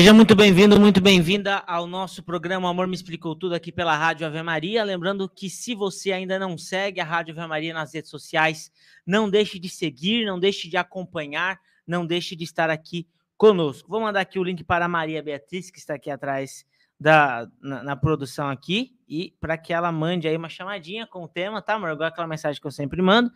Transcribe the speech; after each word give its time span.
Seja 0.00 0.14
muito 0.14 0.34
bem-vindo, 0.34 0.80
muito 0.80 0.98
bem-vinda 0.98 1.56
ao 1.66 1.86
nosso 1.86 2.22
programa 2.22 2.70
Amor 2.70 2.86
Me 2.86 2.94
Explicou 2.94 3.36
Tudo 3.36 3.54
aqui 3.54 3.70
pela 3.70 3.94
Rádio 3.94 4.26
Ave 4.26 4.42
Maria. 4.42 4.82
Lembrando 4.82 5.28
que 5.28 5.50
se 5.50 5.74
você 5.74 6.10
ainda 6.10 6.38
não 6.38 6.56
segue 6.56 7.02
a 7.02 7.04
Rádio 7.04 7.38
Ave 7.38 7.46
Maria 7.46 7.74
nas 7.74 7.92
redes 7.92 8.10
sociais, 8.10 8.72
não 9.06 9.28
deixe 9.28 9.58
de 9.58 9.68
seguir, 9.68 10.24
não 10.24 10.40
deixe 10.40 10.70
de 10.70 10.78
acompanhar, 10.78 11.60
não 11.86 12.06
deixe 12.06 12.34
de 12.34 12.44
estar 12.44 12.70
aqui 12.70 13.06
conosco. 13.36 13.90
Vou 13.90 14.00
mandar 14.00 14.20
aqui 14.20 14.38
o 14.38 14.42
link 14.42 14.64
para 14.64 14.86
a 14.86 14.88
Maria 14.88 15.22
Beatriz, 15.22 15.70
que 15.70 15.78
está 15.78 15.96
aqui 15.96 16.10
atrás 16.10 16.64
da, 16.98 17.46
na, 17.60 17.82
na 17.82 17.94
produção 17.94 18.48
aqui, 18.48 18.96
e 19.06 19.36
para 19.38 19.58
que 19.58 19.70
ela 19.70 19.92
mande 19.92 20.26
aí 20.26 20.34
uma 20.34 20.48
chamadinha 20.48 21.06
com 21.06 21.24
o 21.24 21.28
tema, 21.28 21.60
tá, 21.60 21.74
amor? 21.74 21.90
Igual 21.90 22.08
aquela 22.08 22.26
mensagem 22.26 22.58
que 22.58 22.66
eu 22.66 22.72
sempre 22.72 23.02
mando 23.02 23.30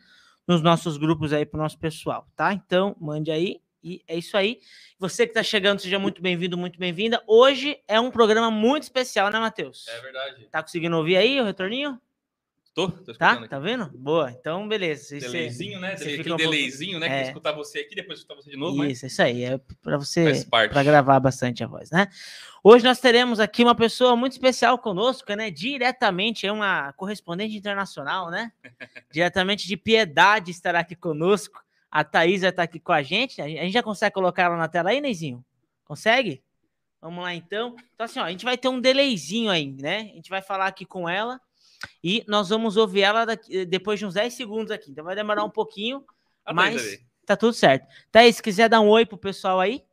nos 0.49 0.63
nossos 0.63 0.97
grupos 0.97 1.31
aí 1.35 1.45
para 1.45 1.59
o 1.59 1.63
nosso 1.63 1.79
pessoal, 1.79 2.27
tá? 2.35 2.55
Então, 2.55 2.97
mande 2.99 3.31
aí 3.31 3.61
e 3.85 4.03
é 4.09 4.17
isso 4.17 4.37
aí. 4.37 4.59
Você 4.99 5.27
que 5.27 5.31
está 5.33 5.43
chegando, 5.43 5.79
seja 5.81 5.99
muito 5.99 6.23
bem-vindo, 6.23 6.57
muito 6.57 6.79
bem-vinda. 6.79 7.23
Hoje 7.27 7.79
é 7.87 8.01
um 8.01 8.11
programa 8.11 8.51
muito 8.51 8.85
especial, 8.85 9.31
né, 9.31 9.39
Matheus? 9.39 9.87
É 9.89 10.01
verdade. 10.01 10.49
Tá 10.51 10.63
conseguindo 10.63 10.97
ouvir 10.97 11.17
aí 11.17 11.41
o 11.41 11.45
retorninho? 11.45 12.01
Tô, 12.75 12.89
tô 12.89 13.15
Tá? 13.15 13.33
aqui. 13.35 13.49
Tá 13.49 13.61
vendo? 13.61 13.87
Boa. 13.97 14.33
Então, 14.33 14.67
beleza. 14.67 15.17
Delayzinho, 15.21 15.79
né? 15.79 15.97
você 15.97 16.05
Aquele 16.15 16.21
um 16.23 16.37
pouco- 16.37 16.51
delayzinho, 16.51 16.99
né? 16.99 17.07
Que 17.09 17.15
É. 17.15 17.21
eu 17.23 17.27
escutar 17.29 17.53
você 17.53 17.79
aqui, 17.81 17.95
depois 17.95 18.19
escutar 18.19 18.35
você 18.35 18.51
de 18.51 18.57
novo, 18.57 18.77
mas 18.77 18.91
Isso, 18.93 19.07
isso 19.07 19.23
aí. 19.23 19.45
É 19.45 19.61
para 19.81 19.97
você 19.97 20.45
para 20.51 20.83
gravar 20.83 21.21
bastante 21.21 21.63
a 21.63 21.69
voz, 21.69 21.91
né? 21.93 22.09
Hoje 22.65 22.83
nós 22.85 22.99
teremos 22.99 23.39
aqui 23.39 23.63
uma 23.63 23.77
pessoa 23.77 24.17
muito 24.17 24.33
especial 24.33 24.77
conosco, 24.79 25.33
né? 25.35 25.51
Diretamente, 25.53 26.47
é 26.49 26.51
uma 26.53 26.93
correspondente 26.95 27.55
internacional, 27.57 28.29
né? 28.29 28.51
Diretamente 29.13 29.69
de 29.69 29.77
Piedade 29.77 30.51
estará 30.51 30.81
aqui 30.81 30.97
conosco. 30.97 31.63
A 31.95 32.03
Thaís 32.03 32.41
vai 32.41 32.51
estar 32.51 32.65
aqui 32.65 32.81
com 32.81 32.91
a 32.91 33.03
gente. 33.05 33.41
A 33.41 33.47
gente 33.47 33.71
já 33.71 33.81
consegue 33.83 34.13
colocar 34.15 34.43
ela 34.43 34.57
na 34.57 34.67
tela 34.67 34.91
aí, 34.91 35.01
Neizinho? 35.01 35.45
Consegue? 35.85 36.43
Vamos 37.01 37.23
lá 37.23 37.33
então. 37.33 37.77
Então, 37.95 38.05
assim, 38.05 38.19
ó, 38.19 38.25
a 38.25 38.31
gente 38.33 38.45
vai 38.45 38.59
ter 38.59 38.67
um 38.69 38.81
delayzinho 38.81 39.49
aí, 39.49 39.73
né? 39.81 39.99
A 40.11 40.15
gente 40.17 40.29
vai 40.29 40.43
falar 40.43 40.67
aqui 40.67 40.85
com 40.85 41.09
ela 41.09 41.41
e 42.03 42.25
nós 42.27 42.49
vamos 42.49 42.77
ouvir 42.77 43.03
ela 43.03 43.25
daqui- 43.25 43.65
depois 43.65 44.01
de 44.01 44.07
uns 44.07 44.15
10 44.15 44.35
segundos 44.35 44.73
aqui. 44.73 44.91
Então 44.91 45.05
vai 45.05 45.15
demorar 45.15 45.45
um 45.45 45.51
pouquinho, 45.51 46.05
Ah, 46.45 46.47
tá, 46.51 46.53
mas 46.53 46.83
aí. 46.85 46.99
tá 47.25 47.37
tudo 47.37 47.53
certo. 47.53 47.87
Thaís, 48.11 48.37
se 48.37 48.43
quiser 48.43 48.69
dar 48.69 48.81
um 48.81 48.89
oi 48.89 49.07
pro 49.07 49.17
pessoal 49.17 49.61
aí. 49.61 49.85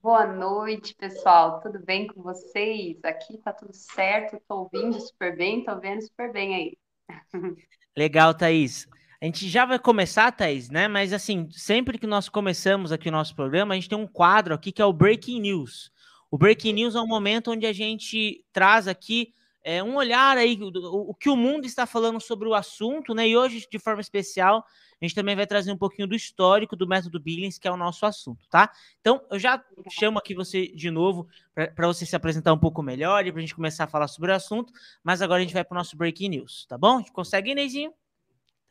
Boa 0.00 0.26
noite, 0.32 0.94
pessoal. 0.94 1.60
Tudo 1.60 1.78
bem 1.84 2.06
com 2.06 2.22
vocês? 2.22 2.96
Aqui 3.04 3.36
tá 3.36 3.52
tudo 3.52 3.74
certo. 3.74 4.40
Tô 4.48 4.60
ouvindo 4.60 4.98
super 4.98 5.36
bem, 5.36 5.62
tô 5.62 5.78
vendo 5.78 6.00
super 6.00 6.32
bem 6.32 6.54
aí. 6.54 6.78
Legal, 7.94 8.32
Thaís. 8.32 8.88
A 9.20 9.24
gente 9.24 9.48
já 9.48 9.64
vai 9.64 9.80
começar, 9.80 10.30
Thaís, 10.30 10.70
né? 10.70 10.86
Mas 10.86 11.12
assim, 11.12 11.48
sempre 11.50 11.98
que 11.98 12.06
nós 12.06 12.28
começamos 12.28 12.92
aqui 12.92 13.08
o 13.08 13.12
nosso 13.12 13.34
programa, 13.34 13.74
a 13.74 13.76
gente 13.76 13.88
tem 13.88 13.98
um 13.98 14.06
quadro 14.06 14.54
aqui 14.54 14.70
que 14.70 14.80
é 14.80 14.84
o 14.84 14.92
Breaking 14.92 15.40
News. 15.40 15.90
O 16.30 16.38
Breaking 16.38 16.74
News 16.74 16.94
é 16.94 17.00
um 17.00 17.06
momento 17.06 17.50
onde 17.50 17.66
a 17.66 17.72
gente 17.72 18.44
traz 18.52 18.86
aqui 18.86 19.32
é, 19.64 19.82
um 19.82 19.96
olhar 19.96 20.38
aí, 20.38 20.56
o, 20.62 21.10
o 21.10 21.14
que 21.14 21.28
o 21.28 21.36
mundo 21.36 21.66
está 21.66 21.84
falando 21.84 22.20
sobre 22.20 22.48
o 22.48 22.54
assunto, 22.54 23.12
né? 23.12 23.26
E 23.26 23.36
hoje, 23.36 23.66
de 23.68 23.78
forma 23.80 24.00
especial, 24.00 24.64
a 25.00 25.04
gente 25.04 25.16
também 25.16 25.34
vai 25.34 25.48
trazer 25.48 25.72
um 25.72 25.76
pouquinho 25.76 26.06
do 26.06 26.14
histórico 26.14 26.76
do 26.76 26.86
método 26.86 27.18
Billings, 27.18 27.58
que 27.58 27.66
é 27.66 27.72
o 27.72 27.76
nosso 27.76 28.06
assunto, 28.06 28.46
tá? 28.48 28.70
Então, 29.00 29.20
eu 29.32 29.38
já 29.38 29.60
chamo 29.90 30.18
aqui 30.18 30.32
você 30.32 30.68
de 30.68 30.92
novo 30.92 31.26
para 31.74 31.88
você 31.88 32.06
se 32.06 32.14
apresentar 32.14 32.52
um 32.52 32.58
pouco 32.58 32.84
melhor 32.84 33.26
e 33.26 33.32
para 33.32 33.40
a 33.40 33.42
gente 33.42 33.54
começar 33.54 33.84
a 33.84 33.88
falar 33.88 34.06
sobre 34.06 34.30
o 34.30 34.34
assunto, 34.34 34.72
mas 35.02 35.20
agora 35.20 35.40
a 35.40 35.42
gente 35.42 35.54
vai 35.54 35.64
para 35.64 35.74
o 35.74 35.78
nosso 35.78 35.96
Breaking 35.96 36.28
News, 36.28 36.66
tá 36.66 36.78
bom? 36.78 36.96
A 36.96 36.98
gente 36.98 37.12
consegue, 37.12 37.52
Neizinho? 37.52 37.92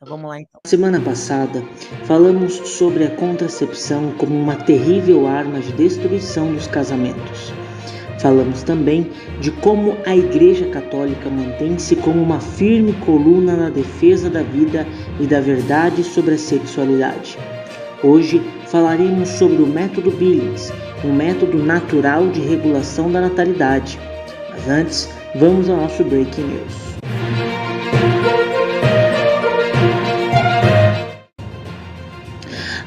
Então 0.00 0.16
vamos 0.16 0.30
lá 0.30 0.40
então. 0.40 0.60
Semana 0.64 1.00
passada, 1.00 1.60
falamos 2.04 2.52
sobre 2.52 3.02
a 3.02 3.10
contracepção 3.16 4.12
como 4.12 4.32
uma 4.32 4.54
terrível 4.54 5.26
arma 5.26 5.58
de 5.58 5.72
destruição 5.72 6.54
dos 6.54 6.68
casamentos. 6.68 7.52
Falamos 8.20 8.62
também 8.62 9.10
de 9.40 9.50
como 9.50 9.98
a 10.06 10.14
Igreja 10.14 10.70
Católica 10.70 11.28
mantém-se 11.28 11.96
como 11.96 12.22
uma 12.22 12.38
firme 12.38 12.92
coluna 13.04 13.56
na 13.56 13.70
defesa 13.70 14.30
da 14.30 14.44
vida 14.44 14.86
e 15.18 15.26
da 15.26 15.40
verdade 15.40 16.04
sobre 16.04 16.34
a 16.34 16.38
sexualidade. 16.38 17.36
Hoje 18.00 18.40
falaremos 18.66 19.28
sobre 19.30 19.60
o 19.60 19.66
método 19.66 20.12
Billings, 20.12 20.72
um 21.04 21.12
método 21.12 21.58
natural 21.58 22.28
de 22.28 22.40
regulação 22.40 23.10
da 23.10 23.20
natalidade. 23.20 23.98
Mas 24.50 24.68
antes, 24.68 25.08
vamos 25.34 25.68
ao 25.68 25.76
nosso 25.76 26.04
Breaking 26.04 26.42
News. 26.42 26.97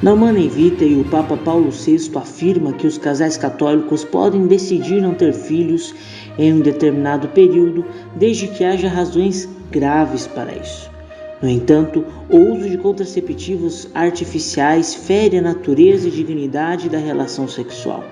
Na 0.01 0.13
Humana 0.13 0.39
Vitae, 0.39 0.99
o 0.99 1.03
Papa 1.03 1.37
Paulo 1.37 1.69
VI 1.69 2.09
afirma 2.15 2.73
que 2.73 2.87
os 2.87 2.97
casais 2.97 3.37
católicos 3.37 4.03
podem 4.03 4.47
decidir 4.47 4.99
não 4.99 5.13
ter 5.13 5.31
filhos 5.31 5.93
em 6.39 6.53
um 6.53 6.59
determinado 6.59 7.27
período, 7.27 7.85
desde 8.15 8.47
que 8.47 8.63
haja 8.63 8.89
razões 8.89 9.47
graves 9.69 10.25
para 10.25 10.55
isso. 10.55 10.89
No 11.39 11.47
entanto, 11.47 12.03
o 12.27 12.37
uso 12.37 12.67
de 12.67 12.79
contraceptivos 12.79 13.89
artificiais 13.93 14.95
fere 14.95 15.37
a 15.37 15.41
natureza 15.41 16.07
e 16.07 16.11
dignidade 16.11 16.89
da 16.89 16.97
relação 16.97 17.47
sexual. 17.47 18.03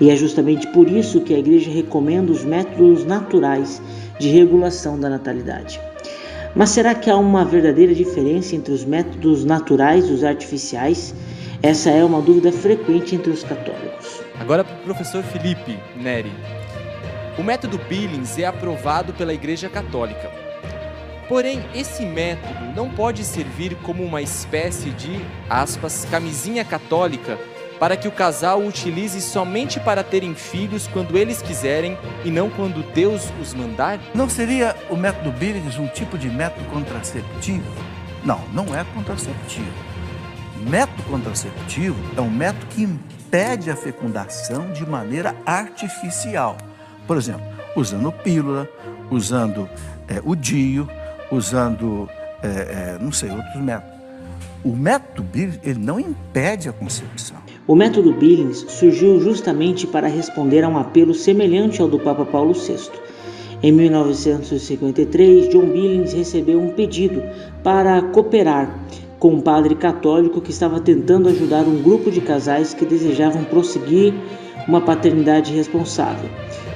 E 0.00 0.08
é 0.08 0.16
justamente 0.16 0.66
por 0.68 0.90
isso 0.90 1.20
que 1.20 1.34
a 1.34 1.38
Igreja 1.38 1.70
recomenda 1.70 2.32
os 2.32 2.46
métodos 2.46 3.04
naturais 3.04 3.82
de 4.18 4.28
regulação 4.28 4.98
da 4.98 5.10
natalidade. 5.10 5.78
Mas 6.56 6.70
será 6.70 6.94
que 6.94 7.10
há 7.10 7.16
uma 7.18 7.44
verdadeira 7.44 7.94
diferença 7.94 8.56
entre 8.56 8.72
os 8.72 8.82
métodos 8.82 9.44
naturais 9.44 10.08
e 10.08 10.12
os 10.12 10.24
artificiais? 10.24 11.14
Essa 11.62 11.90
é 11.90 12.02
uma 12.02 12.22
dúvida 12.22 12.50
frequente 12.50 13.14
entre 13.14 13.30
os 13.30 13.44
católicos. 13.44 14.22
Agora 14.40 14.64
professor 14.64 15.22
Felipe 15.22 15.78
Neri. 15.94 16.32
O 17.38 17.42
método 17.42 17.78
Billings 17.90 18.38
é 18.38 18.46
aprovado 18.46 19.12
pela 19.12 19.34
Igreja 19.34 19.68
Católica. 19.68 20.30
Porém, 21.28 21.62
esse 21.74 22.06
método 22.06 22.72
não 22.74 22.88
pode 22.88 23.22
servir 23.22 23.74
como 23.82 24.02
uma 24.02 24.22
espécie 24.22 24.88
de, 24.90 25.20
aspas, 25.50 26.06
camisinha 26.10 26.64
católica 26.64 27.38
para 27.78 27.96
que 27.96 28.08
o 28.08 28.12
casal 28.12 28.60
o 28.60 28.68
utilize 28.68 29.20
somente 29.20 29.78
para 29.78 30.02
terem 30.02 30.34
filhos 30.34 30.86
quando 30.86 31.16
eles 31.16 31.42
quiserem 31.42 31.96
e 32.24 32.30
não 32.30 32.48
quando 32.50 32.82
Deus 32.92 33.30
os 33.40 33.54
mandar? 33.54 33.98
Não 34.14 34.28
seria 34.28 34.74
o 34.90 34.96
método 34.96 35.30
Billings 35.32 35.78
um 35.78 35.86
tipo 35.88 36.16
de 36.16 36.28
método 36.28 36.64
contraceptivo? 36.70 37.64
Não, 38.24 38.40
não 38.52 38.74
é 38.74 38.84
contraceptivo. 38.94 39.70
Método 40.68 41.02
contraceptivo 41.04 41.96
é 42.16 42.20
um 42.20 42.30
método 42.30 42.66
que 42.66 42.82
impede 42.82 43.70
a 43.70 43.76
fecundação 43.76 44.72
de 44.72 44.84
maneira 44.84 45.34
artificial. 45.44 46.56
Por 47.06 47.16
exemplo, 47.16 47.44
usando 47.76 48.10
pílula, 48.10 48.68
usando 49.10 49.68
é, 50.08 50.20
o 50.24 50.34
DIU, 50.34 50.88
usando, 51.30 52.08
é, 52.42 52.48
é, 52.48 52.98
não 53.00 53.12
sei, 53.12 53.30
outros 53.30 53.56
métodos. 53.56 53.96
O 54.64 54.74
método 54.74 55.22
Billings 55.22 55.60
ele 55.62 55.78
não 55.78 56.00
impede 56.00 56.68
a 56.68 56.72
concepção. 56.72 57.45
O 57.68 57.74
método 57.74 58.12
Billings 58.12 58.64
surgiu 58.68 59.18
justamente 59.18 59.88
para 59.88 60.06
responder 60.06 60.62
a 60.62 60.68
um 60.68 60.78
apelo 60.78 61.12
semelhante 61.12 61.82
ao 61.82 61.88
do 61.88 61.98
Papa 61.98 62.24
Paulo 62.24 62.52
VI. 62.52 62.90
Em 63.60 63.72
1953, 63.72 65.48
John 65.48 65.66
Billings 65.66 66.12
recebeu 66.12 66.60
um 66.60 66.68
pedido 66.68 67.24
para 67.64 68.00
cooperar 68.02 68.72
com 69.18 69.32
um 69.32 69.40
padre 69.40 69.74
católico 69.74 70.40
que 70.40 70.52
estava 70.52 70.78
tentando 70.78 71.28
ajudar 71.28 71.62
um 71.62 71.82
grupo 71.82 72.08
de 72.08 72.20
casais 72.20 72.72
que 72.72 72.86
desejavam 72.86 73.42
prosseguir 73.42 74.14
uma 74.68 74.80
paternidade 74.80 75.52
responsável, 75.52 76.30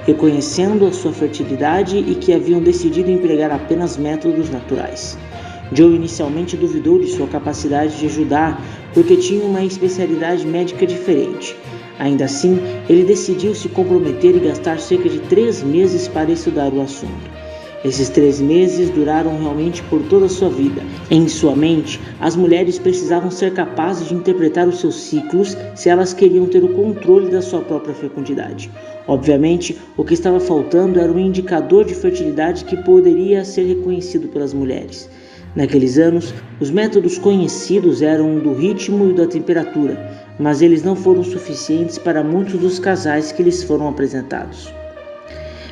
reconhecendo 0.05 0.87
a 0.87 0.93
sua 0.93 1.13
fertilidade 1.13 1.99
e 1.99 2.17
que 2.17 2.33
haviam 2.33 2.61
decidido 2.61 3.13
empregar 3.13 3.53
apenas 3.53 3.97
métodos 3.97 4.51
naturais. 4.51 5.17
Joe 5.73 5.95
inicialmente 5.95 6.57
duvidou 6.57 6.99
de 6.99 7.07
sua 7.09 7.27
capacidade 7.27 7.99
de 7.99 8.07
ajudar 8.07 8.61
porque 8.93 9.17
tinha 9.17 9.45
uma 9.45 9.65
especialidade 9.65 10.47
médica 10.47 10.87
diferente. 10.87 11.57
Ainda 11.99 12.25
assim, 12.25 12.59
ele 12.89 13.05
decidiu 13.05 13.55
se 13.55 13.69
comprometer 13.69 14.35
e 14.35 14.41
gastar 14.41 14.81
cerca 14.81 15.09
de 15.09 15.21
três 15.21 15.63
meses 15.63 16.09
para 16.09 16.33
estudar 16.33 16.73
o 16.73 16.81
assunto. 16.81 17.41
Esses 17.83 18.11
três 18.11 18.41
meses 18.41 18.91
duraram 18.91 19.39
realmente 19.39 19.83
por 19.85 20.03
toda 20.03 20.27
a 20.27 20.29
sua 20.29 20.51
vida. 20.51 20.83
Em 21.11 21.27
sua 21.29 21.57
mente, 21.57 21.99
as 22.21 22.37
mulheres 22.37 22.79
precisavam 22.79 23.31
ser 23.31 23.55
capazes 23.55 24.09
de 24.09 24.15
interpretar 24.15 24.69
os 24.69 24.81
seus 24.81 24.97
ciclos 24.97 25.57
se 25.75 25.89
elas 25.89 26.13
queriam 26.13 26.47
ter 26.47 26.63
o 26.63 26.75
controle 26.75 27.31
da 27.31 27.41
sua 27.41 27.61
própria 27.61 27.95
fecundidade. 27.95 28.71
Obviamente, 29.07 29.79
o 29.97 30.05
que 30.05 30.13
estava 30.13 30.39
faltando 30.39 31.01
era 31.01 31.11
um 31.11 31.19
indicador 31.19 31.87
de 31.87 31.95
fertilidade 31.95 32.67
que 32.67 32.77
poderia 32.77 33.47
ser 33.47 33.65
reconhecido 33.65 34.29
pelas 34.29 34.53
mulheres. 34.53 35.09
Naqueles 35.55 35.99
anos, 35.99 36.33
os 36.61 36.71
métodos 36.71 37.19
conhecidos 37.19 38.03
eram 38.03 38.37
o 38.37 38.41
do 38.41 38.53
ritmo 38.53 39.11
e 39.11 39.15
da 39.15 39.27
temperatura, 39.27 39.99
mas 40.39 40.63
eles 40.63 40.85
não 40.85 40.95
foram 40.95 41.25
suficientes 41.25 41.99
para 41.99 42.23
muitos 42.23 42.61
dos 42.61 42.79
casais 42.79 43.33
que 43.33 43.43
lhes 43.43 43.65
foram 43.65 43.89
apresentados. 43.89 44.73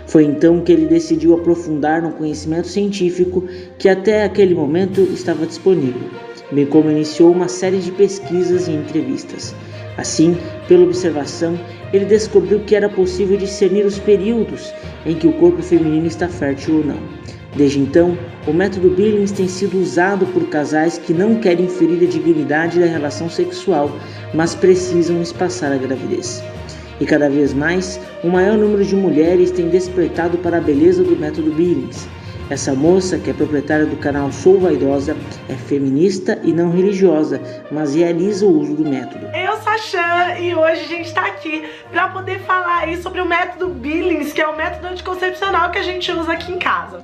Foi 0.06 0.24
então 0.24 0.62
que 0.62 0.72
ele 0.72 0.86
decidiu 0.86 1.34
aprofundar 1.34 2.02
no 2.02 2.12
conhecimento 2.12 2.66
científico 2.66 3.44
que 3.78 3.88
até 3.88 4.24
aquele 4.24 4.54
momento 4.54 5.02
estava 5.02 5.46
disponível, 5.46 6.08
bem 6.50 6.66
como 6.66 6.90
iniciou 6.90 7.30
uma 7.30 7.46
série 7.46 7.78
de 7.78 7.92
pesquisas 7.92 8.66
e 8.66 8.72
entrevistas. 8.72 9.54
Assim, 9.96 10.36
pela 10.66 10.84
observação, 10.84 11.58
ele 11.92 12.04
descobriu 12.04 12.60
que 12.60 12.74
era 12.74 12.88
possível 12.88 13.36
discernir 13.36 13.84
os 13.84 13.98
períodos 13.98 14.72
em 15.04 15.14
que 15.14 15.26
o 15.26 15.32
corpo 15.34 15.62
feminino 15.62 16.06
está 16.06 16.26
fértil 16.26 16.78
ou 16.78 16.84
não. 16.84 16.98
Desde 17.54 17.80
então, 17.80 18.16
o 18.46 18.52
método 18.52 18.90
Billings 18.90 19.32
tem 19.32 19.48
sido 19.48 19.80
usado 19.80 20.26
por 20.26 20.44
casais 20.48 20.98
que 20.98 21.12
não 21.12 21.36
querem 21.36 21.68
ferir 21.68 22.06
a 22.06 22.10
dignidade 22.10 22.78
da 22.78 22.86
relação 22.86 23.28
sexual, 23.28 23.90
mas 24.34 24.54
precisam 24.54 25.22
espaçar 25.22 25.72
a 25.72 25.76
gravidez. 25.76 26.42
E 27.00 27.06
cada 27.06 27.28
vez 27.30 27.54
mais, 27.54 28.00
um 28.22 28.30
maior 28.30 28.56
número 28.56 28.84
de 28.84 28.94
mulheres 28.94 29.50
tem 29.50 29.68
despertado 29.68 30.38
para 30.38 30.58
a 30.58 30.60
beleza 30.60 31.02
do 31.02 31.16
método 31.16 31.50
Billings 31.52 32.08
essa 32.50 32.74
moça, 32.74 33.18
que 33.18 33.28
é 33.28 33.34
proprietária 33.34 33.84
do 33.84 33.96
canal 33.96 34.32
Sou 34.32 34.58
Vaidosa, 34.58 35.14
é 35.50 35.54
feminista 35.54 36.40
e 36.42 36.50
não 36.50 36.70
religiosa, 36.70 37.40
mas 37.70 37.94
realiza 37.94 38.46
o 38.46 38.58
uso 38.58 38.74
do 38.74 38.88
método. 38.88 39.26
Eu 39.36 39.56
sou 39.58 39.72
a 39.72 39.78
Chan 39.78 40.38
e 40.40 40.54
hoje 40.54 40.80
a 40.80 40.88
gente 40.88 41.06
está 41.08 41.26
aqui 41.26 41.68
para 41.90 42.08
poder 42.08 42.40
falar 42.40 42.84
aí 42.84 42.96
sobre 43.02 43.20
o 43.20 43.26
método 43.26 43.68
Billings, 43.68 44.32
que 44.32 44.40
é 44.40 44.48
o 44.48 44.56
método 44.56 44.86
anticoncepcional 44.86 45.70
que 45.70 45.78
a 45.78 45.82
gente 45.82 46.10
usa 46.10 46.32
aqui 46.32 46.50
em 46.50 46.58
casa. 46.58 47.02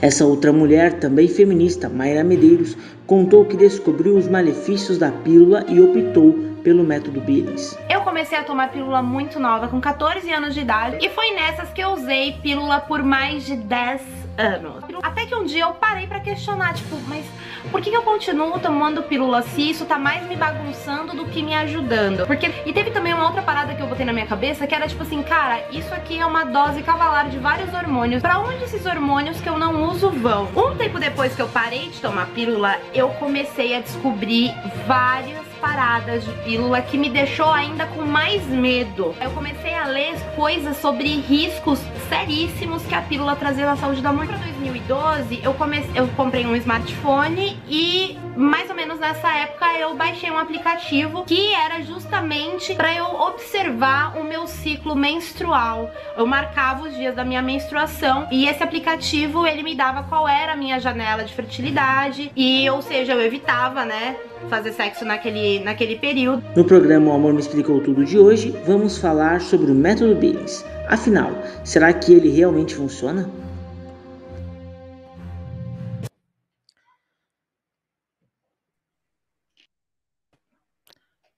Essa 0.00 0.24
outra 0.24 0.52
mulher, 0.52 0.94
também 0.94 1.28
feminista, 1.28 1.88
Mayra 1.88 2.24
Medeiros, 2.24 2.76
contou 3.06 3.44
que 3.44 3.56
descobriu 3.56 4.16
os 4.16 4.28
malefícios 4.28 4.98
da 4.98 5.10
pílula 5.10 5.64
e 5.68 5.80
optou 5.80 6.32
pelo 6.62 6.84
método 6.84 7.20
Billings. 7.20 7.76
Eu 7.88 8.02
comecei 8.02 8.38
a 8.38 8.44
tomar 8.44 8.70
pílula 8.70 9.02
muito 9.02 9.40
nova, 9.40 9.68
com 9.68 9.80
14 9.80 10.30
anos 10.32 10.54
de 10.54 10.60
idade, 10.60 10.98
e 11.00 11.08
foi 11.10 11.32
nessas 11.32 11.70
que 11.72 11.82
eu 11.82 11.90
usei 11.90 12.32
pílula 12.42 12.80
por 12.80 13.02
mais 13.02 13.44
de 13.44 13.56
10 13.56 14.19
anos. 14.40 14.82
Até 15.02 15.26
que 15.26 15.34
um 15.34 15.44
dia 15.44 15.64
eu 15.64 15.72
parei 15.74 16.06
para 16.06 16.20
questionar, 16.20 16.74
tipo, 16.74 16.96
mas 17.06 17.24
por 17.70 17.80
que 17.80 17.92
eu 17.92 18.02
continuo 18.02 18.58
tomando 18.58 19.02
pílula 19.02 19.42
se 19.42 19.70
isso 19.70 19.84
tá 19.84 19.98
mais 19.98 20.26
me 20.26 20.36
bagunçando 20.36 21.14
do 21.14 21.26
que 21.26 21.42
me 21.42 21.54
ajudando? 21.54 22.26
Porque 22.26 22.50
e 22.64 22.72
teve 22.72 22.90
também 22.90 23.12
uma 23.12 23.26
outra 23.26 23.42
parada 23.42 23.74
que 23.74 23.82
eu 23.82 23.86
botei 23.86 24.06
na 24.06 24.12
minha 24.12 24.26
cabeça 24.26 24.66
que 24.66 24.74
era 24.74 24.88
tipo 24.88 25.02
assim, 25.02 25.22
cara, 25.22 25.62
isso 25.70 25.92
aqui 25.92 26.18
é 26.18 26.24
uma 26.24 26.44
dose 26.44 26.82
cavalar 26.82 27.28
de 27.28 27.38
vários 27.38 27.72
hormônios. 27.74 28.22
Para 28.22 28.38
onde 28.40 28.64
esses 28.64 28.86
hormônios 28.86 29.40
que 29.40 29.48
eu 29.48 29.58
não 29.58 29.90
uso 29.90 30.10
vão? 30.10 30.48
Um 30.56 30.74
tempo 30.76 30.98
depois 30.98 31.34
que 31.34 31.42
eu 31.42 31.48
parei 31.48 31.90
de 31.90 32.00
tomar 32.00 32.26
pílula, 32.28 32.78
eu 32.94 33.10
comecei 33.10 33.76
a 33.76 33.80
descobrir 33.80 34.52
várias 34.86 35.50
paradas 35.60 36.24
de 36.24 36.32
pílula 36.42 36.80
que 36.80 36.96
me 36.96 37.10
deixou 37.10 37.50
ainda 37.50 37.86
com 37.86 38.02
mais 38.02 38.42
medo. 38.46 39.14
Eu 39.20 39.30
comecei 39.32 39.74
a 39.74 39.84
ler 39.84 40.18
coisas 40.34 40.76
sobre 40.78 41.08
riscos 41.20 41.78
seríssimos 42.10 42.82
que 42.84 42.94
a 42.94 43.02
pílula 43.02 43.36
trazia 43.36 43.64
na 43.64 43.76
saúde 43.76 44.02
da 44.02 44.12
mulher. 44.12 44.36
Para 44.36 44.38
2012, 44.38 45.40
eu 45.44 45.54
comecei, 45.54 45.90
eu 45.94 46.08
comprei 46.08 46.44
um 46.44 46.56
smartphone 46.56 47.56
e 47.68 48.18
mais 48.36 48.68
ou 48.68 48.74
menos 48.74 48.98
nessa 48.98 49.28
época 49.28 49.66
eu 49.78 49.94
baixei 49.94 50.30
um 50.30 50.38
aplicativo 50.38 51.24
que 51.24 51.54
era 51.54 51.82
justamente 51.82 52.74
para 52.74 52.92
eu 52.94 53.04
observar 53.04 54.18
o 54.18 54.24
meu 54.24 54.48
ciclo 54.48 54.96
menstrual. 54.96 55.88
Eu 56.16 56.26
marcava 56.26 56.88
os 56.88 56.96
dias 56.96 57.14
da 57.14 57.24
minha 57.24 57.42
menstruação 57.42 58.26
e 58.30 58.48
esse 58.48 58.62
aplicativo 58.62 59.46
ele 59.46 59.62
me 59.62 59.76
dava 59.76 60.02
qual 60.02 60.26
era 60.26 60.54
a 60.54 60.56
minha 60.56 60.80
janela 60.80 61.22
de 61.22 61.32
fertilidade 61.32 62.32
e, 62.34 62.68
ou 62.70 62.82
seja, 62.82 63.12
eu 63.12 63.20
evitava, 63.20 63.84
né, 63.84 64.16
fazer 64.48 64.72
sexo 64.72 65.04
naquele, 65.04 65.60
naquele 65.60 65.96
período. 65.96 66.42
No 66.56 66.64
programa 66.64 67.12
O 67.12 67.14
Amor 67.14 67.32
Me 67.32 67.40
Explicou 67.40 67.80
Tudo 67.80 68.04
de 68.04 68.18
hoje, 68.18 68.52
vamos 68.66 68.98
falar 68.98 69.40
sobre 69.40 69.70
o 69.70 69.74
método 69.74 70.14
Billings. 70.16 70.64
Afinal, 70.90 71.30
será 71.64 71.92
que 71.94 72.12
ele 72.12 72.28
realmente 72.28 72.74
funciona? 72.74 73.30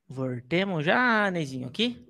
Voltemos 0.08 0.86
já, 0.86 1.30
Nezinho, 1.30 1.68
aqui. 1.68 2.02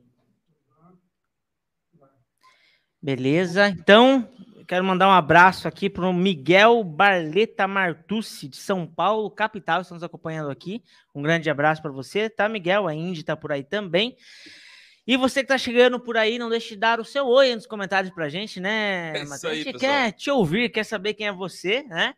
Beleza, 3.02 3.68
então 3.70 4.28
quero 4.68 4.84
mandar 4.84 5.08
um 5.08 5.12
abraço 5.12 5.66
aqui 5.66 5.90
para 5.90 6.06
o 6.06 6.12
Miguel 6.12 6.84
Barleta 6.84 7.66
Martucci, 7.66 8.46
de 8.46 8.56
São 8.56 8.86
Paulo, 8.86 9.28
capital, 9.28 9.80
está 9.80 9.94
nos 9.94 10.04
acompanhando 10.04 10.48
aqui. 10.48 10.84
Um 11.12 11.20
grande 11.20 11.50
abraço 11.50 11.82
para 11.82 11.90
você, 11.90 12.30
tá, 12.30 12.48
Miguel? 12.48 12.86
A 12.86 12.94
Indy 12.94 13.18
está 13.18 13.36
por 13.36 13.50
aí 13.50 13.64
também. 13.64 14.16
E 15.06 15.16
você 15.16 15.40
que 15.40 15.46
está 15.46 15.58
chegando 15.58 15.98
por 15.98 16.16
aí, 16.16 16.38
não 16.38 16.48
deixe 16.48 16.70
de 16.70 16.76
dar 16.76 17.00
o 17.00 17.04
seu 17.04 17.26
oi 17.26 17.54
nos 17.54 17.66
comentários 17.66 18.12
para 18.14 18.26
a 18.26 18.28
gente, 18.28 18.60
né? 18.60 19.08
É 19.08 19.22
aí, 19.22 19.22
a 19.22 19.54
gente 19.54 19.72
pessoal. 19.72 19.80
quer 19.80 20.12
te 20.12 20.30
ouvir, 20.30 20.70
quer 20.70 20.84
saber 20.84 21.14
quem 21.14 21.26
é 21.26 21.32
você, 21.32 21.82
né? 21.82 22.14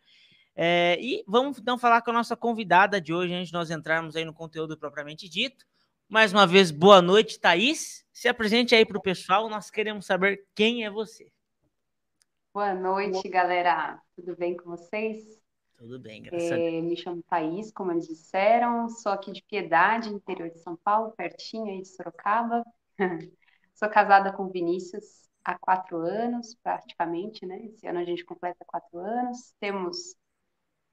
É, 0.55 0.97
e 1.01 1.23
vamos 1.27 1.57
então 1.57 1.77
falar 1.77 2.01
com 2.01 2.11
a 2.11 2.13
nossa 2.13 2.35
convidada 2.35 3.01
de 3.01 3.11
hoje, 3.13 3.33
antes 3.33 3.47
de 3.47 3.53
nós 3.53 3.71
entrarmos 3.71 4.15
aí 4.15 4.23
no 4.23 4.33
conteúdo 4.33 4.77
propriamente 4.77 5.27
dito. 5.27 5.65
Mais 6.07 6.31
uma 6.31 6.45
vez, 6.45 6.69
boa 6.69 7.01
noite, 7.01 7.39
Thaís. 7.39 8.05
Se 8.13 8.27
apresente 8.27 8.75
aí 8.75 8.85
para 8.85 8.97
o 8.97 9.01
pessoal, 9.01 9.49
nós 9.49 9.71
queremos 9.71 10.05
saber 10.05 10.45
quem 10.53 10.85
é 10.85 10.89
você. 10.89 11.29
Boa 12.53 12.73
noite, 12.73 13.27
galera. 13.27 13.99
Tudo 14.15 14.37
bem 14.37 14.55
com 14.55 14.69
vocês? 14.69 15.44
Tudo 15.77 15.99
bem, 15.99 16.23
graças 16.23 16.51
a 16.51 16.55
Deus. 16.55 16.67
É, 16.67 16.81
me 16.81 16.95
chamo 16.95 17.23
Thaís, 17.23 17.71
como 17.71 17.91
eles 17.91 18.07
disseram, 18.07 18.87
sou 18.89 19.11
aqui 19.11 19.31
de 19.31 19.43
Piedade, 19.43 20.09
interior 20.09 20.49
de 20.49 20.59
São 20.59 20.77
Paulo, 20.77 21.11
pertinho 21.11 21.65
aí 21.65 21.81
de 21.81 21.89
Sorocaba. 21.89 22.63
Sou 23.73 23.89
casada 23.89 24.31
com 24.31 24.47
Vinícius 24.47 25.29
há 25.43 25.57
quatro 25.59 25.97
anos, 25.97 26.55
praticamente, 26.63 27.45
né? 27.45 27.65
Esse 27.65 27.85
ano 27.85 27.99
a 27.99 28.05
gente 28.05 28.23
completa 28.23 28.63
quatro 28.65 28.97
anos. 28.99 29.53
Temos 29.59 30.15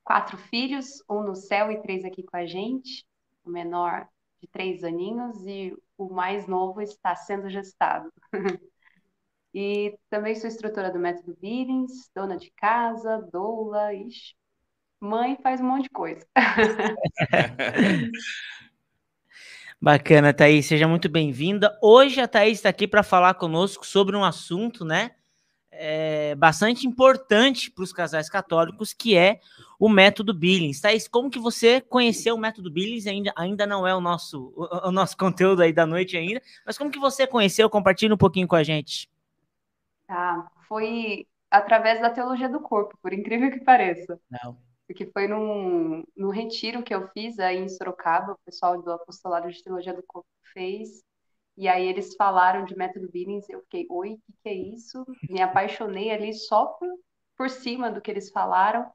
quatro 0.02 0.36
filhos, 0.36 1.02
um 1.08 1.22
no 1.22 1.36
céu 1.36 1.70
e 1.70 1.80
três 1.80 2.04
aqui 2.04 2.24
com 2.24 2.36
a 2.36 2.44
gente. 2.44 3.06
O 3.44 3.50
menor 3.50 4.08
de 4.40 4.48
três 4.48 4.82
aninhos 4.82 5.46
e 5.46 5.72
o 5.96 6.12
mais 6.12 6.48
novo 6.48 6.82
está 6.82 7.14
sendo 7.14 7.48
gestado. 7.48 8.12
e 9.54 9.96
também 10.10 10.34
sou 10.34 10.48
instrutora 10.48 10.90
do 10.90 10.98
método 10.98 11.36
Billings, 11.40 12.10
dona 12.14 12.36
de 12.36 12.50
casa, 12.50 13.18
doula, 13.32 13.94
ixi, 13.94 14.34
mãe 15.02 15.36
faz 15.42 15.60
um 15.60 15.64
monte 15.64 15.84
de 15.84 15.90
coisa. 15.90 16.24
Bacana, 19.80 20.32
Thaís, 20.32 20.66
seja 20.66 20.86
muito 20.86 21.08
bem-vinda. 21.08 21.76
Hoje 21.82 22.20
a 22.20 22.28
Thaís 22.28 22.58
está 22.58 22.68
aqui 22.68 22.86
para 22.86 23.02
falar 23.02 23.34
conosco 23.34 23.84
sobre 23.84 24.14
um 24.16 24.24
assunto, 24.24 24.84
né, 24.84 25.10
é, 25.72 26.36
bastante 26.36 26.86
importante 26.86 27.68
para 27.68 27.82
os 27.82 27.92
casais 27.92 28.30
católicos, 28.30 28.92
que 28.92 29.16
é 29.16 29.40
o 29.76 29.88
método 29.88 30.32
Billings. 30.32 30.80
Thaís, 30.80 31.08
como 31.08 31.28
que 31.28 31.40
você 31.40 31.80
conheceu 31.80 32.36
o 32.36 32.38
método 32.38 32.70
Billings? 32.70 33.08
Ainda, 33.08 33.32
ainda 33.36 33.66
não 33.66 33.84
é 33.84 33.92
o 33.92 34.00
nosso, 34.00 34.52
o, 34.54 34.88
o 34.88 34.92
nosso 34.92 35.16
conteúdo 35.16 35.62
aí 35.62 35.72
da 35.72 35.84
noite 35.84 36.16
ainda, 36.16 36.40
mas 36.64 36.78
como 36.78 36.92
que 36.92 37.00
você 37.00 37.26
conheceu? 37.26 37.68
Compartilha 37.68 38.14
um 38.14 38.18
pouquinho 38.18 38.46
com 38.46 38.54
a 38.54 38.62
gente. 38.62 39.10
Tá, 40.06 40.48
foi 40.68 41.26
através 41.50 42.00
da 42.00 42.10
teologia 42.10 42.48
do 42.48 42.60
corpo, 42.60 42.96
por 43.02 43.12
incrível 43.12 43.50
que 43.50 43.64
pareça. 43.64 44.20
Não. 44.30 44.56
Porque 44.92 45.10
foi 45.10 45.26
num, 45.26 46.04
num 46.14 46.28
retiro 46.28 46.82
que 46.82 46.94
eu 46.94 47.08
fiz 47.08 47.38
aí 47.38 47.56
em 47.56 47.68
Sorocaba, 47.68 48.32
o 48.32 48.38
pessoal 48.44 48.80
do 48.80 48.92
Apostolado 48.92 49.50
de 49.50 49.62
Teologia 49.64 49.94
do 49.94 50.02
Corpo 50.02 50.28
fez, 50.52 51.02
e 51.56 51.66
aí 51.66 51.86
eles 51.86 52.14
falaram 52.14 52.66
de 52.66 52.76
método 52.76 53.10
Billings, 53.10 53.48
eu 53.48 53.62
fiquei, 53.62 53.86
oi, 53.88 54.12
o 54.12 54.16
que, 54.18 54.32
que 54.42 54.48
é 54.50 54.54
isso? 54.54 55.02
Me 55.30 55.40
apaixonei 55.40 56.10
ali 56.10 56.34
só 56.34 56.66
por, 56.66 56.88
por 57.38 57.48
cima 57.48 57.90
do 57.90 58.02
que 58.02 58.10
eles 58.10 58.30
falaram, 58.30 58.86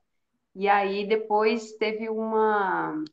e 0.54 0.70
aí 0.70 1.08
depois 1.08 1.74
teve 1.78 2.10
uma, 2.10 3.04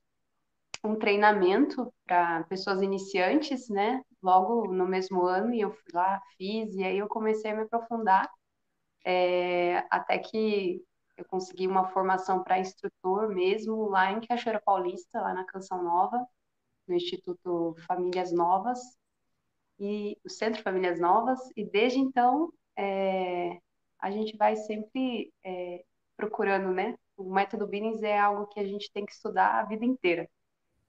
um 0.85 0.97
treinamento 0.97 1.91
para 2.07 2.45
pessoas 2.45 2.83
iniciantes, 2.83 3.71
né? 3.71 4.03
Logo 4.23 4.75
no 4.75 4.87
mesmo 4.87 5.25
ano, 5.25 5.55
e 5.55 5.61
eu 5.63 5.73
fui 5.73 5.93
lá, 5.95 6.21
fiz, 6.37 6.75
e 6.75 6.85
aí 6.85 6.99
eu 6.99 7.09
comecei 7.09 7.51
a 7.51 7.55
me 7.57 7.63
aprofundar, 7.63 8.31
é, 9.07 9.87
até 9.91 10.19
que 10.19 10.83
eu 11.17 11.25
consegui 11.25 11.67
uma 11.67 11.89
formação 11.89 12.43
para 12.43 12.59
instrutor 12.59 13.29
mesmo 13.29 13.89
lá 13.89 14.13
em 14.13 14.21
Cachoeira 14.21 14.61
Paulista, 14.61 15.21
lá 15.21 15.33
na 15.33 15.45
Canção 15.45 15.83
Nova, 15.83 16.27
no 16.87 16.95
Instituto 16.95 17.75
Famílias 17.87 18.33
Novas, 18.33 18.81
e 19.79 20.19
o 20.25 20.31
Centro 20.31 20.63
Famílias 20.63 21.01
Novas, 21.01 21.41
e 21.57 21.65
desde 21.65 21.99
então 21.99 22.53
é, 22.77 23.59
a 23.99 24.11
gente 24.11 24.37
vai 24.37 24.57
sempre 24.57 25.33
é, 25.45 25.85
procurando, 26.17 26.71
né? 26.73 26.97
O 27.17 27.33
método 27.33 27.67
Billings 27.67 28.03
é 28.03 28.19
algo 28.19 28.47
que 28.49 28.61
a 28.61 28.67
gente 28.67 28.91
tem 28.93 29.07
que 29.07 29.13
estudar 29.13 29.61
a 29.61 29.65
vida 29.65 29.85
inteira. 29.85 30.29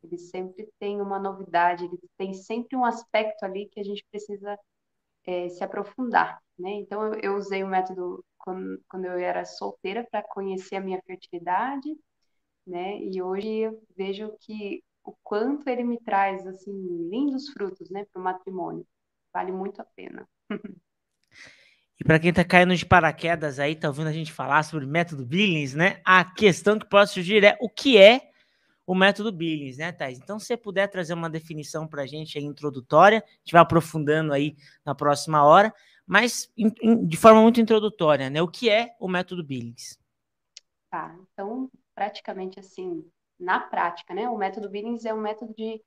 Ele 0.04 0.18
sempre 0.18 0.70
tem 0.80 1.02
uma 1.02 1.20
novidade, 1.20 1.86
ele 1.86 2.00
tem 2.18 2.34
sempre 2.34 2.76
um 2.76 2.86
aspecto 2.86 3.44
ali 3.44 3.68
que 3.70 3.80
a 3.80 3.84
gente 3.84 4.06
precisa 4.12 4.58
é, 5.26 5.50
se 5.50 5.64
aprofundar, 5.64 6.42
né? 6.58 6.72
Então 6.72 7.14
eu, 7.14 7.20
eu 7.22 7.36
usei 7.36 7.64
o 7.64 7.68
método 7.68 8.24
quando, 8.46 8.82
quando 8.88 9.06
eu 9.06 9.18
era 9.18 9.44
solteira 9.44 10.08
para 10.10 10.24
conhecer 10.24 10.76
a 10.76 10.82
minha 10.82 11.02
fertilidade, 11.06 11.90
né? 12.66 13.00
E 13.00 13.22
hoje 13.22 13.48
eu 13.48 13.82
vejo 13.98 14.32
que 14.40 14.84
o 15.04 15.14
quanto 15.24 15.68
ele 15.68 15.84
me 15.84 16.00
traz 16.00 16.46
assim 16.48 16.72
lindos 17.10 17.50
frutos, 17.50 17.90
né, 17.90 18.06
para 18.12 18.20
o 18.20 18.24
matrimônio. 18.24 18.86
Vale 19.34 19.52
muito 19.52 19.82
a 19.82 19.86
pena. 19.96 20.28
E 21.98 22.04
para 22.04 22.20
quem 22.20 22.30
está 22.30 22.44
caindo 22.44 22.76
de 22.76 22.86
paraquedas 22.86 23.58
aí, 23.58 23.76
tá 23.76 23.88
ouvindo 23.88 24.08
a 24.08 24.14
gente 24.14 24.32
falar 24.32 24.64
sobre 24.64 24.86
método 24.86 25.26
Billings, 25.26 25.74
né? 25.76 26.02
A 26.04 26.26
questão 26.26 26.78
que 26.78 26.90
pode 26.90 27.12
surgir 27.12 27.44
é 27.44 27.58
o 27.62 27.70
que 27.70 27.98
é 27.98 28.32
o 28.86 28.94
método 28.94 29.32
Billings, 29.32 29.78
né, 29.78 29.92
Thais? 29.92 30.20
Então, 30.20 30.38
se 30.38 30.48
você 30.48 30.58
puder 30.58 30.88
trazer 30.88 31.14
uma 31.14 31.30
definição 31.30 31.88
para 31.88 32.04
a 32.04 32.06
gente 32.06 32.38
aí, 32.38 32.44
introdutória, 32.44 33.20
a 33.20 33.38
gente 33.40 33.52
vai 33.54 33.62
aprofundando 33.62 34.34
aí 34.34 34.56
na 34.86 34.94
próxima 34.94 35.44
hora, 35.44 35.74
mas 36.06 36.52
in, 36.58 36.72
in, 36.82 37.08
de 37.08 37.18
forma 37.18 37.42
muito 37.42 37.60
introdutória, 37.60 38.30
né? 38.30 38.42
O 38.42 38.48
que 38.48 38.70
é 38.70 38.96
o 39.00 39.08
método 39.08 39.44
Billings? 39.44 40.00
Tá, 40.90 41.18
então, 41.34 41.70
praticamente 41.94 42.60
assim, 42.60 43.04
na 43.40 43.60
prática, 43.60 44.14
né? 44.14 44.30
O 44.30 44.38
método 44.38 44.70
Billings 44.70 45.06
é 45.06 45.14
um 45.14 45.22
método 45.22 45.54
de 45.54 45.82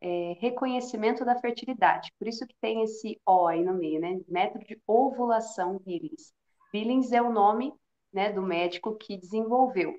é, 0.00 0.36
reconhecimento 0.40 1.24
da 1.24 1.38
fertilidade. 1.38 2.12
Por 2.18 2.28
isso 2.28 2.46
que 2.46 2.54
tem 2.60 2.82
esse 2.82 3.20
O 3.26 3.46
aí 3.46 3.64
no 3.64 3.74
meio, 3.74 4.00
né? 4.00 4.20
Método 4.28 4.64
de 4.64 4.80
ovulação 4.86 5.78
Billings. 5.84 6.32
Billings 6.72 7.12
é 7.12 7.20
o 7.20 7.32
nome 7.32 7.72
né, 8.12 8.32
do 8.32 8.42
médico 8.42 8.96
que 8.96 9.16
desenvolveu. 9.16 9.94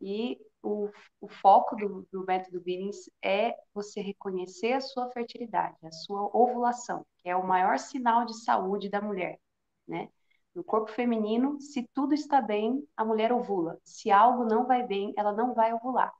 E 0.00 0.38
o, 0.62 0.90
o 1.20 1.28
foco 1.28 1.76
do, 1.76 2.06
do 2.10 2.24
método 2.26 2.60
Billings 2.60 3.10
é 3.22 3.54
você 3.72 4.00
reconhecer 4.00 4.72
a 4.72 4.80
sua 4.80 5.10
fertilidade, 5.10 5.76
a 5.84 5.92
sua 5.92 6.30
ovulação, 6.36 7.06
que 7.18 7.28
é 7.28 7.36
o 7.36 7.46
maior 7.46 7.78
sinal 7.78 8.24
de 8.24 8.42
saúde 8.42 8.88
da 8.88 9.00
mulher, 9.00 9.38
né? 9.86 10.08
No 10.54 10.64
corpo 10.64 10.90
feminino, 10.90 11.60
se 11.60 11.86
tudo 11.94 12.14
está 12.14 12.40
bem, 12.40 12.84
a 12.96 13.04
mulher 13.04 13.32
ovula. 13.32 13.78
Se 13.84 14.10
algo 14.10 14.44
não 14.44 14.66
vai 14.66 14.84
bem, 14.84 15.12
ela 15.16 15.32
não 15.32 15.54
vai 15.54 15.72
ovular. 15.72 16.12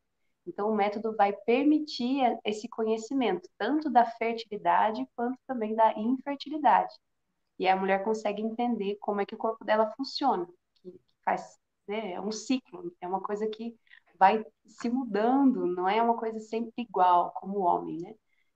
Então, 0.47 0.71
o 0.71 0.75
método 0.75 1.15
vai 1.17 1.33
permitir 1.33 2.39
esse 2.45 2.69
conhecimento, 2.69 3.49
tanto 3.59 3.91
da 3.91 4.05
fertilidade 4.05 5.05
quanto 5.17 5.39
também 5.47 5.75
da 5.75 5.93
infertilidade. 5.99 6.95
E 7.59 7.69
a 7.69 7.77
mulher 7.77 8.05
consegue 8.05 8.41
entender 8.43 8.97
como 9.01 9.21
é 9.21 9.27
que 9.27 9.35
o 9.35 9.39
corpo 9.39 9.65
dela 9.65 9.93
funciona, 9.97 10.47
que 10.77 11.01
faz, 11.25 11.59
né, 11.87 12.13
é 12.13 12.21
um 12.21 12.31
ciclo, 12.33 12.95
é 13.01 13.09
uma 13.09 13.21
coisa 13.21 13.47
que 13.49 13.77
vai 14.19 14.45
se 14.67 14.91
mudando, 14.91 15.67
não 15.67 15.89
é 15.89 16.03
uma 16.03 16.17
coisa 16.17 16.39
sempre 16.41 16.73
igual, 16.77 17.33
como 17.33 17.59
o 17.59 17.63
homem, 17.63 17.99
né? 18.01 18.15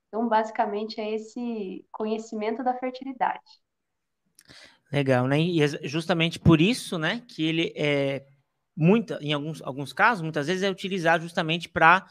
Então, 0.08 0.28
basicamente, 0.28 1.00
é 1.00 1.14
esse 1.14 1.86
conhecimento 1.90 2.62
da 2.62 2.74
fertilidade. 2.74 3.40
Legal, 4.92 5.26
né? 5.26 5.40
E 5.40 5.62
é 5.62 5.66
justamente 5.88 6.38
por 6.38 6.60
isso, 6.60 6.98
né, 6.98 7.22
que 7.26 7.42
ele 7.42 7.72
é 7.74 8.26
muita, 8.76 9.18
em 9.22 9.32
alguns, 9.32 9.62
alguns 9.62 9.92
casos, 9.92 10.22
muitas 10.22 10.46
vezes 10.46 10.62
é 10.62 10.70
utilizado 10.70 11.22
justamente 11.22 11.68
para 11.68 12.06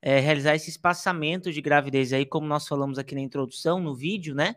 é, 0.00 0.18
realizar 0.18 0.54
esse 0.54 0.70
espaçamento 0.70 1.52
de 1.52 1.60
gravidez 1.60 2.12
aí, 2.12 2.24
como 2.24 2.46
nós 2.46 2.66
falamos 2.66 2.98
aqui 2.98 3.14
na 3.14 3.20
introdução, 3.20 3.80
no 3.80 3.94
vídeo, 3.94 4.34
né? 4.34 4.56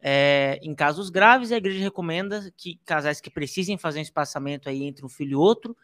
É, 0.00 0.58
em 0.62 0.74
casos 0.74 1.10
graves, 1.10 1.52
a 1.52 1.56
igreja 1.56 1.78
recomenda 1.78 2.52
que 2.56 2.80
casais 2.84 3.20
que 3.20 3.30
precisem 3.30 3.78
fazer 3.78 4.00
um 4.00 4.02
espaçamento 4.02 4.68
aí 4.68 4.82
entre 4.82 5.06
um 5.06 5.08
filho 5.08 5.32
e 5.32 5.36
outro 5.36 5.76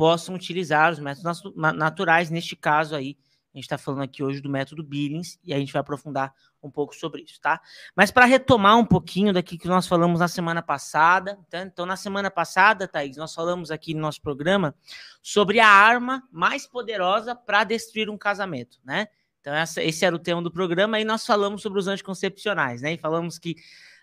possam 0.00 0.34
utilizar 0.34 0.90
os 0.90 0.98
métodos 0.98 1.42
naturais, 1.54 2.30
neste 2.30 2.56
caso 2.56 2.96
aí, 2.96 3.18
a 3.52 3.58
gente 3.58 3.64
está 3.64 3.76
falando 3.76 4.02
aqui 4.02 4.22
hoje 4.22 4.40
do 4.40 4.48
método 4.48 4.82
Billings 4.82 5.38
e 5.44 5.52
a 5.52 5.58
gente 5.58 5.74
vai 5.74 5.80
aprofundar 5.80 6.32
um 6.62 6.70
pouco 6.70 6.96
sobre 6.96 7.20
isso, 7.20 7.38
tá? 7.38 7.60
Mas 7.94 8.10
para 8.10 8.24
retomar 8.24 8.78
um 8.78 8.86
pouquinho 8.86 9.30
daqui 9.30 9.58
que 9.58 9.68
nós 9.68 9.86
falamos 9.86 10.20
na 10.20 10.26
semana 10.26 10.62
passada, 10.62 11.38
tá? 11.50 11.60
então 11.60 11.84
na 11.84 11.96
semana 11.96 12.30
passada, 12.30 12.88
Thaís, 12.88 13.18
nós 13.18 13.34
falamos 13.34 13.70
aqui 13.70 13.92
no 13.92 14.00
nosso 14.00 14.22
programa 14.22 14.74
sobre 15.20 15.60
a 15.60 15.68
arma 15.68 16.26
mais 16.32 16.66
poderosa 16.66 17.34
para 17.36 17.62
destruir 17.64 18.08
um 18.08 18.16
casamento, 18.16 18.78
né? 18.82 19.06
Então 19.42 19.52
essa, 19.52 19.82
esse 19.82 20.02
era 20.02 20.16
o 20.16 20.18
tema 20.18 20.40
do 20.40 20.50
programa 20.50 20.98
e 20.98 21.04
nós 21.04 21.26
falamos 21.26 21.60
sobre 21.60 21.78
os 21.78 21.88
anticoncepcionais, 21.88 22.80
né? 22.80 22.94
E 22.94 22.96
falamos 22.96 23.38
que 23.38 23.54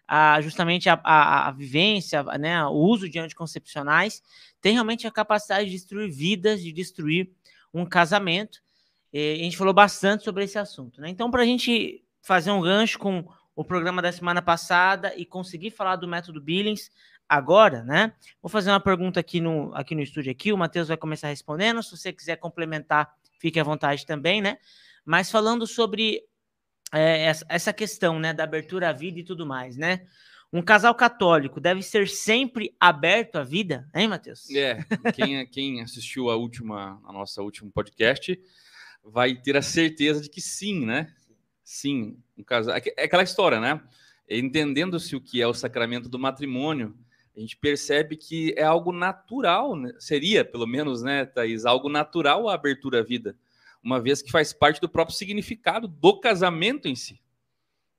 ah, 0.07 0.39
justamente 0.41 0.89
a, 0.89 0.99
a, 1.03 1.49
a 1.49 1.51
vivência, 1.51 2.23
né, 2.23 2.63
o 2.65 2.73
uso 2.73 3.09
de 3.09 3.19
anticoncepcionais 3.19 4.23
tem 4.61 4.73
realmente 4.73 5.05
a 5.05 5.11
capacidade 5.11 5.65
de 5.65 5.71
destruir 5.71 6.11
vidas, 6.11 6.63
de 6.63 6.71
destruir 6.71 7.29
um 7.73 7.85
casamento. 7.85 8.59
E 9.11 9.33
a 9.33 9.43
gente 9.43 9.57
falou 9.57 9.73
bastante 9.73 10.23
sobre 10.23 10.43
esse 10.43 10.57
assunto, 10.57 10.99
né? 11.01 11.09
Então, 11.09 11.31
para 11.31 11.41
a 11.41 11.45
gente 11.45 12.03
fazer 12.21 12.51
um 12.51 12.61
gancho 12.61 12.99
com 12.99 13.25
o 13.55 13.63
programa 13.63 14.01
da 14.01 14.11
semana 14.11 14.41
passada 14.41 15.13
e 15.15 15.25
conseguir 15.25 15.71
falar 15.71 15.95
do 15.95 16.07
método 16.07 16.41
Billings 16.41 16.91
agora, 17.27 17.83
né? 17.83 18.13
Vou 18.41 18.49
fazer 18.49 18.69
uma 18.69 18.79
pergunta 18.79 19.19
aqui 19.19 19.41
no, 19.41 19.73
aqui 19.73 19.95
no 19.95 20.01
estúdio 20.01 20.31
aqui, 20.31 20.53
o 20.53 20.57
Matheus 20.57 20.87
vai 20.87 20.97
começar 20.97 21.27
respondendo, 21.29 21.81
se 21.81 21.95
você 21.95 22.13
quiser 22.13 22.37
complementar, 22.37 23.13
fique 23.39 23.59
à 23.59 23.63
vontade 23.63 24.05
também, 24.05 24.41
né? 24.41 24.57
Mas 25.05 25.31
falando 25.31 25.65
sobre 25.65 26.23
é, 26.93 27.33
essa, 27.49 27.73
questão, 27.73 28.19
né, 28.19 28.33
da 28.33 28.43
abertura 28.43 28.89
à 28.89 28.93
vida 28.93 29.19
e 29.19 29.23
tudo 29.23 29.45
mais, 29.45 29.77
né? 29.77 30.07
Um 30.51 30.61
casal 30.61 30.95
católico 30.95 31.59
deve 31.59 31.81
ser 31.81 32.07
sempre 32.07 32.73
aberto 32.79 33.35
à 33.35 33.43
vida, 33.43 33.89
hein, 33.93 34.07
Matheus? 34.07 34.49
É, 34.49 34.79
quem, 35.13 35.45
quem 35.47 35.81
assistiu 35.81 36.29
a 36.29 36.37
última, 36.37 37.01
a 37.05 37.11
nossa 37.11 37.41
último 37.41 37.69
podcast 37.69 38.39
vai 39.03 39.35
ter 39.35 39.57
a 39.57 39.61
certeza 39.61 40.21
de 40.21 40.29
que 40.29 40.39
sim, 40.39 40.85
né? 40.85 41.13
Sim, 41.63 42.17
um 42.37 42.43
casal. 42.43 42.75
É, 42.75 42.81
é 42.95 43.03
aquela 43.03 43.23
história, 43.23 43.59
né? 43.59 43.81
Entendendo-se 44.29 45.15
o 45.15 45.21
que 45.21 45.41
é 45.41 45.47
o 45.47 45.53
sacramento 45.53 46.07
do 46.07 46.17
matrimônio, 46.17 46.97
a 47.35 47.39
gente 47.39 47.55
percebe 47.55 48.17
que 48.17 48.53
é 48.57 48.63
algo 48.63 48.91
natural, 48.91 49.75
né? 49.75 49.93
seria, 49.99 50.43
pelo 50.43 50.65
menos, 50.65 51.03
né, 51.03 51.25
Thaís, 51.25 51.65
algo 51.65 51.87
natural 51.87 52.49
a 52.49 52.55
abertura 52.55 53.01
à 53.01 53.03
vida, 53.03 53.37
uma 53.87 54.01
vez 54.01 54.21
que 54.21 54.29
faz 54.29 54.51
parte 54.51 54.81
do 54.81 54.89
próprio 54.89 55.15
significado 55.15 55.87
do 55.87 56.19
casamento 56.19 56.89
em 56.89 56.95
si. 56.95 57.21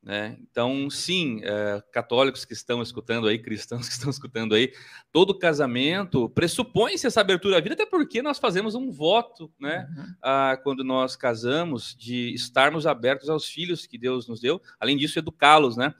Né? 0.02 0.36
Então, 0.42 0.90
sim, 0.90 1.40
é, 1.42 1.82
católicos 1.90 2.44
que 2.44 2.52
estão 2.52 2.82
escutando 2.82 3.26
aí, 3.26 3.38
cristãos 3.38 3.88
que 3.88 3.94
estão 3.94 4.10
escutando 4.10 4.54
aí, 4.54 4.70
todo 5.10 5.38
casamento 5.38 6.28
pressupõe-se 6.28 7.06
essa 7.06 7.22
abertura 7.22 7.56
à 7.56 7.60
vida, 7.60 7.74
até 7.74 7.86
porque 7.86 8.20
nós 8.20 8.38
fazemos 8.38 8.74
um 8.74 8.90
voto, 8.90 9.50
né? 9.58 9.88
Uhum. 9.96 10.14
A, 10.20 10.58
quando 10.62 10.84
nós 10.84 11.16
casamos, 11.16 11.96
de 11.98 12.34
estarmos 12.34 12.86
abertos 12.86 13.30
aos 13.30 13.46
filhos 13.46 13.86
que 13.86 13.96
Deus 13.96 14.28
nos 14.28 14.40
deu, 14.40 14.60
além 14.78 14.96
disso, 14.96 15.18
educá-los, 15.18 15.78
né? 15.78 15.94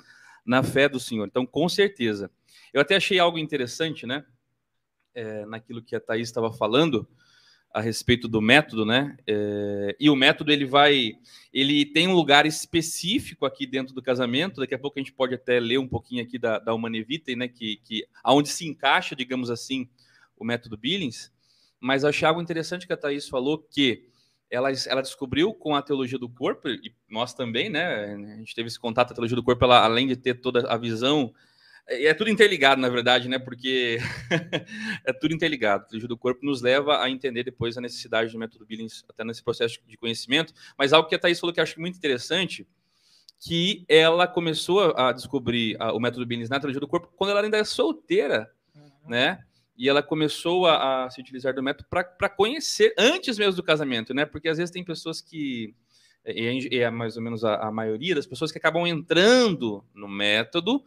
Na 0.45 0.63
fé 0.63 0.87
do 0.87 1.01
Senhor. 1.01 1.27
Então, 1.27 1.47
com 1.47 1.67
certeza. 1.67 2.31
Eu 2.75 2.83
até 2.83 2.97
achei 2.97 3.19
algo 3.19 3.39
interessante, 3.39 4.07
né? 4.07 4.23
É, 5.15 5.47
naquilo 5.47 5.83
que 5.83 5.97
a 5.97 6.01
Thaís 6.01 6.29
estava 6.29 6.53
falando, 6.53 7.09
a 7.73 7.81
respeito 7.81 8.27
do 8.27 8.41
método, 8.41 8.85
né? 8.85 9.17
É, 9.27 9.97
e 10.01 10.09
o 10.11 10.17
método 10.17 10.51
ele 10.51 10.65
vai, 10.65 11.13
ele 11.53 11.85
tem 11.85 12.09
um 12.09 12.15
lugar 12.15 12.47
específico 12.47 13.45
aqui 13.45 13.67
dentro 13.67 13.95
do 13.95 14.03
casamento. 14.03 14.61
Daqui 14.61 14.75
a 14.75 14.79
pouco 14.79 14.99
a 14.99 15.03
gente 15.03 15.13
pode 15.13 15.35
até 15.35 15.61
ler 15.61 15.79
um 15.79 15.89
pouquinho 15.89 16.23
aqui 16.23 16.39
da, 16.39 16.59
da 16.59 16.75
Humane 16.75 17.03
Vitae, 17.03 17.37
né? 17.37 17.49
Que, 17.49 17.77
que 17.85 18.07
aonde 18.25 18.49
se 18.49 18.67
encaixa, 18.67 19.15
digamos 19.15 19.51
assim, 19.51 19.89
o 20.37 20.45
método 20.45 20.77
Billings. 20.77 21.33
Mas 21.81 22.05
achei 22.05 22.27
algo 22.27 22.43
interessante 22.43 22.87
que 22.87 22.93
a 22.93 22.97
Thaís 22.97 23.29
falou 23.29 23.59
que 23.59 24.09
ela, 24.51 24.71
ela 24.87 25.03
descobriu 25.03 25.53
com 25.53 25.75
a 25.75 25.83
teologia 25.83 26.19
do 26.19 26.29
corpo 26.29 26.69
e 26.69 26.93
nós 27.09 27.35
também, 27.35 27.69
né? 27.69 28.15
A 28.15 28.39
gente 28.39 28.55
teve 28.55 28.69
esse 28.69 28.81
contato 28.81 29.13
a 29.13 29.15
teologia 29.15 29.37
do 29.37 29.43
corpo, 29.43 29.65
ela, 29.65 29.85
além 29.85 30.07
de 30.07 30.17
ter 30.17 30.35
toda 30.35 30.67
a 30.69 30.77
visão 30.77 31.33
é 31.89 32.13
tudo 32.13 32.31
interligado, 32.31 32.81
na 32.81 32.89
verdade, 32.89 33.29
né? 33.29 33.39
Porque 33.39 33.99
é 35.05 35.13
tudo 35.13 35.35
interligado. 35.35 35.87
O 35.95 36.09
do 36.09 36.19
corpo 36.19 36.45
nos 36.45 36.61
leva 36.61 37.03
a 37.03 37.09
entender 37.09 37.43
depois 37.43 37.79
a 37.79 37.81
necessidade 37.81 38.31
do 38.31 38.39
método 38.39 38.67
Billings, 38.67 39.05
até 39.09 39.25
nesse 39.25 39.43
processo 39.43 39.79
de 39.87 39.97
conhecimento. 39.97 40.53
Mas 40.77 40.93
algo 40.93 41.09
que 41.09 41.15
a 41.15 41.19
Thaís 41.19 41.41
falou 41.41 41.53
que 41.53 41.61
eu 41.61 41.65
acho 41.65 41.81
muito 41.81 41.97
interessante, 41.97 42.69
que 43.41 43.85
ela 43.89 44.27
começou 44.27 44.95
a 44.97 45.13
descobrir 45.13 45.79
o 45.95 45.99
método 45.99 46.27
Billings 46.27 46.51
na 46.51 46.61
teologia 46.61 46.81
do 46.81 46.89
corpo 46.89 47.11
quando 47.17 47.31
ela 47.31 47.41
ainda 47.41 47.57
é 47.57 47.65
solteira, 47.65 48.51
uhum. 48.75 48.91
né? 49.09 49.43
E 49.77 49.89
ela 49.89 50.03
começou 50.03 50.67
a, 50.67 51.05
a 51.05 51.11
se 51.11 51.21
utilizar 51.21 51.55
do 51.55 51.63
método 51.63 51.89
para 51.89 52.29
conhecer 52.29 52.93
antes 52.99 53.39
mesmo 53.39 53.55
do 53.55 53.63
casamento, 53.63 54.13
né? 54.13 54.27
Porque 54.27 54.49
às 54.49 54.59
vezes 54.59 54.73
tem 54.73 54.85
pessoas 54.85 55.23
que 55.23 55.75
e 56.27 56.79
é 56.79 56.91
mais 56.91 57.17
ou 57.17 57.23
menos 57.23 57.43
a, 57.43 57.69
a 57.69 57.73
maioria 57.73 58.15
das 58.15 58.27
pessoas 58.27 58.53
que 58.53 58.59
acabam 58.59 58.87
entrando 58.87 59.83
no 59.95 60.07
método 60.07 60.85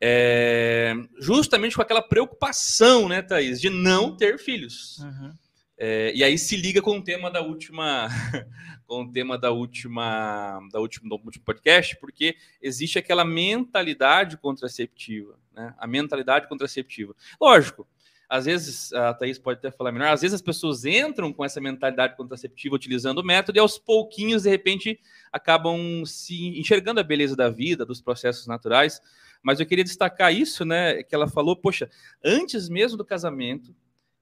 é, 0.00 0.94
justamente 1.20 1.74
com 1.74 1.82
aquela 1.82 2.02
preocupação, 2.02 3.08
né, 3.08 3.22
Thaís, 3.22 3.60
de 3.60 3.70
não 3.70 4.16
ter 4.16 4.38
filhos. 4.38 4.98
Uhum. 4.98 5.32
É, 5.80 6.12
e 6.12 6.24
aí 6.24 6.36
se 6.36 6.56
liga 6.56 6.82
com 6.82 6.98
o 6.98 7.02
tema 7.02 7.30
da 7.30 7.40
última, 7.40 8.08
com 8.86 9.02
o 9.02 9.12
tema 9.12 9.38
da 9.38 9.52
última, 9.52 10.60
da 10.72 10.80
última, 10.80 11.08
do 11.08 11.24
último 11.24 11.44
podcast, 11.44 11.96
porque 11.98 12.36
existe 12.60 12.98
aquela 12.98 13.24
mentalidade 13.24 14.36
contraceptiva, 14.36 15.38
né? 15.54 15.72
A 15.78 15.86
mentalidade 15.86 16.48
contraceptiva. 16.48 17.14
Lógico, 17.40 17.86
às 18.28 18.44
vezes, 18.44 18.92
a 18.92 19.14
Thaís 19.14 19.38
pode 19.38 19.58
até 19.58 19.70
falar 19.70 19.90
melhor, 19.90 20.12
às 20.12 20.20
vezes 20.20 20.34
as 20.34 20.42
pessoas 20.42 20.84
entram 20.84 21.32
com 21.32 21.44
essa 21.44 21.60
mentalidade 21.60 22.16
contraceptiva 22.16 22.74
utilizando 22.74 23.18
o 23.18 23.24
método 23.24 23.56
e 23.56 23.60
aos 23.60 23.78
pouquinhos, 23.78 24.42
de 24.42 24.50
repente, 24.50 25.00
acabam 25.32 26.04
se 26.04 26.58
enxergando 26.58 27.00
a 27.00 27.04
beleza 27.04 27.34
da 27.34 27.48
vida, 27.48 27.86
dos 27.86 28.02
processos 28.02 28.46
naturais. 28.46 29.00
Mas 29.42 29.60
eu 29.60 29.66
queria 29.66 29.84
destacar 29.84 30.32
isso, 30.32 30.64
né? 30.64 31.02
Que 31.02 31.14
ela 31.14 31.28
falou, 31.28 31.56
poxa, 31.56 31.90
antes 32.24 32.68
mesmo 32.68 32.96
do 32.96 33.04
casamento, 33.04 33.74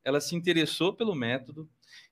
ela 0.05 0.21
se 0.21 0.37
interessou 0.37 0.95
pelo 0.95 1.15
método, 1.15 1.69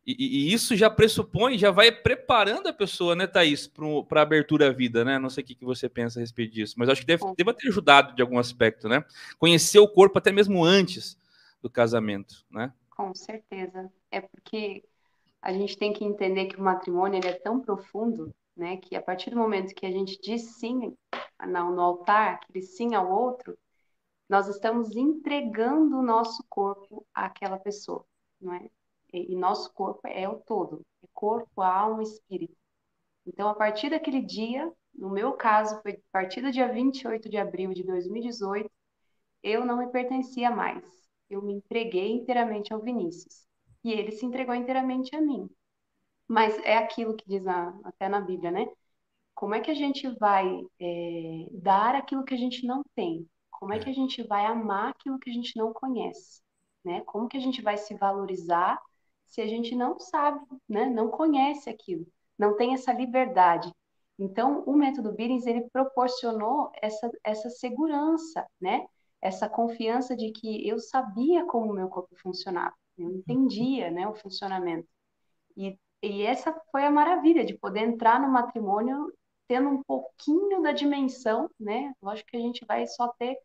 e, 0.07 0.15
e, 0.19 0.53
isso 0.53 0.77
já 0.77 0.91
pressupõe, 0.91 1.57
já 1.57 1.71
vai 1.71 1.91
preparando 1.91 2.69
a 2.69 2.73
pessoa, 2.73 3.17
né, 3.17 3.27
Thaís, 3.27 3.67
para 3.67 4.21
a 4.21 4.23
abertura 4.23 4.69
à 4.69 4.71
vida, 4.71 5.03
né? 5.03 5.19
Não 5.19 5.31
sei 5.31 5.43
o 5.43 5.47
que, 5.47 5.55
que 5.55 5.65
você 5.65 5.89
pensa 5.89 6.19
a 6.19 6.23
respeito 6.23 6.53
disso, 6.53 6.75
mas 6.77 6.89
acho 6.89 7.01
que 7.01 7.07
deve, 7.07 7.23
deve 7.37 7.55
ter 7.55 7.69
ajudado 7.69 8.15
de 8.15 8.21
algum 8.21 8.39
aspecto, 8.39 8.89
né? 8.89 9.03
Conhecer 9.39 9.79
o 9.79 9.89
corpo 9.89 10.19
até 10.19 10.31
mesmo 10.31 10.63
antes 10.63 11.17
do 11.63 11.71
casamento, 11.71 12.45
né? 12.51 12.73
Com 12.91 13.15
certeza. 13.15 13.91
É 14.11 14.21
porque 14.21 14.85
a 15.41 15.53
gente 15.53 15.77
tem 15.79 15.93
que 15.93 16.05
entender 16.05 16.47
que 16.47 16.57
o 16.57 16.63
matrimônio 16.63 17.19
ele 17.19 17.29
é 17.29 17.33
tão 17.33 17.61
profundo, 17.61 18.35
né, 18.57 18.77
que 18.79 18.97
a 18.97 19.03
partir 19.03 19.31
do 19.31 19.37
momento 19.37 19.75
que 19.75 19.87
a 19.87 19.91
gente 19.91 20.21
diz 20.21 20.57
sim 20.57 20.97
no 21.47 21.81
altar, 21.81 22.35
aquele 22.35 22.63
sim 22.63 22.95
ao 22.95 23.11
outro, 23.11 23.57
nós 24.29 24.49
estamos 24.49 24.97
entregando 24.97 25.99
o 25.99 26.03
nosso 26.03 26.45
corpo 26.49 27.07
àquela 27.15 27.59
pessoa, 27.59 28.05
não 28.41 28.55
é? 28.55 28.71
E, 29.13 29.37
nosso 29.37 29.73
corpo 29.73 30.01
é 30.09 30.29
o 30.29 30.41
todo, 30.41 30.85
é 31.03 31.07
corpo, 31.13 31.63
alma 31.63 32.03
espírito. 32.03 32.57
Então, 33.27 33.49
a 33.49 33.55
partir 33.55 33.91
daquele 33.91 34.21
dia, 34.21 34.73
no 34.93 35.11
meu 35.11 35.35
caso, 35.35 35.81
foi 35.83 35.93
a 35.93 35.99
partir 36.13 36.41
do 36.43 36.51
dia 36.51 36.69
28 36.73 37.29
de 37.29 37.37
abril 37.37 37.73
de 37.73 37.85
2018, 37.85 38.71
eu 39.43 39.65
não 39.65 39.79
me 39.79 39.89
pertencia 39.89 40.51
mais. 40.51 40.85
Eu 41.31 41.43
me 41.43 41.55
entreguei 41.55 42.13
inteiramente 42.13 42.73
ao 42.73 42.81
Vinícius. 42.81 43.47
E 43.85 43.93
ele 43.93 44.13
se 44.13 44.27
entregou 44.27 44.55
inteiramente 44.55 45.15
a 45.15 45.21
mim. 45.21 45.49
Mas 46.29 46.59
é 46.65 46.77
aquilo 46.77 47.15
que 47.17 47.29
diz 47.29 47.43
na, 47.45 47.79
até 47.85 48.09
na 48.09 48.21
Bíblia, 48.21 48.51
né? 48.51 48.67
Como 49.35 49.55
é 49.55 49.61
que 49.61 49.71
a 49.71 49.75
gente 49.75 50.09
vai 50.19 50.47
é, 50.81 51.47
dar 51.53 51.95
aquilo 51.95 52.25
que 52.25 52.35
a 52.35 52.39
gente 52.39 52.67
não 52.67 52.83
tem? 52.95 53.29
Como 53.51 53.73
é 53.73 53.79
que 53.79 53.91
a 53.91 53.93
gente 53.93 54.23
vai 54.23 54.47
amar 54.47 54.91
aquilo 54.91 55.19
que 55.19 55.31
a 55.31 55.33
gente 55.33 55.57
não 55.57 55.73
conhece? 55.73 56.43
Né? 56.85 57.01
Como 57.03 57.29
que 57.29 57.37
a 57.37 57.41
gente 57.41 57.63
vai 57.63 57.77
se 57.77 57.95
valorizar 57.97 58.81
se 59.27 59.41
a 59.41 59.47
gente 59.47 59.75
não 59.75 59.99
sabe, 59.99 60.41
né? 60.69 60.87
não 60.87 61.09
conhece 61.09 61.71
aquilo, 61.71 62.07
não 62.39 62.57
tem 62.57 62.75
essa 62.75 62.93
liberdade? 62.93 63.73
Então, 64.19 64.63
o 64.65 64.75
método 64.75 65.13
Billings, 65.13 65.47
ele 65.47 65.69
proporcionou 65.71 66.71
essa, 66.81 67.11
essa 67.25 67.51
segurança, 67.51 68.47
né? 68.61 68.87
Essa 69.21 69.49
confiança 69.49 70.17
de 70.17 70.31
que 70.31 70.69
eu 70.69 70.79
sabia 70.79 71.45
como 71.47 71.73
o 71.73 71.75
meu 71.75 71.89
corpo 71.89 72.15
funcionava, 72.17 72.75
eu 72.97 73.11
entendia, 73.11 73.91
né, 73.91 74.07
o 74.07 74.15
funcionamento. 74.15 74.87
E, 75.57 75.79
e 76.07 76.23
essa 76.23 76.53
foi 76.71 76.85
a 76.85 76.91
maravilha 76.91 77.45
de 77.45 77.57
poder 77.57 77.81
entrar 77.81 78.21
no 78.21 78.29
matrimônio 78.29 79.13
tendo 79.47 79.69
um 79.69 79.83
pouquinho 79.83 80.63
da 80.63 80.73
dimensão, 80.73 81.51
né? 81.61 81.93
Lógico 82.03 82.31
que 82.31 82.37
a 82.37 82.41
gente 82.41 82.65
vai 82.67 82.87
só 82.87 83.09
ter 83.09 83.37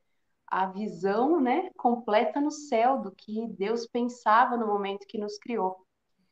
a 0.48 0.66
visão, 0.66 1.40
né, 1.40 1.70
completa 1.78 2.42
no 2.42 2.50
céu 2.50 3.00
do 3.02 3.12
que 3.12 3.48
Deus 3.50 3.86
pensava 3.86 4.58
no 4.58 4.66
momento 4.66 5.06
que 5.08 5.18
nos 5.18 5.38
criou. 5.38 5.86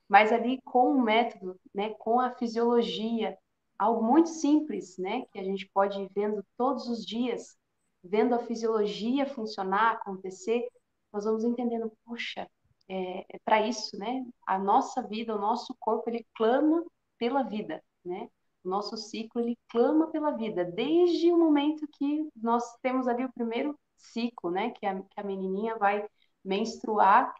Mas 0.10 0.32
ali 0.32 0.60
com 0.64 0.92
o 0.94 1.02
método, 1.02 1.60
né, 1.74 1.92
com 2.00 2.20
a 2.20 2.32
fisiologia, 2.32 3.38
algo 3.78 4.04
muito 4.04 4.30
simples, 4.30 4.98
né, 4.98 5.26
que 5.32 5.38
a 5.38 5.44
gente 5.44 5.70
pode 5.72 6.02
ir 6.02 6.10
vendo 6.16 6.44
todos 6.58 6.88
os 6.90 7.06
dias, 7.06 7.56
vendo 8.04 8.34
a 8.34 8.40
fisiologia 8.40 9.26
funcionar, 9.28 9.94
acontecer, 9.94 10.68
nós 11.14 11.26
vamos 11.26 11.44
entendendo, 11.44 11.92
poxa, 12.04 12.50
é, 12.90 13.26
é 13.36 13.40
para 13.44 13.66
isso, 13.68 13.98
né? 13.98 14.26
A 14.46 14.58
nossa 14.60 15.02
vida, 15.02 15.36
o 15.36 15.40
nosso 15.40 15.76
corpo, 15.80 16.10
ele 16.10 16.26
clama 16.36 16.84
pela 17.18 17.44
vida, 17.44 17.84
né? 18.06 18.30
O 18.64 18.70
nosso 18.70 18.98
ciclo, 18.98 19.42
ele 19.42 19.58
clama 19.70 20.08
pela 20.12 20.32
vida, 20.32 20.66
desde 20.66 21.32
o 21.32 21.38
momento 21.38 21.88
que 21.94 22.30
nós 22.36 22.64
temos 22.82 23.08
ali 23.08 23.24
o 23.26 23.34
primeiro 23.34 23.78
ciclo, 23.98 24.52
né? 24.52 24.72
Que 24.72 24.86
a, 24.86 25.02
que 25.02 25.20
a 25.20 25.24
menininha 25.24 25.78
vai 25.78 26.06
menstruar. 26.44 27.34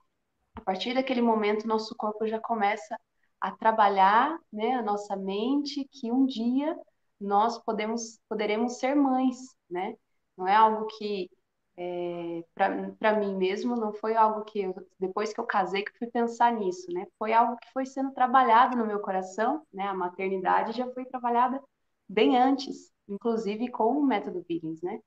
A 0.56 0.62
partir 0.62 0.94
daquele 0.94 1.22
momento, 1.22 1.68
nosso 1.68 1.96
corpo 1.96 2.28
já 2.28 2.40
começa 2.40 2.98
a 3.40 3.52
trabalhar, 3.52 4.38
né? 4.52 4.74
A 4.76 4.82
nossa 4.84 5.16
mente, 5.16 5.88
que 5.92 6.12
um 6.12 6.26
dia 6.26 6.78
nós 7.20 7.58
podemos, 7.64 8.20
poderemos 8.30 8.78
ser 8.80 8.96
mães, 8.96 9.38
né? 9.70 9.96
Não 10.38 10.48
é 10.48 10.56
algo 10.56 10.86
que 10.98 11.30
é, 11.78 12.44
para 12.56 13.20
mim 13.20 13.36
mesmo 13.36 13.76
não 13.76 13.94
foi 13.94 14.16
algo 14.16 14.44
que 14.46 14.62
eu, 14.62 14.76
depois 15.00 15.34
que 15.34 15.40
eu 15.40 15.46
casei 15.46 15.84
que 15.84 15.98
fui 15.98 16.08
pensar 16.08 16.52
nisso, 16.54 16.92
né? 16.92 17.06
Foi 17.20 17.34
algo 17.34 17.58
que 17.58 17.72
foi 17.72 17.86
sendo 17.86 18.12
trabalhado 18.14 18.78
no 18.78 18.86
meu 18.88 19.00
coração, 19.00 19.64
né? 19.74 19.84
A 19.84 19.94
maternidade 19.94 20.74
já 20.78 20.92
foi 20.94 21.06
trabalhada 21.06 21.62
bem 22.10 22.38
antes, 22.38 22.92
inclusive 23.08 23.70
com 23.72 23.98
o 23.98 24.06
método 24.06 24.44
Billings, 24.48 24.82
né? 24.82 25.00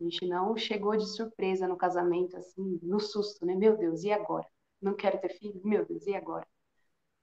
A 0.00 0.04
gente 0.04 0.26
não 0.26 0.56
chegou 0.56 0.96
de 0.96 1.06
surpresa 1.06 1.68
no 1.68 1.76
casamento, 1.76 2.36
assim, 2.36 2.78
no 2.82 3.00
susto, 3.00 3.46
né? 3.46 3.54
Meu 3.54 3.76
Deus, 3.76 4.04
e 4.04 4.12
agora? 4.12 4.46
Não 4.82 4.94
quero 4.94 5.20
ter 5.20 5.30
filho? 5.38 5.60
Meu 5.64 5.86
Deus, 5.86 6.06
e 6.06 6.14
agora? 6.14 6.46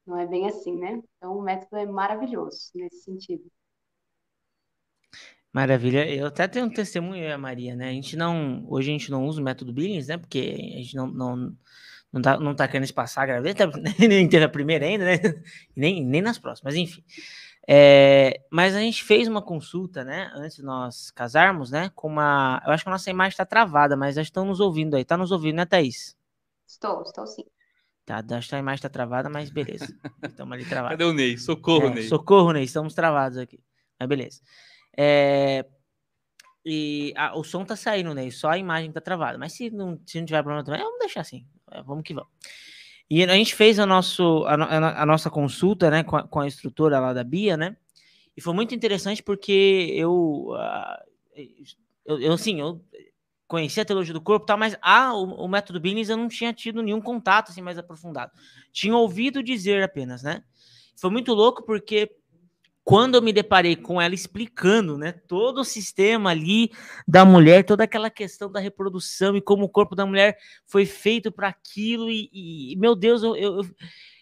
Não 0.06 0.18
é 0.18 0.28
bem 0.28 0.48
assim, 0.48 0.76
né? 0.78 1.02
Então, 1.18 1.38
o 1.38 1.42
método 1.42 1.78
é 1.78 1.86
maravilhoso 1.86 2.72
nesse 2.76 3.04
sentido. 3.04 3.50
Maravilha. 5.52 6.08
Eu 6.08 6.28
até 6.28 6.48
tenho 6.48 6.66
um 6.66 6.70
testemunho, 6.70 7.38
Maria, 7.40 7.76
né? 7.76 7.90
A 7.90 7.94
gente 7.94 8.16
não, 8.16 8.64
hoje 8.68 8.90
a 8.90 8.94
gente 8.94 9.10
não 9.10 9.26
usa 9.26 9.42
o 9.42 9.44
método 9.44 9.74
Billings, 9.74 10.08
né? 10.08 10.18
Porque 10.18 10.56
a 10.76 10.78
gente 10.78 10.96
não, 10.96 11.08
não, 11.08 11.58
não, 12.14 12.22
tá, 12.22 12.40
não 12.40 12.56
tá 12.56 12.68
querendo 12.68 12.84
espaçar 12.84 13.24
a 13.24 13.28
gravidez, 13.28 13.56
nem 14.00 14.30
teve 14.30 14.46
a 14.46 14.50
primeira 14.50 14.86
ainda, 14.86 15.06
né? 15.06 15.18
Nem, 15.76 16.06
nem 16.06 16.22
nas 16.22 16.38
próximas, 16.38 16.76
enfim. 16.76 17.04
É, 17.68 18.42
mas 18.52 18.76
a 18.76 18.80
gente 18.80 19.04
fez 19.04 19.28
uma 19.28 19.42
consulta, 19.42 20.04
né? 20.04 20.32
Antes 20.34 20.58
de 20.58 20.64
nós 20.64 21.12
casarmos, 21.12 21.70
né? 21.72 21.92
Com 21.94 22.08
uma. 22.08 22.62
Eu 22.66 22.72
acho 22.72 22.84
que 22.84 22.90
a 22.90 22.92
nossa 22.92 23.10
imagem 23.10 23.32
está 23.32 23.46
travada, 23.46 23.96
mas 23.96 24.16
já 24.16 24.22
estão 24.22 24.46
nos 24.46 24.60
ouvindo 24.60 24.96
aí. 24.96 25.06
Tá 25.06 25.16
nos 25.16 25.32
ouvindo, 25.32 25.58
né, 25.58 25.66
Thaís? 25.66 26.18
Estou, 26.68 27.04
estou 27.04 27.28
sim. 27.28 27.46
Tá, 28.06 28.24
acho 28.38 28.50
que 28.50 28.56
a 28.56 28.60
imagem 28.60 28.78
está 28.78 28.90
travada, 28.90 29.30
mas 29.30 29.52
beleza. 29.52 29.86
Estamos 30.24 30.54
ali 30.54 30.66
travados. 30.66 30.98
Cadê 30.98 31.04
o 31.04 31.14
Ney? 31.14 31.38
Socorro, 31.38 31.88
é, 31.88 31.94
Ney. 31.94 32.08
Socorro, 32.08 32.52
Ney. 32.54 32.64
Estamos 32.64 32.96
travados 32.96 33.38
aqui. 33.38 33.60
Mas 34.00 34.10
beleza. 34.10 34.42
É, 34.98 35.66
e 36.66 37.14
a, 37.16 37.38
o 37.38 37.44
som 37.44 37.64
tá 37.64 37.76
saindo, 37.76 38.14
Ney. 38.14 38.32
Só 38.32 38.50
a 38.50 38.58
imagem 38.58 38.92
tá 38.92 39.02
travada. 39.02 39.38
Mas 39.38 39.54
se 39.54 39.70
não, 39.70 40.00
se 40.06 40.20
não 40.20 40.26
tiver 40.26 40.44
problema 40.44 40.64
também, 40.64 40.82
vamos 40.82 41.00
deixar 41.00 41.22
assim. 41.22 41.46
É, 41.72 41.82
vamos 41.82 42.04
que 42.04 42.14
vamos. 42.14 42.30
E 43.10 43.24
a 43.24 43.34
gente 43.34 43.56
fez 43.56 43.80
a, 43.80 43.86
nosso, 43.88 44.46
a, 44.46 45.02
a 45.02 45.06
nossa 45.06 45.32
consulta 45.32 45.90
né, 45.90 46.04
com 46.04 46.16
a, 46.16 46.28
com, 46.28 46.40
a, 46.40 46.48
instrutora 46.48 47.00
lá 47.00 47.12
da 47.12 47.24
Bia, 47.24 47.58
né? 47.58 47.76
E 48.38 48.42
foi 48.42 48.54
muito 48.54 48.76
interessante 48.76 49.24
porque 49.24 49.92
eu, 49.96 50.54
eu, 52.06 52.20
eu, 52.20 52.34
assim, 52.34 52.60
eu 52.60 52.80
conhecia 53.48 53.82
a 53.82 53.86
teologia 53.86 54.14
do 54.14 54.22
corpo, 54.22 54.46
tá, 54.46 54.56
mas 54.56 54.78
ah, 54.80 55.16
o, 55.16 55.44
o 55.44 55.48
método 55.48 55.80
Billings 55.80 56.08
eu 56.08 56.18
não 56.18 56.28
tinha 56.28 56.54
tido 56.54 56.84
nenhum 56.84 57.02
contato 57.02 57.50
assim 57.50 57.64
mais 57.64 57.80
aprofundado. 57.80 58.32
Tinha 58.72 58.96
ouvido 58.96 59.42
dizer 59.42 59.82
apenas, 59.82 60.22
né? 60.22 60.44
Foi 60.96 61.10
muito 61.10 61.34
louco 61.34 61.66
porque 61.66 62.12
quando 62.84 63.16
eu 63.16 63.22
me 63.22 63.32
deparei 63.32 63.76
com 63.76 64.02
ela 64.02 64.16
explicando, 64.16 64.98
né, 64.98 65.12
todo 65.12 65.62
o 65.62 65.64
sistema 65.64 66.32
ali 66.32 66.72
da 67.08 67.24
mulher, 67.24 67.64
toda 67.64 67.84
aquela 67.84 68.10
questão 68.10 68.52
da 68.52 68.60
reprodução 68.60 69.36
e 69.36 69.42
como 69.42 69.66
o 69.66 69.70
corpo 69.70 69.96
da 69.96 70.06
mulher 70.06 70.38
foi 70.66 70.86
feito 70.86 71.32
para 71.32 71.48
aquilo 71.48 72.10
e, 72.10 72.30
e, 72.34 72.76
meu 72.78 72.96
Deus, 72.96 73.22
eu, 73.22 73.36
eu, 73.36 73.58
eu, 73.58 73.70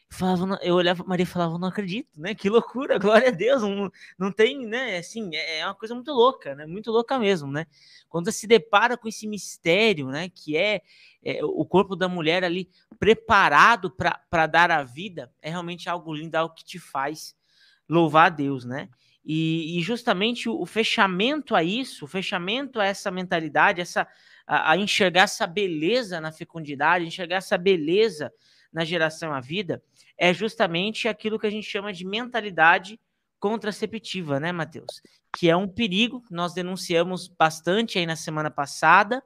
falava, 0.09 0.59
eu 0.61 0.75
olhava 0.75 1.03
Maria 1.05 1.23
e 1.23 1.27
falava, 1.27 1.57
não 1.57 1.67
acredito, 1.67 2.09
né? 2.19 2.35
Que 2.35 2.49
loucura, 2.49 2.97
glória 2.99 3.29
a 3.29 3.31
Deus, 3.31 3.61
não, 3.61 3.89
não 4.17 4.31
tem, 4.31 4.65
né? 4.65 4.97
Assim, 4.97 5.33
é, 5.33 5.59
é 5.59 5.65
uma 5.65 5.75
coisa 5.75 5.95
muito 5.95 6.11
louca, 6.11 6.55
né? 6.55 6.65
Muito 6.65 6.91
louca 6.91 7.17
mesmo, 7.17 7.51
né? 7.51 7.65
Quando 8.09 8.31
se 8.31 8.47
depara 8.47 8.97
com 8.97 9.07
esse 9.07 9.27
mistério, 9.27 10.07
né? 10.07 10.29
Que 10.29 10.57
é, 10.57 10.81
é 11.23 11.43
o 11.43 11.65
corpo 11.65 11.95
da 11.95 12.09
mulher 12.09 12.43
ali 12.43 12.69
preparado 12.99 13.91
para 13.91 14.47
dar 14.47 14.71
a 14.71 14.83
vida, 14.83 15.31
é 15.41 15.49
realmente 15.49 15.89
algo 15.89 16.13
lindo, 16.13 16.35
algo 16.35 16.55
que 16.55 16.65
te 16.65 16.79
faz 16.79 17.36
louvar 17.89 18.27
a 18.27 18.29
Deus, 18.29 18.65
né? 18.65 18.89
E, 19.29 19.77
e, 19.77 19.81
justamente 19.81 20.47
o, 20.47 20.65
fechamento 20.65 21.53
a 21.53 21.61
isso, 21.61 22.05
o 22.05 22.07
fechamento 22.07 22.79
a 22.79 22.85
essa 22.85 23.11
mentalidade, 23.11 23.81
essa, 23.81 24.07
a, 24.47 24.71
a, 24.71 24.77
enxergar 24.77 25.23
essa 25.23 25.45
beleza 25.45 26.21
na 26.21 26.31
fecundidade, 26.31 27.05
enxergar 27.05 27.35
essa 27.35 27.57
beleza 27.57 28.31
na 28.71 28.85
geração 28.85 29.33
à 29.33 29.41
vida, 29.41 29.83
é 30.17 30.33
justamente 30.33 31.09
aquilo 31.09 31.37
que 31.37 31.45
a 31.45 31.49
gente 31.49 31.69
chama 31.69 31.91
de 31.91 32.05
mentalidade 32.05 32.97
contraceptiva, 33.37 34.39
né, 34.39 34.53
Matheus? 34.53 35.01
Que 35.37 35.49
é 35.49 35.57
um 35.57 35.67
perigo 35.67 36.23
nós 36.31 36.53
denunciamos 36.53 37.27
bastante 37.27 37.99
aí 37.99 38.05
na 38.05 38.15
semana 38.15 38.49
passada, 38.49 39.21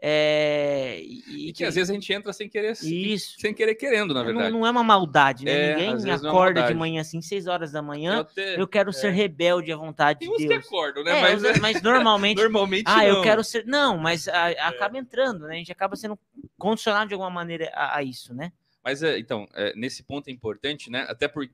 é, 0.00 1.00
e, 1.02 1.48
e 1.48 1.52
que, 1.52 1.64
às 1.64 1.74
vezes 1.74 1.90
a 1.90 1.92
gente 1.92 2.12
entra 2.12 2.32
sem 2.32 2.48
querer, 2.48 2.72
isso. 2.72 3.34
sem 3.40 3.52
querer 3.52 3.74
querendo, 3.74 4.14
na 4.14 4.22
verdade. 4.22 4.52
Não, 4.52 4.60
não 4.60 4.66
é 4.66 4.70
uma 4.70 4.84
maldade, 4.84 5.44
né? 5.44 5.50
É, 5.50 5.76
Ninguém 5.92 6.10
é 6.10 6.14
acorda 6.14 6.60
é 6.60 6.66
de 6.68 6.74
manhã 6.74 7.00
assim, 7.00 7.20
seis 7.20 7.48
horas 7.48 7.72
da 7.72 7.82
manhã. 7.82 8.24
Eu, 8.36 8.44
eu 8.44 8.68
quero 8.68 8.92
ser 8.92 9.08
é. 9.08 9.10
rebelde 9.10 9.72
à 9.72 9.76
vontade 9.76 10.20
Tem 10.20 10.30
de 10.36 10.46
Deus. 10.46 10.62
que 10.62 10.68
acordam, 10.68 11.02
né? 11.02 11.20
mas, 11.20 11.60
mas 11.60 11.82
normalmente. 11.82 12.38
normalmente 12.40 12.86
ah, 12.86 12.98
não. 12.98 13.04
eu 13.04 13.22
quero 13.22 13.42
ser. 13.42 13.66
Não, 13.66 13.98
mas 13.98 14.28
a, 14.28 14.50
acaba 14.68 14.96
entrando, 14.96 15.48
né? 15.48 15.54
A 15.54 15.58
gente 15.58 15.72
acaba 15.72 15.96
sendo 15.96 16.16
condicionado 16.56 17.08
de 17.08 17.14
alguma 17.14 17.30
maneira 17.30 17.68
a, 17.74 17.98
a 17.98 18.02
isso, 18.04 18.32
né? 18.32 18.52
Mas 18.84 19.02
então, 19.02 19.48
nesse 19.74 20.04
ponto 20.04 20.28
é 20.28 20.30
importante, 20.30 20.90
né? 20.90 21.06
Até 21.08 21.26
por, 21.26 21.44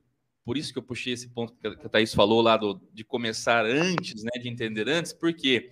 por 0.44 0.59
isso 0.59 0.70
que 0.70 0.78
eu 0.78 0.83
puxei 0.83 1.14
esse 1.14 1.30
ponto 1.30 1.54
que 1.54 1.66
a 1.66 1.88
Thaís 1.88 2.12
falou 2.12 2.42
lá 2.42 2.59
do, 2.59 2.78
de 2.92 3.02
começar 3.04 3.64
antes, 3.64 4.22
né? 4.22 4.33
De 4.38 4.50
entender 4.50 4.87
antes, 4.87 5.14
porque. 5.14 5.70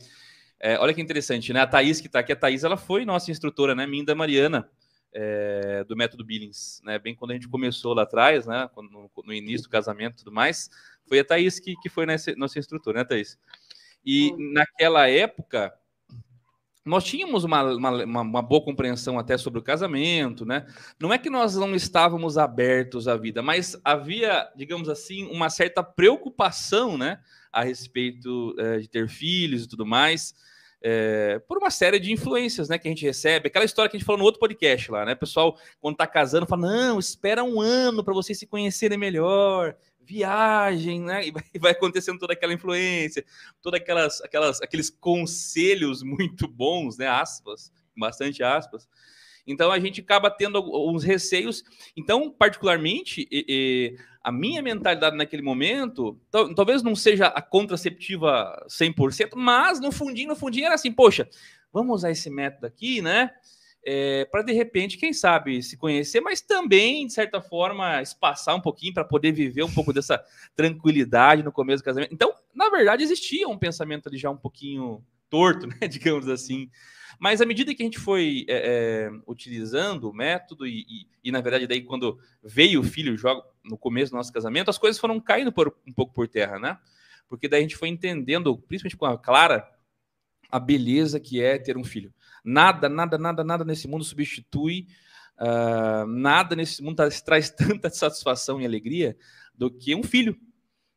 É, 0.65 0.79
olha 0.79 0.95
que 0.95 1.03
interessante, 1.03 1.53
né? 1.53 1.61
A 1.61 1.67
Thaís 1.67 2.01
que 2.01 2.07
está 2.07 2.21
aqui, 2.21 2.33
a 2.33 2.37
Thaís, 2.37 2.63
ela 2.63 2.77
foi 2.77 3.05
nossa 3.05 3.33
instrutora, 3.33 3.75
né? 3.75 3.85
Minda 3.85 4.15
Mariana, 4.15 4.71
é, 5.13 5.83
do 5.89 5.97
método 5.97 6.25
Billings, 6.25 6.81
né? 6.85 7.01
Bem 7.01 7.17
quando 7.17 7.33
a 7.33 7.35
gente 7.35 7.49
começou 7.49 7.93
lá 7.93 8.05
atrás, 8.05 8.47
né? 8.47 8.71
No, 8.77 9.11
no 9.25 9.33
início 9.33 9.65
do 9.65 9.71
casamento 9.71 10.15
e 10.15 10.19
tudo 10.19 10.31
mais, 10.31 10.71
foi 11.09 11.19
a 11.19 11.25
Thaís 11.25 11.59
que, 11.59 11.75
que 11.83 11.89
foi 11.89 12.07
nessa, 12.07 12.33
nossa 12.37 12.61
instrutora, 12.61 13.01
né, 13.01 13.05
Thaís? 13.05 13.37
E 14.07 14.33
naquela 14.53 15.09
época, 15.09 15.75
nós 16.85 17.03
tínhamos 17.03 17.43
uma, 17.43 17.63
uma, 17.75 18.21
uma, 18.23 18.43
boa 18.43 18.65
compreensão 18.65 19.19
até 19.19 19.37
sobre 19.37 19.59
o 19.59 19.63
casamento, 19.63 20.45
né? 20.45 20.65
Não 20.99 21.13
é 21.13 21.19
que 21.19 21.29
nós 21.29 21.57
não 21.57 21.75
estávamos 21.75 22.39
abertos 22.39 23.09
à 23.09 23.17
vida, 23.17 23.43
mas 23.43 23.77
havia, 23.85 24.49
digamos 24.57 24.89
assim, 24.89 25.25
uma 25.27 25.51
certa 25.51 25.83
preocupação, 25.83 26.97
né, 26.97 27.21
a 27.53 27.63
respeito 27.63 28.55
é, 28.59 28.79
de 28.79 28.89
ter 28.89 29.09
filhos 29.09 29.65
e 29.65 29.69
tudo 29.69 29.85
mais, 29.85 30.35
é, 30.83 31.39
por 31.47 31.59
uma 31.59 31.71
série 31.71 31.99
de 32.01 32.13
influências, 32.13 32.69
né, 32.69 32.79
que 32.79 32.89
a 32.89 32.91
gente 32.91 33.05
recebe. 33.05 33.47
Aquela 33.47 33.65
história 33.65 33.89
que 33.89 33.97
a 33.97 33.99
gente 33.99 34.07
falou 34.07 34.19
no 34.19 34.25
outro 34.25 34.41
podcast 34.41 34.91
lá, 34.91 35.05
né? 35.05 35.13
O 35.13 35.17
pessoal, 35.17 35.57
quando 35.81 35.97
tá 35.97 36.07
casando, 36.07 36.47
fala: 36.47 36.63
não, 36.63 36.99
espera 36.99 37.45
um 37.45 37.61
ano 37.61 38.03
para 38.03 38.13
vocês 38.13 38.39
se 38.39 38.47
conhecerem 38.47 38.99
melhor, 38.99 39.77
viagem, 40.01 41.01
né? 41.01 41.27
E 41.55 41.59
vai, 41.59 41.73
acontecendo 41.73 42.19
toda 42.19 42.33
aquela 42.33 42.53
influência, 42.53 43.25
todas 43.61 43.81
aquelas, 43.81 44.21
aquelas, 44.21 44.61
aqueles 44.61 44.91
conselhos 44.91 46.03
muito 46.03 46.49
bons, 46.49 46.99
né? 46.99 47.07
Aspas, 47.07 47.73
bastante 47.97 48.43
aspas. 48.43 48.89
Então 49.47 49.71
a 49.71 49.79
gente 49.79 50.01
acaba 50.01 50.31
tendo 50.31 50.61
uns 50.89 51.05
receios. 51.05 51.63
Então, 51.97 52.31
particularmente, 52.31 53.27
e, 53.31 53.45
e, 53.49 53.99
a 54.23 54.31
minha 54.31 54.63
mentalidade 54.63 55.17
naquele 55.17 55.43
momento, 55.43 56.19
talvez 56.55 56.83
não 56.83 56.95
seja 56.95 57.27
a 57.27 57.43
contraceptiva 57.43 58.65
100%, 58.69 59.31
mas 59.37 59.81
no 59.81 59.91
fundinho, 59.91 60.29
no 60.29 60.37
fundinho 60.37 60.67
era 60.67 60.75
assim, 60.75 60.93
poxa, 60.93 61.29
vamos 61.73 61.97
usar 61.97 62.11
esse 62.11 62.31
método 62.31 62.67
aqui, 62.67 63.03
né? 63.03 63.31
é, 63.85 64.25
para 64.27 64.43
de 64.43 64.53
repente, 64.53 64.97
quem 64.97 65.13
sabe, 65.13 65.63
se 65.63 65.77
conhecer, 65.77 66.21
mas 66.21 66.41
também, 66.41 67.07
de 67.07 67.13
certa 67.13 67.41
forma, 67.41 68.01
espaçar 68.01 68.55
um 68.55 68.61
pouquinho 68.61 68.95
para 68.95 69.05
poder 69.05 69.33
viver 69.33 69.65
um 69.65 69.73
pouco 69.73 69.93
dessa 69.93 70.23
tranquilidade 70.55 71.43
no 71.43 71.51
começo 71.51 71.83
do 71.83 71.87
casamento. 71.87 72.15
Então, 72.15 72.33
na 72.55 72.71
verdade, 72.71 73.03
existia 73.03 73.49
um 73.49 73.59
pensamento 73.59 74.09
ali 74.09 74.17
já 74.17 74.31
um 74.31 74.37
pouquinho 74.37 75.05
torto, 75.29 75.67
né, 75.81 75.89
digamos 75.89 76.29
assim. 76.29 76.71
Mas 77.19 77.41
à 77.41 77.47
medida 77.47 77.75
que 77.75 77.83
a 77.83 77.87
gente 77.87 77.99
foi 77.99 78.45
é, 78.49 79.09
é, 79.09 79.11
utilizando 79.27 80.09
o 80.09 80.15
método, 80.15 80.67
e, 80.67 80.81
e, 80.89 81.07
e, 81.25 81.33
na 81.33 81.41
verdade, 81.41 81.67
daí 81.67 81.83
quando 81.83 82.19
veio 82.43 82.81
o 82.81 82.85
filho 82.85 83.17
joga 83.17 83.43
no 83.65 83.79
começo 83.79 84.13
do 84.13 84.17
nosso 84.17 84.33
casamento, 84.33 84.71
as 84.71 84.79
coisas 84.79 85.01
foram 85.01 85.21
caindo 85.21 85.53
por, 85.53 85.75
um 85.87 85.93
pouco 85.93 86.13
por 86.13 86.29
terra, 86.29 86.59
né? 86.59 86.79
Porque 87.29 87.49
daí 87.49 87.61
a 87.61 87.63
gente 87.63 87.77
foi 87.77 87.89
entendendo, 87.89 88.57
principalmente 88.59 88.97
com 88.97 89.07
a 89.07 89.19
Clara, 89.19 89.67
a 90.51 90.61
beleza 90.61 91.19
que 91.19 91.43
é 91.43 91.59
ter 91.59 91.77
um 91.79 91.85
filho. 91.85 92.13
Nada, 92.45 92.89
nada, 92.89 93.17
nada, 93.17 93.43
nada 93.43 93.65
nesse 93.65 93.89
mundo 93.89 94.05
substitui, 94.05 94.87
uh, 95.41 96.07
nada 96.07 96.55
nesse 96.55 96.83
mundo 96.83 96.97
traz, 97.25 97.51
tanta 97.51 97.89
satisfação 97.89 98.61
e 98.61 98.67
alegria 98.67 99.17
do 99.55 99.71
que 99.71 99.95
um 99.95 100.03
filho. 100.03 100.37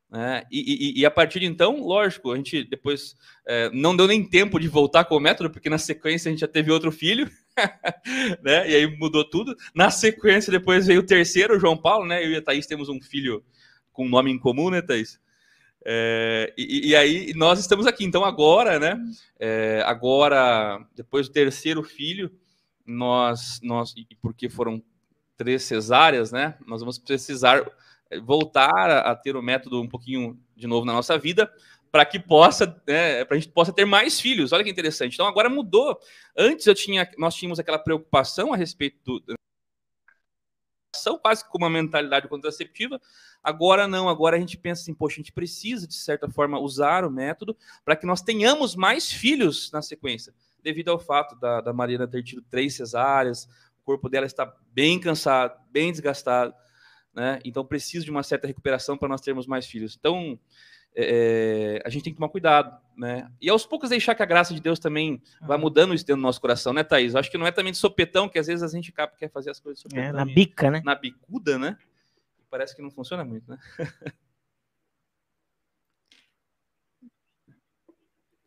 Né? 0.10 0.44
E, 0.52 0.98
e, 0.98 1.02
e, 1.02 1.06
a 1.06 1.12
partir 1.12 1.40
de 1.40 1.46
então, 1.46 1.82
lógico, 1.82 2.32
a 2.32 2.36
gente 2.38 2.64
depois 2.64 3.16
é, 3.46 3.70
não 3.72 3.96
deu 3.96 4.08
nem 4.08 4.28
tempo 4.28 4.60
de 4.60 4.68
voltar 4.68 5.06
com 5.06 5.16
o 5.16 5.20
método, 5.20 5.50
porque 5.50 5.70
na 5.70 5.78
sequência 5.78 6.30
a 6.30 6.32
gente 6.32 6.42
já 6.42 6.48
teve 6.48 6.72
outro 6.72 6.92
filho, 6.92 7.30
né? 8.44 8.70
E 8.70 8.76
aí 8.76 8.98
mudou 8.98 9.24
tudo. 9.24 9.56
Na 9.74 9.90
sequência, 9.90 10.52
depois 10.52 10.88
veio 10.88 11.02
o 11.02 11.06
terceiro, 11.06 11.56
o 11.56 11.60
João 11.60 11.78
Paulo, 11.78 12.06
né? 12.06 12.24
Eu 12.24 12.32
e 12.32 12.36
a 12.36 12.42
Thaís 12.42 12.66
temos 12.66 12.90
um 12.90 13.02
filho 13.02 13.44
com 13.92 14.08
nome 14.08 14.32
em 14.32 14.40
comum, 14.40 14.70
né, 14.70 14.82
Thaís? 14.82 15.20
É, 15.88 16.52
e, 16.58 16.90
e, 16.90 16.96
aí 16.96 17.34
nós 17.36 17.60
estamos 17.60 17.86
aqui. 17.86 18.04
Então 18.04 18.26
agora, 18.26 18.80
né? 18.80 19.00
É, 19.40 19.84
agora, 19.86 20.84
depois 20.96 21.28
do 21.28 21.34
terceiro 21.34 21.84
filho, 21.84 22.32
nós, 22.86 23.60
nós, 23.64 23.94
porque 24.22 24.50
foram 24.50 24.82
três 25.38 25.64
cesáreas, 25.64 26.32
né? 26.32 26.56
Nós 26.66 26.82
vamos 26.82 26.98
precisar 26.98 27.64
voltar 28.24 28.90
a 28.90 29.16
ter 29.16 29.36
o 29.36 29.42
método 29.42 29.82
um 29.82 29.88
pouquinho 29.88 30.40
de 30.56 30.68
novo 30.68 30.86
na 30.86 30.94
nossa 30.94 31.18
vida 31.18 31.52
para 31.96 32.04
que 32.04 32.20
possa, 32.20 32.66
né, 32.86 33.24
para 33.24 33.38
a 33.38 33.40
gente 33.40 33.54
possa 33.54 33.72
ter 33.72 33.86
mais 33.86 34.20
filhos. 34.20 34.52
Olha 34.52 34.66
que 34.66 34.70
interessante. 34.70 35.14
Então 35.14 35.26
agora 35.26 35.50
mudou. 35.50 35.98
Antes 36.38 36.68
eu 36.68 36.76
tinha, 36.76 37.10
nós 37.18 37.36
tínhamos 37.36 37.58
aquela 37.58 37.80
preocupação 37.80 38.52
a 38.52 38.58
respeito 38.58 38.98
do, 39.22 39.36
quase 41.22 41.48
com 41.48 41.58
uma 41.58 41.70
mentalidade 41.70 42.28
contraceptiva. 42.28 43.00
Agora 43.42 43.88
não, 43.88 44.10
agora 44.10 44.36
a 44.36 44.40
gente 44.42 44.58
pensa 44.58 44.82
assim, 44.82 44.94
poxa, 44.94 45.16
a 45.16 45.22
gente 45.24 45.32
precisa, 45.32 45.88
de 45.88 45.94
certa 45.94 46.28
forma, 46.30 46.60
usar 46.60 47.06
o 47.06 47.10
método 47.10 47.56
para 47.86 47.96
que 47.96 48.06
nós 48.06 48.22
tenhamos 48.22 48.76
mais 48.76 49.10
filhos 49.10 49.72
na 49.72 49.82
sequência, 49.82 50.34
devido 50.62 50.90
ao 50.90 51.00
fato 51.00 51.40
da, 51.40 51.62
da 51.62 51.72
Mariana 51.72 52.06
ter 52.06 52.24
tido 52.24 52.42
três 52.42 52.76
cesáreas, 52.76 53.46
o 53.80 53.86
corpo 53.86 54.10
dela 54.10 54.26
está 54.26 54.54
bem 54.74 55.00
cansado, 55.00 55.58
bem 55.72 55.94
desgastado, 55.94 56.54
né? 57.14 57.40
Então 57.46 57.66
precisa 57.66 58.04
de 58.04 58.12
uma 58.12 58.22
certa 58.22 58.48
recuperação 58.48 58.98
para 58.98 59.08
nós 59.08 59.22
termos 59.22 59.48
mais 59.48 59.66
filhos. 59.66 59.96
Então, 59.98 60.38
é, 60.96 61.82
a 61.86 61.90
gente 61.90 62.04
tem 62.04 62.14
que 62.14 62.18
tomar 62.20 62.30
cuidado, 62.30 62.80
né? 62.96 63.30
E 63.42 63.50
aos 63.50 63.66
poucos 63.66 63.90
deixar 63.90 64.16
que 64.16 64.24
a 64.24 64.26
graça 64.26 64.54
de 64.54 64.62
Deus 64.62 64.80
também 64.80 65.22
vá 65.42 65.58
mudando 65.58 65.94
isso 65.94 66.06
dentro 66.06 66.22
do 66.22 66.24
nosso 66.24 66.40
coração, 66.40 66.72
né, 66.72 66.84
Thaís? 66.84 67.16
Acho 67.16 67.30
que 67.30 67.38
não 67.38 67.46
é 67.46 67.52
também 67.52 67.74
de 67.74 67.78
sopetão, 67.78 68.30
que 68.30 68.40
às 68.40 68.48
vezes 68.48 68.64
a 68.64 68.68
gente 68.68 68.94
quer 68.94 69.30
fazer 69.30 69.52
as 69.52 69.60
coisas 69.60 69.80
de 69.80 69.84
sopetão. 69.84 70.04
É, 70.04 70.12
na 70.14 70.24
bica, 70.26 70.72
né? 70.72 70.82
Na 70.86 70.96
bicuda, 70.96 71.60
né? 71.60 71.78
Parece 72.50 72.74
que 72.76 72.82
não 72.82 72.90
funciona 72.90 73.26
muito, 73.26 73.52
né? 73.52 73.58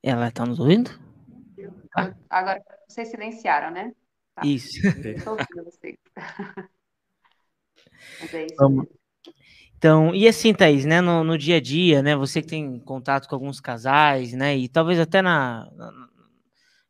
Ela 0.03 0.31
tá 0.31 0.47
nos 0.47 0.59
ouvindo? 0.59 0.91
Ah. 1.95 2.15
Agora, 2.31 2.63
vocês 2.89 3.09
silenciaram, 3.09 3.71
né? 3.71 3.93
Tá. 4.35 4.47
Isso. 4.47 4.87
Estou 4.87 5.33
ouvindo 5.35 5.65
vocês. 5.65 5.97
Mas 8.21 8.35
é 8.35 8.47
isso 8.47 8.57
Vamos. 8.57 8.87
Então, 9.79 10.13
e 10.13 10.27
assim, 10.27 10.53
Thaís, 10.53 10.85
né, 10.85 11.01
no, 11.01 11.23
no, 11.23 11.39
dia 11.39 11.59
a 11.59 11.61
dia, 11.61 12.03
né, 12.03 12.17
você 12.17 12.43
que 12.43 12.49
tem 12.49 12.81
contato 12.81 13.29
com 13.29 13.37
alguns 13.37 13.61
casais, 13.61 14.33
né, 14.33 14.57
e 14.57 14.69
talvez 14.69 14.99
até 14.99 15.23
na, 15.23 15.71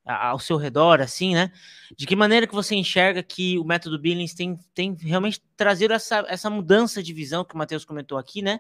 na, 0.07 0.27
ao 0.31 0.39
seu 0.39 0.57
redor, 0.57 1.03
assim, 1.03 1.35
né, 1.35 1.53
de 1.95 2.07
que 2.07 2.17
maneira 2.17 2.47
que 2.47 2.55
você 2.55 2.75
enxerga 2.75 3.23
que 3.23 3.59
o 3.59 3.65
método 3.65 3.99
Billings 3.99 4.33
tem, 4.33 4.59
tem 4.73 4.97
realmente 5.03 5.43
trazido 5.55 5.93
essa, 5.93 6.25
essa 6.29 6.49
mudança 6.49 7.03
de 7.03 7.13
visão 7.13 7.45
que 7.45 7.55
o 7.55 7.59
Matheus 7.59 7.85
comentou 7.85 8.17
aqui, 8.17 8.41
né, 8.41 8.59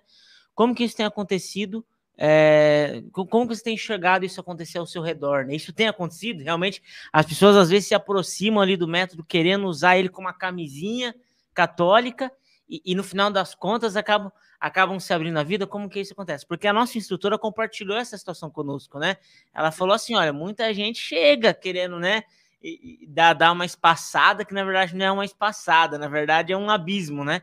como 0.54 0.74
que 0.74 0.84
isso 0.84 0.94
tem 0.94 1.06
acontecido, 1.06 1.82
é, 2.18 3.02
como 3.10 3.48
que 3.48 3.56
você 3.56 3.62
tem 3.62 3.76
enxergado 3.76 4.26
isso 4.26 4.38
acontecer 4.42 4.76
ao 4.76 4.84
seu 4.84 5.00
redor, 5.00 5.46
né, 5.46 5.56
isso 5.56 5.72
tem 5.72 5.88
acontecido, 5.88 6.42
realmente, 6.44 6.82
as 7.10 7.24
pessoas 7.24 7.56
às 7.56 7.70
vezes 7.70 7.88
se 7.88 7.94
aproximam 7.94 8.60
ali 8.60 8.76
do 8.76 8.86
método 8.86 9.24
querendo 9.24 9.66
usar 9.66 9.96
ele 9.96 10.10
como 10.10 10.26
uma 10.26 10.34
camisinha 10.34 11.14
católica, 11.54 12.30
e, 12.68 12.82
e, 12.84 12.94
no 12.94 13.02
final 13.02 13.30
das 13.30 13.54
contas 13.54 13.96
acabam, 13.96 14.30
acabam 14.60 15.00
se 15.00 15.12
abrindo 15.12 15.38
a 15.38 15.42
vida, 15.42 15.66
como 15.66 15.88
que 15.88 16.00
isso 16.00 16.12
acontece? 16.12 16.46
Porque 16.46 16.66
a 16.66 16.72
nossa 16.72 16.98
instrutora 16.98 17.38
compartilhou 17.38 17.96
essa 17.96 18.18
situação 18.18 18.50
conosco, 18.50 18.98
né? 18.98 19.16
Ela 19.54 19.72
falou 19.72 19.94
assim: 19.94 20.14
olha, 20.14 20.32
muita 20.32 20.72
gente 20.74 20.98
chega 20.98 21.54
querendo, 21.54 21.98
né? 21.98 22.22
E, 22.62 23.04
e 23.04 23.06
dar, 23.06 23.32
dar 23.32 23.52
uma 23.52 23.64
espaçada, 23.64 24.44
que 24.44 24.52
na 24.52 24.64
verdade 24.64 24.94
não 24.94 25.06
é 25.06 25.12
uma 25.12 25.24
espaçada, 25.24 25.96
na 25.96 26.08
verdade 26.08 26.52
é 26.52 26.56
um 26.56 26.68
abismo, 26.68 27.24
né? 27.24 27.42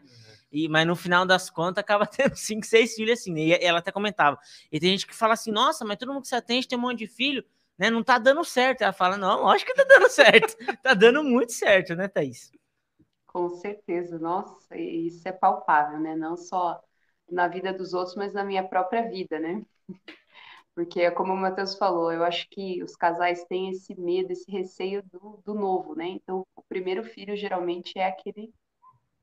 E, 0.51 0.69
mas 0.69 0.85
no 0.85 0.95
final 0.95 1.25
das 1.25 1.49
contas 1.49 1.81
acaba 1.81 2.05
tendo 2.07 2.35
cinco, 2.35 2.65
seis 2.65 2.93
filhos 2.93 3.19
assim. 3.19 3.33
Né? 3.33 3.41
E 3.41 3.53
ela 3.53 3.79
até 3.79 3.91
comentava. 3.91 4.37
E 4.71 4.79
tem 4.79 4.91
gente 4.91 5.07
que 5.07 5.15
fala 5.15 5.33
assim: 5.33 5.51
nossa, 5.51 5.83
mas 5.83 5.97
todo 5.97 6.13
mundo 6.13 6.21
que 6.21 6.27
você 6.27 6.35
atende 6.35 6.67
tem 6.67 6.77
um 6.77 6.81
monte 6.81 6.99
de 6.99 7.07
filho, 7.07 7.43
né? 7.77 7.89
Não 7.89 8.03
tá 8.03 8.17
dando 8.19 8.43
certo. 8.43 8.83
Ela 8.83 8.93
fala: 8.93 9.17
não, 9.17 9.49
acho 9.49 9.65
que 9.65 9.73
tá 9.73 9.83
dando 9.83 10.09
certo. 10.09 10.55
tá 10.83 10.93
dando 10.93 11.23
muito 11.23 11.51
certo, 11.51 11.95
né, 11.95 12.07
Thaís? 12.07 12.51
Com 13.35 13.49
certeza, 13.49 14.17
nossa, 14.17 14.77
isso 14.77 15.27
é 15.27 15.31
palpável, 15.33 15.99
né? 15.99 16.15
Não 16.15 16.37
só 16.37 16.81
na 17.29 17.49
vida 17.49 17.73
dos 17.73 17.93
outros, 17.93 18.15
mas 18.15 18.33
na 18.33 18.45
minha 18.45 18.65
própria 18.65 19.09
vida, 19.09 19.37
né? 19.39 19.61
Porque, 20.73 21.01
é 21.01 21.11
como 21.11 21.33
o 21.33 21.37
Matheus 21.37 21.75
falou, 21.77 22.11
eu 22.13 22.23
acho 22.23 22.47
que 22.49 22.81
os 22.83 22.95
casais 22.95 23.43
têm 23.45 23.71
esse 23.71 23.99
medo, 23.99 24.31
esse 24.31 24.49
receio 24.51 25.03
do, 25.11 25.41
do 25.45 25.53
novo, 25.53 25.95
né? 25.95 26.07
Então, 26.07 26.47
o 26.55 26.63
primeiro 26.63 27.03
filho 27.03 27.35
geralmente 27.35 27.99
é 27.99 28.07
aquele, 28.07 28.53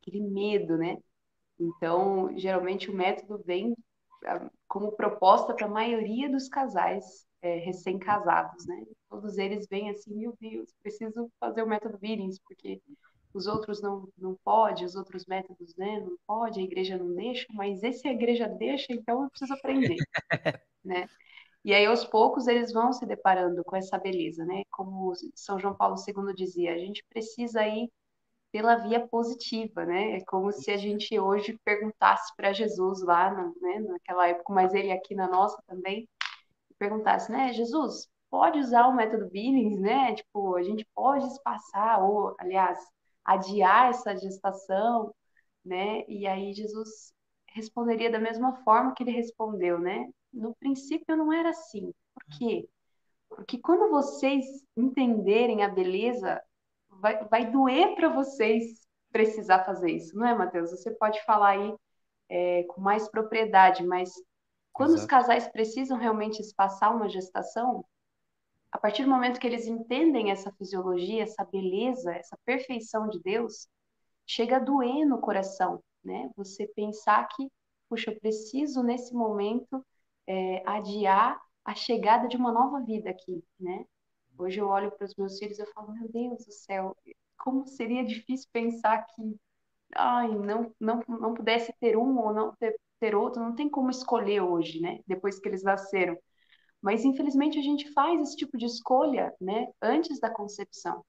aquele 0.00 0.20
medo, 0.20 0.78
né? 0.78 0.98
Então, 1.60 2.36
geralmente 2.38 2.90
o 2.90 2.94
método 2.96 3.42
vem 3.44 3.74
ah, 4.26 4.50
como 4.68 4.92
proposta 4.92 5.54
para 5.54 5.66
a 5.66 5.70
maioria 5.70 6.30
dos 6.30 6.48
casais 6.48 7.26
é, 7.42 7.56
recém-casados, 7.58 8.66
né? 8.66 8.84
Todos 9.10 9.38
eles 9.38 9.66
vêm 9.70 9.90
assim, 9.90 10.14
meu 10.14 10.36
Deus, 10.40 10.70
preciso 10.82 11.30
fazer 11.40 11.62
o 11.62 11.68
método 11.68 11.98
Billings, 11.98 12.40
porque 12.48 12.80
os 13.34 13.46
outros 13.46 13.80
não, 13.80 14.08
não 14.18 14.36
pode, 14.44 14.84
os 14.84 14.94
outros 14.94 15.26
métodos 15.26 15.74
né, 15.76 16.00
não 16.00 16.16
pode, 16.26 16.60
a 16.60 16.62
igreja 16.62 16.96
não 16.98 17.14
deixa, 17.14 17.46
mas 17.52 17.82
esse 17.82 18.06
a 18.06 18.12
igreja 18.12 18.48
deixa, 18.48 18.92
então 18.92 19.22
eu 19.22 19.30
preciso 19.30 19.54
aprender, 19.54 19.96
né? 20.84 21.08
E 21.64 21.72
aí, 21.72 21.86
aos 21.86 22.04
poucos, 22.04 22.48
eles 22.48 22.72
vão 22.72 22.92
se 22.92 23.06
deparando 23.06 23.62
com 23.62 23.76
essa 23.76 23.96
beleza, 23.96 24.44
né? 24.44 24.64
Como 24.68 25.12
São 25.34 25.60
João 25.60 25.76
Paulo 25.76 25.94
II 25.96 26.34
dizia, 26.34 26.74
a 26.74 26.78
gente 26.78 27.04
precisa 27.08 27.64
ir 27.66 27.88
pela 28.52 28.76
via 28.76 29.06
positiva, 29.06 29.84
né? 29.86 30.18
É 30.18 30.24
como 30.24 30.52
se 30.52 30.70
a 30.70 30.76
gente 30.76 31.18
hoje 31.18 31.58
perguntasse 31.64 32.34
para 32.36 32.52
Jesus 32.52 33.02
lá, 33.02 33.32
né, 33.60 33.80
naquela 33.80 34.28
época, 34.28 34.52
mas 34.52 34.74
ele 34.74 34.92
aqui 34.92 35.14
na 35.14 35.28
nossa 35.28 35.62
também, 35.66 36.08
perguntasse, 36.78 37.30
né, 37.30 37.52
Jesus, 37.52 38.08
pode 38.30 38.58
usar 38.58 38.88
o 38.88 38.94
método 38.94 39.30
Billings, 39.30 39.78
né? 39.80 40.14
Tipo, 40.14 40.56
a 40.56 40.62
gente 40.62 40.86
pode 40.94 41.26
espaçar, 41.28 42.02
ou, 42.02 42.34
aliás, 42.38 42.78
adiar 43.24 43.90
essa 43.90 44.16
gestação, 44.16 45.14
né? 45.64 46.04
E 46.08 46.26
aí 46.26 46.52
Jesus 46.52 47.12
responderia 47.48 48.10
da 48.10 48.18
mesma 48.18 48.56
forma 48.64 48.94
que 48.94 49.02
ele 49.02 49.12
respondeu, 49.12 49.78
né? 49.78 50.08
No 50.32 50.54
princípio 50.56 51.16
não 51.16 51.32
era 51.32 51.50
assim. 51.50 51.92
Por 52.14 52.38
quê? 52.38 52.68
Porque 53.28 53.58
quando 53.58 53.90
vocês 53.90 54.44
entenderem 54.76 55.62
a 55.62 55.68
beleza, 55.68 56.42
vai, 56.90 57.24
vai 57.28 57.50
doer 57.50 57.94
para 57.94 58.08
vocês 58.08 58.86
precisar 59.10 59.64
fazer 59.64 59.90
isso, 59.90 60.16
não 60.16 60.26
é, 60.26 60.34
Matheus? 60.34 60.70
Você 60.70 60.90
pode 60.92 61.22
falar 61.24 61.50
aí 61.50 61.74
é, 62.28 62.62
com 62.64 62.80
mais 62.80 63.08
propriedade, 63.08 63.84
mas 63.84 64.10
quando 64.72 64.90
Exato. 64.90 65.02
os 65.02 65.06
casais 65.06 65.48
precisam 65.48 65.98
realmente 65.98 66.40
espaçar 66.40 66.94
uma 66.94 67.08
gestação, 67.08 67.84
a 68.72 68.78
partir 68.78 69.04
do 69.04 69.10
momento 69.10 69.38
que 69.40 69.46
eles 69.46 69.66
entendem 69.66 70.30
essa 70.30 70.52
fisiologia, 70.52 71.22
essa 71.22 71.44
beleza, 71.44 72.12
essa 72.14 72.38
perfeição 72.44 73.08
de 73.08 73.20
Deus, 73.20 73.68
chega 74.26 74.56
a 74.56 74.60
doer 74.60 75.06
no 75.06 75.20
coração, 75.20 75.82
né? 76.04 76.30
Você 76.36 76.66
pensar 76.68 77.28
que, 77.28 77.50
puxa, 77.88 78.10
eu 78.10 78.20
preciso 78.20 78.82
nesse 78.82 79.14
momento 79.14 79.84
é, 80.26 80.62
adiar 80.66 81.40
a 81.64 81.74
chegada 81.74 82.28
de 82.28 82.36
uma 82.36 82.52
nova 82.52 82.80
vida 82.80 83.10
aqui, 83.10 83.44
né? 83.60 83.84
Hoje 84.38 84.60
eu 84.60 84.68
olho 84.68 84.90
para 84.92 85.04
os 85.04 85.14
meus 85.16 85.38
filhos 85.38 85.58
e 85.58 85.66
falo, 85.66 85.92
meu 85.92 86.08
Deus 86.10 86.44
do 86.46 86.52
céu, 86.52 86.96
como 87.38 87.66
seria 87.66 88.04
difícil 88.04 88.48
pensar 88.52 89.04
que, 89.06 89.36
ai, 89.94 90.28
não, 90.28 90.74
não, 90.80 91.00
não 91.08 91.34
pudesse 91.34 91.72
ter 91.80 91.96
um 91.96 92.18
ou 92.18 92.32
não 92.32 92.54
ter, 92.56 92.76
ter 93.00 93.14
outro, 93.14 93.42
não 93.42 93.54
tem 93.54 93.68
como 93.68 93.90
escolher 93.90 94.42
hoje, 94.42 94.80
né? 94.80 95.00
Depois 95.06 95.38
que 95.40 95.48
eles 95.48 95.62
nasceram. 95.62 96.16
Mas 96.82 97.04
infelizmente 97.04 97.58
a 97.58 97.62
gente 97.62 97.90
faz 97.92 98.20
esse 98.20 98.36
tipo 98.36 98.58
de 98.58 98.66
escolha, 98.66 99.32
né, 99.40 99.68
antes 99.80 100.20
da 100.20 100.28
concepção. 100.28 101.04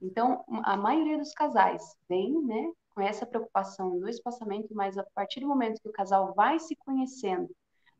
Então, 0.00 0.44
a 0.62 0.76
maioria 0.76 1.18
dos 1.18 1.32
casais 1.32 1.82
vem, 2.08 2.40
né, 2.42 2.70
com 2.90 3.00
essa 3.00 3.26
preocupação 3.26 3.98
do 3.98 4.08
espaçamento, 4.08 4.74
mas 4.74 4.96
a 4.96 5.04
partir 5.14 5.40
do 5.40 5.48
momento 5.48 5.80
que 5.80 5.88
o 5.88 5.92
casal 5.92 6.34
vai 6.34 6.58
se 6.58 6.76
conhecendo, 6.76 7.50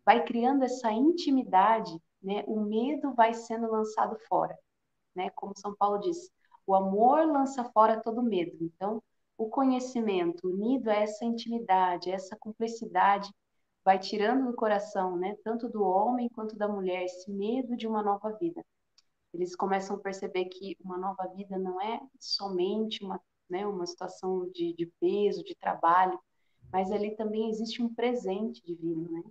vai 0.04 0.24
criando 0.24 0.62
essa 0.64 0.92
intimidade, 0.92 1.92
né, 2.22 2.44
o 2.46 2.60
medo 2.60 3.12
vai 3.14 3.34
sendo 3.34 3.70
lançado 3.70 4.16
fora, 4.28 4.56
né? 5.14 5.30
Como 5.30 5.52
São 5.56 5.74
Paulo 5.76 5.98
diz, 6.00 6.30
o 6.66 6.74
amor 6.74 7.26
lança 7.26 7.64
fora 7.72 8.00
todo 8.00 8.22
medo. 8.22 8.56
Então, 8.60 9.02
o 9.38 9.48
conhecimento 9.48 10.48
unido 10.48 10.88
a 10.88 10.94
essa 10.94 11.24
intimidade, 11.24 12.10
a 12.10 12.14
essa 12.14 12.36
cumplicidade, 12.36 13.30
vai 13.86 14.00
tirando 14.00 14.46
do 14.50 14.56
coração, 14.56 15.16
né, 15.16 15.36
tanto 15.44 15.68
do 15.68 15.80
homem 15.84 16.28
quanto 16.30 16.56
da 16.56 16.66
mulher, 16.66 17.04
esse 17.04 17.30
medo 17.30 17.76
de 17.76 17.86
uma 17.86 18.02
nova 18.02 18.32
vida. 18.32 18.60
Eles 19.32 19.54
começam 19.54 19.94
a 19.94 20.00
perceber 20.00 20.46
que 20.46 20.76
uma 20.82 20.98
nova 20.98 21.28
vida 21.36 21.56
não 21.56 21.80
é 21.80 22.00
somente 22.18 23.04
uma, 23.04 23.20
né, 23.48 23.64
uma 23.64 23.86
situação 23.86 24.50
de, 24.50 24.74
de 24.74 24.86
peso, 24.98 25.44
de 25.44 25.54
trabalho, 25.54 26.18
mas 26.72 26.90
ali 26.90 27.14
também 27.14 27.48
existe 27.48 27.80
um 27.80 27.94
presente 27.94 28.60
divino, 28.66 29.08
né? 29.08 29.22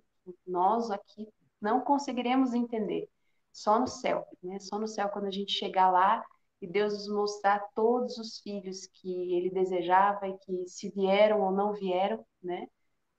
Nós 0.46 0.90
aqui 0.90 1.28
não 1.60 1.82
conseguiremos 1.82 2.54
entender, 2.54 3.10
só 3.52 3.78
no 3.78 3.86
céu, 3.86 4.26
né? 4.42 4.58
Só 4.58 4.78
no 4.78 4.88
céu 4.88 5.10
quando 5.10 5.26
a 5.26 5.30
gente 5.30 5.52
chegar 5.52 5.90
lá 5.90 6.24
e 6.62 6.66
Deus 6.66 6.94
nos 6.94 7.08
mostrar 7.08 7.58
todos 7.74 8.16
os 8.16 8.40
filhos 8.40 8.86
que 8.86 9.34
Ele 9.34 9.50
desejava 9.50 10.26
e 10.28 10.38
que 10.38 10.66
se 10.66 10.88
vieram 10.88 11.42
ou 11.42 11.52
não 11.52 11.74
vieram, 11.74 12.24
né? 12.42 12.66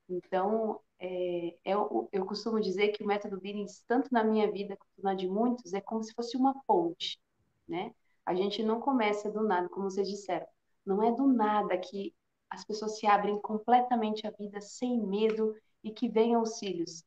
Então 0.10 0.80
é, 0.99 1.57
eu, 1.65 2.10
eu 2.12 2.25
costumo 2.25 2.60
dizer 2.60 2.89
que 2.89 3.03
o 3.03 3.07
método 3.07 3.39
Billings, 3.39 3.83
tanto 3.88 4.10
na 4.12 4.23
minha 4.23 4.51
vida 4.51 4.75
quanto 4.77 5.03
na 5.03 5.13
de 5.13 5.27
muitos, 5.27 5.73
é 5.73 5.81
como 5.81 6.03
se 6.03 6.13
fosse 6.13 6.36
uma 6.38 6.60
ponte, 6.65 7.19
né? 7.67 7.93
A 8.25 8.33
gente 8.36 8.63
não 8.63 8.81
começa 8.81 9.31
do 9.31 9.43
nada, 9.43 9.69
como 9.69 9.89
vocês 9.89 10.07
disseram. 10.07 10.47
Não 10.86 11.01
é 11.03 11.12
do 11.12 11.27
nada 11.27 11.77
que 11.77 12.13
as 12.49 12.65
pessoas 12.65 12.97
se 12.97 13.05
abrem 13.05 13.39
completamente 13.41 14.25
à 14.25 14.31
vida 14.31 14.60
sem 14.62 14.99
medo 15.05 15.55
e 15.83 15.91
que 15.91 16.10
venham 16.10 16.41
os 16.41 16.60
filhos. 16.60 17.03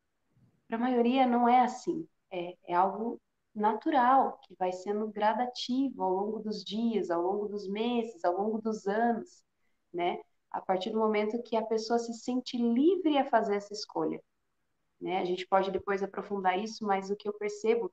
Para 0.69 0.77
a 0.77 0.81
maioria 0.81 1.27
não 1.27 1.49
é 1.49 1.61
assim. 1.61 2.07
É, 2.31 2.57
é 2.69 2.75
algo 2.75 3.21
natural, 3.55 4.39
que 4.45 4.55
vai 4.55 4.73
sendo 4.73 5.09
gradativo 5.09 6.03
ao 6.03 6.13
longo 6.13 6.39
dos 6.39 6.65
dias, 6.65 7.11
ao 7.11 7.21
longo 7.23 7.49
dos 7.49 7.69
meses, 7.69 8.25
ao 8.25 8.35
longo 8.37 8.61
dos 8.61 8.87
anos, 8.87 9.43
né? 9.93 10.21
A 10.51 10.61
partir 10.61 10.91
do 10.91 10.99
momento 10.99 11.43
que 11.43 11.57
a 11.57 11.65
pessoa 11.65 11.99
se 11.99 12.13
sente 12.15 12.57
livre 12.57 13.19
a 13.19 13.29
fazer 13.29 13.57
essa 13.57 13.73
escolha. 13.73 14.21
Né? 15.01 15.19
A 15.19 15.25
gente 15.25 15.47
pode 15.47 15.71
depois 15.71 16.03
aprofundar 16.03 16.59
isso, 16.59 16.85
mas 16.85 17.11
o 17.11 17.17
que 17.17 17.29
eu 17.29 17.33
percebo 17.33 17.93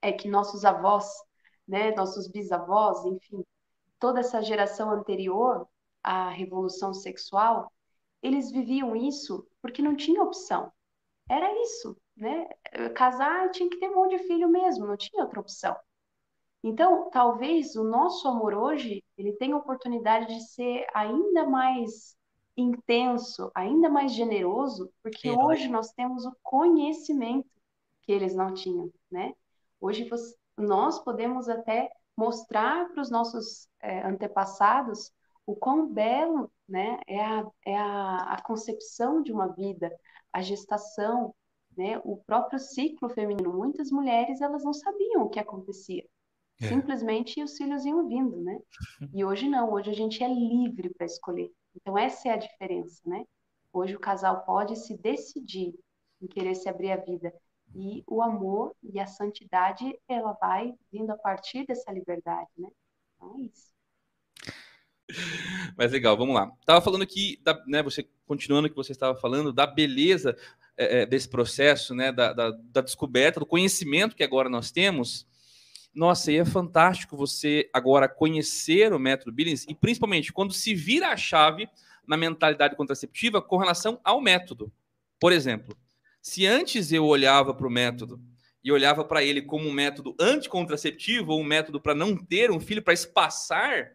é 0.00 0.12
que 0.12 0.28
nossos 0.28 0.64
avós, 0.64 1.10
né, 1.66 1.92
nossos 1.94 2.28
bisavós, 2.28 3.04
enfim, 3.04 3.44
toda 3.98 4.20
essa 4.20 4.40
geração 4.42 4.90
anterior 4.90 5.66
à 6.02 6.28
revolução 6.28 6.94
sexual, 6.94 7.72
eles 8.22 8.50
viviam 8.50 8.94
isso 8.94 9.46
porque 9.60 9.82
não 9.82 9.96
tinha 9.96 10.22
opção. 10.22 10.72
Era 11.28 11.52
isso, 11.62 11.96
né? 12.16 12.48
Casar 12.94 13.50
tinha 13.50 13.68
que 13.68 13.78
ter 13.78 13.88
um 13.90 13.96
monte 13.96 14.16
de 14.16 14.24
filho 14.24 14.48
mesmo, 14.48 14.86
não 14.86 14.96
tinha 14.96 15.22
outra 15.22 15.40
opção. 15.40 15.76
Então, 16.62 17.08
talvez 17.10 17.76
o 17.76 17.84
nosso 17.84 18.26
amor 18.26 18.54
hoje, 18.54 19.04
ele 19.16 19.32
tenha 19.34 19.54
a 19.54 19.58
oportunidade 19.58 20.26
de 20.26 20.40
ser 20.48 20.86
ainda 20.92 21.46
mais 21.46 22.16
intenso, 22.56 23.50
ainda 23.54 23.88
mais 23.88 24.12
generoso, 24.12 24.92
porque 25.02 25.30
hoje 25.30 25.68
nós 25.68 25.92
temos 25.92 26.26
o 26.26 26.36
conhecimento 26.42 27.48
que 28.02 28.10
eles 28.10 28.34
não 28.34 28.52
tinham, 28.52 28.92
né? 29.10 29.32
Hoje 29.80 30.08
você, 30.08 30.34
nós 30.56 30.98
podemos 30.98 31.48
até 31.48 31.90
mostrar 32.16 32.88
para 32.90 33.00
os 33.00 33.10
nossos 33.10 33.68
é, 33.80 34.04
antepassados 34.04 35.12
o 35.46 35.54
quão 35.54 35.88
belo 35.88 36.50
né, 36.68 36.98
é, 37.06 37.24
a, 37.24 37.46
é 37.64 37.78
a, 37.78 38.16
a 38.34 38.42
concepção 38.42 39.22
de 39.22 39.32
uma 39.32 39.46
vida, 39.46 39.90
a 40.32 40.42
gestação, 40.42 41.32
né, 41.76 42.00
o 42.04 42.16
próprio 42.16 42.58
ciclo 42.58 43.08
feminino. 43.08 43.52
Muitas 43.52 43.90
mulheres 43.90 44.40
elas 44.40 44.64
não 44.64 44.72
sabiam 44.72 45.22
o 45.22 45.28
que 45.30 45.38
acontecia. 45.38 46.04
É. 46.60 46.68
Simplesmente 46.68 47.42
os 47.42 47.56
filhos 47.56 47.84
iam 47.84 48.08
vindo, 48.08 48.36
né? 48.42 48.58
E 49.14 49.24
hoje 49.24 49.48
não, 49.48 49.72
hoje 49.72 49.90
a 49.90 49.94
gente 49.94 50.22
é 50.22 50.28
livre 50.28 50.90
para 50.90 51.06
escolher. 51.06 51.50
Então 51.74 51.96
essa 51.96 52.28
é 52.28 52.32
a 52.32 52.36
diferença, 52.36 53.00
né? 53.06 53.24
Hoje 53.72 53.94
o 53.94 54.00
casal 54.00 54.44
pode 54.44 54.76
se 54.76 54.96
decidir 54.96 55.74
em 56.20 56.26
querer 56.26 56.54
se 56.54 56.68
abrir 56.68 56.90
a 56.90 56.96
vida. 56.96 57.32
E 57.74 58.02
o 58.06 58.22
amor 58.22 58.74
e 58.82 58.98
a 58.98 59.06
santidade, 59.06 59.96
ela 60.08 60.32
vai 60.40 60.74
vindo 60.90 61.10
a 61.10 61.16
partir 61.16 61.66
dessa 61.66 61.92
liberdade, 61.92 62.50
né? 62.56 62.68
Então 63.14 63.36
é 63.36 63.42
isso. 63.42 63.68
Mas 65.76 65.92
legal, 65.92 66.16
vamos 66.16 66.34
lá. 66.34 66.50
Tava 66.66 66.80
falando 66.80 67.02
aqui, 67.02 67.38
da, 67.42 67.62
né, 67.66 67.82
você 67.82 68.08
continuando 68.26 68.66
o 68.66 68.70
que 68.70 68.76
você 68.76 68.92
estava 68.92 69.18
falando, 69.18 69.52
da 69.52 69.66
beleza 69.66 70.36
é, 70.76 71.06
desse 71.06 71.28
processo, 71.28 71.94
né, 71.94 72.12
da, 72.12 72.32
da, 72.32 72.50
da, 72.50 72.80
descoberta, 72.80 73.40
do 73.40 73.46
conhecimento 73.46 74.14
que 74.14 74.22
agora 74.22 74.48
nós 74.48 74.70
temos. 74.70 75.26
Nossa, 75.94 76.30
e 76.30 76.36
é 76.36 76.44
fantástico 76.44 77.16
você 77.16 77.68
agora 77.72 78.08
conhecer 78.08 78.92
o 78.92 78.98
método 78.98 79.32
Billings 79.32 79.64
e 79.68 79.74
principalmente 79.74 80.32
quando 80.32 80.52
se 80.52 80.74
vira 80.74 81.08
a 81.08 81.16
chave 81.16 81.68
na 82.06 82.16
mentalidade 82.16 82.76
contraceptiva 82.76 83.42
com 83.42 83.56
relação 83.56 84.00
ao 84.04 84.20
método. 84.20 84.72
Por 85.20 85.32
exemplo, 85.32 85.76
se 86.22 86.46
antes 86.46 86.92
eu 86.92 87.04
olhava 87.04 87.52
para 87.52 87.66
o 87.66 87.70
método 87.70 88.20
e 88.62 88.72
olhava 88.72 89.04
para 89.04 89.22
ele 89.22 89.42
como 89.42 89.68
um 89.68 89.72
método 89.72 90.14
anticontraceptivo 90.20 91.32
ou 91.32 91.40
um 91.40 91.44
método 91.44 91.80
para 91.80 91.94
não 91.94 92.16
ter 92.16 92.50
um 92.50 92.60
filho, 92.60 92.82
para 92.82 92.94
espaçar, 92.94 93.92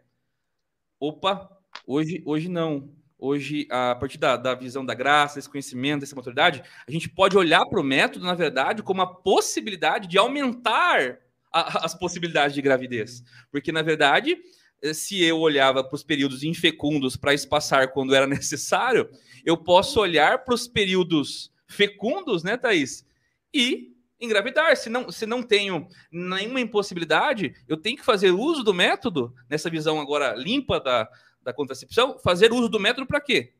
opa, 1.00 1.50
hoje, 1.86 2.22
hoje 2.26 2.50
não. 2.50 2.90
Hoje, 3.18 3.68
a 3.72 3.96
partir 3.96 4.18
da, 4.18 4.36
da 4.36 4.54
visão 4.54 4.86
da 4.86 4.94
graça, 4.94 5.36
desse 5.36 5.50
conhecimento, 5.50 6.02
dessa 6.02 6.16
maturidade, 6.16 6.62
a 6.86 6.92
gente 6.92 7.08
pode 7.08 7.38
olhar 7.38 7.66
para 7.68 7.80
o 7.80 7.84
método, 7.84 8.26
na 8.26 8.34
verdade, 8.34 8.84
como 8.84 9.00
uma 9.00 9.16
possibilidade 9.16 10.10
de 10.10 10.18
aumentar 10.18 11.20
a, 11.54 11.86
as 11.86 11.94
possibilidades 11.94 12.56
de 12.56 12.62
gravidez. 12.62 13.24
Porque, 13.52 13.72
na 13.72 13.84
verdade, 13.84 14.38
eh, 14.82 14.94
se 14.94 15.24
eu 15.24 15.40
olhava 15.40 15.84
para 15.84 15.96
os 15.96 16.04
períodos 16.04 16.44
infecundos 16.44 17.16
para 17.16 17.34
espaçar 17.34 17.94
quando 17.94 18.16
era 18.16 18.26
necessário, 18.28 19.08
eu 19.46 19.56
posso 19.56 20.00
olhar 20.00 20.44
para 20.44 20.56
os 20.56 20.68
períodos 20.68 21.54
fecundos, 21.68 22.44
né, 22.44 22.58
Thaís? 22.58 23.06
E 23.54 23.94
engravidar. 24.20 24.76
Se 24.76 24.90
não, 24.90 25.12
se 25.12 25.26
não 25.26 25.44
tenho 25.44 25.88
nenhuma 26.12 26.60
impossibilidade, 26.60 27.54
eu 27.68 27.78
tenho 27.78 27.98
que 27.98 28.06
fazer 28.06 28.32
uso 28.32 28.64
do 28.64 28.74
método, 28.74 29.34
nessa 29.50 29.70
visão 29.70 30.00
agora 30.00 30.34
limpa 30.34 30.80
da, 30.80 31.08
da 31.42 31.54
contracepção, 31.54 32.18
fazer 32.20 32.52
uso 32.52 32.70
do 32.70 32.80
método 32.80 33.06
para 33.06 33.22
quê? 33.22 33.54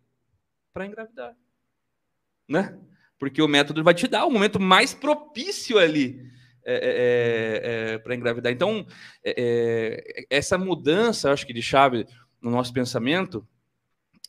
Para 0.74 0.88
engravidar. 0.88 1.36
Né? 2.48 2.80
Porque 3.20 3.42
o 3.42 3.48
método 3.48 3.84
vai 3.84 3.94
te 3.94 4.08
dar 4.08 4.26
o 4.26 4.32
momento 4.32 4.60
mais 4.60 4.94
propício 4.94 5.78
ali 5.78 6.34
é, 6.66 6.74
é, 6.74 7.92
é, 7.92 7.94
é 7.94 7.98
para 7.98 8.16
engravidar. 8.16 8.52
Então, 8.52 8.86
é, 9.24 10.26
essa 10.30 10.58
mudança, 10.58 11.32
acho 11.32 11.46
que 11.46 11.54
de 11.54 11.62
chave 11.62 12.06
no 12.42 12.52
nosso 12.52 12.74
pensamento, 12.74 13.48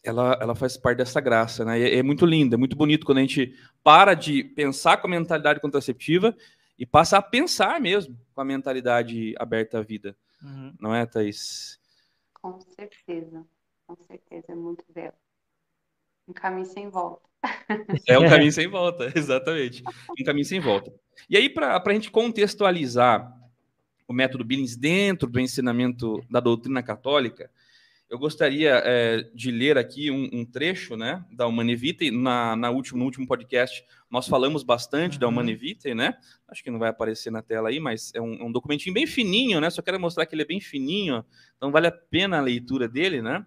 ela, 0.04 0.38
ela 0.40 0.54
faz 0.54 0.76
parte 0.76 0.98
dessa 0.98 1.20
graça, 1.20 1.64
né? 1.64 1.80
É, 1.80 2.02
muito 2.02 2.26
lindo, 2.26 2.54
é 2.54 2.58
muito 2.58 2.76
bonito 2.76 3.06
quando 3.06 3.18
a 3.18 3.22
gente 3.22 3.58
para 3.82 4.14
de 4.14 4.44
pensar 4.44 4.98
com 4.98 5.06
a 5.06 5.10
mentalidade 5.10 5.60
contraceptiva 5.60 6.36
e 6.78 6.84
passa 6.84 7.16
a 7.16 7.22
pensar 7.22 7.80
mesmo 7.80 8.18
com 8.34 8.40
a 8.40 8.44
mentalidade 8.44 9.34
aberta 9.38 9.78
à 9.78 9.82
vida. 9.82 10.16
Uhum. 10.42 10.74
Não 10.78 10.94
é, 10.94 11.06
Thaís? 11.06 11.80
Com 12.34 12.60
certeza, 12.60 13.46
com 13.86 13.96
certeza, 13.96 14.52
é 14.52 14.54
muito 14.54 14.84
belo. 14.92 15.14
Um 16.28 16.32
caminho 16.32 16.66
sem 16.66 16.90
volta. 16.90 17.26
É 18.06 18.18
um 18.18 18.28
caminho 18.28 18.52
sem 18.52 18.68
volta, 18.68 19.12
exatamente. 19.14 19.82
Um 20.18 20.24
caminho 20.24 20.44
sem 20.44 20.60
volta. 20.60 20.92
E 21.28 21.36
aí, 21.36 21.48
para 21.48 21.82
a 21.84 21.92
gente 21.92 22.10
contextualizar 22.10 23.32
o 24.06 24.12
método 24.12 24.44
Billings 24.44 24.76
dentro 24.76 25.28
do 25.28 25.40
ensinamento 25.40 26.22
da 26.30 26.40
doutrina 26.40 26.82
católica, 26.82 27.50
eu 28.10 28.18
gostaria 28.18 28.82
é, 28.84 29.22
de 29.34 29.50
ler 29.50 29.78
aqui 29.78 30.10
um, 30.10 30.28
um, 30.32 30.44
trecho 30.44 30.94
né, 30.96 31.24
da 31.32 31.46
Humane 31.46 31.74
Vitae. 31.74 32.10
Na, 32.10 32.54
na 32.54 32.70
último, 32.70 32.98
no 32.98 33.06
último 33.06 33.26
podcast, 33.26 33.82
nós 34.10 34.28
falamos 34.28 34.62
bastante 34.62 35.14
uhum. 35.14 35.20
da 35.20 35.28
Humane 35.28 35.54
Vitae, 35.54 35.94
né? 35.94 36.14
Acho 36.46 36.62
que 36.62 36.70
não 36.70 36.78
vai 36.78 36.90
aparecer 36.90 37.30
na 37.30 37.42
tela 37.42 37.70
aí, 37.70 37.80
mas 37.80 38.12
é 38.14 38.20
um, 38.20 38.46
um, 38.46 38.52
documentinho 38.52 38.94
bem 38.94 39.06
fininho, 39.06 39.60
né? 39.60 39.70
Só 39.70 39.80
quero 39.80 39.98
mostrar 39.98 40.26
que 40.26 40.34
ele 40.34 40.42
é 40.42 40.46
bem 40.46 40.60
fininho, 40.60 41.24
então 41.56 41.72
vale 41.72 41.86
a 41.86 41.92
pena 41.92 42.38
a 42.38 42.42
leitura 42.42 42.86
dele, 42.86 43.22
né? 43.22 43.44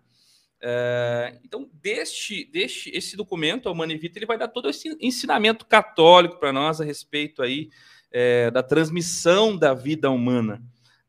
É, 0.61 1.37
então, 1.43 1.69
deste, 1.73 2.45
deste 2.45 2.89
esse 2.89 3.15
documento, 3.15 3.69
a 3.69 3.71
Humane 3.71 3.97
Vitae, 3.97 4.19
ele 4.19 4.25
vai 4.25 4.37
dar 4.37 4.47
todo 4.47 4.69
esse 4.69 4.95
ensinamento 4.99 5.65
católico 5.65 6.39
para 6.39 6.51
nós 6.51 6.81
a 6.81 6.85
respeito 6.85 7.41
aí 7.41 7.69
é, 8.11 8.49
da 8.49 8.63
transmissão 8.63 9.55
da 9.55 9.73
vida 9.73 10.09
humana. 10.09 10.61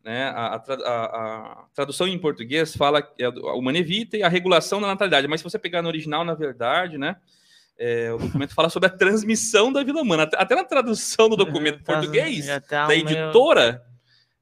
Né? 0.04 0.24
A, 0.24 0.54
a, 0.54 0.56
a, 0.56 1.64
tradução 1.74 2.06
em 2.06 2.18
português 2.18 2.74
fala 2.74 3.06
é 3.18 3.24
a 3.24 3.54
humana 3.54 3.78
evita 3.78 4.16
e 4.16 4.22
a 4.22 4.28
regulação 4.28 4.80
da 4.80 4.87
natalidade, 4.87 5.28
mas 5.28 5.40
se 5.40 5.44
você 5.44 5.58
pegar 5.58 5.82
no 5.82 5.88
original, 5.88 6.24
na 6.24 6.34
verdade, 6.34 6.96
né, 6.96 7.16
é, 7.78 8.12
o 8.12 8.18
documento 8.18 8.54
fala 8.54 8.68
sobre 8.68 8.88
a 8.88 8.92
transmissão 8.92 9.72
da 9.72 9.82
vida 9.82 10.00
humana. 10.00 10.28
Até, 10.34 10.54
na 10.54 10.64
tradução 10.64 11.28
do 11.28 11.37
documento 11.37 11.82
tá, 11.84 11.94
português, 11.94 12.46
tá 12.68 12.87
da 12.87 12.94
editora, 12.94 13.84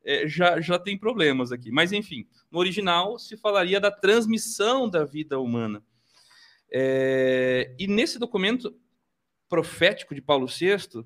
meio... 0.05 0.25
é, 0.25 0.29
já, 0.29 0.61
já 0.61 0.79
tem 0.79 0.97
problemas 0.97 1.53
aqui. 1.53 1.71
Mas, 1.71 1.93
enfim, 1.93 2.27
no 2.57 2.61
original 2.61 3.19
se 3.19 3.37
falaria 3.37 3.79
da 3.79 3.91
transmissão 3.91 4.89
da 4.89 5.05
vida 5.05 5.39
humana. 5.39 5.83
É, 6.73 7.75
e 7.79 7.87
nesse 7.87 8.19
documento 8.19 8.75
profético 9.47 10.15
de 10.15 10.23
Paulo 10.23 10.47
VI, 10.47 11.05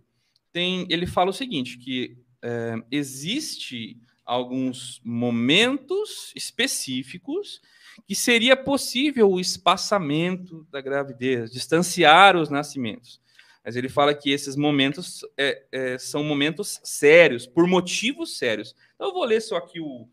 tem, 0.52 0.86
ele 0.88 1.06
fala 1.06 1.30
o 1.30 1.34
seguinte, 1.34 1.76
que 1.76 2.16
é, 2.40 2.74
existe 2.88 3.98
alguns 4.24 5.00
momentos 5.04 6.32
específicos 6.36 7.60
que 8.06 8.14
seria 8.14 8.56
possível 8.56 9.28
o 9.28 9.40
espaçamento 9.40 10.64
da 10.70 10.80
gravidez, 10.80 11.50
distanciar 11.50 12.36
os 12.36 12.48
nascimentos. 12.48 13.20
Mas 13.64 13.74
ele 13.74 13.88
fala 13.88 14.14
que 14.14 14.30
esses 14.30 14.54
momentos 14.54 15.22
é, 15.36 15.66
é, 15.72 15.98
são 15.98 16.22
momentos 16.22 16.80
sérios, 16.84 17.44
por 17.44 17.66
motivos 17.66 18.38
sérios. 18.38 18.74
Então, 18.94 19.08
eu 19.08 19.12
vou 19.12 19.24
ler 19.24 19.40
só 19.42 19.56
aqui 19.56 19.80
o, 19.80 20.08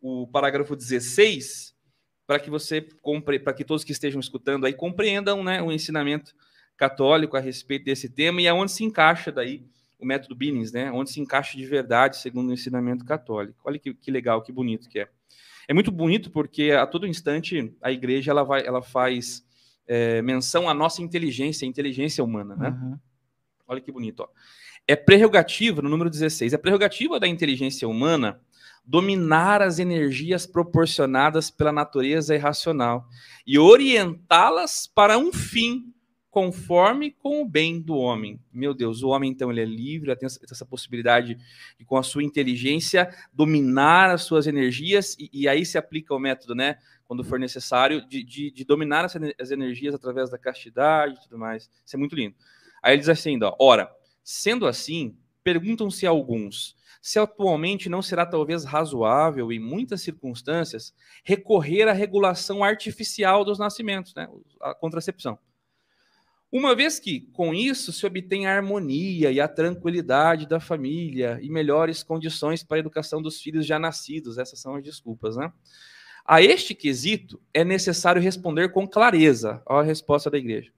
o 0.00 0.26
parágrafo 0.26 0.74
16, 0.74 1.74
para 2.26 2.38
que 2.38 2.48
você 2.48 2.80
compre, 3.02 3.38
para 3.38 3.52
que 3.52 3.64
todos 3.64 3.84
que 3.84 3.92
estejam 3.92 4.20
escutando 4.20 4.64
aí 4.66 4.72
compreendam 4.72 5.42
né, 5.42 5.60
o 5.62 5.70
ensinamento 5.70 6.34
católico 6.76 7.36
a 7.36 7.40
respeito 7.40 7.84
desse 7.84 8.08
tema 8.08 8.40
e 8.40 8.48
aonde 8.48 8.72
se 8.72 8.84
encaixa 8.84 9.30
daí 9.30 9.64
o 9.98 10.06
método 10.06 10.34
Billings, 10.34 10.72
né? 10.72 10.90
Onde 10.90 11.10
se 11.10 11.20
encaixa 11.20 11.56
de 11.56 11.66
verdade 11.66 12.16
segundo 12.16 12.48
o 12.48 12.52
ensinamento 12.54 13.04
católico. 13.04 13.60
Olha 13.64 13.78
que, 13.78 13.92
que 13.92 14.10
legal, 14.10 14.42
que 14.42 14.50
bonito 14.50 14.88
que 14.88 15.00
é. 15.00 15.08
É 15.68 15.74
muito 15.74 15.92
bonito 15.92 16.30
porque 16.30 16.70
a 16.70 16.86
todo 16.86 17.06
instante 17.06 17.72
a 17.82 17.92
igreja 17.92 18.30
ela 18.30 18.42
vai, 18.42 18.66
ela 18.66 18.80
faz 18.80 19.44
é, 19.86 20.22
menção 20.22 20.68
à 20.68 20.74
nossa 20.74 21.02
inteligência, 21.02 21.66
a 21.66 21.68
inteligência 21.68 22.24
humana, 22.24 22.56
né? 22.56 22.70
Uhum. 22.70 22.98
Olha 23.68 23.80
que 23.80 23.92
bonito, 23.92 24.20
ó. 24.20 24.28
É 24.88 24.96
prerrogativa, 24.96 25.82
no 25.82 25.88
número 25.88 26.08
16, 26.08 26.54
é 26.54 26.56
prerrogativa 26.56 27.20
da 27.20 27.28
inteligência 27.28 27.86
humana 27.86 28.40
dominar 28.84 29.62
as 29.62 29.78
energias 29.78 30.46
proporcionadas 30.46 31.50
pela 31.50 31.72
natureza 31.72 32.34
irracional 32.34 33.06
e 33.46 33.58
orientá-las 33.58 34.90
para 34.92 35.16
um 35.18 35.32
fim 35.32 35.92
conforme 36.30 37.10
com 37.10 37.42
o 37.42 37.48
bem 37.48 37.80
do 37.80 37.96
homem. 37.96 38.40
Meu 38.52 38.72
Deus, 38.72 39.02
o 39.02 39.08
homem 39.08 39.30
então 39.30 39.50
ele 39.50 39.60
é 39.60 39.64
livre, 39.64 40.14
tem 40.14 40.26
essa 40.26 40.64
possibilidade 40.64 41.36
de 41.76 41.84
com 41.84 41.96
a 41.96 42.02
sua 42.02 42.22
inteligência 42.22 43.12
dominar 43.32 44.10
as 44.10 44.22
suas 44.22 44.46
energias 44.46 45.16
e, 45.18 45.28
e 45.32 45.48
aí 45.48 45.66
se 45.66 45.76
aplica 45.76 46.14
o 46.14 46.18
método, 46.20 46.54
né? 46.54 46.76
Quando 47.04 47.24
for 47.24 47.40
necessário, 47.40 48.06
de, 48.06 48.22
de, 48.22 48.52
de 48.52 48.64
dominar 48.64 49.04
as, 49.04 49.16
as, 49.40 49.50
energias 49.50 49.92
através 49.92 50.30
da 50.30 50.38
castidade 50.38 51.16
e 51.16 51.22
tudo 51.22 51.36
mais. 51.36 51.68
Isso 51.84 51.96
é 51.96 51.98
muito 51.98 52.14
lindo. 52.14 52.36
Aí 52.80 52.92
ele 52.92 53.00
diz 53.00 53.08
assim, 53.08 53.36
ó, 53.42 53.56
ora, 53.58 53.90
sendo 54.22 54.64
assim, 54.68 55.16
perguntam-se 55.42 56.06
alguns 56.06 56.76
se 57.00 57.18
atualmente 57.18 57.88
não 57.88 58.02
será 58.02 58.26
talvez 58.26 58.64
razoável, 58.64 59.50
em 59.52 59.58
muitas 59.58 60.02
circunstâncias, 60.02 60.94
recorrer 61.24 61.88
à 61.88 61.92
regulação 61.92 62.62
artificial 62.62 63.44
dos 63.44 63.58
nascimentos, 63.58 64.14
né? 64.14 64.28
a 64.60 64.74
contracepção 64.74 65.38
uma 66.52 66.74
vez 66.74 66.98
que, 66.98 67.20
com 67.32 67.54
isso, 67.54 67.92
se 67.92 68.04
obtém 68.04 68.46
a 68.46 68.56
harmonia 68.56 69.30
e 69.30 69.40
a 69.40 69.46
tranquilidade 69.46 70.48
da 70.48 70.58
família 70.58 71.38
e 71.40 71.48
melhores 71.48 72.02
condições 72.02 72.64
para 72.64 72.76
a 72.76 72.80
educação 72.80 73.22
dos 73.22 73.40
filhos 73.40 73.64
já 73.64 73.78
nascidos, 73.78 74.36
essas 74.36 74.58
são 74.58 74.74
as 74.74 74.82
desculpas, 74.82 75.36
né? 75.36 75.52
A 76.26 76.42
este 76.42 76.74
quesito 76.74 77.40
é 77.54 77.64
necessário 77.64 78.20
responder 78.20 78.72
com 78.72 78.86
clareza. 78.86 79.62
Olha 79.64 79.80
a 79.80 79.84
resposta 79.84 80.28
da 80.28 80.38
igreja. 80.38 80.72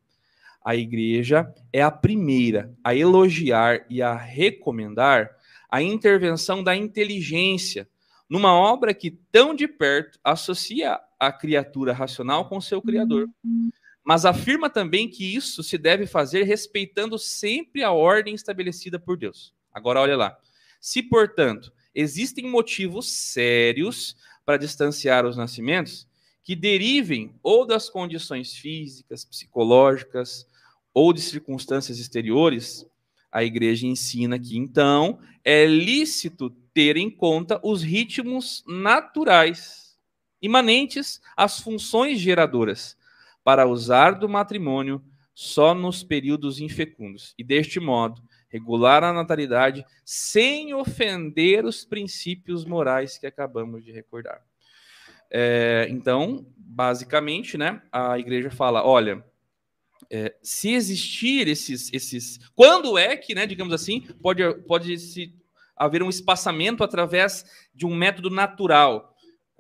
A 0.63 0.77
igreja 0.77 1.53
é 1.73 1.83
a 1.83 1.91
primeira 1.91 2.73
a 2.85 2.95
elogiar 2.95 3.85
e 3.89 4.01
a 4.03 4.15
recomendar 4.15 5.31
a 5.73 5.83
intervenção 5.83 6.63
da 6.63 6.77
inteligência 6.77 7.89
numa 8.29 8.55
obra 8.55 8.95
que 8.95 9.11
tão 9.11 9.55
de 9.55 9.67
perto 9.67 10.21
associa 10.23 11.01
a 11.19 11.33
criatura 11.33 11.93
racional 11.93 12.49
com 12.49 12.61
seu 12.61 12.81
criador. 12.81 13.29
Uhum 13.43 13.73
mas 14.05 14.25
afirma 14.25 14.69
também 14.69 15.09
que 15.09 15.35
isso 15.35 15.63
se 15.63 15.79
deve 15.79 16.07
fazer 16.07 16.43
respeitando 16.43 17.19
sempre 17.19 17.83
a 17.83 17.93
ordem 17.93 18.35
estabelecida 18.35 18.99
por 18.99 19.17
Deus. 19.17 19.55
Agora, 19.73 20.01
olha 20.01 20.17
lá. 20.17 20.39
Se, 20.81 21.03
portanto, 21.03 21.73
existem 21.95 22.49
motivos 22.49 23.11
sérios 23.11 24.17
para 24.45 24.57
distanciar 24.57 25.25
os 25.25 25.37
nascimentos, 25.37 26.09
que 26.43 26.57
derivem 26.57 27.33
ou 27.43 27.65
das 27.65 27.89
condições 27.89 28.55
físicas, 28.55 29.25
psicológicas 29.25 30.45
ou 30.93 31.13
de 31.13 31.21
circunstâncias 31.21 32.01
exteriores, 32.01 32.85
a 33.33 33.43
igreja 33.43 33.87
ensina 33.87 34.39
que, 34.39 34.59
então, 34.59 35.19
é 35.43 35.65
lícito 35.65 36.51
ter 36.75 36.97
em 36.97 37.11
conta 37.11 37.59
os 37.63 37.83
ritmos 37.83 38.63
naturais 38.69 39.99
imanentes 40.41 41.21
às 41.37 41.61
funções 41.61 42.19
geradoras 42.19 42.97
para 43.43 43.67
usar 43.67 44.13
do 44.13 44.29
matrimônio 44.29 45.03
só 45.35 45.75
nos 45.75 46.05
períodos 46.05 46.61
infecundos, 46.61 47.35
e 47.39 47.43
deste 47.43 47.81
modo 47.81 48.23
regular 48.49 49.03
a 49.03 49.15
natalidade 49.15 49.85
sem 50.05 50.75
ofender 50.75 51.65
os 51.65 51.87
princípios 51.87 52.67
morais 52.67 53.17
que 53.17 53.27
acabamos 53.27 53.83
de 53.83 53.91
recordar. 53.91 54.43
É, 55.31 55.87
então, 55.89 56.47
basicamente, 56.55 57.57
né, 57.57 57.81
a 57.91 58.19
igreja 58.19 58.51
fala: 58.51 58.85
olha, 58.85 59.25
é, 60.13 60.37
se 60.43 60.75
existir 60.75 61.49
esses, 61.49 61.91
esses. 61.93 62.39
Quando 62.55 62.99
é 62.99 63.17
que, 63.17 63.35
né, 63.35 63.47
digamos 63.47 63.73
assim, 63.73 64.03
pode, 64.23 64.43
pode 64.67 64.99
se 64.99 65.35
haver 65.75 66.03
um 66.03 66.11
espaçamento 66.11 66.85
através 66.85 67.45
de 67.75 67.87
um 67.87 67.95
método 67.95 68.31
natural? 68.31 69.13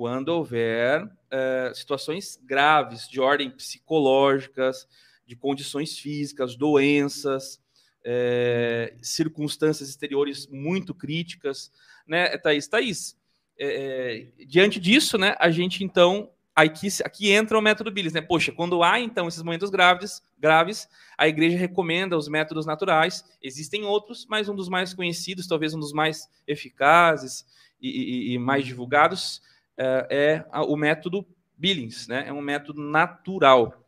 quando 0.02 0.30
houver 0.30 1.08
é, 1.30 1.72
situações 1.74 2.36
graves 2.42 3.08
de 3.08 3.20
ordem 3.20 3.48
psicológicas, 3.48 4.88
de 5.24 5.36
condições 5.36 5.96
físicas, 5.96 6.56
doenças, 6.56 7.60
é, 8.04 8.96
circunstâncias 9.00 9.88
exteriores 9.88 10.48
muito 10.48 10.92
críticas, 10.92 11.70
né, 12.04 12.36
Thaís? 12.38 12.66
Thaís, 12.66 13.16
é, 13.56 14.26
diante 14.46 14.80
disso, 14.80 15.16
né, 15.16 15.36
a 15.38 15.52
gente 15.52 15.84
então 15.84 16.30
aqui, 16.54 16.88
aqui 17.04 17.30
entra 17.30 17.58
o 17.58 17.62
método 17.62 17.90
Billis, 17.90 18.12
né? 18.12 18.20
Poxa, 18.20 18.52
quando 18.52 18.82
há 18.82 19.00
então 19.00 19.28
esses 19.28 19.42
momentos 19.42 19.70
graves, 19.70 20.22
graves, 20.38 20.88
a 21.16 21.26
igreja 21.28 21.56
recomenda 21.56 22.16
os 22.16 22.28
métodos 22.28 22.66
naturais. 22.66 23.24
Existem 23.42 23.84
outros, 23.84 24.26
mas 24.28 24.48
um 24.48 24.54
dos 24.54 24.68
mais 24.68 24.92
conhecidos, 24.94 25.46
talvez 25.46 25.74
um 25.74 25.80
dos 25.80 25.92
mais 25.92 26.28
eficazes 26.46 27.46
e, 27.80 27.88
e, 27.88 28.34
e 28.34 28.38
mais 28.38 28.64
divulgados, 28.64 29.42
é, 29.76 30.44
é 30.52 30.60
o 30.60 30.76
método 30.76 31.26
Billings, 31.56 32.08
né? 32.08 32.24
É 32.26 32.32
um 32.32 32.40
método 32.40 32.82
natural. 32.82 33.82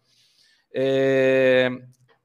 É, 0.73 1.71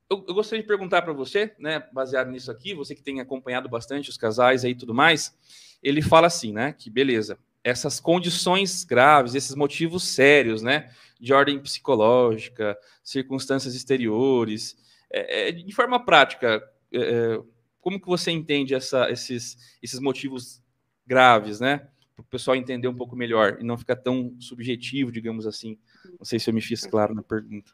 eu, 0.09 0.25
eu, 0.27 0.33
gostaria 0.33 0.63
de 0.63 0.67
perguntar 0.67 1.03
para 1.03 1.13
você, 1.13 1.53
né, 1.59 1.83
baseado 1.91 2.31
nisso 2.31 2.49
aqui, 2.49 2.73
você 2.73 2.95
que 2.95 3.03
tem 3.03 3.19
acompanhado 3.19 3.69
bastante 3.69 4.09
os 4.09 4.17
casais 4.17 4.65
aí 4.65 4.71
e 4.71 4.75
tudo 4.75 4.93
mais, 4.93 5.37
ele 5.83 6.01
fala 6.01 6.25
assim, 6.25 6.51
né, 6.51 6.73
que 6.73 6.89
beleza, 6.89 7.37
essas 7.63 7.99
condições 7.99 8.83
graves, 8.83 9.35
esses 9.35 9.55
motivos 9.55 10.03
sérios, 10.03 10.61
né, 10.61 10.91
de 11.19 11.33
ordem 11.33 11.59
psicológica, 11.59 12.77
circunstâncias 13.03 13.75
exteriores, 13.75 14.77
é, 15.11 15.49
é, 15.49 15.51
de 15.51 15.73
forma 15.73 16.03
prática, 16.03 16.61
é, 16.91 16.99
é, 16.99 17.41
como 17.81 17.99
que 17.99 18.07
você 18.07 18.31
entende 18.31 18.73
essa, 18.73 19.09
esses, 19.09 19.77
esses 19.81 19.99
motivos 19.99 20.61
graves, 21.05 21.59
né? 21.59 21.87
para 22.19 22.27
o 22.27 22.29
pessoal 22.29 22.55
entender 22.55 22.87
um 22.87 22.95
pouco 22.95 23.15
melhor 23.15 23.57
e 23.59 23.63
não 23.63 23.77
ficar 23.77 23.95
tão 23.95 24.35
subjetivo, 24.39 25.11
digamos 25.11 25.47
assim. 25.47 25.77
Não 26.17 26.25
sei 26.25 26.39
se 26.39 26.49
eu 26.49 26.53
me 26.53 26.61
fiz 26.61 26.85
claro 26.85 27.13
na 27.15 27.23
pergunta. 27.23 27.71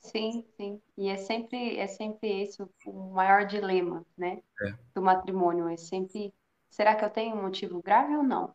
Sim, 0.00 0.44
sim. 0.56 0.80
E 0.96 1.08
é 1.08 1.16
sempre, 1.16 1.76
é 1.76 1.86
sempre 1.86 2.42
esse 2.42 2.62
o, 2.62 2.92
maior 3.10 3.46
dilema, 3.46 4.04
né? 4.16 4.40
É. 4.62 4.74
Do 4.94 5.02
matrimônio. 5.02 5.68
É 5.68 5.76
sempre 5.76 6.32
será 6.70 6.94
que 6.94 7.04
eu 7.04 7.10
tenho 7.10 7.36
um 7.36 7.42
motivo 7.42 7.82
grave 7.82 8.14
ou 8.14 8.22
não? 8.22 8.54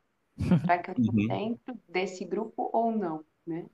Será 0.66 0.82
que 0.82 0.90
eu 0.92 0.96
estou 0.96 1.14
Uhum. 1.14 1.28
dentro 1.28 1.80
desse 1.88 2.26
grupo 2.26 2.70
ou 2.74 2.92
não, 2.92 3.26
né? 3.46 3.68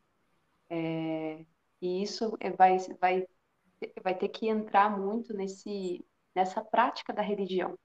É, 0.69 1.45
e 1.81 2.03
isso 2.03 2.37
é- 2.39 2.51
vai, 2.51 2.77
vai, 3.01 3.25
vai 4.03 4.17
ter 4.17 4.29
que 4.29 4.47
entrar 4.49 4.97
muito 4.99 5.33
nesse, 5.33 6.05
nessa 6.35 6.63
prática 6.63 7.13
da 7.13 7.21
religião. 7.23 7.77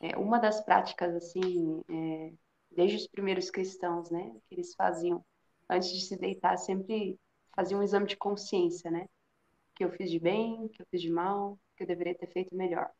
É, 0.00 0.16
uma 0.18 0.38
das 0.38 0.60
práticas, 0.64 1.14
assim, 1.14 1.82
é, 1.88 2.32
desde 2.70 2.96
os 2.98 3.06
primeiros 3.08 3.50
cristãos, 3.50 4.10
né, 4.10 4.32
que 4.48 4.54
eles 4.54 4.74
faziam 4.74 5.24
antes 5.68 5.90
de 5.92 6.00
se 6.02 6.16
deitar, 6.18 6.56
sempre 6.58 7.18
faziam 7.54 7.80
um 7.80 7.82
exame 7.82 8.06
de 8.06 8.16
consciência, 8.16 8.90
né? 8.90 9.06
Que 9.76 9.84
eu 9.84 9.90
fiz 9.92 10.10
de 10.10 10.20
bem, 10.20 10.68
que 10.70 10.82
eu 10.82 10.86
fiz 10.90 11.02
de 11.02 11.10
mal, 11.10 11.58
que 11.76 11.84
eu 11.84 11.86
deveria 11.88 12.14
ter 12.16 12.28
feito 12.28 12.54
melhor. 12.56 12.90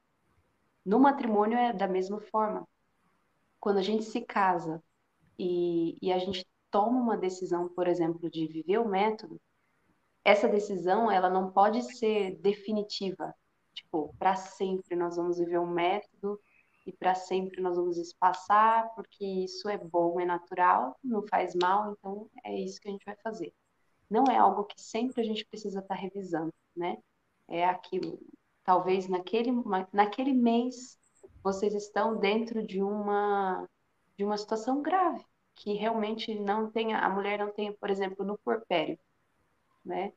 No 0.87 1.01
matrimônio 1.01 1.59
é 1.59 1.73
da 1.73 1.89
mesma 1.89 2.21
forma. 2.21 2.67
Quando 3.65 3.79
a 3.79 3.83
gente 3.83 4.05
se 4.05 4.21
casa 4.21 4.85
e, 5.39 5.97
e 6.03 6.13
a 6.13 6.19
gente 6.19 6.47
toma 6.71 7.01
uma 7.01 7.17
decisão, 7.17 7.67
por 7.67 7.89
exemplo, 7.89 8.29
de 8.29 8.47
viver 8.47 8.77
o 8.77 8.87
método, 8.87 9.41
essa 10.23 10.47
decisão 10.47 11.11
ela 11.11 11.31
não 11.31 11.51
pode 11.51 11.81
ser 11.97 12.37
definitiva. 12.43 13.35
Tipo, 13.73 14.15
para 14.19 14.35
sempre 14.37 14.95
nós 14.95 15.17
vamos 15.17 15.39
viver 15.39 15.59
um 15.59 15.67
método 15.67 16.39
e 16.87 16.93
para 16.93 17.15
sempre 17.15 17.63
nós 17.63 17.79
vamos 17.79 17.97
espaçar, 17.97 18.95
porque 18.95 19.25
isso 19.25 19.67
é 19.67 19.79
bom, 19.79 20.21
é 20.21 20.27
natural, 20.27 20.95
não 21.03 21.27
faz 21.27 21.55
mal, 21.55 21.91
então 21.93 22.29
é 22.45 22.55
isso 22.55 22.79
que 22.79 22.89
a 22.89 22.93
gente 22.93 23.07
vai 23.07 23.17
fazer. 23.17 23.51
Não 24.11 24.25
é 24.25 24.37
algo 24.37 24.65
que 24.65 24.79
sempre 24.79 25.23
a 25.23 25.25
gente 25.25 25.43
precisa 25.47 25.81
estar 25.81 25.95
revisando, 25.95 26.53
né? 26.77 26.99
É 27.49 27.65
aquilo. 27.65 28.21
Talvez 28.63 29.09
naquele, 29.09 29.53
naquele 29.91 30.35
mês 30.35 30.99
vocês 31.45 31.75
estão 31.75 32.17
dentro 32.19 32.67
de 32.67 32.83
uma 32.83 33.69
de 34.17 34.25
uma 34.25 34.39
situação 34.39 34.81
grave, 34.83 35.25
que 35.57 35.75
realmente 35.75 36.39
não 36.39 36.71
tenha, 36.71 36.99
a 36.99 37.11
mulher 37.11 37.39
não 37.39 37.53
tenha, 37.53 37.73
por 37.73 37.91
exemplo, 37.91 38.25
no 38.25 38.39
porpério, 38.39 38.99
né? 39.85 40.13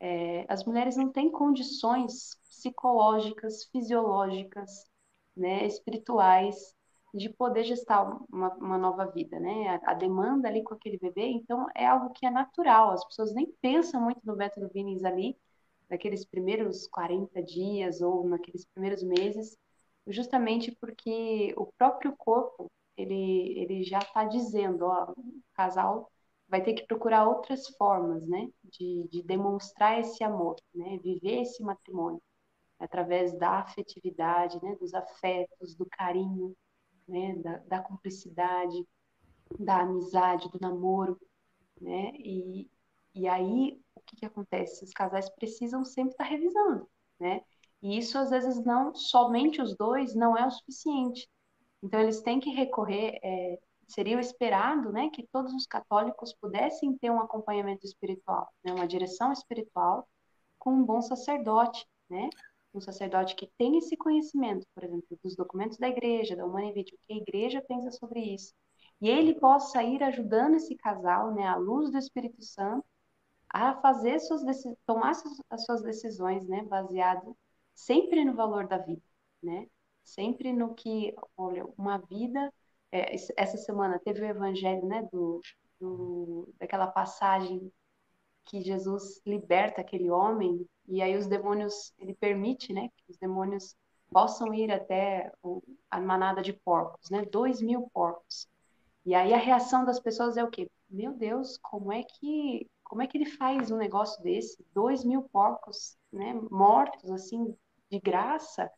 É, 0.00 0.46
as 0.48 0.64
mulheres 0.64 0.96
não 0.96 1.10
têm 1.12 1.30
condições 1.30 2.36
psicológicas, 2.48 3.64
fisiológicas, 3.66 4.90
né, 5.36 5.66
espirituais, 5.66 6.74
de 7.14 7.28
poder 7.30 7.64
gestar 7.64 8.02
uma, 8.30 8.54
uma 8.56 8.78
nova 8.78 9.06
vida, 9.06 9.38
né? 9.38 9.80
A, 9.84 9.92
a, 9.92 9.94
demanda 9.94 10.48
ali 10.48 10.62
com 10.64 10.74
aquele 10.74 10.98
bebê, 10.98 11.26
então 11.28 11.66
é 11.74 11.86
algo 11.86 12.10
que 12.10 12.26
é 12.26 12.30
natural. 12.30 12.90
As 12.92 13.04
pessoas 13.06 13.34
nem 13.34 13.46
pensam 13.60 14.00
muito 14.02 14.20
no 14.24 14.36
método 14.36 14.70
Billings 14.72 15.04
ali, 15.04 15.38
naqueles 15.88 16.24
primeiros 16.24 16.86
40 16.88 17.42
dias 17.42 18.00
ou 18.00 18.26
naqueles 18.28 18.64
primeiros 18.66 19.02
meses, 19.02 19.56
justamente 20.06 20.72
porque 20.80 21.54
o 21.56 21.66
próprio 21.78 22.14
corpo 22.16 22.70
ele, 22.96 23.58
ele 23.58 23.82
já 23.84 23.98
está 23.98 24.24
dizendo, 24.24 24.84
ó, 24.86 25.12
o 25.12 25.42
casal 25.54 26.10
vai 26.48 26.62
ter 26.62 26.74
que 26.74 26.86
procurar 26.86 27.26
outras 27.28 27.66
formas, 27.76 28.26
né, 28.28 28.48
de, 28.64 29.08
de 29.10 29.22
demonstrar 29.22 29.98
esse 30.00 30.22
amor, 30.22 30.56
né, 30.74 30.98
viver 30.98 31.42
esse 31.42 31.62
matrimônio 31.62 32.22
através 32.78 33.36
da 33.38 33.60
afetividade, 33.60 34.62
né, 34.62 34.76
dos 34.76 34.94
afetos, 34.94 35.74
do 35.76 35.86
carinho, 35.86 36.54
né, 37.08 37.34
da, 37.36 37.58
da 37.58 37.80
cumplicidade, 37.82 38.86
da 39.58 39.80
amizade, 39.80 40.50
do 40.50 40.58
namoro, 40.60 41.18
né, 41.80 42.12
e, 42.16 42.70
e 43.14 43.28
aí 43.28 43.80
o 43.94 44.00
que, 44.00 44.16
que 44.16 44.26
acontece? 44.26 44.84
Os 44.84 44.92
casais 44.92 45.30
precisam 45.30 45.84
sempre 45.84 46.12
estar 46.12 46.24
revisando, 46.24 46.88
né, 47.20 47.42
e 47.84 47.98
isso 47.98 48.16
às 48.18 48.30
vezes 48.30 48.64
não 48.64 48.94
somente 48.94 49.60
os 49.60 49.76
dois 49.76 50.14
não 50.14 50.36
é 50.36 50.46
o 50.46 50.50
suficiente. 50.50 51.28
Então 51.82 52.00
eles 52.00 52.22
têm 52.22 52.40
que 52.40 52.50
recorrer 52.50 53.20
é, 53.22 53.58
seria 53.86 54.16
o 54.16 54.20
esperado, 54.20 54.90
né, 54.90 55.10
que 55.10 55.26
todos 55.30 55.52
os 55.52 55.66
católicos 55.66 56.32
pudessem 56.32 56.96
ter 56.96 57.10
um 57.10 57.20
acompanhamento 57.20 57.84
espiritual, 57.86 58.48
né, 58.64 58.72
uma 58.72 58.86
direção 58.86 59.32
espiritual 59.32 60.08
com 60.58 60.72
um 60.72 60.82
bom 60.82 61.02
sacerdote, 61.02 61.86
né, 62.08 62.30
um 62.72 62.80
sacerdote 62.80 63.36
que 63.36 63.50
tem 63.58 63.76
esse 63.78 63.96
conhecimento, 63.96 64.66
por 64.74 64.82
exemplo, 64.82 65.18
dos 65.22 65.36
documentos 65.36 65.78
da 65.78 65.88
igreja, 65.88 66.34
da 66.34 66.44
Humanivite, 66.44 66.94
o 66.94 66.98
que 67.06 67.12
a 67.12 67.16
igreja 67.16 67.62
pensa 67.68 67.90
sobre 67.90 68.20
isso, 68.20 68.54
e 69.00 69.08
ele 69.08 69.34
possa 69.34 69.82
ir 69.82 70.02
ajudando 70.02 70.54
esse 70.54 70.74
casal, 70.76 71.34
né, 71.34 71.46
à 71.46 71.56
luz 71.56 71.90
do 71.90 71.98
Espírito 71.98 72.42
Santo, 72.42 72.86
a 73.48 73.74
fazer 73.80 74.18
suas 74.20 74.42
tomar 74.86 75.12
as 75.50 75.64
suas 75.64 75.82
decisões, 75.82 76.48
né, 76.48 76.62
baseado 76.64 77.36
sempre 77.74 78.24
no 78.24 78.34
valor 78.34 78.66
da 78.66 78.78
vida, 78.78 79.02
né, 79.42 79.66
sempre 80.02 80.52
no 80.52 80.74
que, 80.74 81.14
olha, 81.36 81.66
uma 81.76 81.98
vida 81.98 82.52
é, 82.94 83.16
essa 83.36 83.56
semana 83.56 83.98
teve 83.98 84.22
o 84.22 84.26
evangelho, 84.26 84.86
né, 84.86 85.08
do, 85.10 85.40
do, 85.80 86.48
daquela 86.60 86.86
passagem 86.86 87.72
que 88.44 88.60
Jesus 88.60 89.20
liberta 89.26 89.80
aquele 89.80 90.10
homem 90.10 90.64
e 90.86 91.02
aí 91.02 91.16
os 91.16 91.26
demônios, 91.26 91.92
ele 91.98 92.14
permite, 92.14 92.72
né, 92.72 92.88
que 92.96 93.10
os 93.10 93.16
demônios 93.18 93.74
possam 94.10 94.54
ir 94.54 94.70
até 94.70 95.32
a 95.90 96.00
manada 96.00 96.40
de 96.40 96.52
porcos, 96.52 97.10
né, 97.10 97.24
dois 97.24 97.60
mil 97.60 97.90
porcos. 97.92 98.48
E 99.04 99.14
aí 99.14 99.34
a 99.34 99.38
reação 99.38 99.84
das 99.84 99.98
pessoas 99.98 100.36
é 100.36 100.44
o 100.44 100.50
quê? 100.50 100.70
Meu 100.88 101.12
Deus, 101.12 101.58
como 101.58 101.92
é 101.92 102.02
que 102.04 102.70
como 102.84 103.02
é 103.02 103.06
que 103.08 103.16
ele 103.16 103.26
faz 103.26 103.70
um 103.72 103.76
negócio 103.76 104.22
desse? 104.22 104.64
Dois 104.72 105.04
mil 105.04 105.22
porcos, 105.22 105.96
né, 106.12 106.32
mortos 106.50 107.10
assim 107.10 107.56
de 107.90 108.00
graça? 108.00 108.70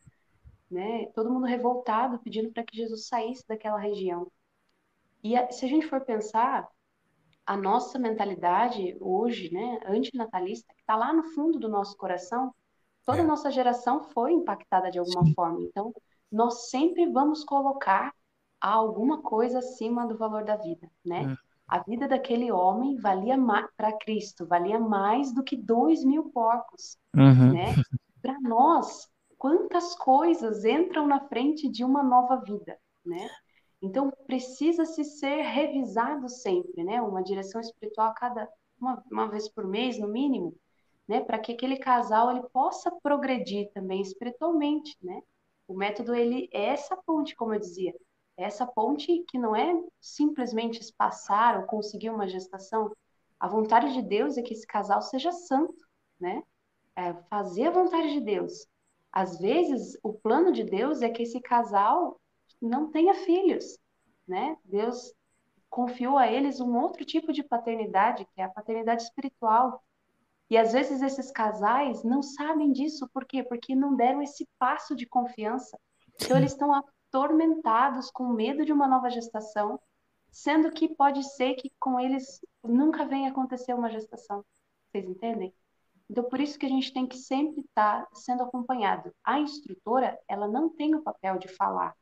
né? 0.70 1.06
Todo 1.14 1.30
mundo 1.32 1.46
revoltado, 1.46 2.18
pedindo 2.20 2.52
para 2.52 2.64
que 2.64 2.76
Jesus 2.76 3.06
saísse 3.08 3.44
daquela 3.48 3.78
região. 3.78 4.30
E 5.22 5.34
se 5.52 5.64
a 5.64 5.68
gente 5.68 5.86
for 5.88 6.00
pensar, 6.04 6.68
a 7.46 7.56
nossa 7.56 7.98
mentalidade 7.98 8.96
hoje, 9.00 9.52
né, 9.52 9.80
antinatalista, 9.86 10.72
que 10.74 10.80
está 10.80 10.96
lá 10.96 11.12
no 11.12 11.24
fundo 11.34 11.58
do 11.58 11.68
nosso 11.68 11.96
coração, 11.96 12.54
toda 13.04 13.22
a 13.22 13.24
É. 13.24 13.26
nossa 13.26 13.50
geração 13.50 14.02
foi 14.02 14.32
impactada 14.32 14.90
de 14.90 14.98
alguma 14.98 15.26
forma. 15.34 15.60
Então, 15.62 15.92
nós 16.30 16.70
sempre 16.70 17.06
vamos 17.10 17.44
colocar 17.44 18.12
alguma 18.60 19.22
coisa 19.22 19.58
acima 19.60 20.06
do 20.06 20.16
valor 20.16 20.44
da 20.44 20.56
vida, 20.56 20.90
né? 21.04 21.36
A 21.68 21.80
vida 21.80 22.08
daquele 22.08 22.50
homem 22.52 22.96
valia 22.96 23.36
para 23.76 23.92
Cristo, 23.98 24.46
valia 24.46 24.78
mais 24.78 25.32
do 25.32 25.42
que 25.42 25.56
dois 25.56 26.04
mil 26.04 26.30
porcos, 26.30 26.98
Uhum. 27.14 27.52
né? 27.52 27.74
Para 28.26 28.40
nós, 28.40 29.08
quantas 29.38 29.94
coisas 29.94 30.64
entram 30.64 31.06
na 31.06 31.28
frente 31.28 31.68
de 31.68 31.84
uma 31.84 32.02
nova 32.02 32.42
vida, 32.42 32.76
né? 33.04 33.30
Então 33.80 34.10
precisa 34.26 34.84
se 34.84 35.04
ser 35.04 35.42
revisado 35.42 36.28
sempre, 36.28 36.82
né? 36.82 37.00
Uma 37.00 37.22
direção 37.22 37.60
espiritual 37.60 38.08
a 38.08 38.14
cada 38.14 38.48
uma, 38.80 39.00
uma 39.12 39.28
vez 39.28 39.48
por 39.48 39.64
mês, 39.64 39.96
no 40.00 40.08
mínimo, 40.08 40.56
né? 41.06 41.20
Para 41.20 41.38
que 41.38 41.52
aquele 41.52 41.76
casal 41.76 42.32
ele 42.32 42.42
possa 42.52 42.90
progredir 43.00 43.70
também 43.72 44.02
espiritualmente, 44.02 44.98
né? 45.00 45.22
O 45.68 45.74
método 45.74 46.12
ele 46.12 46.48
é 46.52 46.70
essa 46.70 46.96
ponte, 46.96 47.36
como 47.36 47.54
eu 47.54 47.60
dizia, 47.60 47.94
é 48.36 48.42
essa 48.42 48.66
ponte 48.66 49.22
que 49.28 49.38
não 49.38 49.54
é 49.54 49.72
simplesmente 50.00 50.80
espaçar 50.80 51.60
ou 51.60 51.66
conseguir 51.66 52.10
uma 52.10 52.26
gestação. 52.26 52.90
A 53.38 53.46
vontade 53.46 53.92
de 53.92 54.02
Deus 54.02 54.36
é 54.36 54.42
que 54.42 54.52
esse 54.52 54.66
casal 54.66 55.00
seja 55.00 55.30
santo, 55.30 55.86
né? 56.18 56.42
É 56.96 57.12
fazer 57.28 57.66
a 57.66 57.70
vontade 57.70 58.12
de 58.12 58.20
Deus. 58.20 58.66
Às 59.12 59.38
vezes, 59.38 59.98
o 60.02 60.12
plano 60.12 60.50
de 60.50 60.64
Deus 60.64 61.02
é 61.02 61.10
que 61.10 61.22
esse 61.22 61.40
casal 61.40 62.20
não 62.60 62.90
tenha 62.90 63.14
filhos, 63.14 63.78
né? 64.26 64.56
Deus 64.64 65.14
confiou 65.68 66.16
a 66.16 66.26
eles 66.26 66.60
um 66.60 66.76
outro 66.76 67.04
tipo 67.04 67.32
de 67.32 67.42
paternidade, 67.42 68.26
que 68.34 68.40
é 68.40 68.44
a 68.44 68.48
paternidade 68.50 69.02
espiritual. 69.02 69.82
E 70.48 70.56
às 70.56 70.72
vezes 70.72 71.02
esses 71.02 71.30
casais 71.30 72.02
não 72.04 72.22
sabem 72.22 72.72
disso, 72.72 73.08
por 73.12 73.24
quê? 73.24 73.42
Porque 73.42 73.74
não 73.74 73.96
deram 73.96 74.22
esse 74.22 74.48
passo 74.58 74.94
de 74.94 75.06
confiança. 75.06 75.78
Então 76.14 76.36
eles 76.36 76.52
estão 76.52 76.72
atormentados 76.72 78.10
com 78.10 78.28
medo 78.28 78.64
de 78.64 78.72
uma 78.72 78.86
nova 78.86 79.10
gestação, 79.10 79.78
sendo 80.30 80.70
que 80.70 80.94
pode 80.94 81.22
ser 81.22 81.54
que 81.54 81.70
com 81.78 81.98
eles 81.98 82.40
nunca 82.62 83.04
venha 83.04 83.30
acontecer 83.30 83.74
uma 83.74 83.90
gestação. 83.90 84.44
Vocês 84.90 85.04
entendem? 85.06 85.52
Então, 86.10 86.24
por 86.28 86.40
isso 86.40 86.58
que 86.58 86.66
a 86.66 86.68
gente 86.68 86.92
tem 86.92 87.06
que 87.06 87.16
sempre 87.16 87.60
estar 87.62 88.06
sendo 88.14 88.42
acompanhado. 88.42 89.12
A 89.24 89.40
instrutora, 89.40 90.18
ela 90.28 90.48
não 90.48 90.68
tem 90.70 90.94
o 90.94 91.02
papel 91.02 91.38
de 91.38 91.48
falar. 91.48 91.94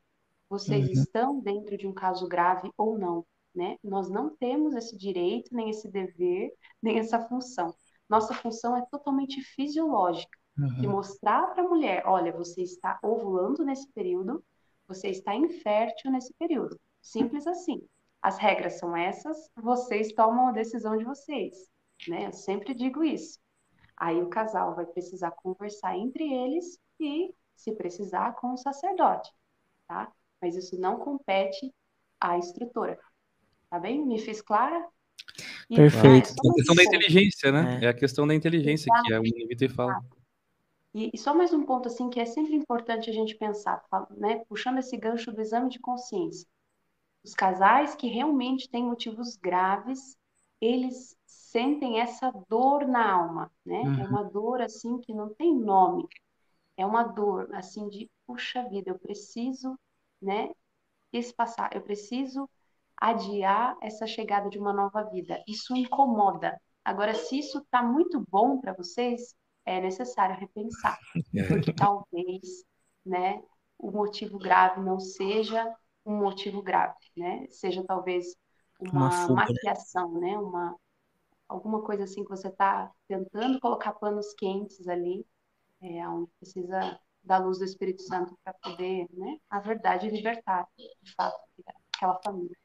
Vocês 0.49 0.87
Uhum. 0.87 0.91
estão 0.93 1.39
dentro 1.39 1.77
de 1.77 1.87
um 1.87 1.93
caso 1.93 2.27
grave 2.27 2.71
ou 2.77 2.97
não, 2.97 3.25
né? 3.53 3.77
Nós 3.83 4.09
não 4.09 4.35
temos 4.37 4.75
esse 4.75 4.97
direito, 4.97 5.53
nem 5.55 5.69
esse 5.69 5.89
dever, 5.89 6.51
nem 6.81 6.99
essa 6.99 7.19
função. 7.27 7.75
Nossa 8.09 8.33
função 8.33 8.75
é 8.77 8.85
totalmente 8.91 9.41
fisiológica, 9.41 10.37
de 10.79 10.87
Uhum. 10.87 10.91
mostrar 10.91 11.47
para 11.53 11.63
a 11.63 11.67
mulher, 11.67 12.03
olha, 12.05 12.31
você 12.31 12.61
está 12.61 12.99
ovulando 13.03 13.63
nesse 13.65 13.91
período, 13.93 14.43
você 14.87 15.09
está 15.09 15.35
infértil 15.35 16.11
nesse 16.11 16.33
período. 16.35 16.79
Simples 17.01 17.47
assim. 17.47 17.81
As 18.21 18.37
regras 18.37 18.79
são 18.79 18.95
essas, 18.95 19.49
vocês 19.55 20.13
tomam 20.13 20.47
a 20.47 20.51
decisão 20.51 20.97
de 20.97 21.03
vocês, 21.05 21.53
né? 22.07 22.27
Eu 22.27 22.33
sempre 22.33 22.73
digo 22.73 23.03
isso. 23.03 23.39
Aí 23.97 24.21
o 24.21 24.29
casal 24.29 24.75
vai 24.75 24.85
precisar 24.85 25.31
conversar 25.31 25.97
entre 25.97 26.23
eles 26.23 26.79
e, 26.99 27.33
se 27.55 27.71
precisar, 27.73 28.33
com 28.35 28.53
o 28.53 28.57
sacerdote, 28.57 29.31
tá? 29.87 30.11
mas 30.41 30.55
isso 30.55 30.79
não 30.79 30.97
compete 30.97 31.73
à 32.19 32.37
instrutora. 32.37 32.99
Tá 33.69 33.79
bem? 33.79 34.05
Me 34.05 34.19
fiz 34.19 34.41
clara? 34.41 34.87
E, 35.69 35.75
Perfeito. 35.75 36.29
É, 36.29 36.49
a 36.49 36.53
questão 36.53 36.75
da 36.75 36.83
inteligência, 36.83 37.51
né? 37.51 37.79
É. 37.81 37.85
é. 37.85 37.89
a 37.89 37.93
questão 37.93 38.27
da 38.27 38.35
inteligência 38.35 38.89
Exato. 38.89 39.07
que 39.07 39.13
a 39.13 39.19
Univita 39.19 39.69
fala. 39.69 39.99
E, 40.93 41.11
e, 41.13 41.17
só 41.17 41.33
mais 41.33 41.51
um 41.51 41.63
ponto 41.63 41.87
assim 41.87 42.09
que 42.09 42.19
é 42.19 42.25
sempre 42.25 42.55
importante 42.55 43.09
a 43.09 43.13
gente 43.13 43.35
pensar, 43.35 43.83
né? 44.11 44.45
Puxando 44.47 44.77
esse 44.77 44.95
gancho 44.95 45.31
do 45.31 45.41
exame 45.41 45.69
de 45.69 45.79
consciência. 45.79 46.47
Os 47.23 47.33
casais 47.33 47.95
que 47.95 48.07
realmente 48.07 48.69
têm 48.69 48.83
motivos 48.83 49.35
graves, 49.35 50.15
eles 50.65 51.15
sentem 51.25 51.99
essa 51.99 52.31
dor 52.49 52.87
na 52.87 53.13
alma, 53.13 53.51
né? 53.65 53.77
É 53.77 53.87
uhum. 53.87 54.01
É 54.01 54.07
uma 54.07 54.23
dor 54.23 54.61
assim 54.61 54.99
que 54.99 55.13
não 55.13 55.33
tem 55.33 55.55
nome. 55.55 56.07
É 56.77 56.85
uma 56.85 57.03
dor 57.03 57.53
assim 57.53 57.87
de 57.89 58.09
puxa 58.25 58.67
vida, 58.67 58.89
eu 58.89 58.99
preciso, 58.99 59.77
né? 60.21 60.49
Espaçar, 61.13 61.69
eu 61.73 61.81
preciso 61.81 62.49
adiar 62.97 63.77
essa 63.81 64.07
chegada 64.07 64.49
de 64.49 64.57
uma 64.57 64.73
nova 64.73 65.03
vida. 65.03 65.41
Isso 65.47 65.75
incomoda. 65.75 66.59
Agora, 66.83 67.13
se 67.13 67.39
isso 67.39 67.59
está 67.59 67.81
muito 67.81 68.25
bom 68.29 68.59
para 68.59 68.73
vocês, 68.73 69.35
é 69.65 69.79
necessário 69.81 70.35
repensar, 70.35 70.97
porque 71.47 71.73
talvez, 71.73 72.63
né, 73.05 73.41
o 73.77 73.91
motivo 73.91 74.37
grave 74.37 74.81
não 74.81 74.99
seja 74.99 75.73
um 76.05 76.17
motivo 76.17 76.61
grave, 76.61 76.95
né? 77.17 77.47
Seja 77.49 77.83
talvez 77.83 78.35
uma, 78.79 78.91
uma 78.91 79.11
fuga, 79.11 79.33
né? 79.33 79.47
maquiação, 79.47 80.13
né? 80.13 80.31
né? 80.31 80.37
Uma 80.37 80.75
alguma 81.47 81.81
coisa 81.81 82.03
assim 82.03 82.23
que 82.23 82.29
você 82.29 82.47
está 82.47 82.91
tentando 83.07 83.59
colocar 83.59 83.93
panos 83.93 84.33
quentes 84.33 84.87
ali, 84.87 85.25
é, 85.81 86.07
onde 86.07 86.29
precisa 86.39 86.99
da 87.23 87.37
luz 87.37 87.57
do 87.57 87.65
Espírito 87.65 88.01
Santo 88.03 88.37
para 88.43 88.53
poder, 88.53 89.07
né, 89.13 89.37
a 89.49 89.59
verdade 89.59 90.09
libertar, 90.09 90.67
de 90.77 91.13
fato, 91.15 91.39
aquela 91.95 92.19
família. 92.23 92.55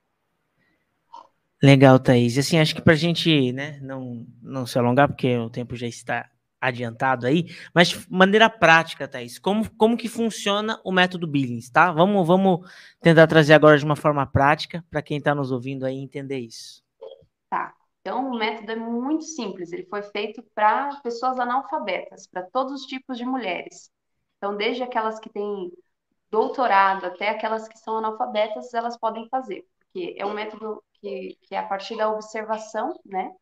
Legal, 1.63 1.99
Thaís. 1.99 2.39
Assim, 2.39 2.59
acho 2.59 2.75
que 2.75 2.81
para 2.81 2.95
a 2.95 2.97
gente 2.97 3.53
né, 3.53 3.79
não, 3.81 4.27
não 4.41 4.67
se 4.67 4.79
alongar, 4.79 5.09
porque 5.09 5.37
o 5.37 5.51
tempo 5.51 5.77
já 5.77 5.87
está 5.87 6.31
adiantado 6.61 7.27
aí, 7.27 7.47
mas 7.75 7.89
de 7.89 8.07
maneira 8.11 8.51
prática, 8.51 9.09
Thaís, 9.09 9.39
como, 9.39 9.69
como 9.77 9.97
que 9.97 10.09
funciona 10.09 10.81
o 10.85 10.93
método 10.93 11.27
Billings, 11.27 11.71
tá? 11.71 11.91
Vamos, 11.91 12.27
vamos 12.27 12.71
tentar 13.01 13.27
trazer 13.27 13.55
agora 13.55 13.79
de 13.79 13.85
uma 13.85 13.97
forma 13.97 14.27
prática 14.27 14.85
para 14.91 15.03
quem 15.03 15.19
está 15.19 15.35
nos 15.35 15.51
ouvindo 15.51 15.87
aí 15.87 15.97
entender 15.97 16.39
isso. 16.39 16.83
Tá. 17.49 17.75
Então, 18.01 18.31
o 18.31 18.39
método 18.39 18.73
é 18.73 18.77
muito 18.77 19.25
simples. 19.25 19.73
Ele 19.73 19.85
foi 19.85 20.03
feito 20.03 20.43
para 20.55 21.01
pessoas 21.03 21.39
analfabetas, 21.39 22.27
para 22.27 22.43
todos 22.43 22.73
os 22.81 22.87
tipos 22.87 23.17
de 23.17 23.25
mulheres. 23.25 23.91
Então, 24.37 24.57
desde 24.57 24.83
aquelas 24.83 25.19
que 25.19 25.29
têm 25.29 25.71
doutorado 26.31 27.05
até 27.05 27.29
aquelas 27.29 27.69
que 27.69 27.79
são 27.79 27.99
analfabetas, 27.99 28.73
elas 28.73 28.97
podem 28.99 29.29
fazer, 29.29 29.67
porque 29.79 30.15
é 30.17 30.25
um 30.25 30.33
método 30.33 30.83
que, 30.95 31.37
que 31.43 31.55
é 31.55 31.59
a 31.59 31.67
partir 31.67 31.97
da 31.97 32.11
observação, 32.11 32.99
né? 33.05 33.35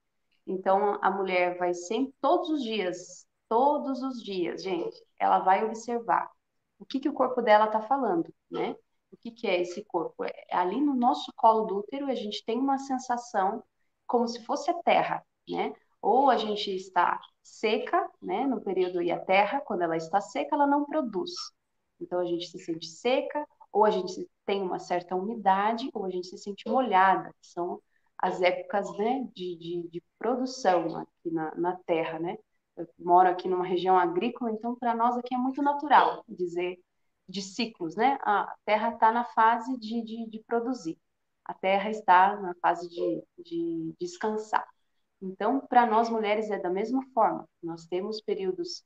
Então, 0.49 0.99
a 1.03 1.11
mulher 1.11 1.59
vai 1.59 1.74
sempre, 1.74 2.14
todos 2.22 2.49
os 2.49 2.62
dias, 2.62 3.26
todos 3.49 4.03
os 4.03 4.22
dias, 4.22 4.62
gente, 4.62 4.96
ela 5.18 5.40
vai 5.40 5.62
observar 5.64 6.30
o 6.78 6.86
que, 6.86 6.99
que 7.01 7.09
o 7.09 7.12
corpo 7.12 7.42
dela 7.42 7.66
está 7.66 7.82
falando, 7.82 8.32
né? 8.51 8.74
O 9.12 9.16
que, 9.18 9.30
que 9.30 9.46
é 9.46 9.61
esse 9.61 9.84
corpo? 9.84 10.24
É, 10.24 10.32
ali 10.51 10.80
no 10.80 10.94
nosso 10.94 11.30
colo 11.36 11.66
do 11.66 11.78
útero, 11.78 12.07
a 12.07 12.14
gente 12.14 12.44
tem 12.46 12.59
uma 12.59 12.78
sensação 12.78 13.62
como 14.07 14.26
se 14.26 14.42
fosse 14.44 14.70
a 14.70 14.82
terra, 14.82 15.22
né? 15.49 15.74
Ou 16.01 16.30
a 16.30 16.38
gente 16.38 16.74
está 16.74 17.20
seca, 17.42 18.09
né, 18.22 18.46
no 18.46 18.61
período 18.61 19.03
e 19.03 19.11
a 19.11 19.18
terra, 19.18 19.61
quando 19.61 19.82
ela 19.82 19.96
está 19.96 20.20
seca, 20.20 20.55
ela 20.55 20.66
não 20.66 20.84
produz. 20.84 21.32
Então 22.01 22.20
a 22.20 22.24
gente 22.24 22.46
se 22.46 22.59
sente 22.59 22.86
seca, 22.86 23.46
ou 23.72 23.84
a 23.84 23.90
gente 23.90 24.28
tem 24.46 24.62
uma 24.62 24.78
certa 24.78 25.14
umidade, 25.16 25.90
ou 25.92 26.07
a 26.07 26.11
gente 26.11 26.28
se 26.28 26.38
sente 26.38 26.68
molhada, 26.68 27.34
que 27.40 27.49
são 27.49 27.82
as 28.19 28.43
épocas 28.43 28.91
né, 28.99 29.29
de, 29.35 29.57
de, 29.57 29.89
de 29.89 30.03
produção 30.19 30.97
aqui 30.97 31.31
na, 31.31 31.55
na 31.55 31.77
terra, 31.77 32.19
né? 32.19 32.37
Eu 32.77 32.89
moro 32.99 33.29
aqui 33.29 33.49
numa 33.49 33.64
região 33.64 33.99
agrícola, 33.99 34.53
então 34.53 34.75
para 34.77 34.95
nós 34.95 35.16
aqui 35.16 35.35
é 35.35 35.39
muito 35.39 35.62
natural 35.62 36.25
dizer 36.29 36.81
de 37.29 37.43
ciclos, 37.43 37.97
né? 37.97 38.19
A 38.23 38.55
terra 38.64 38.95
está 38.95 39.12
na 39.12 39.25
fase 39.25 39.79
de, 39.79 40.03
de, 40.03 40.31
de, 40.31 40.39
produzir, 40.45 40.99
a 41.45 41.55
terra 41.55 41.91
está 41.91 42.37
na 42.41 42.55
fase 42.57 42.89
de, 42.89 43.23
de 43.39 43.95
descansar. 44.01 44.66
Então, 45.21 45.61
para 45.61 45.87
nós 45.87 46.09
mulheres 46.09 46.51
é 46.51 46.59
da 46.59 46.71
mesma 46.71 47.03
forma. 47.12 47.49
Nós 47.62 47.87
temos 47.87 48.21
períodos 48.21 48.85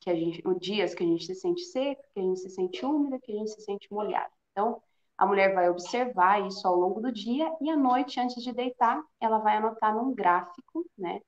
que 0.00 0.08
a 0.08 0.14
gente, 0.14 0.42
dias 0.60 0.94
que 0.94 1.02
a 1.02 1.06
gente 1.06 1.26
se 1.26 1.34
sente 1.34 1.62
seca, 1.64 2.02
que 2.14 2.20
a 2.20 2.22
gente 2.22 2.40
se 2.40 2.50
sente 2.50 2.84
úmida, 2.86 3.18
que 3.20 3.32
a 3.32 3.36
gente 3.36 3.50
se 3.50 3.60
sente 3.62 3.92
molhada. 3.92 4.32
Então, 4.52 4.82
a 5.20 5.26
mulher 5.26 5.54
vai 5.54 5.68
observar 5.68 6.46
isso 6.46 6.66
ao 6.66 6.74
longo 6.74 6.98
do 6.98 7.12
dia 7.12 7.52
e 7.60 7.68
à 7.68 7.76
noite, 7.76 8.18
antes 8.18 8.42
de 8.42 8.54
deitar, 8.54 9.04
ela 9.20 9.38
vai 9.38 9.58
anotar 9.58 9.94
num 9.94 10.14
gráfico, 10.14 10.86
né? 10.96 11.20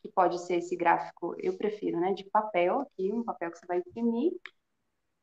Que 0.00 0.08
pode 0.10 0.40
ser 0.40 0.56
esse 0.56 0.74
gráfico, 0.74 1.36
eu 1.38 1.54
prefiro, 1.58 2.00
né? 2.00 2.14
De 2.14 2.24
papel 2.24 2.80
aqui, 2.80 3.12
um 3.12 3.22
papel 3.22 3.50
que 3.50 3.58
você 3.58 3.66
vai 3.66 3.78
imprimir, 3.80 4.32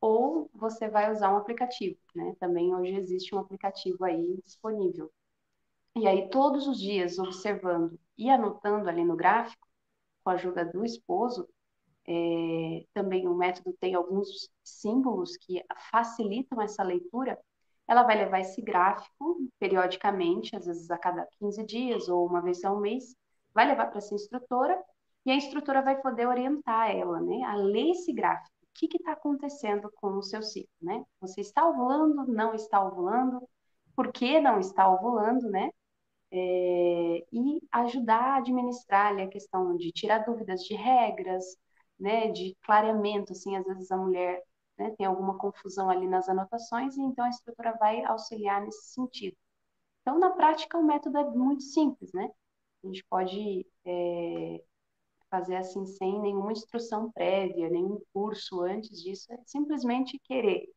ou 0.00 0.48
você 0.54 0.88
vai 0.88 1.10
usar 1.12 1.34
um 1.34 1.36
aplicativo, 1.36 1.98
né? 2.14 2.36
Também 2.38 2.72
hoje 2.72 2.94
existe 2.94 3.34
um 3.34 3.40
aplicativo 3.40 4.04
aí 4.04 4.40
disponível. 4.44 5.10
E 5.96 6.06
aí, 6.06 6.30
todos 6.30 6.68
os 6.68 6.78
dias, 6.78 7.18
observando 7.18 7.98
e 8.16 8.30
anotando 8.30 8.88
ali 8.88 9.04
no 9.04 9.16
gráfico, 9.16 9.66
com 10.22 10.30
a 10.30 10.34
ajuda 10.34 10.64
do 10.64 10.84
esposo, 10.84 11.48
é, 12.06 12.86
também 12.94 13.26
o 13.26 13.34
método 13.34 13.76
tem 13.80 13.96
alguns 13.96 14.48
símbolos 14.62 15.36
que 15.36 15.64
facilitam 15.90 16.62
essa 16.62 16.84
leitura 16.84 17.36
ela 17.92 18.02
vai 18.02 18.16
levar 18.16 18.40
esse 18.40 18.60
gráfico 18.62 19.36
periodicamente, 19.58 20.56
às 20.56 20.66
vezes 20.66 20.90
a 20.90 20.98
cada 20.98 21.26
15 21.38 21.64
dias 21.64 22.08
ou 22.08 22.26
uma 22.26 22.40
vez 22.40 22.64
ao 22.64 22.80
mês, 22.80 23.14
vai 23.54 23.66
levar 23.66 23.86
para 23.86 23.98
essa 23.98 24.14
instrutora 24.14 24.78
e 25.26 25.30
a 25.30 25.34
instrutora 25.34 25.82
vai 25.82 26.00
poder 26.00 26.26
orientar 26.26 26.90
ela, 26.90 27.20
né, 27.20 27.42
a 27.44 27.54
ler 27.54 27.90
esse 27.90 28.12
gráfico. 28.12 28.50
O 28.62 28.68
que 28.74 28.96
está 28.96 29.12
acontecendo 29.12 29.90
com 29.96 30.16
o 30.16 30.22
seu 30.22 30.42
ciclo, 30.42 30.72
né? 30.80 31.04
Você 31.20 31.42
está 31.42 31.68
ovulando, 31.68 32.26
não 32.26 32.54
está 32.54 32.82
ovulando? 32.82 33.46
Por 33.94 34.10
que 34.10 34.40
não 34.40 34.58
está 34.58 34.90
ovulando, 34.90 35.50
né? 35.50 35.68
É, 36.30 37.24
e 37.30 37.60
ajudar 37.72 38.22
a 38.22 38.36
administrar 38.38 39.08
ali, 39.08 39.22
a 39.22 39.28
questão 39.28 39.76
de 39.76 39.92
tirar 39.92 40.20
dúvidas 40.20 40.62
de 40.62 40.74
regras, 40.74 41.44
né, 42.00 42.30
de 42.30 42.56
clareamento, 42.62 43.32
assim, 43.32 43.54
às 43.56 43.64
vezes 43.66 43.90
a 43.90 43.96
mulher 43.98 44.42
né, 44.78 44.94
tem 44.96 45.06
alguma 45.06 45.38
confusão 45.38 45.90
ali 45.90 46.06
nas 46.08 46.28
anotações, 46.28 46.96
e 46.96 47.02
então 47.02 47.24
a 47.24 47.30
estrutura 47.30 47.76
vai 47.78 48.04
auxiliar 48.04 48.62
nesse 48.62 48.92
sentido. 48.92 49.36
Então, 50.02 50.18
na 50.18 50.30
prática, 50.30 50.78
o 50.78 50.84
método 50.84 51.18
é 51.18 51.24
muito 51.30 51.62
simples, 51.62 52.12
né? 52.12 52.28
A 52.84 52.86
gente 52.88 53.04
pode 53.04 53.66
é, 53.84 54.62
fazer 55.30 55.56
assim 55.56 55.86
sem 55.86 56.20
nenhuma 56.20 56.52
instrução 56.52 57.10
prévia, 57.12 57.70
nenhum 57.70 58.00
curso 58.12 58.60
antes 58.62 59.00
disso, 59.02 59.32
é 59.32 59.38
simplesmente 59.46 60.18
querer. 60.24 60.68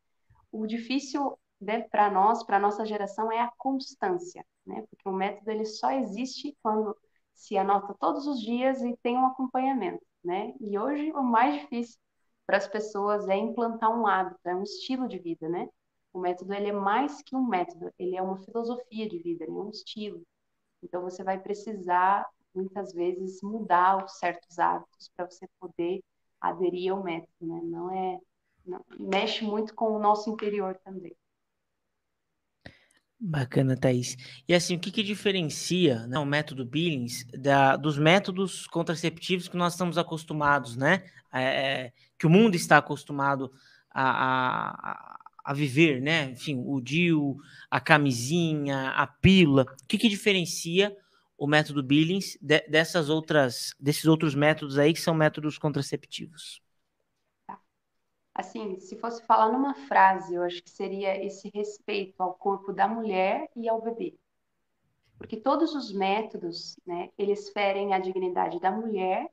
O 0.51 0.65
difícil 0.67 1.37
né, 1.59 1.81
para 1.89 2.09
nós, 2.11 2.43
para 2.43 2.59
nossa 2.59 2.85
geração, 2.85 3.31
é 3.31 3.41
a 3.41 3.51
constância, 3.57 4.45
né? 4.65 4.85
Porque 4.89 5.09
o 5.09 5.13
método 5.13 5.51
ele 5.51 5.65
só 5.65 5.91
existe 5.91 6.55
quando 6.61 6.95
se 7.33 7.57
anota 7.57 7.95
todos 7.99 8.27
os 8.27 8.39
dias 8.39 8.81
e 8.81 8.95
tem 9.03 9.17
um 9.17 9.25
acompanhamento, 9.25 10.05
né? 10.23 10.53
E 10.61 10.77
hoje 10.77 11.11
o 11.11 11.23
mais 11.23 11.61
difícil 11.61 11.99
para 12.45 12.57
as 12.57 12.67
pessoas 12.67 13.27
é 13.27 13.35
implantar 13.35 13.89
um 13.89 14.05
hábito, 14.07 14.39
é 14.45 14.55
um 14.55 14.63
estilo 14.63 15.07
de 15.07 15.19
vida, 15.19 15.49
né? 15.49 15.67
O 16.13 16.19
método 16.19 16.53
ele 16.53 16.69
é 16.69 16.71
mais 16.71 17.21
que 17.21 17.35
um 17.35 17.45
método, 17.45 17.91
ele 17.99 18.15
é 18.15 18.21
uma 18.21 18.37
filosofia 18.37 19.07
de 19.09 19.19
vida, 19.19 19.45
é 19.45 19.49
um 19.49 19.69
estilo. 19.69 20.21
Então 20.83 21.01
você 21.01 21.23
vai 21.23 21.39
precisar 21.39 22.25
muitas 22.53 22.93
vezes 22.93 23.41
mudar 23.41 24.03
os 24.05 24.17
certos 24.17 24.57
hábitos 24.59 25.09
para 25.15 25.29
você 25.29 25.47
poder 25.59 26.01
aderir 26.39 26.91
ao 26.91 27.03
método, 27.03 27.31
né? 27.41 27.61
Não 27.63 27.91
é 27.91 28.19
não, 28.65 28.83
mexe 28.99 29.43
muito 29.45 29.75
com 29.75 29.91
o 29.91 29.99
nosso 29.99 30.29
interior 30.29 30.79
também. 30.83 31.15
Bacana, 33.27 33.75
Thaís. 33.75 34.15
E 34.47 34.53
assim, 34.53 34.75
o 34.75 34.79
que, 34.79 34.91
que 34.91 35.01
diferencia 35.01 36.05
né, 36.05 36.19
o 36.19 36.25
método 36.25 36.63
Billings 36.63 37.25
da, 37.33 37.75
dos 37.75 37.97
métodos 37.97 38.67
contraceptivos 38.67 39.47
que 39.47 39.57
nós 39.57 39.73
estamos 39.73 39.97
acostumados, 39.97 40.77
né? 40.77 41.03
É, 41.33 41.91
que 42.19 42.27
o 42.27 42.29
mundo 42.29 42.55
está 42.55 42.77
acostumado 42.77 43.51
a, 43.91 44.91
a, 44.91 45.17
a, 45.43 45.53
viver, 45.55 45.99
né? 46.03 46.29
Enfim, 46.29 46.61
o 46.63 46.79
DIU, 46.79 47.35
a 47.69 47.79
camisinha, 47.79 48.89
a 48.89 49.07
pílula. 49.07 49.63
O 49.63 49.87
que, 49.87 49.97
que 49.97 50.07
diferencia 50.07 50.95
o 51.35 51.47
método 51.47 51.81
Billings 51.81 52.37
de, 52.39 52.61
dessas 52.69 53.09
outras, 53.09 53.73
desses 53.79 54.05
outros 54.05 54.35
métodos 54.35 54.77
aí 54.77 54.93
que 54.93 55.01
são 55.01 55.15
métodos 55.15 55.57
contraceptivos? 55.57 56.61
Assim, 58.35 58.77
se 58.81 58.97
fosse 58.97 59.25
falar 59.25 59.49
numa 59.49 59.73
frase, 59.87 60.35
eu 60.35 60.43
acho 60.43 60.61
que 60.61 60.69
seria 60.69 61.23
esse 61.23 61.49
respeito 61.53 62.21
ao 62.21 62.33
corpo 62.33 62.73
da 62.73 62.85
mulher 62.85 63.49
e 63.55 63.69
ao 63.69 63.81
bebê. 63.81 64.13
Porque 65.17 65.37
todos 65.37 65.73
os 65.73 65.93
métodos, 65.93 66.77
né, 66.85 67.09
eles 67.17 67.49
ferem 67.51 67.93
a 67.93 67.99
dignidade 67.99 68.59
da 68.59 68.69
mulher, 68.69 69.31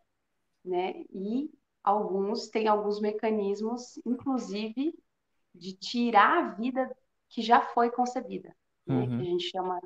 né, 0.64 1.04
e 1.10 1.50
alguns 1.82 2.48
têm 2.48 2.68
alguns 2.68 3.00
mecanismos, 3.00 3.98
inclusive, 4.06 4.94
de 5.52 5.72
tirar 5.72 6.38
a 6.38 6.48
vida 6.54 6.96
que 7.28 7.42
já 7.42 7.60
foi 7.60 7.90
concebida, 7.90 8.54
né? 8.86 8.94
Uhum. 8.94 9.08
Que 9.08 9.22
a 9.22 9.24
gente 9.24 9.50
chama, 9.50 9.80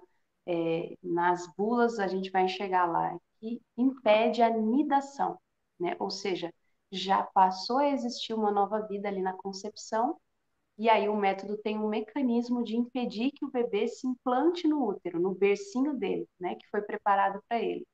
é, 0.46 0.96
nas 1.02 1.46
bulas, 1.56 1.98
a 1.98 2.06
gente 2.06 2.30
vai 2.30 2.44
enxergar 2.44 2.84
lá, 2.84 3.18
que 3.40 3.62
impede 3.76 4.42
a 4.42 4.50
nidação, 4.50 5.38
né? 5.80 5.96
Ou 5.98 6.10
seja, 6.10 6.52
já 6.96 7.22
passou 7.22 7.78
a 7.78 7.88
existir 7.88 8.34
uma 8.34 8.50
nova 8.50 8.80
vida 8.86 9.08
ali 9.08 9.22
na 9.22 9.32
concepção, 9.34 10.18
e 10.78 10.88
aí 10.90 11.08
o 11.08 11.16
método 11.16 11.56
tem 11.58 11.78
um 11.78 11.88
mecanismo 11.88 12.62
de 12.64 12.76
impedir 12.76 13.32
que 13.32 13.44
o 13.44 13.50
bebê 13.50 13.88
se 13.88 14.06
implante 14.06 14.68
no 14.68 14.86
útero, 14.86 15.20
no 15.20 15.34
bercinho 15.34 15.94
dele, 15.96 16.28
né? 16.38 16.54
Que 16.56 16.68
foi 16.70 16.82
preparado 16.82 17.42
para 17.48 17.62
ele. 17.62 17.86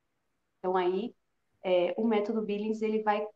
Então 0.58 0.76
aí 0.76 1.14
é, 1.64 1.94
o 1.96 2.06
método 2.06 2.42
Billings 2.42 2.82
ele 2.82 3.02
vai 3.02 3.26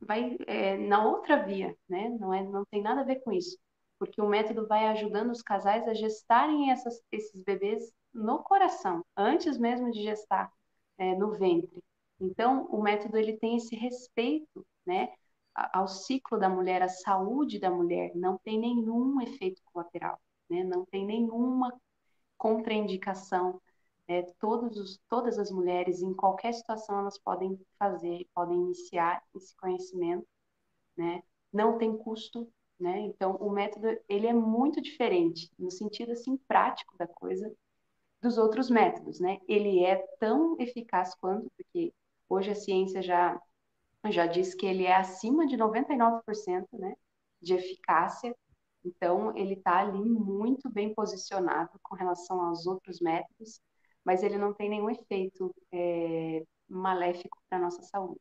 vai 0.00 0.36
é, 0.46 0.76
na 0.76 1.06
outra 1.06 1.42
via, 1.44 1.76
né? 1.88 2.08
Não 2.20 2.32
é, 2.34 2.42
não 2.42 2.64
tem 2.66 2.82
nada 2.82 3.00
a 3.00 3.04
ver 3.04 3.16
com 3.22 3.32
isso, 3.32 3.58
porque 3.98 4.20
o 4.20 4.28
método 4.28 4.66
vai 4.66 4.86
ajudando 4.88 5.30
os 5.30 5.42
casais 5.42 5.86
a 5.88 5.94
gestarem 5.94 6.70
essas, 6.70 7.02
esses 7.10 7.42
bebês 7.42 7.90
no 8.12 8.42
coração, 8.42 9.04
antes 9.16 9.58
mesmo 9.58 9.90
de 9.90 10.02
gestar 10.02 10.52
é, 10.98 11.14
no 11.14 11.32
ventre. 11.32 11.82
Então, 12.20 12.66
o 12.66 12.82
método 12.82 13.16
ele 13.16 13.36
tem 13.38 13.56
esse 13.56 13.76
respeito, 13.76 14.66
né? 14.86 15.12
Ao 15.54 15.88
ciclo 15.88 16.38
da 16.38 16.48
mulher, 16.48 16.82
à 16.82 16.88
saúde 16.88 17.58
da 17.58 17.70
mulher, 17.70 18.12
não 18.14 18.38
tem 18.38 18.58
nenhum 18.58 19.20
efeito 19.20 19.62
colateral, 19.72 20.20
né? 20.50 20.64
Não 20.64 20.84
tem 20.86 21.04
nenhuma 21.06 21.72
contraindicação 22.38 23.60
é, 24.08 24.22
todos 24.38 24.76
os, 24.76 25.00
todas 25.08 25.38
as 25.38 25.50
mulheres, 25.50 26.00
em 26.00 26.14
qualquer 26.14 26.52
situação, 26.54 27.00
elas 27.00 27.18
podem 27.18 27.58
fazer, 27.78 28.26
podem 28.34 28.56
iniciar 28.56 29.22
esse 29.34 29.54
conhecimento, 29.56 30.26
né? 30.96 31.22
Não 31.52 31.78
tem 31.78 31.96
custo, 31.96 32.48
né? 32.78 33.00
Então, 33.00 33.36
o 33.36 33.50
método, 33.50 33.88
ele 34.08 34.26
é 34.26 34.32
muito 34.32 34.80
diferente, 34.80 35.50
no 35.58 35.70
sentido, 35.70 36.12
assim, 36.12 36.36
prático 36.48 36.96
da 36.98 37.06
coisa, 37.06 37.52
dos 38.22 38.38
outros 38.38 38.70
métodos, 38.70 39.20
né? 39.20 39.38
Ele 39.48 39.84
é 39.84 39.96
tão 40.18 40.56
eficaz 40.60 41.14
quanto, 41.16 41.50
porque 41.56 41.92
hoje 42.28 42.50
a 42.50 42.54
ciência 42.54 43.02
já, 43.02 43.40
já 44.08 44.26
diz 44.26 44.54
que 44.54 44.66
ele 44.66 44.84
é 44.84 44.94
acima 44.94 45.46
de 45.46 45.56
99%, 45.56 46.66
né? 46.72 46.94
De 47.40 47.54
eficácia, 47.54 48.34
então, 48.86 49.36
ele 49.36 49.54
está 49.54 49.80
ali 49.80 49.98
muito 49.98 50.70
bem 50.70 50.94
posicionado 50.94 51.70
com 51.82 51.96
relação 51.96 52.40
aos 52.40 52.66
outros 52.66 53.00
métodos, 53.00 53.60
mas 54.04 54.22
ele 54.22 54.38
não 54.38 54.54
tem 54.54 54.70
nenhum 54.70 54.88
efeito 54.88 55.52
é, 55.72 56.44
maléfico 56.68 57.36
para 57.48 57.58
a 57.58 57.60
nossa 57.60 57.82
saúde. 57.82 58.20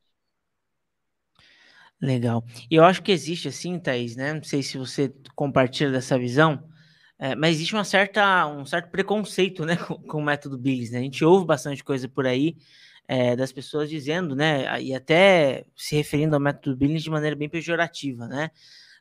Legal. 2.01 2.43
E 2.70 2.76
eu 2.76 2.84
acho 2.84 3.03
que 3.03 3.12
existe 3.12 3.47
assim, 3.47 3.80
Thaís, 3.80 4.16
né? 4.16 4.34
Não 4.34 4.43
sei 4.43 4.64
se 4.64 4.78
você 4.78 5.14
compartilha 5.36 5.91
dessa 5.91 6.18
visão, 6.18 6.68
é, 7.20 7.36
mas 7.36 7.58
existe 7.58 7.76
uma 7.76 7.86
certa, 7.86 8.47
um 8.47 8.66
certo 8.66 8.89
preconceito, 8.89 9.66
né, 9.66 9.78
com, 9.78 9.95
com 10.01 10.18
o 10.18 10.24
método 10.24 10.58
Billings, 10.58 10.91
né? 10.91 10.97
A 10.97 11.03
gente 11.03 11.24
ouve 11.24 11.45
bastante 11.45 11.84
coisa 11.84 12.10
por 12.10 12.26
aí 12.26 12.58
é, 13.08 13.36
das 13.36 13.51
pessoas 13.51 13.89
dizendo, 13.89 14.36
né, 14.36 14.82
e 14.82 14.93
até 14.93 15.66
se 15.76 15.95
referindo 15.95 16.36
ao 16.36 16.41
método 16.41 16.76
Billings 16.76 17.03
de 17.03 17.10
maneira 17.10 17.36
bem 17.36 17.49
pejorativa, 17.49 18.28
né? 18.28 18.51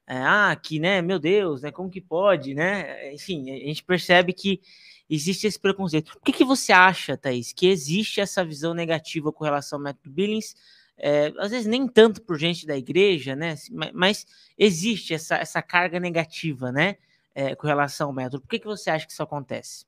É, 0.06 0.18
ah, 0.18 0.54
que, 0.62 0.78
né, 0.78 1.00
meu 1.00 1.18
Deus, 1.18 1.62
né, 1.62 1.70
como 1.70 1.90
que 1.90 2.00
pode, 2.00 2.54
né? 2.54 3.14
Enfim, 3.14 3.50
a 3.50 3.66
gente 3.66 3.82
percebe 3.82 4.34
que 4.34 4.60
existe 5.08 5.46
esse 5.46 5.58
preconceito. 5.58 6.12
Por 6.12 6.22
que, 6.22 6.32
que 6.32 6.44
você 6.44 6.72
acha, 6.72 7.16
Thaís, 7.16 7.52
que 7.52 7.66
existe 7.66 8.20
essa 8.20 8.44
visão 8.44 8.74
negativa 8.74 9.32
com 9.32 9.44
relação 9.44 9.78
ao 9.78 9.82
método 9.82 10.10
Billings? 10.10 10.54
É, 10.96 11.32
às 11.38 11.50
vezes 11.50 11.66
nem 11.66 11.88
tanto 11.88 12.22
por 12.22 12.38
gente 12.38 12.66
da 12.66 12.76
igreja, 12.76 13.34
né? 13.34 13.56
Mas 13.92 14.26
existe 14.58 15.14
essa, 15.14 15.36
essa 15.36 15.62
carga 15.62 15.98
negativa, 15.98 16.70
né? 16.70 16.96
É, 17.34 17.54
com 17.56 17.66
relação 17.66 18.08
ao 18.08 18.12
método. 18.14 18.42
Por 18.42 18.48
que, 18.48 18.58
que 18.60 18.66
você 18.66 18.90
acha 18.90 19.06
que 19.06 19.12
isso 19.12 19.22
acontece? 19.22 19.86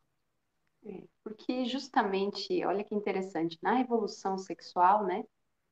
Porque 1.26 1.64
justamente, 1.64 2.64
olha 2.64 2.84
que 2.84 2.94
interessante, 2.94 3.58
na 3.60 3.74
revolução 3.74 4.38
sexual, 4.38 5.04
né? 5.04 5.24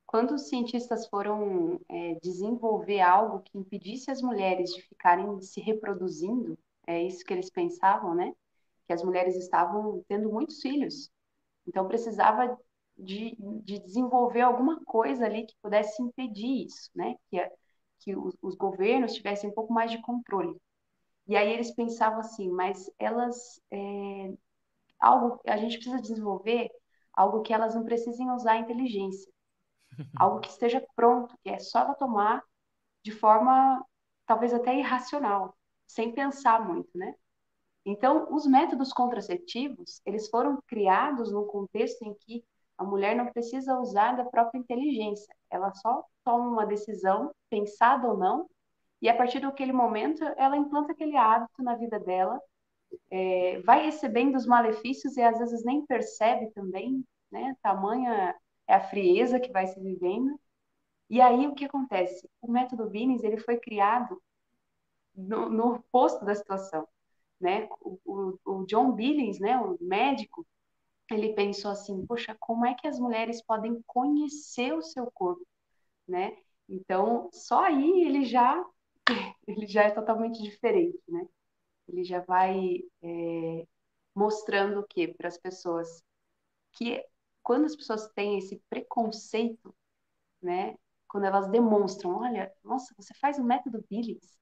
Quando 0.05 0.33
os 0.33 0.49
cientistas 0.49 1.07
foram 1.07 1.79
é, 1.87 2.15
desenvolver 2.21 2.99
algo 2.99 3.39
que 3.41 3.57
impedisse 3.57 4.11
as 4.11 4.21
mulheres 4.21 4.71
de 4.71 4.81
ficarem 4.81 5.39
se 5.41 5.61
reproduzindo, 5.61 6.59
é 6.85 7.01
isso 7.01 7.23
que 7.23 7.31
eles 7.33 7.49
pensavam, 7.49 8.13
né? 8.13 8.33
que 8.85 8.93
as 8.93 9.03
mulheres 9.03 9.37
estavam 9.37 10.03
tendo 10.09 10.29
muitos 10.29 10.61
filhos. 10.61 11.09
Então, 11.67 11.87
precisava 11.87 12.59
de, 12.97 13.37
de 13.63 13.79
desenvolver 13.79 14.41
alguma 14.41 14.83
coisa 14.85 15.25
ali 15.25 15.45
que 15.45 15.55
pudesse 15.61 16.01
impedir 16.03 16.65
isso, 16.65 16.89
né? 16.95 17.15
Que, 17.29 17.49
que 17.99 18.17
os, 18.17 18.35
os 18.41 18.55
governos 18.55 19.13
tivessem 19.13 19.49
um 19.49 19.53
pouco 19.53 19.73
mais 19.73 19.91
de 19.91 20.01
controle. 20.01 20.57
E 21.27 21.35
aí 21.37 21.51
eles 21.53 21.71
pensavam 21.75 22.19
assim, 22.19 22.49
mas 22.51 22.91
elas 22.99 23.61
é, 23.71 24.33
algo 24.99 25.39
a 25.47 25.57
gente 25.57 25.77
precisa 25.77 26.01
desenvolver 26.01 26.69
algo 27.13 27.41
que 27.41 27.53
elas 27.53 27.75
não 27.75 27.83
precisem 27.85 28.29
usar 28.31 28.57
inteligência, 28.57 29.31
algo 30.19 30.39
que 30.39 30.49
esteja 30.49 30.85
pronto, 30.95 31.35
que 31.43 31.49
é 31.49 31.59
só 31.59 31.79
ela 31.79 31.95
tomar 31.95 32.43
de 33.03 33.11
forma 33.11 33.83
talvez 34.25 34.53
até 34.53 34.75
irracional, 34.77 35.55
sem 35.87 36.11
pensar 36.13 36.65
muito, 36.65 36.89
né? 36.95 37.13
Então, 37.85 38.27
os 38.33 38.47
métodos 38.47 38.91
contraceptivos, 38.91 40.01
eles 40.05 40.27
foram 40.29 40.59
criados 40.67 41.31
num 41.31 41.45
contexto 41.45 42.01
em 42.03 42.15
que 42.15 42.43
a 42.77 42.83
mulher 42.83 43.15
não 43.15 43.27
precisa 43.31 43.77
usar 43.79 44.13
da 44.17 44.25
própria 44.25 44.57
inteligência, 44.59 45.33
ela 45.49 45.71
só 45.73 46.03
toma 46.23 46.49
uma 46.49 46.65
decisão, 46.65 47.31
pensada 47.49 48.07
ou 48.07 48.17
não, 48.17 48.49
e 49.01 49.07
a 49.07 49.15
partir 49.15 49.39
daquele 49.39 49.71
momento 49.71 50.23
ela 50.35 50.57
implanta 50.57 50.91
aquele 50.91 51.15
hábito 51.15 51.61
na 51.61 51.75
vida 51.75 51.99
dela, 51.99 52.41
é, 53.11 53.59
vai 53.61 53.85
recebendo 53.85 54.35
os 54.35 54.45
malefícios 54.45 55.17
e 55.17 55.21
às 55.21 55.37
vezes 55.37 55.63
nem 55.63 55.85
percebe 55.85 56.51
também, 56.51 57.03
né? 57.31 57.55
Tamanha 57.61 58.35
é 58.67 58.75
a 58.75 58.81
frieza 58.81 59.39
que 59.39 59.51
vai 59.51 59.67
se 59.67 59.79
vivendo. 59.79 60.39
E 61.09 61.21
aí 61.21 61.47
o 61.47 61.55
que 61.55 61.65
acontece? 61.65 62.29
O 62.41 62.51
método 62.51 62.89
Billings 62.89 63.23
ele 63.23 63.37
foi 63.39 63.57
criado 63.59 64.21
no, 65.15 65.49
no 65.49 65.75
oposto 65.75 66.25
da 66.25 66.35
situação 66.35 66.87
né? 67.41 67.67
O, 67.81 67.99
o, 68.05 68.39
o 68.45 68.65
John 68.65 68.93
Billings, 68.93 69.39
né, 69.39 69.57
o 69.59 69.77
médico, 69.81 70.45
ele 71.11 71.33
pensou 71.35 71.71
assim, 71.71 72.05
poxa, 72.07 72.35
como 72.39 72.65
é 72.65 72.75
que 72.75 72.87
as 72.87 72.99
mulheres 72.99 73.41
podem 73.43 73.81
conhecer 73.87 74.73
o 74.73 74.81
seu 74.81 75.11
corpo, 75.11 75.45
né? 76.07 76.37
Então, 76.69 77.29
só 77.33 77.65
aí 77.65 78.03
ele 78.05 78.25
já 78.25 78.63
ele 79.47 79.67
já 79.67 79.83
é 79.83 79.91
totalmente 79.91 80.41
diferente, 80.43 80.99
né? 81.07 81.27
Ele 81.87 82.03
já 82.03 82.21
vai 82.21 82.79
é, 83.01 83.67
mostrando 84.13 84.79
o 84.79 84.87
que 84.87 85.07
para 85.09 85.27
as 85.27 85.37
pessoas 85.37 86.03
que 86.73 87.03
quando 87.43 87.65
as 87.65 87.75
pessoas 87.75 88.07
têm 88.13 88.39
esse 88.39 88.61
preconceito, 88.69 89.73
né? 90.41 90.75
Quando 91.07 91.25
elas 91.25 91.47
demonstram, 91.49 92.17
olha, 92.17 92.51
nossa, 92.63 92.93
você 92.97 93.13
faz 93.13 93.37
o 93.37 93.43
método 93.43 93.85
Billings, 93.89 94.35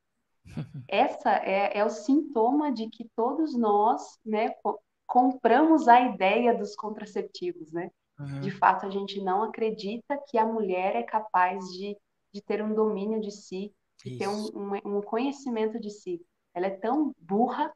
essa 0.88 1.32
é, 1.36 1.78
é 1.78 1.86
o 1.86 1.90
sintoma 1.90 2.72
de 2.72 2.90
que 2.90 3.10
todos 3.16 3.56
nós, 3.56 4.20
né, 4.26 4.50
co 4.64 4.80
compramos 5.06 5.88
a 5.88 6.00
ideia 6.00 6.58
dos 6.58 6.76
contraceptivos, 6.76 7.72
né? 7.72 7.92
Uhum. 8.18 8.40
De 8.40 8.50
fato, 8.50 8.86
a 8.86 8.90
gente 8.90 9.22
não 9.22 9.44
acredita 9.44 10.18
que 10.28 10.38
a 10.38 10.46
mulher 10.46 10.96
é 10.96 11.04
capaz 11.04 11.66
de, 11.74 11.96
de 12.34 12.42
ter 12.42 12.64
um 12.64 12.74
domínio 12.74 13.22
de 13.22 13.30
si, 13.30 13.72
de 14.04 14.18
ter 14.18 14.28
um, 14.28 14.46
um, 14.56 14.98
um, 14.98 15.02
conhecimento 15.02 15.80
de 15.80 15.92
si. 15.92 16.26
Ela 16.54 16.68
é 16.68 16.78
tão 16.78 17.14
burra, 17.20 17.74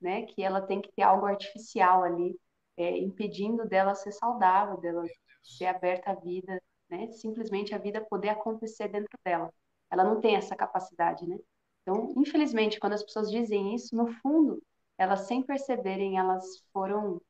né, 0.00 0.22
que 0.26 0.42
ela 0.42 0.60
tem 0.62 0.80
que 0.80 0.90
ter 0.92 1.02
algo 1.02 1.26
artificial 1.26 2.02
ali, 2.02 2.38
é, 2.76 2.98
impedindo 2.98 3.68
dela 3.68 3.94
ser 3.94 4.12
saudável, 4.12 4.78
dela 4.78 5.04
ser 5.42 5.66
aberta 5.66 6.10
à 6.10 6.14
vida, 6.14 6.60
né? 6.88 7.10
Simplesmente 7.12 7.74
a 7.74 7.78
vida 7.78 8.00
poder 8.00 8.30
acontecer 8.30 8.88
dentro 8.88 9.18
dela. 9.24 9.52
Ela 9.90 10.04
não 10.04 10.20
tem 10.20 10.36
essa 10.36 10.56
capacidade, 10.56 11.26
né? 11.26 11.38
Então, 11.82 12.12
infelizmente, 12.16 12.78
quando 12.78 12.94
as 12.94 13.02
pessoas 13.02 13.30
dizem 13.30 13.74
isso, 13.74 13.96
no 13.96 14.08
fundo, 14.20 14.62
elas 14.98 15.20
sem 15.20 15.42
perceberem, 15.42 16.18
elas 16.18 16.62
foram, 16.72 17.20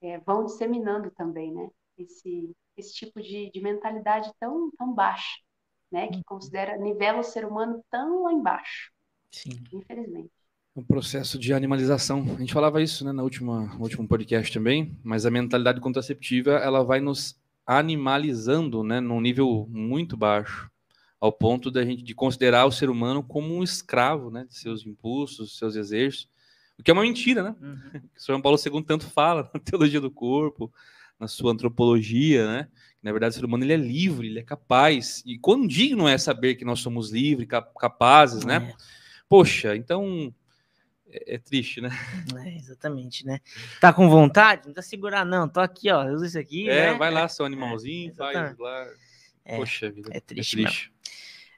é, 0.00 0.18
vão 0.18 0.44
disseminando 0.44 1.10
também, 1.12 1.52
né? 1.52 1.68
Esse, 1.96 2.54
esse 2.76 2.94
tipo 2.94 3.20
de, 3.20 3.50
de 3.50 3.60
mentalidade 3.60 4.32
tão, 4.40 4.70
tão 4.72 4.92
baixa, 4.92 5.38
né? 5.90 6.08
Que 6.08 6.16
uhum. 6.16 6.22
considera, 6.26 6.76
nivela 6.76 7.20
o 7.20 7.24
ser 7.24 7.44
humano 7.44 7.84
tão 7.90 8.22
lá 8.24 8.32
embaixo. 8.32 8.90
Sim. 9.30 9.62
Infelizmente. 9.72 10.32
Um 10.74 10.82
processo 10.82 11.38
de 11.38 11.52
animalização. 11.52 12.24
A 12.34 12.40
gente 12.40 12.52
falava 12.52 12.82
isso 12.82 13.04
né, 13.04 13.12
na 13.12 13.22
última, 13.22 13.66
no 13.74 13.82
último 13.82 14.08
podcast 14.08 14.52
também, 14.52 14.98
mas 15.04 15.26
a 15.26 15.30
mentalidade 15.30 15.80
contraceptiva 15.80 16.52
ela 16.52 16.82
vai 16.82 17.00
nos 17.00 17.38
animalizando 17.66 18.82
né, 18.82 18.98
num 18.98 19.20
nível 19.20 19.66
muito 19.70 20.16
baixo 20.16 20.70
ao 21.20 21.30
ponto 21.30 21.70
da 21.70 21.84
gente 21.84 22.02
de 22.02 22.14
considerar 22.14 22.64
o 22.64 22.72
ser 22.72 22.90
humano 22.90 23.22
como 23.22 23.54
um 23.54 23.62
escravo, 23.62 24.30
né, 24.30 24.44
de 24.48 24.56
seus 24.56 24.84
impulsos, 24.84 25.56
seus 25.56 25.74
desejos, 25.74 26.28
o 26.78 26.82
que 26.82 26.90
é 26.90 26.94
uma 26.94 27.02
mentira, 27.02 27.42
né? 27.42 27.56
Uhum. 27.60 28.00
O 28.16 28.20
São 28.20 28.40
Paulo 28.40 28.58
II 28.58 28.82
tanto 28.82 29.06
fala 29.06 29.48
na 29.54 29.60
teologia 29.60 30.00
do 30.00 30.10
corpo, 30.10 30.72
na 31.18 31.28
sua 31.28 31.52
antropologia, 31.52 32.46
né? 32.46 32.68
Que, 32.98 33.04
na 33.04 33.12
verdade, 33.12 33.32
o 33.32 33.38
ser 33.38 33.44
humano 33.44 33.62
ele 33.62 33.72
é 33.72 33.76
livre, 33.76 34.26
ele 34.26 34.40
é 34.40 34.42
capaz. 34.42 35.22
E 35.24 35.38
quão 35.38 35.64
digno 35.66 36.08
é 36.08 36.18
saber 36.18 36.56
que 36.56 36.64
nós 36.64 36.80
somos 36.80 37.12
livres, 37.12 37.46
capazes, 37.78 38.44
né? 38.44 38.56
É. 38.56 38.74
Poxa, 39.28 39.76
então 39.76 40.34
é, 41.12 41.34
é 41.34 41.38
triste, 41.38 41.80
né? 41.80 41.90
É, 42.46 42.56
exatamente, 42.56 43.26
né? 43.26 43.40
Tá 43.80 43.92
com 43.92 44.08
vontade? 44.08 44.66
Não 44.66 44.72
tá 44.72 44.82
segurar, 44.82 45.24
não. 45.24 45.48
Tô 45.48 45.60
aqui, 45.60 45.90
ó. 45.90 46.04
Usa 46.06 46.26
isso 46.26 46.38
aqui. 46.38 46.68
É, 46.68 46.92
né? 46.92 46.98
vai 46.98 47.10
lá, 47.10 47.28
seu 47.28 47.44
animalzinho, 47.44 48.10
É, 48.10 48.14
faz 48.14 48.30
exatamente. 48.30 48.60
lá. 48.60 48.86
É, 49.44 49.56
Poxa 49.56 49.90
vida. 49.90 50.10
é 50.12 50.20
triste 50.20 50.92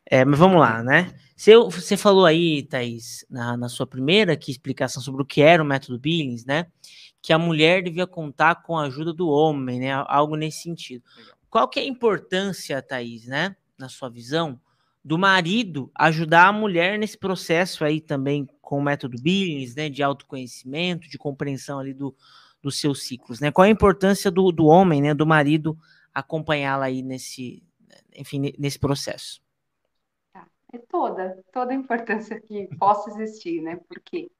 É, 0.07 0.25
mas 0.25 0.39
vamos 0.39 0.59
lá, 0.59 0.83
né? 0.83 1.15
Você, 1.37 1.57
você 1.57 1.97
falou 1.97 2.27
aí, 2.27 2.63
Thaís, 2.63 3.25
na, 3.29 3.57
na 3.57 3.69
sua 3.69 3.87
primeira 3.87 4.39
explicação 4.49 5.03
sobre 5.03 5.23
o 5.23 5.27
que 5.27 5.43
era 5.43 5.63
o 5.63 5.67
método 5.67 5.99
Billings, 5.99 6.45
né? 6.45 6.67
Que 7.21 7.33
a 7.33 7.39
mulher 7.39 7.83
devia 7.83 8.07
contar 8.07 8.57
com 8.63 8.77
a 8.77 8.85
ajuda 8.85 9.13
do 9.13 9.29
homem, 9.29 9.81
né? 9.81 9.93
Algo 10.07 10.37
nesse 10.37 10.63
sentido. 10.63 11.05
Legal. 11.17 11.35
Qual 11.51 11.69
que 11.69 11.79
é 11.79 11.83
a 11.83 11.87
importância, 11.87 12.83
Thaís, 12.83 13.27
né? 13.27 13.57
Na 13.79 13.89
sua 13.89 14.09
visão, 14.09 14.61
do 15.05 15.19
marido 15.19 15.91
ajudar 15.95 16.49
a 16.49 16.53
mulher 16.53 16.99
nesse 16.99 17.19
processo 17.19 17.85
aí 17.85 18.01
também 18.01 18.49
com 18.65 18.79
o 18.79 18.83
método 18.83 19.17
Billings, 19.21 19.75
né? 19.75 19.89
De 19.89 20.03
autoconhecimento, 20.03 21.09
de 21.09 21.19
compreensão 21.19 21.79
ali 21.79 21.95
do, 21.95 22.15
dos 22.63 22.79
seus 22.81 23.07
ciclos, 23.07 23.41
né? 23.41 23.53
Qual 23.53 23.65
a 23.65 23.71
importância 23.71 24.31
do, 24.31 24.51
do 24.51 24.67
homem, 24.67 25.03
né? 25.03 25.15
Do 25.15 25.27
marido 25.27 25.79
acompanhá-la 26.13 26.87
aí 26.87 27.03
nesse, 27.03 27.63
enfim, 28.17 28.39
ne- 28.39 28.55
nesse 28.59 28.79
processo. 28.79 29.43
É 30.73 30.79
toda, 30.89 31.41
toda 31.53 31.73
a 31.73 31.75
importância 31.75 32.41
que 32.41 32.67
possa 32.79 33.11
existir, 33.11 33.63
né? 33.63 33.77
Porque 33.89 34.31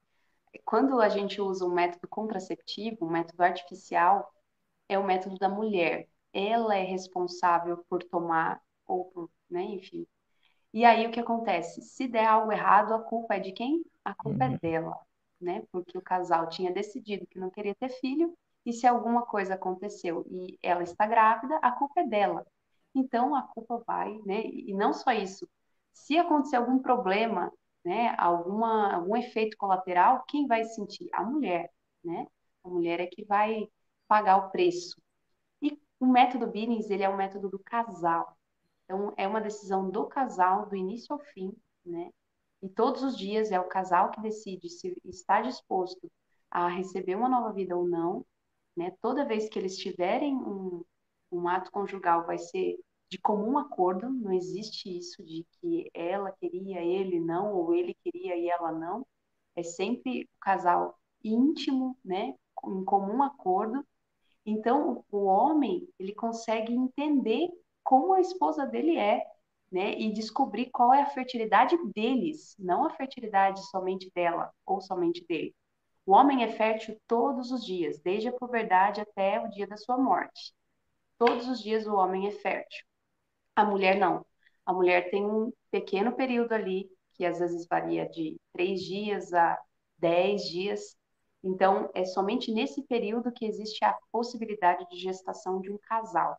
quando 0.65 0.99
a 1.01 1.09
gente 1.09 1.41
usa 1.41 1.65
um 1.65 1.73
método 1.73 2.07
contraceptivo, 2.07 3.05
um 3.05 3.09
método 3.09 3.41
artificial, 3.43 4.33
é 4.89 4.99
o 4.99 5.05
método 5.05 5.37
da 5.37 5.49
mulher. 5.49 6.07
Ela 6.33 6.75
é 6.75 6.83
responsável 6.83 7.85
por 7.89 8.03
tomar 8.03 8.61
ou 8.85 9.05
por, 9.05 9.29
né, 9.49 9.63
enfim. 9.63 10.05
E 10.75 10.85
aí 10.85 11.07
o 11.07 11.11
que 11.11 11.21
acontece? 11.21 11.81
Se 11.81 12.07
der 12.07 12.25
algo 12.27 12.51
errado, 12.51 12.93
a 12.93 13.01
culpa 13.01 13.35
é 13.35 13.39
de 13.39 13.53
quem? 13.53 13.83
A 14.05 14.13
culpa 14.15 14.45
Uhum. 14.45 14.53
é 14.55 14.59
dela, 14.59 14.99
né? 15.41 15.63
Porque 15.71 15.97
o 15.97 16.03
casal 16.03 16.49
tinha 16.49 16.71
decidido 16.73 17.27
que 17.27 17.39
não 17.39 17.49
queria 17.51 17.75
ter 17.75 17.89
filho, 17.89 18.37
e 18.65 18.73
se 18.73 18.87
alguma 18.87 19.25
coisa 19.25 19.55
aconteceu 19.55 20.25
e 20.29 20.59
ela 20.63 20.83
está 20.83 21.07
grávida, 21.07 21.57
a 21.63 21.71
culpa 21.71 22.01
é 22.01 22.07
dela. 22.07 22.45
Então 22.95 23.35
a 23.35 23.43
culpa 23.43 23.83
vai, 23.87 24.13
né? 24.25 24.43
E 24.45 24.73
não 24.75 24.93
só 24.93 25.11
isso. 25.13 25.47
Se 25.93 26.17
acontecer 26.17 26.57
algum 26.57 26.79
problema, 26.79 27.51
né, 27.85 28.15
alguma, 28.17 28.93
algum 28.95 29.15
efeito 29.17 29.57
colateral, 29.57 30.23
quem 30.27 30.47
vai 30.47 30.63
sentir? 30.65 31.09
A 31.13 31.23
mulher, 31.23 31.71
né? 32.03 32.27
A 32.65 32.69
mulher 32.69 32.99
é 33.01 33.07
que 33.07 33.23
vai 33.25 33.67
pagar 34.07 34.37
o 34.37 34.51
preço. 34.51 34.95
E 35.61 35.77
o 35.99 36.05
método 36.07 36.47
Billings, 36.47 36.89
ele 36.91 37.03
é 37.03 37.09
um 37.09 37.17
método 37.17 37.49
do 37.49 37.59
casal. 37.59 38.37
Então, 38.85 39.13
é 39.17 39.27
uma 39.27 39.41
decisão 39.41 39.89
do 39.89 40.05
casal, 40.05 40.67
do 40.67 40.75
início 40.75 41.13
ao 41.13 41.19
fim, 41.19 41.51
né? 41.85 42.11
E 42.61 42.69
todos 42.69 43.03
os 43.03 43.17
dias 43.17 43.51
é 43.51 43.59
o 43.59 43.67
casal 43.67 44.11
que 44.11 44.21
decide 44.21 44.69
se 44.69 44.95
está 45.03 45.41
disposto 45.41 46.11
a 46.49 46.67
receber 46.67 47.15
uma 47.15 47.29
nova 47.29 47.51
vida 47.51 47.75
ou 47.75 47.87
não, 47.87 48.25
né? 48.75 48.91
Toda 49.01 49.25
vez 49.25 49.49
que 49.49 49.59
eles 49.59 49.77
tiverem 49.77 50.35
um, 50.35 50.83
um 51.31 51.47
ato 51.47 51.71
conjugal, 51.71 52.25
vai 52.25 52.37
ser 52.37 52.77
de 53.09 53.19
comum 53.19 53.57
acordo, 53.57 54.09
não 54.09 54.33
existe 54.33 54.95
isso 54.97 55.23
de 55.23 55.45
que 55.59 55.89
ela 55.93 56.31
queria, 56.31 56.81
ele 56.81 57.19
não, 57.19 57.53
ou 57.53 57.73
ele 57.73 57.95
queria 58.03 58.35
e 58.35 58.49
ela 58.49 58.71
não. 58.71 59.05
É 59.55 59.63
sempre 59.63 60.23
o 60.23 60.39
casal 60.39 60.97
íntimo, 61.23 61.97
né? 62.03 62.35
Em 62.65 62.83
comum 62.83 63.21
acordo. 63.23 63.85
Então, 64.45 65.03
o 65.11 65.25
homem, 65.25 65.87
ele 65.99 66.13
consegue 66.13 66.73
entender 66.73 67.49
como 67.85 68.13
a 68.13 68.19
esposa 68.21 68.65
dele 68.65 68.97
é, 68.97 69.23
né? 69.71 69.93
E 69.97 70.11
descobrir 70.11 70.69
qual 70.71 70.93
é 70.93 71.01
a 71.01 71.09
fertilidade 71.11 71.77
deles, 71.93 72.55
não 72.59 72.85
a 72.85 72.89
fertilidade 72.89 73.65
somente 73.69 74.11
dela 74.13 74.51
ou 74.65 74.81
somente 74.81 75.25
dele. 75.27 75.55
O 76.05 76.13
homem 76.13 76.43
é 76.43 76.51
fértil 76.51 76.99
todos 77.07 77.51
os 77.51 77.65
dias, 77.65 77.99
desde 77.99 78.27
a 78.29 78.33
puberdade 78.33 79.01
até 79.01 79.39
o 79.39 79.49
dia 79.49 79.67
da 79.67 79.77
sua 79.77 79.97
morte. 79.97 80.53
Todos 81.17 81.47
os 81.47 81.61
dias 81.61 81.87
o 81.87 81.95
homem 81.95 82.27
é 82.27 82.31
fértil. 82.31 82.85
A 83.55 83.65
mulher 83.65 83.97
não. 83.97 84.25
A 84.65 84.73
mulher 84.73 85.09
tem 85.11 85.25
um 85.25 85.51
pequeno 85.71 86.13
período 86.13 86.53
ali, 86.53 86.89
que 87.13 87.25
às 87.25 87.39
vezes 87.39 87.67
varia 87.67 88.09
de 88.09 88.35
três 88.53 88.81
dias 88.81 89.33
a 89.33 89.59
dez 89.97 90.43
dias. 90.43 90.97
Então, 91.43 91.89
é 91.93 92.03
somente 92.05 92.51
nesse 92.51 92.83
período 92.83 93.31
que 93.31 93.45
existe 93.45 93.83
a 93.85 93.95
possibilidade 94.11 94.87
de 94.89 94.97
gestação 94.97 95.61
de 95.61 95.71
um 95.71 95.77
casal. 95.77 96.35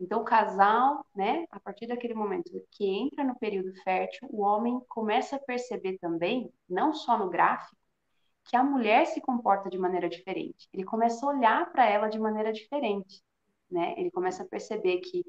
Então, 0.00 0.20
o 0.20 0.24
casal, 0.24 1.04
né, 1.14 1.44
a 1.50 1.58
partir 1.58 1.86
daquele 1.86 2.14
momento 2.14 2.50
que 2.70 2.86
entra 2.86 3.24
no 3.24 3.36
período 3.38 3.74
fértil, 3.82 4.28
o 4.30 4.42
homem 4.42 4.80
começa 4.88 5.36
a 5.36 5.40
perceber 5.40 5.98
também, 5.98 6.52
não 6.68 6.92
só 6.92 7.18
no 7.18 7.28
gráfico, 7.28 7.76
que 8.44 8.56
a 8.56 8.64
mulher 8.64 9.06
se 9.06 9.20
comporta 9.20 9.68
de 9.68 9.78
maneira 9.78 10.08
diferente. 10.08 10.68
Ele 10.72 10.84
começa 10.84 11.24
a 11.24 11.28
olhar 11.28 11.70
para 11.72 11.88
ela 11.88 12.08
de 12.08 12.18
maneira 12.18 12.52
diferente, 12.52 13.22
né? 13.70 13.94
Ele 13.98 14.10
começa 14.10 14.42
a 14.42 14.46
perceber 14.48 14.98
que 15.00 15.24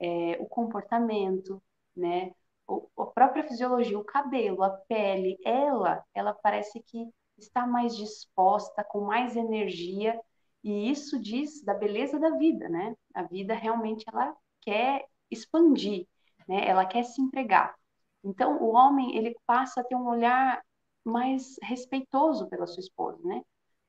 é, 0.00 0.36
o 0.40 0.46
comportamento, 0.46 1.62
né, 1.96 2.32
o, 2.66 2.88
a 2.98 3.06
própria 3.06 3.44
fisiologia, 3.44 3.98
o 3.98 4.04
cabelo, 4.04 4.62
a 4.62 4.70
pele, 4.70 5.38
ela, 5.44 6.04
ela 6.14 6.34
parece 6.34 6.80
que 6.82 7.08
está 7.38 7.66
mais 7.66 7.96
disposta, 7.96 8.84
com 8.84 9.02
mais 9.02 9.36
energia, 9.36 10.18
e 10.64 10.90
isso 10.90 11.20
diz 11.20 11.62
da 11.64 11.74
beleza 11.74 12.18
da 12.20 12.30
vida, 12.38 12.68
né? 12.70 12.96
A 13.14 13.24
vida 13.24 13.54
realmente 13.54 14.04
ela 14.08 14.36
quer 14.62 15.06
expandir, 15.30 16.08
né? 16.48 16.66
Ela 16.68 16.86
quer 16.86 17.04
se 17.04 17.20
entregar. 17.22 17.74
Então, 18.24 18.62
o 18.62 18.70
homem, 18.74 19.16
ele 19.16 19.36
passa 19.46 19.80
a 19.80 19.84
ter 19.84 19.94
um 19.96 20.08
olhar 20.08 20.62
mais 21.04 21.56
respeitoso 21.62 22.48
pela 22.48 22.66
sua 22.66 22.80
esposa, 22.80 23.20
né? 23.24 23.42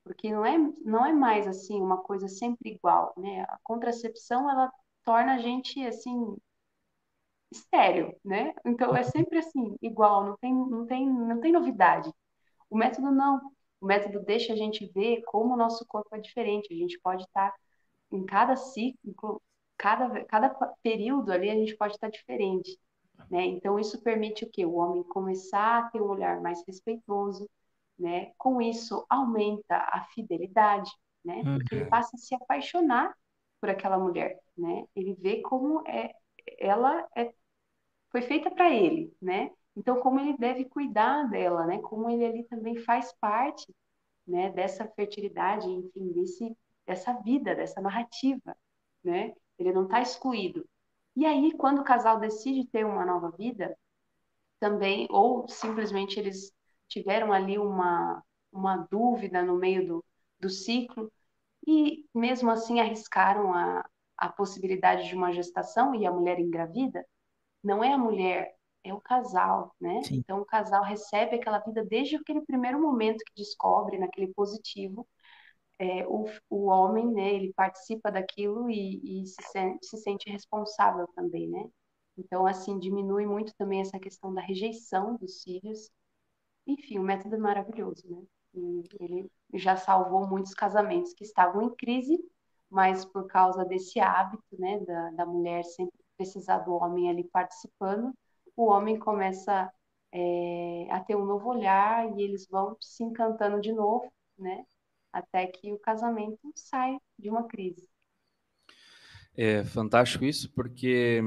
Porque 0.04 0.32
não 0.32 0.46
é, 0.46 0.58
não 0.86 1.06
é 1.06 1.14
mais 1.14 1.48
assim 1.48 1.82
uma 1.82 1.98
coisa 2.04 2.28
sempre 2.28 2.72
igual, 2.72 3.14
né? 3.18 3.44
A 3.44 3.60
contracepção 3.64 4.50
ela 4.50 4.72
torna 5.04 5.36
a 5.36 5.40
gente 5.40 5.86
assim 5.86 6.38
estéril, 7.52 8.16
né? 8.24 8.54
Então 8.66 8.96
é 8.96 9.04
sempre 9.04 9.40
assim 9.40 9.76
igual, 9.82 10.26
não 10.26 10.38
tem, 10.38 10.54
não 10.54 10.86
tem, 10.86 11.10
não 11.10 11.40
tem 11.42 11.52
novidade. 11.52 12.12
O 12.70 12.78
método 12.78 13.12
não. 13.12 13.42
O 13.86 13.88
método 13.88 14.20
deixa 14.20 14.52
a 14.52 14.56
gente 14.56 14.88
ver 14.88 15.22
como 15.26 15.54
o 15.54 15.58
nosso 15.58 15.86
corpo 15.86 16.16
é 16.16 16.20
diferente. 16.20 16.74
A 16.74 16.76
gente 16.76 17.00
pode 17.02 17.22
estar 17.22 17.54
em 18.12 18.26
cada 18.26 18.56
ciclo, 18.56 19.40
cada, 19.78 20.26
cada 20.26 20.50
período 20.82 21.32
ali 21.32 21.52
a 21.52 21.54
gente 21.54 21.78
pode 21.78 21.94
estar 21.94 22.10
diferente. 22.10 22.80
Né? 23.30 23.46
Então, 23.46 23.78
isso 23.78 24.02
permite 24.02 24.44
o 24.44 24.50
quê? 24.50 24.66
O 24.66 24.74
homem 24.74 25.04
começar 25.04 25.78
a 25.78 25.90
ter 25.92 26.02
um 26.02 26.08
olhar 26.08 26.42
mais 26.42 26.64
respeitoso, 26.66 27.48
né? 27.98 28.32
Com 28.40 28.60
isso, 28.60 29.06
aumenta 29.08 29.78
a 29.78 30.04
fidelidade, 30.16 30.92
né? 31.24 31.44
Porque 31.44 31.76
ele 31.76 31.86
passa 31.86 32.16
a 32.16 32.20
se 32.20 32.34
apaixonar 32.34 33.16
por 33.62 33.70
aquela 33.70 34.00
mulher, 34.00 34.40
né? 34.58 34.84
Ele 34.96 35.14
vê 35.14 35.44
como 35.44 35.88
é, 35.88 36.12
ela 36.58 37.08
é, 37.16 37.32
foi 38.10 38.24
feita 38.24 38.50
para 38.50 38.74
ele, 38.74 39.16
né? 39.22 39.52
Então, 39.76 40.00
como 40.00 40.20
ele 40.20 40.38
deve 40.38 40.66
cuidar 40.66 41.30
dela, 41.30 41.66
né? 41.66 41.80
Como 41.80 42.10
ele 42.10 42.26
ali 42.26 42.44
também 42.46 42.78
faz 42.78 43.14
parte, 43.20 43.74
né? 44.28 44.50
Dessa 44.52 44.88
fertilidade, 44.88 45.70
enfim, 45.70 46.12
desse, 46.14 46.58
dessa 46.86 47.14
vida, 47.22 47.56
dessa 47.56 47.82
narrativa, 47.82 48.56
né? 49.04 49.34
Ele 49.60 49.74
não 49.74 49.84
está 49.84 50.02
excluído. 50.02 50.68
E 51.16 51.26
aí, 51.26 51.52
quando 51.58 51.80
o 51.80 51.84
casal 51.84 52.20
decide 52.20 52.68
ter 52.68 52.86
uma 52.86 53.06
nova 53.06 53.32
vida, 53.32 53.78
também, 54.60 55.08
ou 55.10 55.48
simplesmente 55.48 56.20
eles 56.20 56.52
tiveram 56.88 57.32
ali 57.34 57.58
uma, 57.58 58.24
uma 58.52 58.78
dúvida 58.90 59.44
no 59.44 59.58
meio 59.58 59.86
do, 59.88 60.06
do 60.40 60.50
ciclo, 60.50 61.12
e 61.68 62.06
mesmo 62.14 62.50
assim 62.52 62.80
arriscaram 62.80 63.54
a, 63.54 63.86
a 64.18 64.30
possibilidade 64.30 65.08
de 65.08 65.16
uma 65.16 65.32
gestação 65.32 65.96
e 65.96 66.06
a 66.06 66.12
mulher 66.12 66.40
engravida, 66.40 67.06
não 67.64 67.84
é 67.84 67.94
a 67.94 67.98
mulher, 67.98 68.55
é 68.86 68.94
o 68.94 69.02
casal, 69.02 69.76
né? 69.80 70.02
Sim. 70.04 70.18
Então 70.20 70.40
o 70.42 70.46
casal 70.46 70.84
recebe 70.84 71.36
aquela 71.36 71.60
vida 71.60 71.84
desde 71.86 72.16
aquele 72.18 72.42
primeiro 72.42 72.82
momento 72.82 73.24
que 73.26 73.34
descobre, 73.42 73.98
naquele 73.98 74.34
positivo, 74.34 75.08
é, 75.80 76.08
o, 76.08 76.26
o 76.50 76.66
homem, 76.68 77.08
né, 77.14 77.34
ele 77.34 77.54
participa 77.54 78.12
daquilo 78.12 78.70
e, 78.70 79.24
e 79.24 79.28
se, 79.28 79.42
sente, 79.52 79.86
se 79.86 79.98
sente 79.98 80.30
responsável 80.30 81.08
também, 81.16 81.50
né? 81.50 81.66
Então, 82.18 82.46
assim, 82.46 82.80
diminui 82.80 83.26
muito 83.26 83.54
também 83.58 83.82
essa 83.82 84.00
questão 84.00 84.34
da 84.34 84.42
rejeição 84.42 85.18
dos 85.18 85.44
filhos. 85.44 85.90
Enfim, 86.68 87.00
o 87.00 87.04
método 87.04 87.36
é 87.36 87.38
maravilhoso, 87.40 88.04
né? 88.10 88.24
E 88.54 88.84
ele 89.00 89.32
já 89.56 89.76
salvou 89.78 90.28
muitos 90.28 90.54
casamentos 90.54 91.14
que 91.14 91.24
estavam 91.24 91.64
em 91.64 91.76
crise, 91.76 92.18
mas 92.70 93.06
por 93.06 93.28
causa 93.28 93.66
desse 93.66 94.00
hábito, 94.00 94.44
né, 94.58 94.80
da, 94.80 95.12
da 95.12 95.26
mulher 95.26 95.64
sempre 95.66 95.98
precisar 96.18 96.60
do 96.60 96.74
homem 96.74 97.10
ali 97.10 97.24
participando, 97.26 98.14
o 98.56 98.68
homem 98.68 98.98
começa 98.98 99.72
é, 100.12 100.88
a 100.92 101.00
ter 101.00 101.16
um 101.16 101.26
novo 101.26 101.50
olhar 101.50 102.10
e 102.18 102.22
eles 102.22 102.48
vão 102.48 102.78
se 102.80 103.04
encantando 103.04 103.60
de 103.60 103.72
novo, 103.72 104.12
né? 104.38 104.66
até 105.16 105.48
que 105.48 105.72
o 105.72 105.80
casamento 105.80 106.52
sai 106.56 106.98
de 107.18 107.30
uma 107.30 107.48
crise. 107.48 107.88
É 109.34 109.64
fantástico 109.64 110.26
isso, 110.26 110.52
porque 110.52 111.22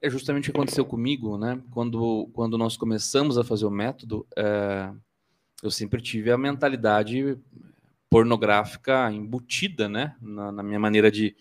é 0.00 0.08
justamente 0.08 0.48
o 0.48 0.52
que 0.52 0.58
aconteceu 0.58 0.86
comigo, 0.86 1.36
né? 1.36 1.62
Quando, 1.70 2.30
quando 2.32 2.56
nós 2.56 2.78
começamos 2.78 3.36
a 3.36 3.44
fazer 3.44 3.66
o 3.66 3.70
método, 3.70 4.26
é, 4.34 4.90
eu 5.62 5.70
sempre 5.70 6.00
tive 6.00 6.30
a 6.30 6.38
mentalidade 6.38 7.38
pornográfica 8.08 9.12
embutida, 9.12 9.88
né, 9.88 10.16
na, 10.20 10.50
na 10.50 10.62
minha 10.62 10.80
maneira 10.80 11.10
de, 11.10 11.36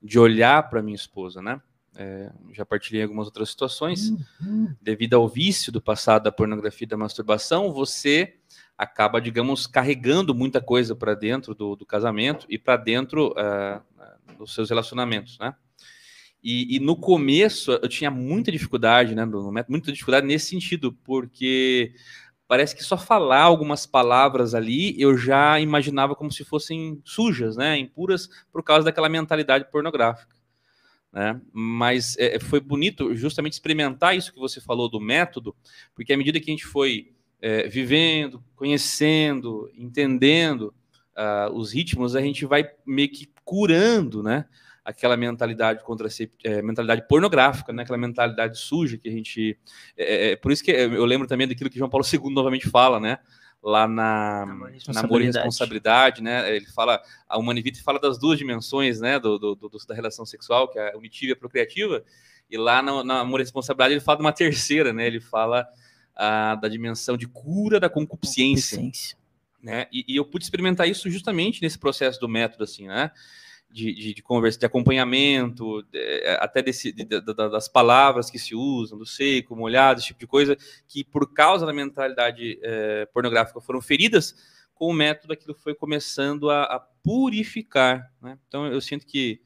de 0.00 0.18
olhar 0.18 0.68
para 0.68 0.82
minha 0.82 0.94
esposa, 0.94 1.40
né? 1.40 1.60
É, 1.94 2.30
já 2.52 2.64
partilhei 2.64 3.02
algumas 3.02 3.26
outras 3.26 3.50
situações. 3.50 4.10
Uhum. 4.40 4.74
Devido 4.80 5.14
ao 5.14 5.28
vício 5.28 5.70
do 5.70 5.80
passado 5.80 6.24
da 6.24 6.32
pornografia 6.32 6.86
e 6.86 6.88
da 6.88 6.96
masturbação, 6.96 7.72
você 7.72 8.36
acaba, 8.76 9.20
digamos, 9.20 9.66
carregando 9.66 10.34
muita 10.34 10.60
coisa 10.60 10.94
para 10.96 11.14
dentro 11.14 11.54
do, 11.54 11.76
do, 11.76 11.86
casamento 11.86 12.46
e 12.48 12.58
para 12.58 12.76
dentro 12.76 13.32
uh, 13.32 14.36
dos 14.38 14.54
seus 14.54 14.70
relacionamentos, 14.70 15.38
né? 15.38 15.54
E, 16.42 16.76
e, 16.76 16.80
no 16.80 16.96
começo 16.96 17.70
eu 17.70 17.88
tinha 17.88 18.10
muita 18.10 18.50
dificuldade, 18.50 19.14
né? 19.14 19.24
Muita 19.68 19.92
dificuldade 19.92 20.26
nesse 20.26 20.46
sentido, 20.46 20.92
porque 21.04 21.94
parece 22.48 22.74
que 22.74 22.82
só 22.82 22.98
falar 22.98 23.42
algumas 23.42 23.86
palavras 23.86 24.52
ali 24.52 25.00
eu 25.00 25.16
já 25.16 25.60
imaginava 25.60 26.16
como 26.16 26.32
se 26.32 26.44
fossem 26.44 27.00
sujas, 27.04 27.56
né? 27.56 27.78
Impuras 27.78 28.28
por 28.50 28.64
causa 28.64 28.84
daquela 28.84 29.08
mentalidade 29.08 29.70
pornográfica. 29.70 30.41
Né? 31.12 31.40
Mas 31.52 32.16
é, 32.18 32.40
foi 32.40 32.60
bonito 32.60 33.14
justamente 33.14 33.52
experimentar 33.52 34.16
isso 34.16 34.32
que 34.32 34.38
você 34.40 34.60
falou 34.60 34.88
do 34.88 35.00
método, 35.00 35.54
porque 35.94 36.12
à 36.12 36.16
medida 36.16 36.40
que 36.40 36.50
a 36.50 36.54
gente 36.54 36.64
foi 36.64 37.12
é, 37.40 37.68
vivendo, 37.68 38.42
conhecendo, 38.54 39.70
entendendo 39.76 40.72
uh, 41.16 41.52
os 41.52 41.72
ritmos, 41.72 42.14
a 42.14 42.20
gente 42.20 42.46
vai 42.46 42.70
meio 42.86 43.08
que 43.10 43.28
curando, 43.44 44.22
né? 44.22 44.46
Aquela 44.84 45.16
mentalidade 45.16 45.84
contra 45.84 46.08
é, 46.44 46.62
mentalidade 46.62 47.06
pornográfica, 47.06 47.72
né? 47.72 47.82
Aquela 47.82 47.98
mentalidade 47.98 48.58
suja 48.58 48.96
que 48.96 49.08
a 49.08 49.12
gente. 49.12 49.58
É, 49.96 50.04
é, 50.04 50.32
é 50.32 50.36
por 50.36 50.50
isso 50.50 50.62
que 50.62 50.70
eu 50.70 51.04
lembro 51.04 51.26
também 51.26 51.46
daquilo 51.46 51.70
que 51.70 51.78
João 51.78 51.90
Paulo 51.90 52.06
II 52.10 52.32
novamente 52.32 52.68
fala, 52.68 52.98
né? 52.98 53.18
Lá 53.62 53.86
na 53.86 54.44
Namor 54.88 55.22
e 55.22 55.26
Responsabilidade, 55.26 56.20
né? 56.20 56.54
Ele 56.54 56.66
fala, 56.66 57.00
a 57.28 57.38
Humanivite 57.38 57.80
fala 57.80 58.00
das 58.00 58.18
duas 58.18 58.36
dimensões, 58.36 59.00
né? 59.00 59.20
Do, 59.20 59.38
do, 59.38 59.54
do, 59.54 59.70
da 59.86 59.94
relação 59.94 60.26
sexual, 60.26 60.68
que 60.68 60.78
é 60.78 60.92
a 60.92 60.98
unitiva 60.98 61.30
e 61.30 61.32
a 61.34 61.36
procriativa, 61.36 62.04
e 62.50 62.56
lá 62.56 62.82
na, 62.82 63.04
na 63.04 63.20
Amor 63.20 63.40
e 63.40 63.44
Responsabilidade 63.44 63.94
ele 63.94 64.00
fala 64.00 64.18
de 64.18 64.24
uma 64.24 64.32
terceira, 64.32 64.92
né? 64.92 65.06
Ele 65.06 65.20
fala 65.20 65.66
a, 66.14 66.56
da 66.56 66.68
dimensão 66.68 67.16
de 67.16 67.26
cura 67.26 67.78
da 67.78 67.88
concupiscência. 67.88 68.78
concupiscência. 68.78 69.16
Né? 69.62 69.86
E, 69.92 70.04
e, 70.08 70.16
eu 70.16 70.24
pude 70.24 70.44
experimentar 70.44 70.88
isso 70.88 71.08
justamente 71.08 71.62
nesse 71.62 71.78
processo 71.78 72.18
do 72.20 72.28
método, 72.28 72.64
assim, 72.64 72.88
né? 72.88 73.12
De, 73.72 73.94
de, 73.94 74.12
de 74.12 74.22
conversa, 74.22 74.58
de 74.58 74.66
acompanhamento, 74.66 75.82
de, 75.84 76.22
até 76.38 76.60
desse, 76.60 76.92
de, 76.92 77.04
das 77.04 77.68
palavras 77.68 78.30
que 78.30 78.38
se 78.38 78.54
usam, 78.54 78.98
do 78.98 79.06
seco, 79.06 79.56
molhado, 79.56 79.98
esse 79.98 80.08
tipo 80.08 80.20
de 80.20 80.26
coisa, 80.26 80.56
que 80.86 81.02
por 81.02 81.32
causa 81.32 81.64
da 81.64 81.72
mentalidade 81.72 82.58
é, 82.62 83.06
pornográfica 83.06 83.60
foram 83.62 83.80
feridas, 83.80 84.36
com 84.74 84.88
o 84.88 84.92
método 84.92 85.32
aquilo 85.32 85.54
foi 85.54 85.74
começando 85.74 86.50
a, 86.50 86.64
a 86.64 86.80
purificar. 86.80 88.12
Né? 88.20 88.38
Então 88.46 88.66
eu 88.66 88.80
sinto 88.80 89.06
que 89.06 89.40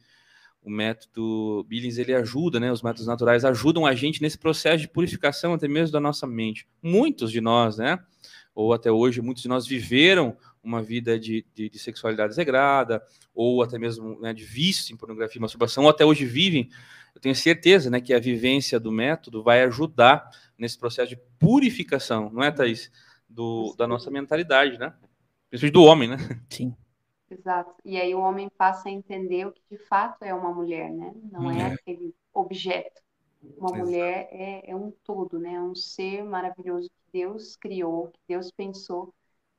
o 0.67 0.71
método 0.71 1.65
Billings 1.69 1.97
ele 1.97 2.13
ajuda, 2.13 2.59
né? 2.59 2.73
Os 2.73 2.83
métodos 2.83 3.07
naturais 3.07 3.45
ajudam 3.45 3.87
a 3.87 3.95
gente 3.95 4.21
nesse 4.21 4.37
processo 4.37 4.79
de 4.79 4.89
purificação 4.89 5.55
até 5.55 5.69
mesmo 5.69 5.93
da 5.93 6.01
nossa 6.01 6.27
mente. 6.27 6.67
Muitos 6.83 7.31
de 7.31 7.41
nós, 7.41 7.79
né? 7.79 8.01
Ou 8.53 8.73
até 8.73 8.91
hoje, 8.91 9.21
muitos 9.21 9.45
de 9.45 9.49
nós 9.49 9.65
viveram 9.65 10.37
uma 10.67 10.83
vida 10.83 11.19
de, 11.19 11.47
de, 11.55 11.71
de 11.71 11.79
sexualidade 11.79 12.31
desagrada, 12.31 13.03
ou 13.35 13.63
até 13.63 13.79
mesmo 13.79 14.21
né, 14.21 14.35
de 14.35 14.45
vício 14.45 14.93
em 14.93 14.97
pornografia 14.97 15.39
e 15.39 15.43
masturbação, 15.43 15.85
ou 15.85 15.91
até 15.91 16.05
hoje 16.05 16.25
vivem. 16.25 16.69
Eu 17.15 17.21
tenho 17.21 17.35
certeza 17.35 17.89
né, 17.89 18.01
que 18.01 18.13
a 18.13 18.19
vivência 18.19 18.79
do 18.79 18.91
método 18.91 19.43
vai 19.43 19.63
ajudar 19.63 20.29
nesse 20.59 20.79
processo 20.79 21.11
de 21.11 21.17
purificação, 21.39 22.31
não 22.31 22.43
é, 22.43 22.51
Thaís? 22.51 22.91
Do, 23.29 23.75
da 23.77 23.87
nossa 23.87 24.11
mentalidade, 24.11 24.79
né? 24.79 24.95
Principalmente 25.51 25.73
do 25.73 25.83
homem, 25.83 26.09
né? 26.09 26.17
Sim. 26.49 26.75
Exato. 27.31 27.75
E 27.85 28.01
aí 28.01 28.15
o 28.15 28.21
homem 28.21 28.49
passa 28.57 28.89
a 28.89 28.93
entender 28.93 29.47
o 29.47 29.53
que 29.53 29.63
de 29.71 29.79
fato 29.79 30.23
é 30.23 30.33
uma 30.33 30.53
mulher, 30.55 30.91
né? 30.93 31.13
Não 31.31 31.51
é, 31.51 31.61
é 31.61 31.67
aquele 31.67 32.15
objeto. 32.33 33.03
Uma 33.57 33.77
mulher 33.77 34.29
é, 34.31 34.71
é 34.71 34.77
um 34.77 34.93
todo, 35.05 35.39
né? 35.39 35.55
É 35.55 35.61
um 35.61 35.75
ser 35.75 36.25
maravilhoso 36.25 36.89
que 36.89 37.19
Deus 37.19 37.57
criou, 37.57 38.09
que 38.09 38.21
Deus 38.29 38.51
pensou. 38.51 39.13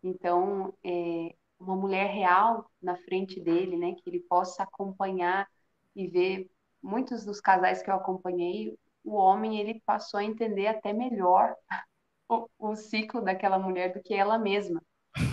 Então, 0.07 0.73
é 0.83 1.35
uma 1.59 1.75
mulher 1.75 2.09
real 2.09 2.69
na 2.81 2.95
frente 2.97 3.39
dele, 3.39 3.77
né? 3.77 3.93
Que 3.95 4.09
ele 4.09 4.19
possa 4.21 4.63
acompanhar 4.63 5.47
e 5.95 6.07
ver. 6.07 6.49
Muitos 6.81 7.25
dos 7.25 7.41
casais 7.41 7.81
que 7.81 7.89
eu 7.89 7.95
acompanhei, 7.95 8.77
o 9.03 9.15
homem 9.15 9.59
ele 9.59 9.81
passou 9.85 10.19
a 10.19 10.23
entender 10.23 10.67
até 10.67 10.93
melhor 10.93 11.55
o, 12.29 12.47
o 12.59 12.75
ciclo 12.75 13.21
daquela 13.21 13.57
mulher 13.59 13.93
do 13.93 14.01
que 14.01 14.13
ela 14.13 14.37
mesma 14.37 14.81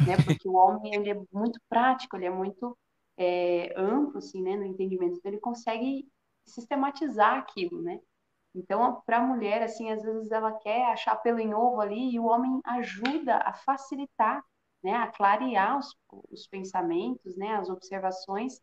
né? 0.06 0.16
Porque 0.38 0.48
o 0.48 0.54
homem 0.54 0.94
ele 0.94 1.10
é 1.10 1.22
muito 1.32 1.60
prático, 1.68 2.16
ele 2.16 2.26
é 2.26 2.30
muito 2.30 2.76
é, 3.16 3.72
amplo, 3.76 4.18
assim, 4.18 4.42
né? 4.42 4.56
No 4.56 4.64
entendimento, 4.64 5.16
então 5.16 5.30
ele 5.30 5.40
consegue 5.40 6.08
sistematizar 6.44 7.38
aquilo, 7.38 7.82
né? 7.82 8.00
Então, 8.54 9.02
para 9.04 9.18
a 9.18 9.26
mulher, 9.26 9.62
assim, 9.62 9.90
às 9.90 10.02
vezes 10.02 10.30
ela 10.30 10.52
quer 10.52 10.86
achar 10.92 11.16
pelo 11.16 11.40
em 11.40 11.52
ovo 11.52 11.80
ali 11.80 12.12
e 12.12 12.20
o 12.20 12.26
homem 12.26 12.60
ajuda 12.64 13.38
a 13.38 13.52
facilitar, 13.52 14.44
né? 14.84 14.94
A 14.94 15.06
clarear 15.06 15.78
os, 15.78 15.96
os 16.30 16.46
pensamentos, 16.46 17.36
né? 17.36 17.56
As 17.56 17.70
observações 17.70 18.60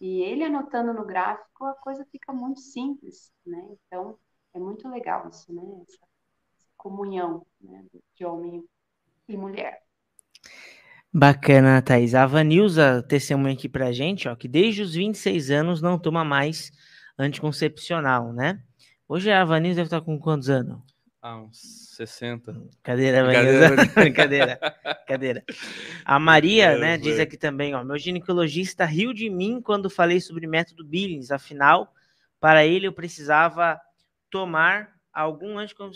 e 0.00 0.22
ele 0.22 0.44
anotando 0.44 0.92
no 0.92 1.04
gráfico, 1.04 1.64
a 1.64 1.74
coisa 1.74 2.06
fica 2.12 2.32
muito 2.32 2.60
simples, 2.60 3.32
né? 3.44 3.66
Então, 3.86 4.16
é 4.54 4.58
muito 4.58 4.88
legal 4.88 5.28
isso, 5.28 5.52
né? 5.52 5.62
Essa, 5.82 6.06
essa 6.58 6.70
comunhão 6.76 7.44
né? 7.60 7.84
de 8.14 8.24
homem 8.24 8.62
e 9.28 9.36
mulher. 9.36 9.82
Bacana, 11.12 11.80
Thaís. 11.80 12.14
A 12.14 12.26
Vanilza 12.26 13.02
testemunha 13.08 13.54
aqui 13.54 13.68
pra 13.68 13.90
gente, 13.90 14.28
ó, 14.28 14.36
que 14.36 14.46
desde 14.46 14.82
os 14.82 14.94
26 14.94 15.50
anos 15.50 15.80
não 15.80 15.98
toma 15.98 16.24
mais 16.24 16.70
anticoncepcional, 17.18 18.32
né? 18.32 18.62
Hoje 19.08 19.30
a 19.30 19.44
Vanilza 19.44 19.76
deve 19.76 19.86
estar 19.86 20.02
com 20.02 20.18
quantos 20.18 20.50
anos? 20.50 20.78
Ah, 21.22 21.38
uns 21.38 21.85
60. 21.96 22.62
Cadeira, 22.82 23.24
Vanilza. 23.24 23.92
Brincadeira. 23.94 24.58
Cadeira. 25.06 25.44
A 26.04 26.18
Maria, 26.18 26.72
é, 26.72 26.78
né, 26.78 26.98
diz 26.98 27.18
aqui 27.18 27.36
também, 27.36 27.74
ó, 27.74 27.82
meu 27.82 27.98
ginecologista 27.98 28.84
riu 28.84 29.12
de 29.12 29.30
mim 29.30 29.60
quando 29.60 29.88
falei 29.88 30.20
sobre 30.20 30.46
método 30.46 30.84
Billings, 30.84 31.30
afinal, 31.30 31.92
para 32.38 32.66
ele 32.66 32.86
eu 32.86 32.92
precisava 32.92 33.80
tomar 34.30 34.90
algum, 35.12 35.58
anticon... 35.58 35.90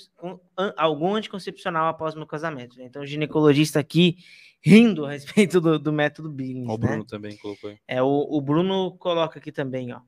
algum 0.77 1.15
anticoncepcional 1.15 1.89
após 1.89 2.15
meu 2.15 2.27
casamento. 2.27 2.79
Né? 2.79 2.85
Então, 2.87 3.03
o 3.03 3.07
ginecologista 3.07 3.79
aqui 3.79 4.17
rindo 4.63 5.07
a 5.07 5.13
respeito 5.13 5.61
do, 5.61 5.79
do 5.79 5.93
método 5.93 6.31
Billings. 6.31 6.69
O 6.69 6.79
Bruno 6.79 6.99
né? 6.99 7.05
também 7.09 7.37
colocou. 7.37 7.75
É, 7.87 8.03
o, 8.03 8.27
o 8.31 8.41
Bruno 8.41 8.97
coloca 8.99 9.39
aqui 9.39 9.53
também, 9.53 9.93
ó. 9.93 10.01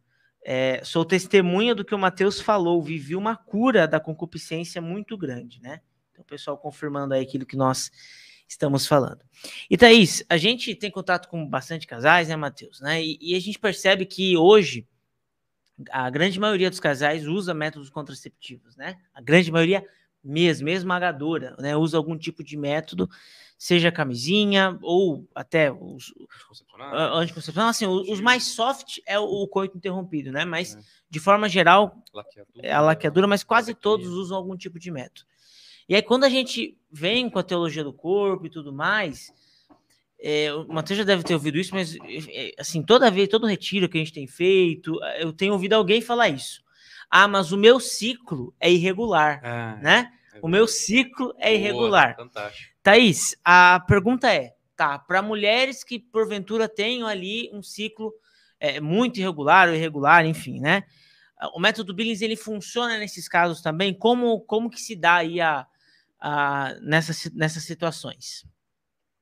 É, 0.45 0.81
sou 0.85 1.05
testemunha 1.05 1.75
do 1.75 1.85
que 1.85 1.95
o 1.95 1.99
Mateus 1.99 2.41
falou, 2.41 2.83
vivi 2.83 3.15
uma 3.15 3.37
cura 3.37 3.87
da 3.87 4.01
concupiscência 4.01 4.83
muito 4.83 5.17
grande, 5.17 5.61
né? 5.63 5.81
Então, 6.11 6.23
o 6.23 6.27
pessoal 6.27 6.59
confirmando 6.59 7.15
aí 7.15 7.23
aquilo 7.23 7.47
que 7.47 7.57
nós 7.57 7.91
estamos 8.49 8.87
falando. 8.87 9.21
E 9.71 9.77
Thaís, 9.77 10.25
a 10.29 10.37
gente 10.37 10.75
tem 10.75 10.91
contato 10.91 11.29
com 11.29 11.47
bastante 11.47 11.87
casais, 11.87 12.29
né, 12.29 12.37
Mateus? 12.37 12.81
Né? 12.81 13.03
E, 13.03 13.19
e 13.21 13.35
a 13.35 13.41
gente 13.41 13.59
percebe 13.59 14.05
que 14.05 14.37
hoje 14.37 14.87
a 15.91 16.09
grande 16.11 16.39
maioria 16.39 16.69
dos 16.69 16.81
casais 16.81 17.27
usa 17.27 17.55
métodos 17.55 17.89
contraceptivos, 17.89 18.77
né? 18.77 18.99
A 19.15 19.23
grande 19.23 19.51
maioria 19.51 19.85
mesmo, 20.23 20.69
esmagadora, 20.69 21.57
né? 21.59 21.77
Usa 21.77 21.97
algum 21.97 22.17
tipo 22.17 22.45
de 22.45 22.57
método, 22.57 23.09
seja 23.63 23.93
camisinha 23.93 24.77
ou 24.83 25.25
até 25.33 25.71
os 25.71 26.13
anticoncepcional. 27.15 27.69
Assim, 27.69 27.87
os 27.87 28.21
mais 28.21 28.43
soft 28.43 28.99
é 29.07 29.17
o, 29.21 29.47
coito 29.47 29.77
interrompido, 29.77 30.33
né? 30.33 30.45
Mas 30.45 30.75
é. 30.75 30.81
de 31.09 31.21
forma 31.21 31.49
geral 31.49 32.03
laqueadura, 32.13 32.67
é 32.67 32.73
a 32.73 32.81
laqueadura, 32.81 33.29
mas 33.29 33.45
quase 33.45 33.73
todos 33.73 34.09
usam 34.09 34.37
algum 34.37 34.57
tipo 34.57 34.81
de 34.81 34.91
método. 34.91 35.29
E 35.89 35.95
aí 35.95 36.03
quando 36.03 36.25
a 36.25 36.29
gente 36.29 36.77
vem 36.91 37.31
com 37.31 37.39
a 37.39 37.43
teologia 37.45 37.85
do 37.85 37.93
corpo 37.93 38.47
e 38.47 38.51
tudo 38.51 38.73
mais, 38.73 39.33
é, 40.21 40.53
o 40.53 40.67
Matheus 40.67 40.99
já 40.99 41.05
deve 41.05 41.23
ter 41.23 41.35
ouvido 41.35 41.57
isso, 41.57 41.73
mas 41.73 41.97
é, 42.31 42.55
assim, 42.59 42.83
toda 42.83 43.13
vez, 43.13 43.29
todo 43.29 43.47
retiro 43.47 43.89
que 43.89 43.97
a 43.97 44.01
gente 44.01 44.13
tem 44.13 44.27
feito, 44.27 44.99
eu 45.21 45.33
tenho 45.33 45.53
ouvido 45.53 45.75
alguém 45.75 46.01
falar 46.01 46.31
isso. 46.31 46.65
Ah, 47.09 47.29
mas 47.29 47.53
o 47.53 47.57
meu 47.57 47.79
ciclo 47.79 48.53
é 48.59 48.69
irregular, 48.69 49.41
ah, 49.45 49.79
né? 49.81 50.13
O 50.41 50.49
meu 50.49 50.67
ciclo 50.67 51.35
é 51.39 51.55
irregular. 51.55 52.17
Boa, 52.17 52.27
fantástico. 52.27 52.73
Thaís, 52.83 53.37
a 53.45 53.81
pergunta 53.87 54.33
é, 54.33 54.55
tá, 54.77 54.99
para 54.99 55.21
mulheres 55.21 55.85
que 55.85 55.99
porventura 55.99 56.69
tenham 56.69 57.07
ali 57.07 57.51
um 57.53 57.63
ciclo 57.63 58.13
é, 58.59 58.81
muito 58.81 59.19
irregular 59.19 59.69
ou 59.69 59.75
irregular, 59.75 60.25
enfim, 60.25 60.61
né? 60.61 60.85
O 61.55 61.61
método 61.61 61.93
Billings, 61.93 62.23
ele 62.23 62.37
funciona 62.37 62.99
nesses 62.99 63.29
casos 63.29 63.61
também? 63.61 63.93
Como, 63.93 64.41
como 64.43 64.71
que 64.71 64.81
se 64.81 64.95
dá 64.95 65.17
aí 65.17 65.41
a, 65.41 65.67
a, 66.21 66.75
nessas, 66.81 67.31
nessas 67.35 67.65
situações? 67.65 68.47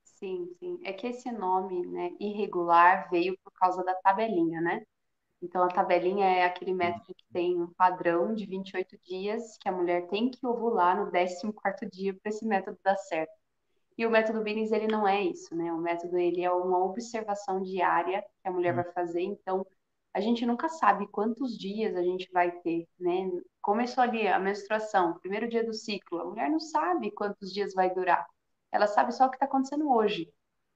Sim, 0.05 0.47
sim. 0.59 0.79
É 0.85 0.93
que 0.93 1.07
esse 1.07 1.33
nome, 1.33 1.87
né, 1.87 2.11
irregular 2.21 3.09
veio 3.11 3.39
por 3.43 3.53
causa 3.55 3.83
da 3.83 3.95
tabelinha, 3.95 4.61
né? 4.61 4.83
Então, 5.43 5.63
a 5.63 5.69
tabelinha 5.69 6.27
é 6.27 6.45
aquele 6.45 6.75
método 6.75 7.15
que 7.15 7.25
tem 7.33 7.61
um 7.61 7.73
padrão 7.73 8.35
de 8.35 8.45
28 8.45 8.99
dias 9.05 9.57
que 9.59 9.69
a 9.69 9.73
mulher 9.73 10.07
tem 10.09 10.31
que 10.31 10.47
ovular 10.47 10.97
no 10.97 11.11
14º 11.11 11.91
dia 11.91 12.15
para 12.15 12.31
esse 12.31 12.47
método 12.47 12.79
dar 12.85 12.97
certo. 12.97 13.33
E 13.97 14.07
o 14.07 14.11
método 14.11 14.43
Billings, 14.43 14.73
ele 14.73 14.87
não 14.87 15.07
é 15.07 15.23
isso, 15.23 15.55
né? 15.55 15.73
O 15.73 15.79
método, 15.79 16.17
ele 16.19 16.43
é 16.43 16.51
uma 16.51 16.85
observação 16.85 17.63
diária 17.63 18.23
que 18.23 18.49
a 18.49 18.51
mulher 18.51 18.75
vai 18.75 18.85
fazer, 18.93 19.23
então 19.23 19.67
a 20.13 20.21
gente 20.21 20.45
nunca 20.45 20.69
sabe 20.69 21.07
quantos 21.09 21.57
dias 21.57 21.95
a 21.97 22.03
gente 22.03 22.31
vai 22.33 22.51
ter, 22.61 22.89
né? 22.99 23.31
Começou 23.63 24.03
ali 24.03 24.27
a 24.27 24.39
menstruação, 24.39 25.19
primeiro 25.19 25.49
dia 25.49 25.65
do 25.65 25.73
ciclo, 25.73 26.21
a 26.21 26.25
mulher 26.25 26.51
não 26.51 26.61
sabe 26.61 27.11
quantos 27.11 27.53
dias 27.53 27.75
vai 27.75 27.93
durar. 27.95 28.27
Ela 28.73 28.87
sabe 28.87 29.13
só 29.13 29.27
o 29.27 29.31
que 29.31 29.37
está 29.37 29.47
acontecendo 29.47 29.91
hoje. 29.91 30.33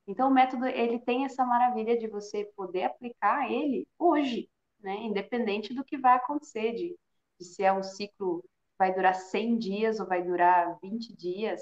Então, 0.07 0.29
o 0.29 0.33
método, 0.33 0.67
ele 0.67 0.99
tem 0.99 1.25
essa 1.25 1.45
maravilha 1.45 1.99
de 1.99 2.07
você 2.09 2.45
poder 2.57 2.85
aplicar 2.85 3.51
ele 3.51 3.89
hoje, 3.99 4.51
né? 4.85 4.97
Independente 5.03 5.75
do 5.75 5.85
que 5.85 5.99
vai 5.99 6.15
acontecer, 6.15 6.75
de, 6.75 6.97
de 7.39 7.45
se 7.45 7.65
é 7.65 7.73
um 7.73 7.83
ciclo 7.83 8.43
que 8.43 8.49
vai 8.79 8.95
durar 8.95 9.15
100 9.15 9.59
dias 9.59 9.99
ou 9.99 10.07
vai 10.07 10.23
durar 10.23 10.79
20 10.83 11.17
dias, 11.17 11.61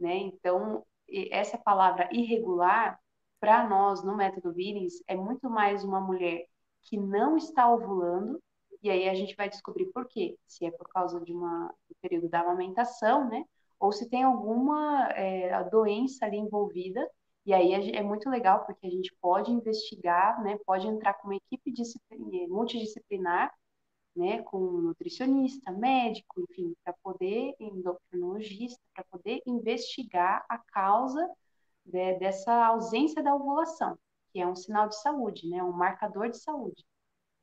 né? 0.00 0.16
Então, 0.16 0.84
essa 1.30 1.58
palavra 1.58 2.08
irregular, 2.12 2.98
para 3.40 3.68
nós, 3.68 4.04
no 4.04 4.16
método 4.16 4.52
Billings, 4.52 5.02
é 5.08 5.16
muito 5.16 5.50
mais 5.50 5.84
uma 5.84 6.00
mulher 6.00 6.46
que 6.82 6.96
não 6.96 7.36
está 7.36 7.70
ovulando, 7.72 8.40
e 8.82 8.90
aí 8.90 9.08
a 9.08 9.14
gente 9.14 9.34
vai 9.36 9.48
descobrir 9.48 9.86
por 9.86 10.06
quê. 10.06 10.38
Se 10.46 10.64
é 10.64 10.70
por 10.70 10.88
causa 10.88 11.20
de 11.20 11.32
uma, 11.32 11.68
do 11.88 11.96
período 12.00 12.28
da 12.28 12.40
amamentação, 12.40 13.28
né? 13.28 13.44
Ou 13.78 13.92
se 13.92 14.08
tem 14.08 14.22
alguma 14.22 15.08
é, 15.10 15.62
doença 15.70 16.24
ali 16.24 16.36
envolvida, 16.36 17.08
e 17.44 17.52
aí 17.52 17.72
é 17.72 18.02
muito 18.02 18.28
legal 18.30 18.64
porque 18.64 18.86
a 18.86 18.90
gente 18.90 19.14
pode 19.20 19.50
investigar, 19.50 20.42
né? 20.42 20.58
Pode 20.66 20.86
entrar 20.86 21.14
com 21.14 21.28
uma 21.28 21.36
equipe 21.36 21.72
multidisciplinar, 22.48 23.52
né? 24.16 24.42
Com 24.42 24.58
nutricionista, 24.60 25.72
médico, 25.72 26.40
enfim, 26.40 26.74
para 26.84 26.94
poder, 27.02 27.54
endocrinologista, 27.58 28.80
para 28.94 29.04
poder 29.04 29.42
investigar 29.46 30.44
a 30.48 30.58
causa 30.58 31.28
de, 31.84 32.14
dessa 32.18 32.66
ausência 32.66 33.22
da 33.22 33.34
ovulação 33.34 33.98
que 34.32 34.40
é 34.40 34.46
um 34.46 34.56
sinal 34.56 34.88
de 34.88 35.00
saúde, 35.00 35.48
né? 35.48 35.62
Um 35.62 35.72
marcador 35.72 36.30
de 36.30 36.38
saúde. 36.38 36.84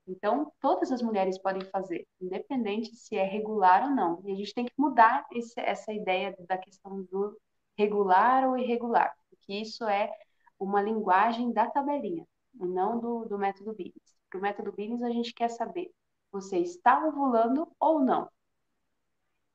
Então, 0.07 0.51
todas 0.59 0.91
as 0.91 1.01
mulheres 1.03 1.37
podem 1.37 1.61
fazer, 1.69 2.07
independente 2.19 2.95
se 2.95 3.15
é 3.15 3.23
regular 3.23 3.83
ou 3.83 3.95
não. 3.95 4.21
E 4.25 4.31
a 4.31 4.35
gente 4.35 4.53
tem 4.53 4.65
que 4.65 4.73
mudar 4.77 5.25
esse, 5.31 5.59
essa 5.59 5.93
ideia 5.93 6.35
da 6.47 6.57
questão 6.57 7.03
do 7.03 7.39
regular 7.77 8.49
ou 8.49 8.57
irregular, 8.57 9.13
porque 9.49 9.55
isso 9.55 9.83
é 9.85 10.11
uma 10.59 10.79
linguagem 10.79 11.51
da 11.51 11.67
tabelinha, 11.67 12.23
não 12.53 12.99
do, 12.99 13.25
do 13.25 13.39
método 13.39 13.73
Billings. 13.73 14.15
Para 14.29 14.37
o 14.37 14.41
método 14.43 14.71
Billings, 14.71 15.01
a 15.01 15.09
gente 15.09 15.33
quer 15.33 15.49
saber, 15.49 15.89
você 16.31 16.59
está 16.59 17.03
ovulando 17.07 17.67
ou 17.79 17.99
não? 17.99 18.29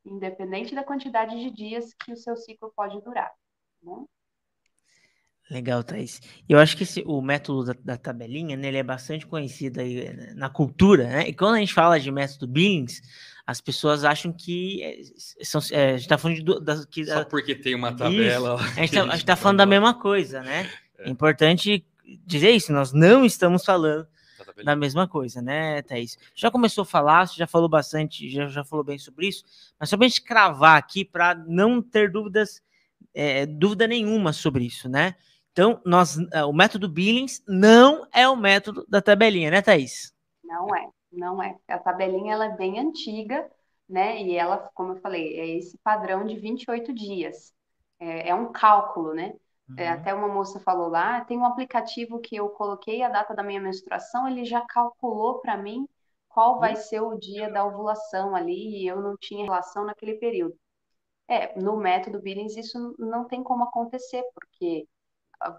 Independente 0.04 0.74
da 0.74 0.82
quantidade 0.82 1.38
de 1.38 1.48
dias 1.48 1.94
que 1.94 2.12
o 2.12 2.16
seu 2.16 2.36
ciclo 2.36 2.72
pode 2.74 3.00
durar. 3.02 3.28
Tá 3.28 3.36
bom? 3.82 4.06
Legal, 5.48 5.84
Thaís. 5.84 6.20
Eu 6.48 6.58
acho 6.58 6.76
que 6.76 6.82
esse, 6.82 7.04
o 7.06 7.22
método 7.22 7.64
da, 7.66 7.74
da 7.80 7.96
tabelinha, 7.96 8.56
né, 8.56 8.66
ele 8.66 8.78
é 8.78 8.82
bastante 8.82 9.26
conhecido 9.26 9.80
aí 9.80 10.06
eh, 10.06 10.34
na 10.34 10.50
cultura, 10.50 11.06
né? 11.06 11.28
E 11.28 11.34
quando 11.34 11.54
a 11.54 11.58
gente 11.60 11.72
fala 11.72 12.00
de 12.00 12.10
método 12.10 12.48
Billings, 12.48 13.00
as 13.46 13.60
pessoas 13.60 14.04
acham 14.04 14.32
que 14.32 14.82
é, 14.82 15.44
são, 15.44 15.60
é, 15.70 15.88
a 15.88 15.92
gente 15.92 16.00
está 16.02 16.18
falando 16.18 16.36
de... 16.42 16.60
Da, 16.64 16.86
que, 16.86 17.04
Só 17.04 17.24
porque 17.24 17.54
tem 17.54 17.74
uma 17.74 17.92
tabela... 17.94 18.56
Isso, 18.56 18.80
a 18.80 18.86
gente 18.86 18.96
está 19.20 19.34
tá 19.34 19.36
falando 19.36 19.58
da 19.58 19.66
mesma 19.66 19.94
coisa, 19.94 20.42
né? 20.42 20.70
É. 20.98 21.08
é 21.08 21.10
importante 21.10 21.86
dizer 22.26 22.50
isso, 22.50 22.72
nós 22.72 22.92
não 22.92 23.24
estamos 23.24 23.64
falando 23.64 24.06
da 24.62 24.76
mesma 24.76 25.08
coisa, 25.08 25.42
né, 25.42 25.82
Thaís? 25.82 26.18
Já 26.34 26.50
começou 26.50 26.82
a 26.82 26.86
falar, 26.86 27.26
você 27.26 27.36
já 27.36 27.46
falou 27.46 27.68
bastante, 27.68 28.28
já, 28.30 28.46
já 28.46 28.64
falou 28.64 28.84
bem 28.84 28.98
sobre 28.98 29.28
isso, 29.28 29.44
mas 29.78 29.88
só 29.88 29.96
para 29.96 30.06
a 30.06 30.08
gente 30.08 30.22
cravar 30.22 30.76
aqui, 30.76 31.04
para 31.04 31.34
não 31.34 31.82
ter 31.82 32.10
dúvidas, 32.10 32.62
é, 33.12 33.46
dúvida 33.46 33.86
nenhuma 33.86 34.32
sobre 34.32 34.64
isso, 34.64 34.88
né? 34.88 35.14
Então, 35.52 35.80
nós, 35.84 36.18
eh, 36.32 36.44
o 36.44 36.52
método 36.52 36.88
Billings 36.88 37.40
não 37.46 38.08
é 38.12 38.28
o 38.28 38.34
método 38.34 38.84
da 38.88 39.00
tabelinha, 39.00 39.52
né, 39.52 39.62
Thaís? 39.62 40.12
Não 40.42 40.74
é, 40.74 40.88
não 41.14 41.42
é. 41.42 41.58
A 41.68 41.78
tabelinha 41.78 42.34
ela 42.34 42.46
é 42.46 42.56
bem 42.56 42.78
antiga, 42.78 43.50
né? 43.88 44.20
E 44.22 44.34
ela, 44.36 44.58
como 44.74 44.92
eu 44.92 44.96
falei, 44.96 45.38
é 45.38 45.46
esse 45.58 45.78
padrão 45.78 46.24
de 46.26 46.36
28 46.36 46.92
dias. 46.92 47.52
É, 47.98 48.30
é 48.30 48.34
um 48.34 48.52
cálculo, 48.52 49.14
né? 49.14 49.34
É, 49.68 49.72
uhum. 49.72 49.78
É, 49.78 49.88
até 49.88 50.14
uma 50.14 50.28
moça 50.28 50.60
falou 50.60 50.88
lá, 50.88 51.24
tem 51.24 51.38
um 51.38 51.44
aplicativo 51.44 52.20
que 52.20 52.36
eu 52.36 52.48
coloquei 52.50 53.02
a 53.02 53.08
data 53.08 53.34
da 53.34 53.42
minha 53.42 53.60
menstruação, 53.60 54.28
ele 54.28 54.44
já 54.44 54.60
calculou 54.62 55.40
para 55.40 55.56
mim 55.56 55.88
qual 56.28 56.58
vai 56.58 56.74
uhum. 56.74 56.80
ser 56.80 57.00
o 57.00 57.18
dia 57.18 57.50
da 57.50 57.64
ovulação 57.64 58.34
ali, 58.34 58.82
e 58.82 58.86
eu 58.86 59.00
não 59.00 59.16
tinha 59.16 59.44
relação 59.44 59.84
naquele 59.84 60.14
período. 60.14 60.56
É, 61.28 61.58
no 61.58 61.76
método 61.76 62.20
Billings 62.20 62.56
isso 62.56 62.94
não 62.98 63.24
tem 63.26 63.42
como 63.42 63.64
acontecer, 63.64 64.22
porque 64.34 64.86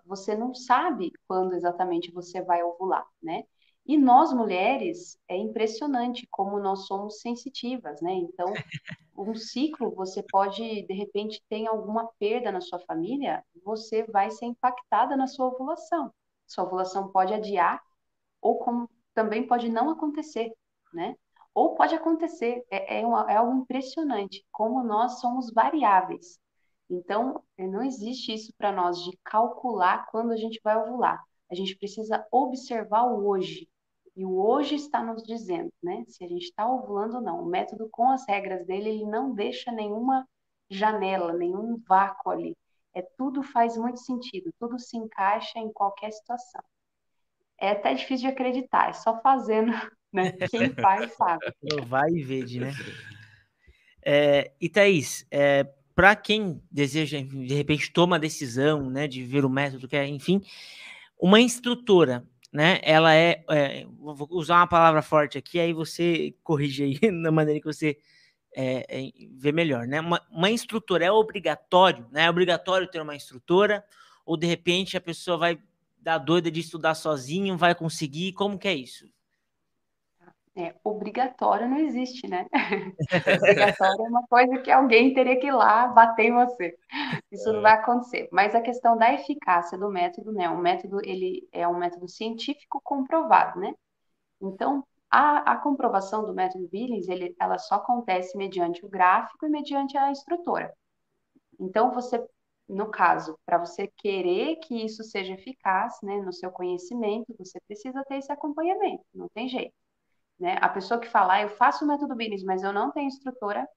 você 0.06 0.36
não 0.36 0.54
sabe 0.54 1.12
quando 1.28 1.54
exatamente 1.54 2.12
você 2.12 2.42
vai 2.42 2.64
ovular, 2.64 3.06
né? 3.22 3.44
E 3.86 3.98
nós 3.98 4.34
mulheres 4.34 5.18
é 5.28 5.38
impressionante 5.38 6.28
como 6.32 6.60
nós 6.60 6.88
somos 6.88 7.22
sensitivas, 7.22 8.02
né? 8.02 8.14
Então, 8.14 8.48
um 9.18 9.36
ciclo 9.36 9.94
você 9.94 10.24
pode 10.24 10.82
de 10.84 10.94
repente 10.94 11.42
ter 11.50 11.68
alguma 11.68 12.10
perda 12.20 12.52
na 12.52 12.62
sua 12.62 12.80
família, 12.80 13.44
você 13.64 14.04
vai 14.04 14.32
ser 14.32 14.46
impactada 14.46 15.16
na 15.16 15.28
sua 15.28 15.48
ovulação. 15.48 16.12
Sua 16.48 16.64
ovulação 16.64 17.12
pode 17.12 17.34
adiar 17.34 17.82
ou 18.42 18.60
como 18.60 18.90
também 19.14 19.48
pode 19.48 19.70
não 19.70 19.90
acontecer, 19.90 20.52
né? 20.94 21.16
Ou 21.54 21.74
pode 21.76 21.96
acontecer, 21.96 22.66
é, 22.70 23.00
é, 23.00 23.06
uma, 23.08 23.32
é 23.32 23.38
algo 23.38 23.62
impressionante 23.62 24.46
como 24.52 24.84
nós 24.84 25.20
somos 25.22 25.52
variáveis. 25.54 26.38
Então, 26.90 27.42
é, 27.58 27.66
não 27.66 27.82
existe 27.82 28.34
isso 28.34 28.54
para 28.58 28.72
nós 28.72 29.00
de 29.04 29.18
calcular 29.24 30.06
quando 30.12 30.32
a 30.32 30.38
gente 30.38 30.60
vai 30.64 30.76
ovular. 30.78 31.24
A 31.50 31.56
gente 31.56 31.76
precisa 31.78 32.26
observar 32.32 33.04
o 33.06 33.28
hoje. 33.28 33.68
E 34.16 34.26
o 34.26 34.40
hoje 34.40 34.76
está 34.76 35.04
nos 35.04 35.24
dizendo, 35.24 35.72
né? 35.84 36.04
Se 36.08 36.24
a 36.24 36.28
gente 36.28 36.46
está 36.46 36.68
ovulando 36.68 37.16
ou 37.16 37.22
não. 37.22 37.42
O 37.42 37.46
método, 37.46 37.90
com 37.90 38.10
as 38.10 38.26
regras 38.28 38.66
dele, 38.66 38.90
ele 38.90 39.06
não 39.06 39.34
deixa 39.34 39.72
nenhuma 39.72 40.26
janela, 40.70 41.34
nenhum 41.34 41.82
vácuo 41.88 42.30
ali. 42.30 42.56
É 42.94 43.02
tudo 43.18 43.44
faz 43.44 43.76
muito 43.76 44.00
sentido, 44.00 44.54
tudo 44.58 44.80
se 44.80 44.96
encaixa 44.96 45.60
em 45.60 45.72
qualquer 45.72 46.12
situação. 46.12 46.64
É 47.60 47.72
até 47.72 47.94
difícil 47.94 48.28
de 48.28 48.34
acreditar, 48.34 48.90
é 48.90 48.94
só 48.94 49.20
fazendo, 49.22 49.72
né? 50.14 50.32
Quem 50.50 50.70
faz 50.76 51.14
sabe. 51.14 51.46
Vai 51.86 52.10
e 52.12 52.24
vede, 52.24 52.62
né? 52.62 52.72
É, 54.04 54.54
e 54.62 54.70
Thaís, 54.70 55.26
é, 55.30 55.68
para 55.96 56.16
quem 56.16 56.62
deseja, 56.72 57.20
de 57.22 57.54
repente, 57.54 57.92
toma 57.92 58.18
a 58.18 58.20
decisão, 58.20 58.90
né, 58.90 59.08
de 59.08 59.24
ver 59.24 59.44
o 59.44 59.50
método, 59.50 59.88
que 59.88 59.96
é, 59.96 60.06
enfim, 60.06 60.42
uma 61.20 61.40
instrutora, 61.40 62.24
né, 62.56 62.80
ela 62.84 63.14
é, 63.14 63.44
é, 63.50 63.86
vou 64.00 64.30
usar 64.32 64.60
uma 64.60 64.68
palavra 64.68 65.02
forte 65.02 65.38
aqui, 65.38 65.60
aí 65.60 65.74
você 65.74 66.34
corrige 66.42 66.84
aí 66.84 67.00
na 67.12 67.30
maneira 67.30 67.60
que 67.60 67.66
você 67.66 67.98
é, 68.56 68.86
é, 68.88 69.12
vê 69.38 69.52
melhor, 69.52 69.86
né, 69.86 70.00
uma, 70.00 70.26
uma 70.32 70.50
instrutora 70.50 71.04
é 71.04 71.12
obrigatório, 71.12 72.08
né, 72.14 72.24
é 72.24 72.30
obrigatório 72.30 72.90
ter 72.90 73.02
uma 73.02 73.14
instrutora, 73.14 73.84
ou 74.26 74.38
de 74.38 74.48
repente 74.48 74.96
a 74.96 75.02
pessoa 75.02 75.38
vai 75.38 75.60
dar 75.98 76.18
doida 76.18 76.50
de 76.50 76.62
estudar 76.62 76.96
sozinho, 76.96 77.58
vai 77.58 77.76
conseguir, 77.76 78.32
como 78.32 78.58
que 78.58 78.70
é 78.70 78.74
isso? 78.74 79.06
É, 80.58 80.74
obrigatório 80.86 81.68
não 81.68 81.78
existe, 81.78 82.28
né? 82.30 82.48
obrigatório 83.38 84.06
é 84.06 84.10
uma 84.10 84.26
coisa 84.26 84.58
que 84.60 84.72
alguém 84.72 85.14
teria 85.14 85.38
que 85.38 85.48
ir 85.48 85.52
lá 85.52 85.88
bater 85.88 86.28
em 86.28 86.34
você. 86.34 86.78
Isso 87.30 87.52
não 87.52 87.60
é. 87.60 87.64
vai 87.64 87.74
acontecer. 87.74 88.30
Mas 88.32 88.56
a 88.56 88.62
questão 88.62 88.98
da 88.98 89.14
eficácia 89.14 89.78
do 89.78 89.90
método, 89.90 90.32
né? 90.32 90.50
O 90.50 90.58
método, 90.58 91.02
ele 91.04 91.46
é 91.52 91.68
um 91.68 91.78
método 91.78 92.08
científico 92.08 92.80
comprovado, 92.82 93.60
né? 93.60 93.74
Então, 94.42 94.82
a, 95.12 95.54
a 95.54 95.58
comprovação 95.58 96.26
do 96.26 96.34
método 96.34 96.68
Billings, 96.70 97.10
ele, 97.10 97.36
ela 97.40 97.58
só 97.58 97.76
acontece 97.76 98.38
mediante 98.38 98.86
o 98.86 98.90
gráfico 98.90 99.46
e 99.46 99.50
mediante 99.50 99.98
a 99.98 100.10
instrutora. 100.10 100.74
Então, 101.60 101.92
você, 101.92 102.24
no 102.68 102.90
caso, 102.90 103.38
para 103.46 103.58
você 103.58 103.88
querer 103.98 104.58
que 104.58 104.86
isso 104.86 105.04
seja 105.04 105.34
eficaz, 105.34 105.98
né, 106.04 106.18
no 106.22 106.34
seu 106.34 106.52
conhecimento, 106.52 107.36
você 107.38 107.60
precisa 107.68 108.04
ter 108.06 108.18
esse 108.18 108.32
acompanhamento, 108.32 109.04
não 109.14 109.28
tem 109.30 109.48
jeito. 109.50 109.74
Né? 110.40 110.58
A 110.62 110.70
pessoa 110.70 111.00
que 111.00 111.08
fala, 111.08 111.36
ah, 111.36 111.42
eu 111.42 111.50
faço 111.50 111.86
o 111.86 111.88
método 111.88 112.16
Billings, 112.16 112.44
mas 112.44 112.64
eu 112.64 112.74
não 112.74 112.92
tenho 112.92 113.08
instrutora, 113.08 113.68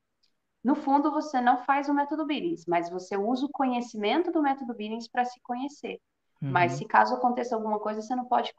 no 0.63 0.75
fundo 0.75 1.11
você 1.11 1.41
não 1.41 1.59
faz 1.65 1.89
o 1.89 1.95
método 1.95 2.27
Billings, 2.27 2.65
mas 2.67 2.91
você 2.91 3.17
usa 3.17 3.47
o 3.47 3.53
conhecimento 3.53 4.33
do 4.33 4.43
método 4.43 4.75
Billings 4.75 5.09
para 5.09 5.25
se 5.25 5.41
conhecer. 5.41 6.01
Uhum. 6.43 6.51
Mas 6.51 6.73
se 6.73 6.85
caso 6.85 7.15
aconteça 7.15 7.55
alguma 7.55 7.79
coisa, 7.79 8.01
você 8.01 8.15
não 8.15 8.25
pode 8.25 8.53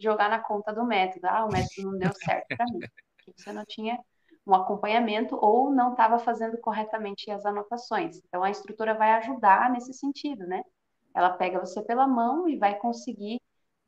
jogar 0.00 0.28
na 0.28 0.40
conta 0.40 0.72
do 0.72 0.84
método. 0.84 1.26
Ah, 1.26 1.44
o 1.44 1.52
método 1.52 1.90
não 1.90 1.98
deu 1.98 2.12
certo 2.14 2.56
para 2.56 2.66
mim. 2.66 2.80
Você 3.34 3.54
não 3.54 3.64
tinha 3.64 3.98
um 4.46 4.54
acompanhamento 4.54 5.38
ou 5.40 5.70
não 5.70 5.92
estava 5.92 6.18
fazendo 6.18 6.58
corretamente 6.58 7.30
as 7.30 7.46
anotações. 7.46 8.18
Então 8.18 8.42
a 8.42 8.50
instrutora 8.50 8.92
vai 8.92 9.12
ajudar 9.12 9.70
nesse 9.70 9.94
sentido, 9.94 10.46
né? 10.46 10.62
Ela 11.14 11.30
pega 11.30 11.58
você 11.58 11.82
pela 11.82 12.06
mão 12.06 12.46
e 12.46 12.58
vai 12.58 12.76
conseguir 12.76 13.40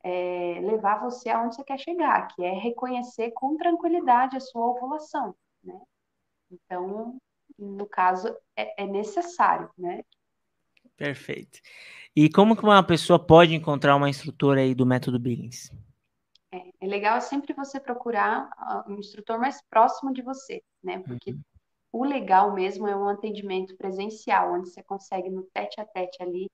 é, 0.07 0.61
levar 0.61 1.01
você 1.01 1.29
aonde 1.29 1.55
você 1.55 1.63
quer 1.65 1.77
chegar, 1.77 2.27
que 2.27 2.41
é 2.41 2.53
reconhecer 2.53 3.31
com 3.31 3.57
tranquilidade 3.57 4.37
a 4.37 4.39
sua 4.39 4.65
ovulação, 4.65 5.35
né? 5.61 5.77
Então, 6.49 7.17
no 7.59 7.85
caso, 7.85 8.33
é, 8.55 8.83
é 8.83 8.87
necessário, 8.87 9.69
né? 9.77 10.01
Perfeito. 10.95 11.59
E 12.15 12.29
como 12.29 12.55
que 12.55 12.63
uma 12.63 12.81
pessoa 12.81 13.19
pode 13.19 13.53
encontrar 13.53 13.97
uma 13.97 14.09
instrutora 14.09 14.61
aí 14.61 14.73
do 14.73 14.85
método 14.85 15.19
Billings? 15.19 15.69
É, 16.53 16.71
é 16.79 16.87
legal 16.87 17.19
sempre 17.19 17.53
você 17.53 17.77
procurar 17.77 18.49
uh, 18.57 18.91
um 18.91 18.99
instrutor 18.99 19.37
mais 19.37 19.61
próximo 19.69 20.13
de 20.13 20.21
você, 20.21 20.63
né? 20.81 20.99
Porque 20.99 21.31
Uhum. 21.31 21.41
o 21.91 22.05
legal 22.05 22.53
mesmo 22.53 22.87
é 22.87 22.95
um 22.95 23.09
atendimento 23.09 23.75
presencial, 23.75 24.53
onde 24.53 24.69
você 24.69 24.81
consegue 24.81 25.29
no 25.29 25.43
tete 25.53 25.81
a 25.81 25.85
tete 25.85 26.23
ali. 26.23 26.49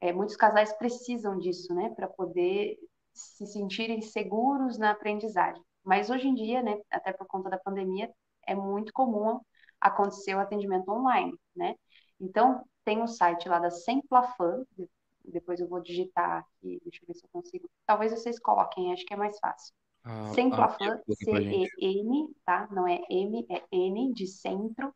É, 0.00 0.12
muitos 0.12 0.36
casais 0.36 0.72
precisam 0.72 1.38
disso, 1.38 1.72
né? 1.72 1.88
Para 1.90 2.08
poder 2.08 2.76
se 3.16 3.46
sentirem 3.46 4.00
seguros 4.02 4.78
na 4.78 4.90
aprendizagem. 4.92 5.62
Mas 5.84 6.10
hoje 6.10 6.28
em 6.28 6.34
dia, 6.34 6.62
né? 6.62 6.78
Até 6.90 7.12
por 7.12 7.26
conta 7.26 7.50
da 7.50 7.58
pandemia, 7.58 8.10
é 8.46 8.54
muito 8.54 8.92
comum 8.92 9.40
acontecer 9.80 10.34
o 10.34 10.40
atendimento 10.40 10.90
online, 10.90 11.38
né? 11.54 11.74
Então, 12.20 12.64
tem 12.84 13.02
o 13.02 13.06
site 13.08 13.48
lá 13.48 13.58
da 13.58 13.70
Semplafan, 13.70 14.64
de- 14.72 14.88
depois 15.24 15.60
eu 15.60 15.68
vou 15.68 15.80
digitar 15.82 16.38
aqui, 16.40 16.80
deixa 16.84 17.00
eu 17.02 17.06
ver 17.08 17.14
se 17.14 17.24
eu 17.24 17.28
consigo. 17.32 17.68
Talvez 17.86 18.12
vocês 18.12 18.38
coloquem, 18.38 18.92
acho 18.92 19.04
que 19.04 19.14
é 19.14 19.16
mais 19.16 19.38
fácil. 19.38 19.74
Ah, 20.04 20.32
Semplafan, 20.34 20.78
ah, 20.80 21.02
gente. 21.30 21.68
C-E-N, 21.70 22.34
tá? 22.44 22.66
Não 22.70 22.86
é 22.88 23.00
M, 23.10 23.46
é 23.50 23.62
N 23.72 24.12
de 24.14 24.26
centro. 24.26 24.94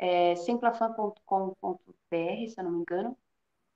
É 0.00 0.36
semplafan.com.br, 0.36 2.48
se 2.48 2.60
eu 2.60 2.64
não 2.64 2.70
me 2.72 2.78
engano. 2.80 3.16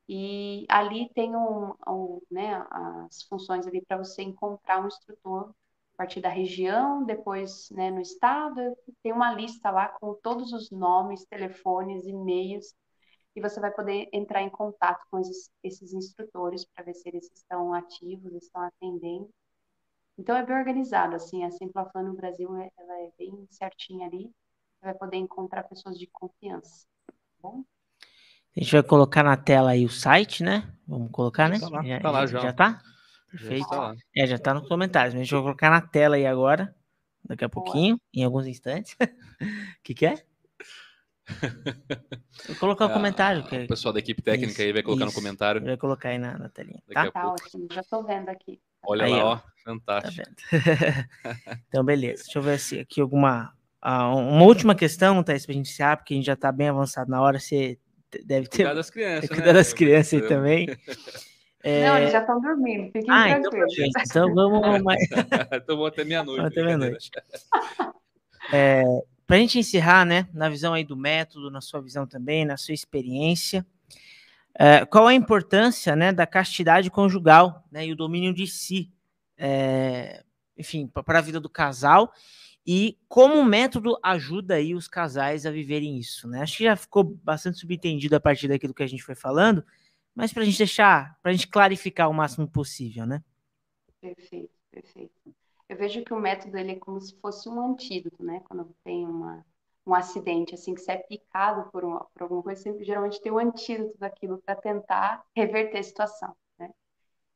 E 0.09 0.67
ali 0.69 1.09
tem 1.15 1.35
um, 1.37 1.75
um, 1.89 2.21
né, 2.31 2.67
as 3.09 3.23
funções 3.25 3.67
ali 3.67 3.83
para 3.87 3.99
você 3.99 4.23
encontrar 4.23 4.83
um 4.83 4.89
instrutor 4.89 5.51
a 5.95 5.97
partir 5.99 6.21
da 6.21 6.29
região, 6.29 7.05
depois 7.05 7.71
né, 7.71 7.91
no 7.91 8.01
estado. 8.01 8.61
Tem 9.03 9.13
uma 9.13 9.33
lista 9.35 9.71
lá 9.71 9.89
com 9.89 10.15
todos 10.23 10.53
os 10.53 10.71
nomes, 10.71 11.25
telefones, 11.27 12.07
e-mails, 12.07 12.75
e 13.37 13.41
você 13.41 13.61
vai 13.61 13.73
poder 13.73 14.09
entrar 14.13 14.43
em 14.43 14.51
contato 14.51 15.05
com 15.11 15.19
esses, 15.21 15.51
esses 15.63 15.93
instrutores 15.95 16.65
para 16.67 16.85
ver 16.85 16.95
se 16.95 17.09
eles 17.09 17.31
estão 17.35 17.75
ativos, 17.75 18.35
estão 18.35 18.63
atendendo. 18.63 19.31
Então 20.19 20.37
é 20.37 20.45
bem 20.47 20.57
organizado, 20.57 21.17
assim, 21.17 21.45
a 21.45 21.51
Semplafan 21.51 22.03
no 22.05 22.15
Brasil 22.15 22.55
é- 22.57 22.71
ela 22.79 23.01
é 23.01 23.13
bem 23.19 23.47
certinha 23.51 24.07
ali, 24.07 24.25
você 24.81 24.87
vai 24.87 24.95
poder 24.95 25.17
encontrar 25.19 25.65
pessoas 25.65 25.99
de 25.99 26.07
confiança, 26.09 26.87
tá 27.07 27.15
bom? 27.43 27.65
A 28.57 28.61
gente 28.61 28.73
vai 28.73 28.83
colocar 28.83 29.23
na 29.23 29.37
tela 29.37 29.71
aí 29.71 29.85
o 29.85 29.89
site, 29.89 30.43
né? 30.43 30.69
Vamos 30.87 31.11
colocar, 31.11 31.49
né? 31.49 31.59
Tá 31.59 31.69
lá, 31.69 31.83
tá 32.01 32.11
lá 32.11 32.27
já. 32.27 32.41
Já 32.41 32.53
tá? 32.53 32.83
Já 33.33 33.39
Perfeito. 33.39 33.63
está 33.65 33.77
lá. 33.77 33.97
É, 34.17 34.27
já 34.27 34.39
tá 34.39 34.53
nos 34.55 34.69
comentários, 34.69 35.15
mas 35.15 35.21
a 35.23 35.25
gente 35.25 35.33
vai 35.33 35.43
colocar 35.43 35.71
na 35.71 35.81
tela 35.81 36.17
aí 36.17 36.27
agora, 36.27 36.75
daqui 37.25 37.45
a 37.45 37.49
pouquinho, 37.49 37.99
em 38.13 38.25
alguns 38.25 38.47
instantes. 38.47 38.95
O 38.95 38.97
que 39.83 39.95
que 39.95 40.07
é? 40.07 40.23
Vou 42.47 42.57
colocar 42.57 42.87
o 42.87 42.89
Ah, 42.91 42.93
comentário. 42.93 43.45
Que 43.45 43.57
O 43.65 43.69
pessoal 43.69 43.93
da 43.95 44.01
equipe 44.01 44.21
técnica 44.21 44.53
Isso, 44.53 44.63
aí 44.63 44.73
vai 44.73 44.83
colocar 44.83 45.07
isso. 45.07 45.15
no 45.17 45.23
comentário. 45.23 45.63
vai 45.65 45.77
colocar 45.77 46.09
aí 46.11 46.19
na, 46.19 46.37
na 46.39 46.49
telinha, 46.49 46.83
tá? 46.93 47.11
Tá 47.11 47.29
ótimo, 47.33 47.67
já 47.73 47.81
estou 47.81 48.05
vendo 48.05 48.29
aqui. 48.29 48.61
Olha 48.85 49.05
Aí, 49.07 49.13
lá, 49.13 49.25
ó. 49.25 49.37
Tá 49.37 49.45
Fantástico. 49.65 50.27
vendo? 50.51 50.63
então, 51.69 51.85
beleza. 51.85 52.25
Deixa 52.25 52.39
eu 52.39 52.43
ver 52.43 52.59
se 52.59 52.81
aqui 52.81 53.01
alguma. 53.01 53.55
ah, 53.81 54.13
uma 54.15 54.43
última 54.45 54.75
questão, 54.75 55.23
Thaís, 55.23 55.47
pra 55.47 55.55
gente 55.55 55.69
iniciar, 55.69 55.97
porque 55.97 56.13
a 56.15 56.17
gente 56.17 56.27
já 56.27 56.35
tá 56.37 56.51
bem 56.51 56.69
avançado 56.69 57.09
na 57.11 57.23
hora. 57.23 57.39
Você 57.39 57.79
deve 58.25 58.47
ter. 58.49 58.57
Cuidar 58.59 58.75
das 58.75 58.91
crianças. 58.91 59.29
cuidar 59.29 59.47
né? 59.47 59.53
das 59.53 59.73
crianças 59.73 60.23
aí 60.23 60.29
também. 60.29 60.67
É, 61.65 61.87
Não, 61.87 61.97
eles 61.97 62.11
já 62.11 62.19
estão 62.19 62.41
dormindo, 62.41 62.87
fiquem 62.91 63.05
Ah, 63.09 63.29
então, 63.31 63.43
tranquilos. 63.43 63.73
perfeito. 63.73 64.01
então 64.05 64.35
vamos 64.35 64.63
mais. 64.83 65.01
então 65.53 65.77
vou 65.77 65.87
até 65.87 66.03
meia-noite. 66.03 66.45
Até 66.45 66.61
meia-noite. 66.65 67.09
Para 69.27 69.37
a 69.37 69.39
gente 69.39 69.61
encerrar, 69.61 70.05
né, 70.05 70.27
na 70.35 70.49
visão 70.49 70.75
aí 70.75 70.83
do 70.83 70.97
método, 70.97 71.53
na 71.53 71.61
sua 71.61 71.81
visão 71.81 72.05
também, 72.05 72.45
na 72.45 72.57
sua 72.57 72.75
experiência, 72.75 73.65
é, 74.59 74.85
qual 74.85 75.07
a 75.07 75.15
importância, 75.15 75.95
né, 75.95 76.13
da 76.13 76.27
castidade 76.27 76.91
conjugal, 76.91 77.65
né, 77.71 77.87
e 77.87 77.93
o 77.93 77.97
domínio 77.97 78.35
de 78.35 78.47
si, 78.49 78.91
é, 79.39 80.25
enfim, 80.59 80.89
para 80.89 81.19
a 81.21 81.23
vida 81.23 81.39
do 81.39 81.49
casal 81.49 82.13
e 82.67 82.99
como 83.09 83.35
o 83.35 83.45
método 83.45 83.99
ajuda 84.03 84.55
aí 84.55 84.75
os 84.75 84.87
casais 84.87 85.45
a 85.45 85.51
viverem 85.51 85.99
isso, 85.99 86.29
né? 86.29 86.43
Acho 86.43 86.59
que 86.59 86.65
já 86.65 86.77
ficou 86.77 87.03
bastante 87.03 87.59
subentendido 87.59 88.15
a 88.15 88.21
partir 88.21 88.49
daquilo 88.49 88.75
que 88.75 88.83
a 88.83 88.87
gente 88.87 89.03
foi 89.03 89.15
falando, 89.15 89.65
mas 90.15 90.33
para 90.33 90.43
a 90.43 90.45
gente 90.45 90.59
deixar, 90.59 91.19
para 91.21 91.31
a 91.31 91.35
gente 91.35 91.49
clarificar 91.49 92.09
o 92.09 92.15
máximo 92.15 92.49
possível, 92.49 93.07
né? 93.07 93.23
Perfeito, 94.01 94.55
perfeito. 94.71 95.35
Eu 95.69 95.77
vejo 95.77 96.05
que 96.05 96.13
o 96.13 96.21
método 96.21 96.57
ele 96.57 96.73
é 96.73 96.79
como 96.79 97.01
se 97.01 97.19
fosse 97.19 97.49
um 97.49 97.61
antídoto, 97.61 98.23
né? 98.23 98.41
Quando 98.47 98.75
tem 98.85 99.07
uma, 99.07 99.45
um 99.87 99.95
acidente, 99.95 100.55
assim, 100.55 100.75
que 100.75 100.81
você 100.81 100.93
é 100.93 100.99
picado 100.99 101.71
por, 101.71 101.85
uma, 101.85 102.05
por 102.05 102.23
alguma 102.23 102.43
coisa, 102.43 102.61
sempre 102.61 102.85
geralmente 102.85 103.21
tem 103.21 103.33
um 103.33 103.39
antídoto 103.39 103.97
daquilo 103.99 104.39
para 104.39 104.55
tentar 104.55 105.25
reverter 105.35 105.79
a 105.79 105.83
situação, 105.83 106.37
né? 106.59 106.71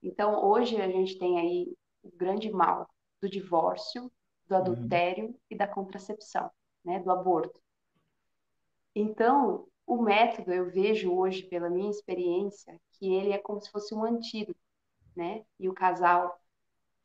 Então, 0.02 0.44
hoje 0.44 0.80
a 0.80 0.88
gente 0.88 1.18
tem 1.18 1.40
aí 1.40 1.74
o 2.02 2.16
grande 2.16 2.50
mal 2.50 2.88
do 3.20 3.28
divórcio, 3.28 4.10
do 4.48 4.56
adultério 4.56 5.34
e 5.50 5.56
da 5.56 5.66
contracepção, 5.66 6.50
né? 6.84 7.00
Do 7.00 7.10
aborto. 7.10 7.60
Então, 8.94 9.66
o 9.86 10.02
método, 10.02 10.52
eu 10.52 10.70
vejo 10.70 11.12
hoje, 11.12 11.42
pela 11.44 11.70
minha 11.70 11.90
experiência, 11.90 12.80
que 12.92 13.12
ele 13.12 13.32
é 13.32 13.38
como 13.38 13.60
se 13.60 13.70
fosse 13.70 13.94
um 13.94 14.04
antídoto, 14.04 14.58
né? 15.14 15.44
E 15.58 15.68
o 15.68 15.74
casal 15.74 16.38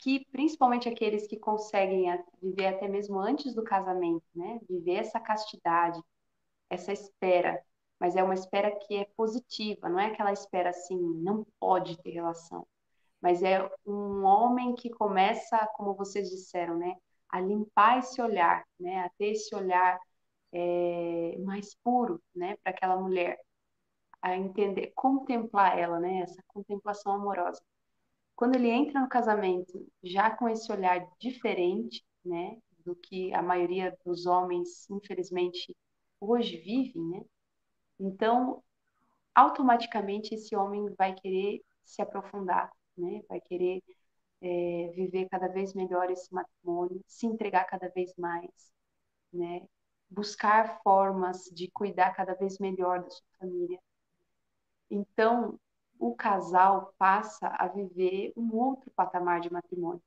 que 0.01 0.25
principalmente 0.31 0.89
aqueles 0.89 1.27
que 1.27 1.37
conseguem 1.37 2.05
viver 2.41 2.67
até 2.67 2.87
mesmo 2.87 3.19
antes 3.19 3.53
do 3.53 3.63
casamento, 3.63 4.25
né? 4.33 4.59
Viver 4.67 4.95
essa 4.95 5.19
castidade, 5.19 6.01
essa 6.69 6.91
espera, 6.91 7.63
mas 7.99 8.15
é 8.15 8.23
uma 8.23 8.33
espera 8.33 8.75
que 8.75 8.95
é 8.95 9.05
positiva, 9.15 9.87
não 9.87 9.99
é 9.99 10.07
aquela 10.07 10.33
espera 10.33 10.71
assim, 10.71 10.97
não 10.97 11.45
pode 11.59 12.01
ter 12.01 12.09
relação, 12.09 12.65
mas 13.21 13.43
é 13.43 13.69
um 13.85 14.23
homem 14.23 14.73
que 14.73 14.89
começa, 14.89 15.67
como 15.75 15.93
vocês 15.93 16.31
disseram, 16.31 16.77
né? 16.79 16.95
A 17.31 17.39
limpar 17.39 17.99
esse 17.99 18.21
olhar, 18.21 18.65
né? 18.79 19.05
A 19.05 19.09
ter 19.17 19.31
esse 19.33 19.53
olhar 19.55 19.99
é, 20.53 21.37
mais 21.39 21.75
puro, 21.83 22.21
né? 22.35 22.57
Para 22.63 22.71
aquela 22.73 22.97
mulher, 22.97 23.39
a 24.21 24.35
entender, 24.37 24.91
contemplar 24.95 25.77
ela, 25.77 25.99
né? 25.99 26.21
Essa 26.21 26.43
contemplação 26.47 27.13
amorosa 27.13 27.61
quando 28.41 28.55
ele 28.55 28.69
entra 28.69 28.99
no 28.99 29.07
casamento 29.07 29.87
já 30.03 30.31
com 30.31 30.49
esse 30.49 30.71
olhar 30.71 31.07
diferente, 31.19 32.03
né, 32.25 32.57
do 32.83 32.95
que 32.95 33.31
a 33.35 33.41
maioria 33.43 33.95
dos 34.03 34.25
homens, 34.25 34.89
infelizmente, 34.89 35.77
hoje 36.19 36.57
vivem, 36.57 37.03
né? 37.07 37.21
Então, 37.99 38.63
automaticamente 39.35 40.33
esse 40.33 40.55
homem 40.55 40.91
vai 40.97 41.13
querer 41.13 41.61
se 41.83 42.01
aprofundar, 42.01 42.71
né? 42.97 43.21
Vai 43.29 43.39
querer 43.41 43.83
é, 44.41 44.91
viver 44.95 45.29
cada 45.29 45.47
vez 45.47 45.73
melhor 45.73 46.09
esse 46.11 46.33
matrimônio, 46.33 47.01
se 47.07 47.25
entregar 47.27 47.65
cada 47.65 47.89
vez 47.89 48.13
mais, 48.17 48.49
né? 49.33 49.67
Buscar 50.09 50.81
formas 50.83 51.45
de 51.53 51.69
cuidar 51.71 52.11
cada 52.15 52.35
vez 52.35 52.59
melhor 52.59 53.03
da 53.03 53.09
sua 53.09 53.25
família. 53.39 53.79
Então, 54.89 55.59
o 55.99 56.15
casal 56.15 56.93
passa 56.97 57.47
a 57.47 57.67
viver 57.67 58.33
um 58.35 58.53
outro 58.55 58.91
patamar 58.91 59.39
de 59.39 59.51
matrimônio, 59.51 60.01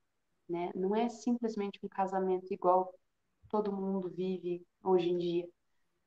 né? 0.49 0.71
Não 0.75 0.95
é 0.95 1.09
simplesmente 1.09 1.79
um 1.83 1.89
casamento 1.89 2.53
igual 2.53 2.93
todo 3.49 3.71
mundo 3.73 4.09
vive 4.09 4.65
hoje 4.83 5.09
em 5.09 5.17
dia, 5.17 5.49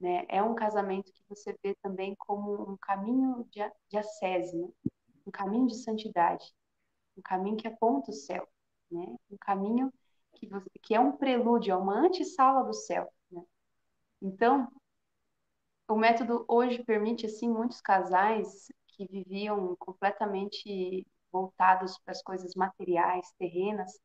né? 0.00 0.26
É 0.28 0.42
um 0.42 0.54
casamento 0.54 1.12
que 1.12 1.22
você 1.28 1.56
vê 1.64 1.74
também 1.82 2.14
como 2.18 2.72
um 2.72 2.76
caminho 2.78 3.44
de, 3.50 3.60
de 3.90 3.98
ascese, 3.98 4.56
né? 4.56 4.68
Um 5.26 5.30
caminho 5.30 5.66
de 5.68 5.76
santidade, 5.76 6.44
um 7.18 7.22
caminho 7.22 7.56
que 7.56 7.68
aponta 7.68 8.10
o 8.10 8.14
céu, 8.14 8.46
né? 8.90 9.06
Um 9.30 9.36
caminho 9.40 9.92
que, 10.34 10.46
você, 10.46 10.68
que 10.82 10.94
é 10.94 11.00
um 11.00 11.12
prelúdio, 11.12 11.72
é 11.72 11.76
uma 11.76 11.98
antessala 12.06 12.64
do 12.64 12.72
céu, 12.74 13.12
né? 13.30 13.42
Então, 14.22 14.68
o 15.88 15.96
método 15.96 16.44
hoje 16.48 16.84
permite 16.84 17.26
assim 17.26 17.48
muitos 17.48 17.80
casais 17.80 18.68
que 18.88 19.06
viviam 19.06 19.76
completamente 19.76 21.06
voltados 21.32 21.98
para 21.98 22.12
as 22.12 22.22
coisas 22.22 22.54
materiais, 22.54 23.32
terrenas, 23.38 23.98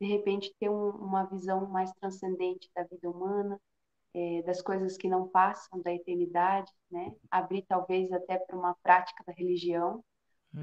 de 0.00 0.06
repente 0.06 0.54
ter 0.58 0.68
um, 0.70 0.90
uma 0.90 1.24
visão 1.24 1.66
mais 1.68 1.92
transcendente 1.94 2.70
da 2.74 2.84
vida 2.84 3.10
humana, 3.10 3.60
eh, 4.14 4.42
das 4.42 4.62
coisas 4.62 4.96
que 4.96 5.08
não 5.08 5.28
passam 5.28 5.80
da 5.82 5.92
eternidade, 5.92 6.72
né? 6.90 7.12
Abrir 7.30 7.62
talvez 7.68 8.10
até 8.12 8.38
para 8.38 8.56
uma 8.56 8.74
prática 8.82 9.22
da 9.26 9.32
religião, 9.32 10.04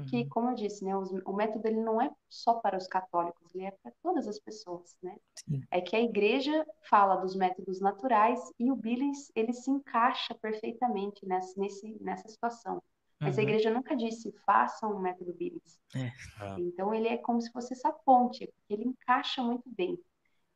que, 0.06 0.18
Uhum. 0.22 0.28
como 0.28 0.50
eu 0.50 0.54
disse, 0.54 0.84
né, 0.84 0.96
os- 0.96 1.10
o 1.24 1.32
método 1.32 1.66
ele 1.68 1.80
não 1.80 2.00
é 2.00 2.10
só 2.28 2.54
para 2.54 2.76
os 2.76 2.86
católicos, 2.86 3.54
ele 3.54 3.64
é 3.66 3.70
para 3.82 3.92
todas 4.02 4.28
as 4.28 4.38
pessoas, 4.38 4.96
né? 5.02 5.16
Sim. 5.34 5.62
É 5.70 5.80
que 5.80 5.96
a 5.96 6.00
igreja 6.00 6.64
fala 6.88 7.16
dos 7.16 7.34
métodos 7.36 7.80
naturais 7.80 8.40
e 8.58 8.70
o 8.70 8.76
Billings 8.76 9.30
ele 9.34 9.52
se 9.52 9.70
encaixa 9.70 10.34
perfeitamente 10.34 11.26
nessa, 11.26 11.60
nesse, 11.60 11.96
nessa 12.00 12.28
situação. 12.28 12.82
Mas 13.20 13.38
a 13.38 13.42
Uhum. 13.42 13.48
igreja 13.48 13.70
nunca 13.72 13.96
disse 13.96 14.32
façam 14.44 14.92
o 14.92 15.00
método 15.00 15.32
Billings. 15.34 15.78
É. 15.94 16.12
Ah. 16.40 16.56
Então 16.58 16.94
ele 16.94 17.08
é 17.08 17.16
como 17.18 17.40
se 17.40 17.50
fosse 17.50 17.72
essa 17.72 17.92
ponte, 17.92 18.52
ele 18.68 18.84
encaixa 18.84 19.42
muito 19.42 19.68
bem. 19.70 19.98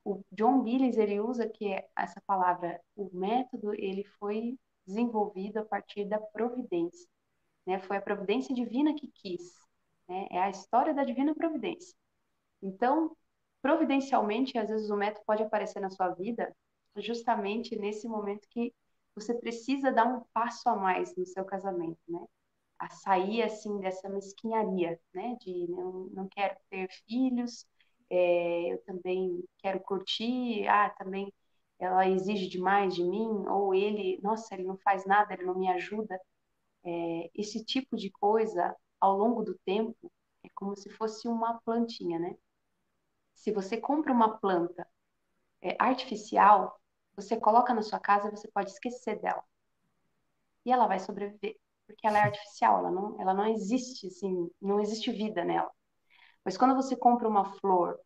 O 0.05 0.23
John 0.33 0.63
Billings 0.63 0.97
ele 0.99 1.21
usa 1.21 1.49
que 1.49 1.69
é 1.73 1.89
essa 1.97 2.21
palavra, 2.27 2.81
o 2.97 3.11
método 3.13 3.75
ele 3.75 4.05
foi 4.19 4.59
desenvolvido 4.87 5.59
a 5.59 5.65
partir 5.65 6.07
da 6.07 6.19
providência, 6.21 7.09
né? 7.71 7.81
Foi 7.81 7.97
a 7.99 8.03
providência 8.03 8.55
divina 8.55 8.95
que 8.95 9.09
quis, 9.09 9.43
né? 10.09 10.27
É 10.31 10.39
a 10.41 10.51
história 10.51 10.95
da 10.95 11.05
divina 11.05 11.35
providência. 11.35 11.95
Então, 12.63 13.17
providencialmente, 13.63 14.59
às 14.59 14.69
vezes 14.69 14.91
o 14.91 14.97
método 14.97 15.25
pode 15.27 15.43
aparecer 15.43 15.81
na 15.81 15.91
sua 15.91 16.11
vida 16.11 16.55
justamente 16.97 17.77
nesse 17.77 18.09
momento 18.09 18.49
que 18.51 18.75
você 19.15 19.35
precisa 19.35 19.93
dar 19.93 20.07
um 20.07 20.23
passo 20.33 20.69
a 20.69 20.77
mais 20.77 21.15
no 21.17 21.27
seu 21.27 21.45
casamento, 21.45 21.99
né? 22.09 22.21
A 22.79 22.91
sair 22.91 23.43
assim 23.43 23.79
dessa 23.81 24.09
mesquinharia, 24.09 25.01
né? 25.15 25.37
De 25.41 25.69
não, 25.69 26.07
não 26.13 26.29
quero 26.29 26.57
ter 26.71 26.89
filhos, 27.09 27.67
é, 28.11 28.73
eu 28.73 28.83
também 28.85 29.45
quero 29.59 29.81
curtir, 29.81 30.67
ah, 30.69 30.91
também 30.91 31.33
ela 31.79 32.09
exige 32.09 32.49
demais 32.49 32.95
de 32.95 33.03
mim, 33.05 33.29
ou 33.49 33.75
ele, 33.75 34.21
nossa, 34.23 34.55
ele 34.55 34.65
não 34.65 34.77
faz 34.79 35.07
nada, 35.07 35.35
ele 35.35 35.45
não 35.45 35.59
me 35.59 35.69
ajuda. 35.71 36.19
É, 36.85 37.31
esse 37.35 37.65
tipo 37.65 37.97
de 37.97 38.11
coisa, 38.11 38.77
ao 39.01 39.17
longo 39.17 39.43
do 39.43 39.59
tempo, 39.65 40.11
é 40.45 40.49
como 40.55 40.77
se 40.77 40.91
fosse 40.91 41.29
uma 41.29 41.61
plantinha, 41.63 42.19
né? 42.19 42.37
Se 43.35 43.51
você 43.53 43.77
compra 43.77 44.13
uma 44.13 44.39
planta 44.39 44.87
é, 45.63 45.77
artificial, 45.81 46.81
você 47.17 47.39
coloca 47.39 47.75
na 47.75 47.83
sua 47.83 48.01
casa, 48.01 48.31
você 48.31 48.49
pode 48.51 48.71
esquecer 48.71 49.21
dela. 49.21 49.45
E 50.65 50.73
ela 50.73 50.87
vai 50.87 50.99
sobreviver, 50.99 51.57
porque 51.87 52.07
ela 52.07 52.19
é 52.19 52.23
artificial, 52.23 52.79
ela 52.79 52.91
não, 52.91 53.21
ela 53.21 53.35
não 53.35 53.47
existe, 53.47 54.07
assim, 54.07 54.51
não 54.61 54.81
existe 54.81 55.11
vida 55.11 55.45
nela. 55.45 55.71
Mas 56.45 56.59
quando 56.59 56.75
você 56.77 56.97
compra 56.97 57.29
uma 57.29 57.47
flor 57.61 57.99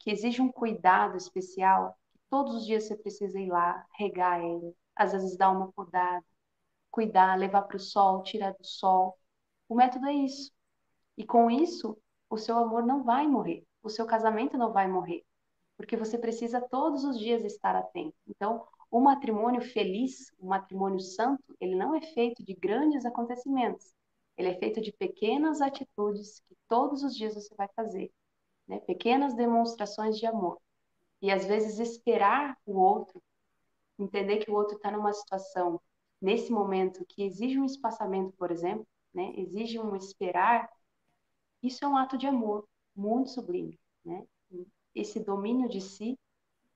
que 0.00 0.10
exige 0.10 0.42
um 0.42 0.52
cuidado 0.52 1.16
especial, 1.18 1.96
todos 2.30 2.56
os 2.56 2.66
dias 2.66 2.84
você 2.84 2.96
precisa 2.96 3.38
ir 3.40 3.48
lá, 3.50 3.86
regar 3.98 4.40
ela, 4.40 4.72
às 4.96 5.12
vezes 5.12 5.36
dar 5.38 5.50
uma 5.50 5.72
podada, 5.72 6.24
cuidar, 6.92 7.36
levar 7.36 7.62
para 7.62 7.76
o 7.76 7.80
sol, 7.80 8.22
tirar 8.22 8.52
do 8.52 8.64
sol. 8.64 9.18
O 9.68 9.74
método 9.74 10.06
é 10.06 10.12
isso. 10.12 10.52
E 11.16 11.24
com 11.24 11.50
isso, 11.50 11.98
o 12.30 12.38
seu 12.38 12.56
amor 12.56 12.86
não 12.86 13.02
vai 13.02 13.26
morrer, 13.26 13.66
o 13.82 13.90
seu 13.90 14.06
casamento 14.06 14.56
não 14.56 14.72
vai 14.72 14.86
morrer, 14.88 15.24
porque 15.76 15.96
você 15.96 16.16
precisa 16.18 16.60
todos 16.60 17.04
os 17.04 17.18
dias 17.18 17.44
estar 17.44 17.74
atento. 17.74 18.14
Então, 18.26 18.66
o 18.90 19.00
matrimônio 19.00 19.62
feliz, 19.62 20.32
o 20.38 20.46
matrimônio 20.46 21.00
santo, 21.00 21.42
ele 21.60 21.74
não 21.74 21.94
é 21.94 22.00
feito 22.00 22.44
de 22.44 22.54
grandes 22.54 23.04
acontecimentos. 23.04 23.94
Ele 24.36 24.48
é 24.48 24.58
feito 24.58 24.80
de 24.80 24.92
pequenas 24.92 25.60
atitudes 25.60 26.40
que 26.48 26.56
todos 26.68 27.02
os 27.02 27.14
dias 27.16 27.34
você 27.34 27.54
vai 27.54 27.68
fazer, 27.76 28.10
né? 28.66 28.80
Pequenas 28.80 29.34
demonstrações 29.34 30.18
de 30.18 30.26
amor. 30.26 30.58
E 31.20 31.30
às 31.30 31.46
vezes 31.46 31.78
esperar 31.78 32.56
o 32.66 32.78
outro, 32.78 33.22
entender 33.98 34.38
que 34.38 34.50
o 34.50 34.54
outro 34.54 34.76
está 34.76 34.90
numa 34.90 35.12
situação 35.12 35.80
nesse 36.22 36.52
momento 36.52 37.04
que 37.06 37.24
exige 37.24 37.58
um 37.60 37.66
espaçamento, 37.66 38.32
por 38.38 38.50
exemplo, 38.50 38.86
né? 39.14 39.32
Exige 39.36 39.78
um 39.80 39.96
esperar. 39.96 40.70
Isso 41.62 41.84
é 41.84 41.88
um 41.88 41.96
ato 41.96 42.18
de 42.18 42.26
amor 42.26 42.68
muito 42.94 43.30
sublime, 43.30 43.78
né? 44.04 44.24
esse 44.94 45.20
domínio 45.20 45.68
de 45.68 45.80
si 45.80 46.18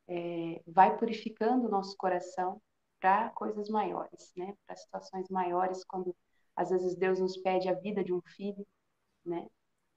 é, 0.08 0.62
vai 0.66 0.96
purificando 0.96 1.66
o 1.66 1.70
nosso 1.70 1.96
coração 1.96 2.60
para 3.00 3.30
coisas 3.30 3.68
maiores, 3.68 4.32
né? 4.36 4.54
Para 4.66 4.76
situações 4.76 5.28
maiores, 5.28 5.84
quando 5.84 6.16
às 6.56 6.70
vezes 6.70 6.96
Deus 6.96 7.20
nos 7.20 7.36
pede 7.38 7.68
a 7.68 7.74
vida 7.74 8.02
de 8.04 8.12
um 8.12 8.22
filho, 8.22 8.66
né? 9.24 9.46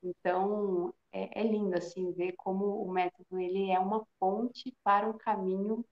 Então 0.03 0.93
é, 1.11 1.41
é 1.41 1.43
lindo 1.43 1.77
assim 1.77 2.11
ver 2.13 2.33
como 2.37 2.83
o 2.83 2.91
método 2.91 3.39
ele 3.39 3.71
é 3.71 3.79
uma 3.79 4.05
ponte 4.19 4.75
para 4.83 5.09
um 5.09 5.17
caminho 5.17 5.85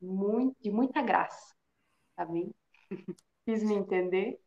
muito, 0.00 0.56
de 0.62 0.70
muita 0.70 1.02
graça, 1.02 1.54
tá 2.16 2.24
bem? 2.26 2.52
Fiz 3.44 3.62
me 3.62 3.74
entender? 3.74 4.38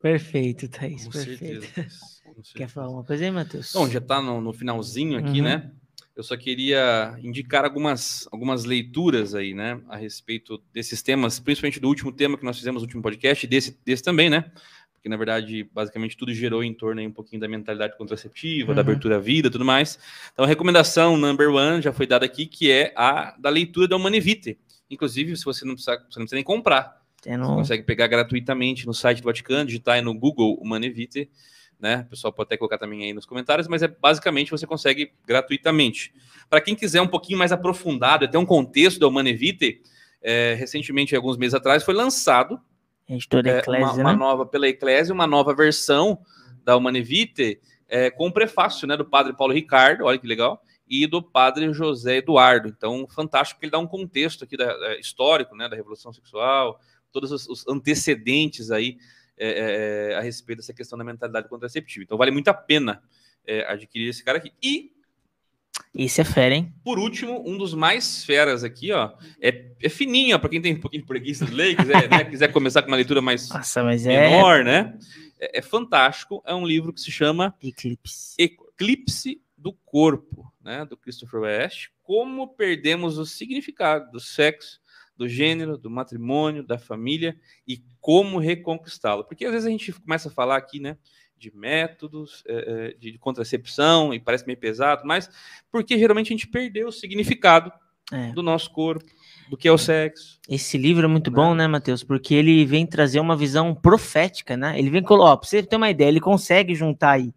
Perfeito, 0.00 0.68
Thaís, 0.68 1.04
Com 1.04 1.10
perfeito. 1.12 1.66
certeza. 1.66 2.20
Quer 2.54 2.68
falar 2.68 2.88
uma 2.90 3.04
coisa 3.04 3.24
aí, 3.24 3.30
Matheus? 3.30 3.72
Bom, 3.74 3.88
já 3.88 3.98
está 3.98 4.20
no, 4.20 4.40
no 4.40 4.52
finalzinho 4.52 5.18
aqui, 5.18 5.38
Uhum. 5.38 5.44
né? 5.44 5.70
Eu 6.16 6.22
só 6.22 6.36
queria 6.36 7.16
indicar 7.22 7.64
algumas, 7.64 8.28
algumas 8.32 8.64
leituras 8.64 9.34
aí, 9.34 9.54
né? 9.54 9.80
A 9.88 9.96
respeito 9.96 10.62
desses 10.72 11.02
temas, 11.02 11.38
principalmente 11.38 11.80
do 11.80 11.88
último 11.88 12.12
tema 12.12 12.36
que 12.36 12.44
nós 12.44 12.58
fizemos 12.58 12.82
no 12.82 12.86
último 12.86 13.02
podcast, 13.02 13.44
e 13.44 13.48
desse, 13.48 13.78
desse 13.84 14.02
também, 14.02 14.28
né? 14.28 14.50
Porque, 14.94 15.08
na 15.08 15.16
verdade, 15.16 15.64
basicamente 15.72 16.16
tudo 16.16 16.32
gerou 16.34 16.62
em 16.62 16.74
torno 16.74 17.00
aí 17.00 17.06
um 17.06 17.12
pouquinho 17.12 17.40
da 17.40 17.48
mentalidade 17.48 17.96
contraceptiva, 17.96 18.74
da 18.74 18.82
Uhum. 18.82 18.88
abertura 18.88 19.16
à 19.16 19.18
vida 19.18 19.48
e 19.48 19.50
tudo 19.50 19.64
mais. 19.64 19.98
Então, 20.32 20.44
a 20.44 20.48
recomendação 20.48 21.16
number 21.16 21.48
one 21.50 21.80
já 21.80 21.92
foi 21.92 22.06
dada 22.06 22.24
aqui, 22.26 22.44
que 22.46 22.70
é 22.70 22.92
a 22.96 23.34
da 23.38 23.48
leitura 23.48 23.88
da 23.88 23.96
Humane 23.96 24.20
Vitae. 24.20 24.58
Inclusive, 24.90 25.36
se 25.36 25.44
você 25.44 25.64
não 25.64 25.74
precisa, 25.74 25.96
você 25.96 26.18
não 26.18 26.26
precisa 26.26 26.34
nem 26.36 26.44
comprar, 26.44 26.99
Você 27.22 27.36
no- 27.36 27.56
consegue 27.56 27.82
pegar 27.82 28.06
gratuitamente 28.06 28.86
no 28.86 28.94
site 28.94 29.20
do 29.20 29.24
Vaticano, 29.24 29.66
digitar 29.66 29.96
aí 29.96 30.02
no 30.02 30.14
Google 30.14 30.54
Humane 30.60 30.88
Vitae, 30.90 31.28
né? 31.78 32.04
O 32.06 32.10
pessoal 32.10 32.32
pode 32.32 32.48
até 32.48 32.56
colocar 32.56 32.78
também 32.78 33.04
aí 33.04 33.12
nos 33.12 33.26
comentários, 33.26 33.66
mas 33.68 33.82
é 33.82 33.88
basicamente 33.88 34.50
você 34.50 34.66
consegue 34.66 35.12
gratuitamente. 35.26 36.12
Para 36.48 36.60
quem 36.60 36.74
quiser 36.74 37.00
um 37.00 37.06
pouquinho 37.08 37.38
mais 37.38 37.52
aprofundado, 37.52 38.24
até 38.24 38.38
um 38.38 38.46
contexto 38.46 38.98
da 39.00 39.06
Humane 39.08 39.32
Vitae, 39.32 39.80
é, 40.22 40.54
recentemente, 40.54 41.14
alguns 41.16 41.36
meses 41.36 41.54
atrás, 41.54 41.82
foi 41.82 41.94
lançado 41.94 42.60
é, 43.48 43.52
uma, 43.52 43.58
Eclésia, 43.58 44.02
uma 44.02 44.12
né? 44.12 44.18
nova 44.18 44.46
pela 44.46 44.68
Eclésia, 44.68 45.14
uma 45.14 45.26
nova 45.26 45.54
versão 45.54 46.18
da 46.64 46.76
Humane 46.76 47.00
Vitae, 47.02 47.58
é, 47.88 48.10
com 48.10 48.28
o 48.28 48.32
prefácio 48.32 48.86
né, 48.86 48.96
do 48.96 49.04
padre 49.04 49.32
Paulo 49.34 49.52
Ricardo, 49.52 50.04
olha 50.04 50.18
que 50.18 50.26
legal, 50.26 50.62
e 50.86 51.06
do 51.06 51.22
padre 51.22 51.72
José 51.72 52.16
Eduardo. 52.18 52.68
Então, 52.68 53.06
fantástico, 53.08 53.56
porque 53.58 53.66
ele 53.66 53.72
dá 53.72 53.78
um 53.78 53.86
contexto 53.86 54.44
aqui 54.44 54.56
da, 54.56 54.76
da- 54.76 54.96
histórico 54.98 55.56
né, 55.56 55.68
da 55.68 55.74
Revolução 55.76 56.12
Sexual, 56.12 56.78
todos 57.10 57.32
os, 57.32 57.48
os 57.48 57.66
antecedentes 57.68 58.70
aí 58.70 58.98
é, 59.36 60.10
é, 60.12 60.14
a 60.16 60.20
respeito 60.20 60.58
dessa 60.58 60.74
questão 60.74 60.98
da 60.98 61.04
mentalidade 61.04 61.48
contraceptiva. 61.48 62.04
Então, 62.04 62.18
vale 62.18 62.30
muito 62.30 62.48
a 62.48 62.54
pena 62.54 63.02
é, 63.46 63.64
adquirir 63.66 64.08
esse 64.08 64.22
cara 64.22 64.38
aqui. 64.38 64.52
E 64.60 64.92
Isso 65.94 66.20
é 66.20 66.24
fera, 66.24 66.54
hein? 66.54 66.72
por 66.84 66.98
último, 66.98 67.42
um 67.48 67.56
dos 67.56 67.74
mais 67.74 68.24
feras 68.24 68.62
aqui, 68.62 68.92
ó, 68.92 69.12
é, 69.40 69.72
é 69.82 69.88
fininho, 69.88 70.38
para 70.38 70.50
quem 70.50 70.60
tem 70.60 70.74
um 70.74 70.80
pouquinho 70.80 71.02
de 71.02 71.08
preguiça 71.08 71.46
de 71.46 71.52
ler, 71.52 71.74
quiser, 71.74 72.08
né, 72.10 72.24
quiser 72.24 72.48
começar 72.52 72.82
com 72.82 72.88
uma 72.88 72.96
leitura 72.96 73.22
mais 73.22 73.48
Nossa, 73.48 73.82
mas 73.82 74.06
é 74.06 74.28
menor, 74.28 74.62
né? 74.62 74.98
É, 75.38 75.58
é 75.58 75.62
fantástico. 75.62 76.42
É 76.46 76.54
um 76.54 76.66
livro 76.66 76.92
que 76.92 77.00
se 77.00 77.10
chama 77.10 77.54
eclipse. 77.62 78.34
Eclipse 78.38 79.40
do 79.56 79.72
Corpo, 79.72 80.52
né? 80.62 80.84
Do 80.84 80.96
Christopher 80.96 81.40
West. 81.40 81.88
Como 82.02 82.48
perdemos 82.48 83.18
o 83.18 83.24
significado 83.24 84.10
do 84.10 84.20
sexo, 84.20 84.79
do 85.20 85.28
gênero, 85.28 85.76
do 85.76 85.90
matrimônio, 85.90 86.62
da 86.66 86.78
família 86.78 87.36
e 87.68 87.82
como 88.00 88.38
reconquistá-lo. 88.38 89.22
Porque 89.22 89.44
às 89.44 89.52
vezes 89.52 89.66
a 89.66 89.70
gente 89.70 89.92
começa 89.92 90.30
a 90.30 90.32
falar 90.32 90.56
aqui, 90.56 90.80
né? 90.80 90.96
De 91.36 91.54
métodos, 91.54 92.42
é, 92.48 92.54
é, 92.54 92.98
de 92.98 93.18
contracepção, 93.18 94.14
e 94.14 94.18
parece 94.18 94.46
meio 94.46 94.58
pesado, 94.58 95.02
mas 95.04 95.28
porque 95.70 95.98
geralmente 95.98 96.28
a 96.28 96.36
gente 96.36 96.48
perdeu 96.48 96.88
o 96.88 96.92
significado 96.92 97.70
É. 98.10 98.32
do 98.32 98.42
nosso 98.42 98.70
corpo, 98.72 99.04
do 99.50 99.58
que 99.58 99.68
é 99.68 99.72
o 99.72 99.76
sexo. 99.76 100.40
Esse 100.48 100.78
livro 100.78 101.04
é 101.04 101.08
muito 101.08 101.30
Né? 101.30 101.36
bom, 101.36 101.54
né, 101.54 101.66
Matheus? 101.66 102.02
Porque 102.02 102.34
ele 102.34 102.64
vem 102.64 102.86
trazer 102.86 103.20
uma 103.20 103.36
visão 103.36 103.74
profética, 103.74 104.56
né? 104.56 104.78
Ele 104.78 104.88
vem 104.88 105.02
colocar, 105.02 105.36
pra 105.36 105.46
você 105.46 105.62
ter 105.62 105.76
uma 105.76 105.90
ideia, 105.90 106.08
ele 106.08 106.18
consegue 106.20 106.74
juntar 106.74 107.10
aí 107.12 107.34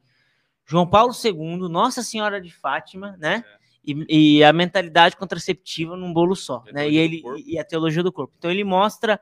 João 0.65 0.87
Paulo 0.87 1.11
II, 1.13 1.67
Nossa 1.69 2.01
Senhora 2.01 2.39
de 2.39 2.49
Fátima, 2.49 3.17
né? 3.19 3.43
E, 3.85 4.37
e 4.37 4.43
a 4.43 4.53
mentalidade 4.53 5.17
contraceptiva 5.17 5.95
num 5.97 6.13
bolo 6.13 6.35
só, 6.35 6.63
né? 6.71 6.89
E, 6.89 6.97
ele, 6.97 7.21
e 7.45 7.59
a 7.59 7.63
teologia 7.65 8.01
do 8.03 8.11
corpo. 8.13 8.33
Então 8.37 8.49
ele 8.49 8.63
mostra 8.63 9.19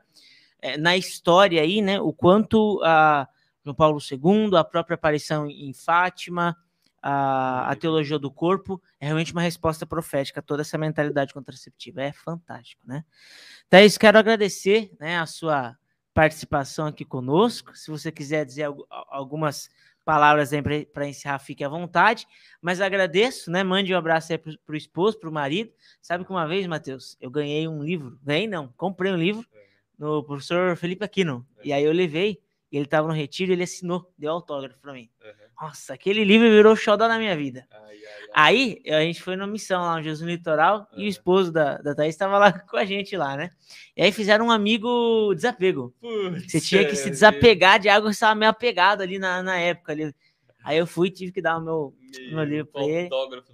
eh, 0.60 0.76
na 0.76 0.96
história 0.96 1.60
aí, 1.62 1.82
né, 1.82 2.00
o 2.00 2.12
quanto 2.12 2.80
a 2.84 3.28
João 3.64 3.74
Paulo 3.74 4.00
II, 4.00 4.56
a 4.56 4.64
própria 4.64 4.94
aparição 4.94 5.46
em 5.48 5.72
Fátima, 5.74 6.56
a, 7.02 7.70
a 7.70 7.76
teologia 7.76 8.18
do 8.18 8.30
corpo 8.30 8.80
é 9.00 9.06
realmente 9.06 9.32
uma 9.32 9.42
resposta 9.42 9.84
profética 9.84 10.38
a 10.40 10.42
toda 10.42 10.62
essa 10.62 10.78
mentalidade 10.78 11.34
contraceptiva. 11.34 12.02
É 12.02 12.12
fantástico, 12.12 12.82
né? 12.86 13.04
Thaís, 13.68 13.98
quero 13.98 14.18
agradecer 14.18 14.92
né, 15.00 15.18
a 15.18 15.26
sua 15.26 15.76
participação 16.14 16.86
aqui 16.86 17.04
conosco. 17.04 17.76
Se 17.76 17.90
você 17.90 18.12
quiser 18.12 18.44
dizer 18.44 18.64
algu- 18.64 18.86
al- 18.90 19.06
algumas 19.10 19.68
palavras 20.04 20.52
aí 20.52 20.62
para 20.84 21.08
encerrar, 21.08 21.38
fique 21.38 21.64
à 21.64 21.68
vontade. 21.68 22.26
Mas 22.60 22.80
agradeço, 22.80 23.50
né? 23.50 23.62
Mande 23.62 23.94
um 23.94 23.96
abraço 23.96 24.32
aí 24.32 24.38
para 24.38 24.72
o 24.72 24.76
esposo, 24.76 25.18
para 25.18 25.28
o 25.28 25.32
marido. 25.32 25.72
Sabe 26.00 26.24
que 26.24 26.30
uma 26.30 26.46
vez, 26.46 26.66
Matheus, 26.66 27.16
eu 27.20 27.30
ganhei 27.30 27.66
um 27.68 27.82
livro. 27.82 28.18
Ganhei 28.22 28.46
não, 28.46 28.68
comprei 28.76 29.12
um 29.12 29.16
livro 29.16 29.46
no 29.98 30.22
professor 30.24 30.76
Felipe 30.76 31.04
Aquino. 31.04 31.46
E 31.62 31.72
aí 31.72 31.84
eu 31.84 31.92
levei, 31.92 32.40
ele 32.76 32.86
estava 32.86 33.06
no 33.06 33.14
retiro, 33.14 33.52
ele 33.52 33.62
assinou, 33.62 34.10
deu 34.16 34.32
autógrafo 34.32 34.78
para 34.80 34.92
mim. 34.92 35.10
Nossa, 35.60 35.94
aquele 35.94 36.24
livro 36.24 36.48
virou 36.50 36.74
xodó 36.74 37.06
na 37.06 37.18
minha 37.18 37.36
vida. 37.36 37.66
Aí 38.34 38.82
a 38.88 39.00
gente 39.02 39.22
foi 39.22 39.36
numa 39.36 39.46
missão 39.46 39.82
lá 39.82 39.96
no 39.96 40.02
Jesus 40.02 40.28
Litoral 40.28 40.88
e 40.96 41.04
o 41.04 41.08
esposo 41.08 41.52
da, 41.52 41.78
da 41.78 41.94
Thaís 41.94 42.14
estava 42.14 42.38
lá 42.38 42.52
com 42.68 42.76
a 42.76 42.84
gente 42.84 43.16
lá, 43.16 43.36
né? 43.36 43.50
E 43.96 44.02
aí 44.02 44.10
fizeram 44.10 44.46
um 44.46 44.50
amigo 44.50 45.32
desapego. 45.34 45.94
Você 46.48 46.60
tinha 46.60 46.84
que 46.84 46.96
se 46.96 47.10
desapegar 47.10 47.78
de 47.78 47.88
algo 47.88 48.08
que 48.08 48.14
estava 48.14 48.34
meio 48.34 48.50
apegado 48.50 49.02
ali 49.02 49.18
na, 49.18 49.42
na 49.42 49.58
época. 49.58 49.92
Ali. 49.92 50.14
Aí 50.64 50.78
eu 50.78 50.86
fui 50.86 51.10
tive 51.10 51.32
que 51.32 51.42
dar 51.42 51.58
o 51.58 51.60
meu, 51.60 51.94
meu 52.30 52.44
livro 52.44 52.66
para 52.70 52.84
ele. 52.84 53.08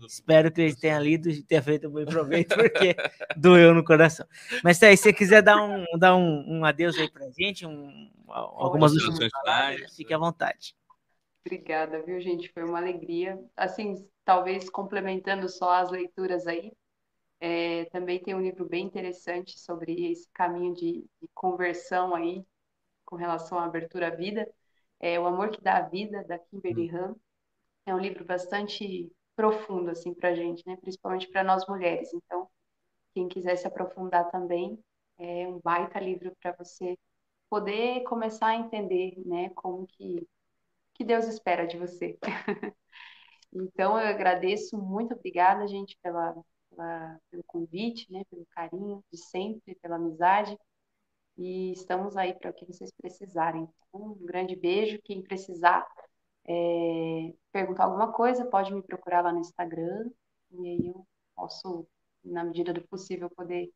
Espero 0.07 0.53
que 0.53 0.61
ele 0.61 0.77
tenha 0.77 0.99
lido 0.99 1.29
e 1.29 1.43
tenha 1.43 1.63
feito 1.63 1.89
um 1.89 1.91
bom 1.91 2.05
proveito, 2.05 2.55
porque 2.55 2.95
doeu 3.37 3.75
no 3.75 3.85
coração. 3.85 4.27
Mas 4.63 4.79
tá 4.79 4.87
aí, 4.87 4.97
se 4.97 5.05
você 5.05 5.13
quiser 5.13 5.43
dar 5.43 5.63
um, 5.63 5.85
dar 5.99 6.17
um, 6.17 6.45
um 6.47 6.65
adeus 6.65 6.99
aí 6.99 7.11
pra 7.11 7.29
gente, 7.31 7.67
um, 7.67 8.11
algumas 8.29 8.93
últimas 8.93 9.31
palavras, 9.31 9.95
fique 9.97 10.13
à 10.13 10.19
vontade. 10.19 10.75
Obrigada, 11.45 12.03
viu, 12.03 12.21
gente? 12.21 12.53
Foi 12.53 12.63
uma 12.63 12.79
alegria. 12.79 13.39
Assim, 13.57 14.07
talvez 14.25 14.69
complementando 14.69 15.49
só 15.49 15.71
as 15.73 15.91
leituras 15.91 16.47
aí, 16.47 16.73
é, 17.41 17.85
também 17.87 18.21
tem 18.21 18.35
um 18.35 18.43
livro 18.43 18.69
bem 18.69 18.85
interessante 18.85 19.59
sobre 19.59 20.11
esse 20.11 20.29
caminho 20.33 20.75
de, 20.75 21.07
de 21.23 21.29
conversão 21.33 22.15
aí, 22.15 22.45
com 23.05 23.17
relação 23.17 23.59
à 23.59 23.65
abertura 23.65 24.09
à 24.09 24.11
vida. 24.11 24.47
É 25.01 25.19
O 25.21 25.27
Amor 25.27 25.51
que 25.51 25.61
Dá 25.63 25.79
a 25.79 25.83
Vida, 25.89 26.25
da 26.25 26.39
Kimberly 26.39 26.91
Han. 26.91 27.15
É 27.87 27.95
um 27.95 27.99
livro 28.01 28.25
bastante 28.25 29.11
profundo, 29.37 29.91
assim, 29.91 30.15
pra 30.15 30.35
gente, 30.35 30.65
né? 30.67 30.77
Principalmente 30.79 31.29
para 31.29 31.45
nós 31.45 31.67
mulheres. 31.69 32.13
Então, 32.15 32.49
quem 33.15 33.29
quiser 33.29 33.57
se 33.57 33.67
aprofundar 33.67 34.31
também, 34.31 34.79
é 35.19 35.49
um 35.49 35.61
baita 35.61 36.01
livro 36.01 36.33
para 36.43 36.53
você 36.53 36.99
poder 37.51 38.03
começar 38.05 38.49
a 38.49 38.57
entender, 38.57 39.15
né, 39.27 39.51
como 39.51 39.87
que, 39.87 40.27
que 40.95 41.05
Deus 41.05 41.27
espera 41.27 41.67
de 41.67 41.79
você. 41.79 42.19
Então, 43.53 43.99
eu 43.99 44.07
agradeço, 44.09 44.77
muito 44.79 45.15
obrigada, 45.15 45.67
gente, 45.67 45.97
pela, 46.03 46.35
pela- 46.71 47.19
pelo 47.31 47.43
convite, 47.45 48.11
né, 48.13 48.23
pelo 48.31 48.47
carinho 48.51 49.03
de 49.13 49.19
sempre, 49.19 49.75
pela 49.77 49.97
amizade. 49.97 50.57
E 51.39 51.73
estamos 51.73 52.17
aí 52.17 52.35
para 52.35 52.51
o 52.51 52.53
que 52.53 52.67
vocês 52.67 52.91
precisarem. 53.01 53.69
Então, 53.89 54.13
Um 54.13 54.27
grande 54.27 54.57
beijo. 54.57 55.01
Quem 55.05 55.23
precisar 55.23 55.87
é, 56.47 57.33
perguntar 57.53 57.85
alguma 57.85 58.13
coisa, 58.13 58.45
pode 58.45 58.75
me 58.75 58.83
procurar 58.83 59.21
lá 59.21 59.33
no 59.33 59.39
Instagram. 59.39 60.11
E 60.51 60.69
aí 60.69 60.87
eu 60.89 61.07
posso, 61.37 61.87
na 62.25 62.43
medida 62.43 62.73
do 62.73 62.83
possível, 62.89 63.31
poder. 63.31 63.71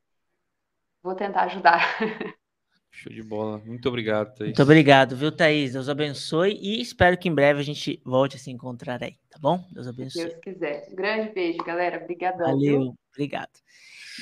Vou 1.03 1.15
tentar 1.15 1.45
ajudar. 1.45 1.81
Show 2.91 3.13
de 3.13 3.23
bola. 3.23 3.59
Muito 3.59 3.89
obrigado, 3.89 4.35
Thaís. 4.35 4.49
Muito 4.49 4.63
obrigado, 4.63 5.17
viu, 5.17 5.35
Thaís? 5.35 5.73
Deus 5.73 5.89
abençoe 5.89 6.59
e 6.61 6.81
espero 6.81 7.17
que 7.17 7.29
em 7.29 7.35
breve 7.35 7.61
a 7.61 7.65
gente 7.65 8.03
volte 8.05 8.37
a 8.37 8.39
se 8.39 8.51
encontrar 8.51 9.03
aí, 9.03 9.17
tá 9.31 9.39
bom? 9.41 9.65
Deus 9.73 9.87
Se 9.87 9.91
abençoe. 9.91 10.25
Deus 10.25 10.37
quiser. 10.41 10.89
Um 10.91 10.95
grande 10.95 11.33
beijo, 11.33 11.59
galera. 11.65 12.03
Obrigadão, 12.03 12.59
viu? 12.59 12.95
Obrigado. 13.13 13.63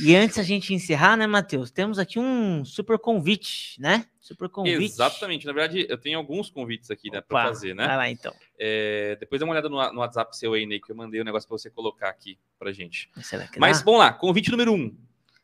E 0.02 0.14
antes 0.14 0.38
a 0.38 0.42
gente 0.42 0.72
encerrar, 0.72 1.16
né, 1.16 1.26
Matheus? 1.26 1.70
Temos 1.70 1.98
aqui 1.98 2.18
um 2.18 2.64
super 2.64 2.98
convite, 2.98 3.80
né? 3.80 4.06
Super 4.20 4.48
convite. 4.48 4.84
Exatamente. 4.84 5.46
Na 5.46 5.52
verdade, 5.52 5.86
eu 5.88 5.98
tenho 5.98 6.18
alguns 6.18 6.48
convites 6.48 6.90
aqui, 6.90 7.10
né, 7.10 7.20
para 7.20 7.48
fazer, 7.48 7.74
né? 7.74 7.86
Vai 7.86 7.96
lá 7.96 8.10
então. 8.10 8.32
É, 8.58 9.16
depois 9.18 9.40
dá 9.40 9.46
uma 9.46 9.52
olhada 9.52 9.68
no, 9.68 9.92
no 9.92 10.00
WhatsApp 10.00 10.36
seu 10.36 10.54
aí, 10.54 10.64
Ney, 10.64 10.80
que 10.80 10.92
eu 10.92 10.96
mandei 10.96 11.20
um 11.20 11.24
negócio 11.24 11.48
para 11.48 11.58
você 11.58 11.68
colocar 11.68 12.08
aqui 12.08 12.38
pra 12.58 12.72
gente. 12.72 13.10
Será 13.22 13.46
que 13.48 13.58
Mas 13.58 13.82
vamos 13.82 14.00
lá, 14.00 14.12
convite 14.12 14.50
número 14.50 14.72
um. 14.72 14.96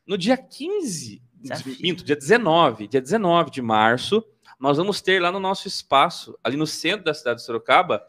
No 0.05 0.17
dia 0.17 0.37
15, 0.37 1.21
Desafio. 1.33 1.75
minto, 1.81 2.03
dia 2.03 2.15
19, 2.15 2.87
dia 2.87 3.01
19 3.01 3.51
de 3.51 3.61
março, 3.61 4.23
nós 4.57 4.77
vamos 4.77 5.01
ter 5.01 5.21
lá 5.21 5.31
no 5.31 5.39
nosso 5.39 5.67
espaço, 5.67 6.37
ali 6.43 6.55
no 6.55 6.65
centro 6.65 7.03
da 7.03 7.13
cidade 7.13 7.41
de 7.41 7.45
Sorocaba, 7.45 8.01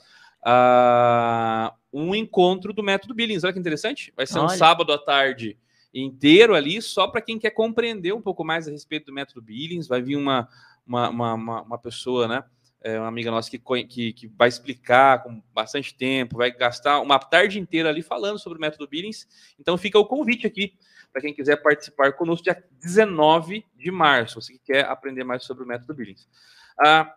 ah, 0.43 1.75
um 1.99 2.15
encontro 2.15 2.73
do 2.73 2.83
método 2.83 3.15
Billings. 3.15 3.45
Olha 3.45 3.53
que 3.53 3.59
interessante. 3.59 4.13
Vai 4.17 4.27
ser 4.27 4.39
um 4.39 4.43
Olha. 4.43 4.57
sábado 4.57 4.93
à 4.93 4.99
tarde 4.99 5.57
inteiro 5.93 6.55
ali, 6.55 6.81
só 6.83 7.09
para 7.09 7.21
quem 7.23 7.39
quer 7.39 7.51
compreender 7.51 8.13
um 8.13 8.21
pouco 8.23 8.45
mais 8.45 8.69
a 8.69 8.71
respeito 8.71 9.07
do 9.07 9.13
método 9.13 9.43
Billings. 9.43 9.89
Vai 9.89 10.03
vir 10.03 10.17
uma, 10.17 10.49
uma, 10.87 11.09
uma, 11.09 11.35
uma- 11.35 11.63
uma 11.63 11.79
pessoa, 11.79 12.29
né? 12.29 12.45
é, 12.81 12.99
uma 12.99 13.09
amiga 13.09 13.31
nossa 13.31 13.51
que, 13.51 13.59
que, 13.85 14.13
que 14.13 14.27
vai 14.29 14.49
explicar 14.49 15.23
com 15.23 15.43
bastante 15.53 15.95
tempo, 15.97 16.37
vai 16.37 16.51
gastar 16.53 17.01
uma 17.01 17.19
tarde 17.19 17.59
inteira 17.59 17.89
ali 17.89 18.03
falando 18.03 18.39
sobre 18.39 18.57
o 18.59 18.61
método 18.61 18.87
Billings. 18.87 19.27
Então 19.59 19.77
fica 19.77 19.99
o 19.99 20.07
convite 20.07 20.47
aqui 20.47 20.75
para 21.13 21.21
quem 21.23 21.35
quiser 21.35 21.57
participar 21.57 22.13
conosco 22.13 22.45
dia 22.45 22.63
19 22.71 23.65
de 23.77 23.91
março, 23.91 24.41
você 24.41 24.53
que 24.53 24.59
quer 24.61 24.85
aprender 24.85 25.25
mais 25.25 25.43
sobre 25.45 25.65
o 25.65 25.67
método 25.67 25.95
Billings. 25.95 26.29
Ah, 26.79 27.17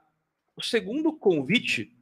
o 0.56 0.62
segundo 0.64 1.14
convite 1.14 1.96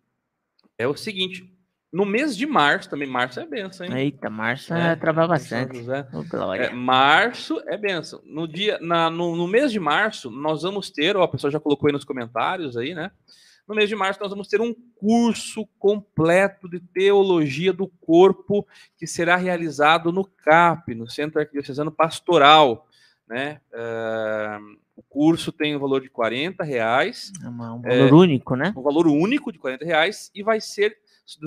é 0.78 0.88
o 0.88 0.96
seguinte: 0.96 1.52
no 1.92 2.06
mês 2.06 2.38
de 2.38 2.46
março, 2.46 2.90
também 2.90 3.08
março 3.08 3.40
é 3.40 3.46
benção, 3.46 3.86
hein? 3.86 3.94
Eita, 3.98 4.30
Márcio 4.30 4.76
É, 4.76 4.92
é, 4.92 4.96
trabalha 4.96 5.28
bastante. 5.28 5.82
Glória. 6.30 6.66
É, 6.66 6.74
março 6.74 7.60
é 7.66 7.76
benção. 7.78 8.22
No 8.26 8.48
dia, 8.48 8.78
na, 8.80 9.10
no, 9.10 9.36
no 9.36 9.48
mês 9.48 9.72
de 9.72 9.80
março, 9.80 10.30
nós 10.30 10.62
vamos 10.62 10.92
ter, 10.92 11.18
ó, 11.18 11.24
a 11.24 11.28
pessoa 11.28 11.50
já 11.50 11.60
colocou 11.60 11.88
aí 11.88 11.94
nos 11.94 12.06
comentários 12.06 12.78
aí, 12.78 12.94
né? 12.94 13.12
No 13.68 13.76
mês 13.76 13.90
de 13.90 13.96
março, 13.96 14.20
nós 14.20 14.30
vamos 14.30 14.48
ter 14.48 14.62
um 14.62 14.74
curso 14.96 15.68
completo 15.78 16.70
de 16.70 16.80
teologia 16.80 17.74
do 17.74 17.88
corpo 17.88 18.68
que 18.98 19.06
será 19.08 19.36
realizado 19.36 20.12
no 20.12 20.26
CAP, 20.26 20.94
no 20.94 21.10
Centro 21.10 21.40
Arquidiocesano 21.40 21.92
Pastoral, 21.92 22.88
né? 23.28 23.62
É, 23.74 24.60
o 24.96 25.04
curso 25.04 25.52
tem 25.52 25.76
um 25.76 25.80
valor 25.80 26.02
de 26.02 26.10
40 26.10 26.64
reais, 26.64 27.32
É 27.44 27.48
um 27.48 27.58
valor 27.82 28.14
único, 28.14 28.56
né? 28.56 28.74
um 28.76 28.82
valor 28.82 29.08
único 29.08 29.52
de 29.52 29.58
40 29.58 29.86
reais 29.86 30.30
e 30.36 30.44
vai 30.44 30.60
ser 30.60 30.98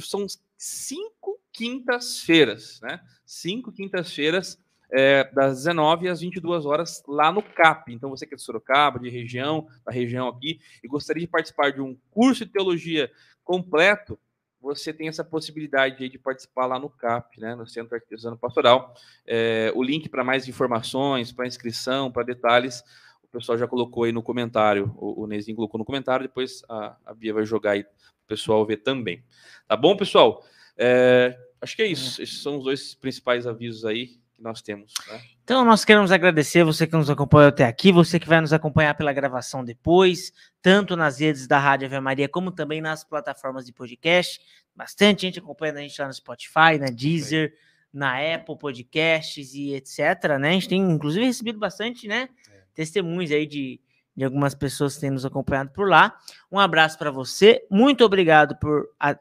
são 0.00 0.26
cinco 0.56 1.40
quintas-feiras, 1.52 2.80
né? 2.82 3.00
Cinco 3.24 3.72
quintas-feiras 3.72 4.58
é, 4.92 5.24
das 5.32 5.58
19 5.58 6.08
às 6.08 6.20
22 6.20 6.66
horas 6.66 7.02
lá 7.08 7.32
no 7.32 7.42
CAP. 7.42 7.92
Então 7.92 8.10
você 8.10 8.26
que 8.26 8.34
é 8.34 8.36
de 8.36 8.42
Sorocaba, 8.42 8.98
de 8.98 9.08
região, 9.08 9.66
da 9.84 9.90
região 9.90 10.28
aqui 10.28 10.60
e 10.84 10.88
gostaria 10.88 11.22
de 11.22 11.26
participar 11.26 11.72
de 11.72 11.80
um 11.80 11.96
curso 12.10 12.44
de 12.44 12.52
teologia 12.52 13.10
completo, 13.42 14.18
você 14.60 14.92
tem 14.92 15.08
essa 15.08 15.24
possibilidade 15.24 16.08
de 16.08 16.18
participar 16.18 16.66
lá 16.66 16.78
no 16.78 16.88
CAP, 16.88 17.40
né, 17.40 17.54
no 17.56 17.66
Centro 17.66 17.96
Artesano 17.96 18.38
Pastoral. 18.38 18.94
É, 19.26 19.72
o 19.74 19.82
link 19.82 20.08
para 20.08 20.22
mais 20.22 20.46
informações, 20.46 21.32
para 21.32 21.48
inscrição, 21.48 22.12
para 22.12 22.22
detalhes, 22.22 22.84
o 23.24 23.28
pessoal 23.28 23.58
já 23.58 23.66
colocou 23.66 24.04
aí 24.04 24.12
no 24.12 24.22
comentário. 24.22 24.94
O, 24.96 25.24
o 25.24 25.26
Nezinho 25.26 25.56
colocou 25.56 25.78
no 25.78 25.84
comentário, 25.84 26.28
depois 26.28 26.62
a, 26.68 26.96
a 27.04 27.14
Bia 27.14 27.34
vai 27.34 27.44
jogar 27.44 27.72
aí 27.72 27.84
pessoal 28.32 28.64
ver 28.64 28.78
também. 28.78 29.22
Tá 29.68 29.76
bom, 29.76 29.94
pessoal? 29.94 30.42
É, 30.78 31.38
acho 31.60 31.76
que 31.76 31.82
é 31.82 31.86
isso. 31.86 32.22
Esses 32.22 32.42
são 32.42 32.56
os 32.56 32.64
dois 32.64 32.94
principais 32.94 33.46
avisos 33.46 33.84
aí 33.84 34.06
que 34.06 34.40
nós 34.40 34.62
temos. 34.62 34.94
Né? 35.06 35.20
Então, 35.44 35.66
nós 35.66 35.84
queremos 35.84 36.10
agradecer 36.10 36.64
você 36.64 36.86
que 36.86 36.96
nos 36.96 37.10
acompanhou 37.10 37.48
até 37.48 37.64
aqui, 37.64 37.92
você 37.92 38.18
que 38.18 38.26
vai 38.26 38.40
nos 38.40 38.54
acompanhar 38.54 38.94
pela 38.94 39.12
gravação 39.12 39.62
depois, 39.62 40.32
tanto 40.62 40.96
nas 40.96 41.20
redes 41.20 41.46
da 41.46 41.58
Rádio 41.58 41.86
Ave 41.88 42.00
Maria, 42.00 42.26
como 42.26 42.50
também 42.50 42.80
nas 42.80 43.04
plataformas 43.04 43.66
de 43.66 43.72
podcast. 43.72 44.40
Bastante 44.74 45.22
gente 45.22 45.38
acompanhando 45.38 45.76
a 45.76 45.82
gente 45.82 46.00
lá 46.00 46.06
no 46.06 46.14
Spotify, 46.14 46.78
na 46.80 46.86
Deezer, 46.86 47.54
na 47.92 48.16
Apple 48.34 48.56
Podcasts 48.56 49.52
e 49.52 49.74
etc. 49.74 50.38
Né? 50.40 50.48
A 50.48 50.52
gente 50.52 50.70
tem, 50.70 50.80
inclusive, 50.80 51.26
recebido 51.26 51.58
bastante 51.58 52.08
né, 52.08 52.30
testemunhos 52.74 53.30
aí 53.30 53.46
de, 53.46 53.78
de 54.16 54.24
algumas 54.24 54.54
pessoas 54.54 54.94
que 54.94 55.00
têm 55.00 55.10
nos 55.10 55.24
acompanhado 55.24 55.70
por 55.70 55.88
lá. 55.88 56.16
Um 56.50 56.58
abraço 56.58 56.98
para 56.98 57.10
você, 57.10 57.66
muito 57.70 58.04
obrigado 58.04 58.56
por, 58.58 58.88
a- 59.00 59.16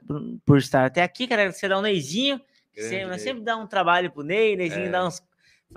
por 0.46 0.58
estar 0.58 0.86
até 0.86 1.02
aqui. 1.04 1.28
Quero 1.28 1.42
agradecer 1.42 1.72
ao 1.72 1.82
Neizinho, 1.82 2.42
sempre, 2.74 3.06
Ney. 3.08 3.20
sempre 3.20 3.44
dá 3.44 3.56
um 3.58 3.66
trabalho 3.68 4.12
pro 4.12 4.24
Ney, 4.24 4.56
Neizinho 4.56 4.88
É. 4.88 4.90
dá 4.90 5.08
uns 5.08 5.22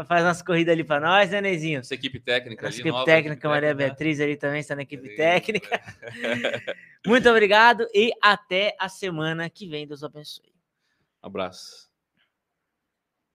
faz 0.09 0.25
umas 0.25 0.43
corridas 0.43 0.73
ali 0.73 0.83
para 0.83 0.99
nós, 1.07 1.31
né, 1.31 1.41
Neizinho? 1.41 1.79
Essa 1.79 1.95
equipe 1.95 2.19
técnica 2.19 2.63
Nossa 2.67 2.75
ali, 2.75 2.81
equipe 2.81 2.91
nova 2.93 3.05
técnica, 3.05 3.33
equipe 3.35 3.47
Maria 3.47 3.69
técnica, 3.69 3.85
né? 3.85 3.89
Beatriz 3.91 4.21
ali 4.21 4.37
também 4.37 4.59
está 4.59 4.75
na 4.75 4.83
equipe 4.83 5.09
Aí, 5.09 5.15
técnica. 5.17 5.71
né? 5.71 6.61
Muito 7.07 7.31
obrigado 7.31 7.87
e 7.95 8.11
até 8.21 8.75
a 8.81 8.89
semana 8.89 9.49
que 9.49 9.69
vem. 9.69 9.87
Deus 9.87 10.03
abençoe. 10.03 10.53
Abraço. 11.23 11.94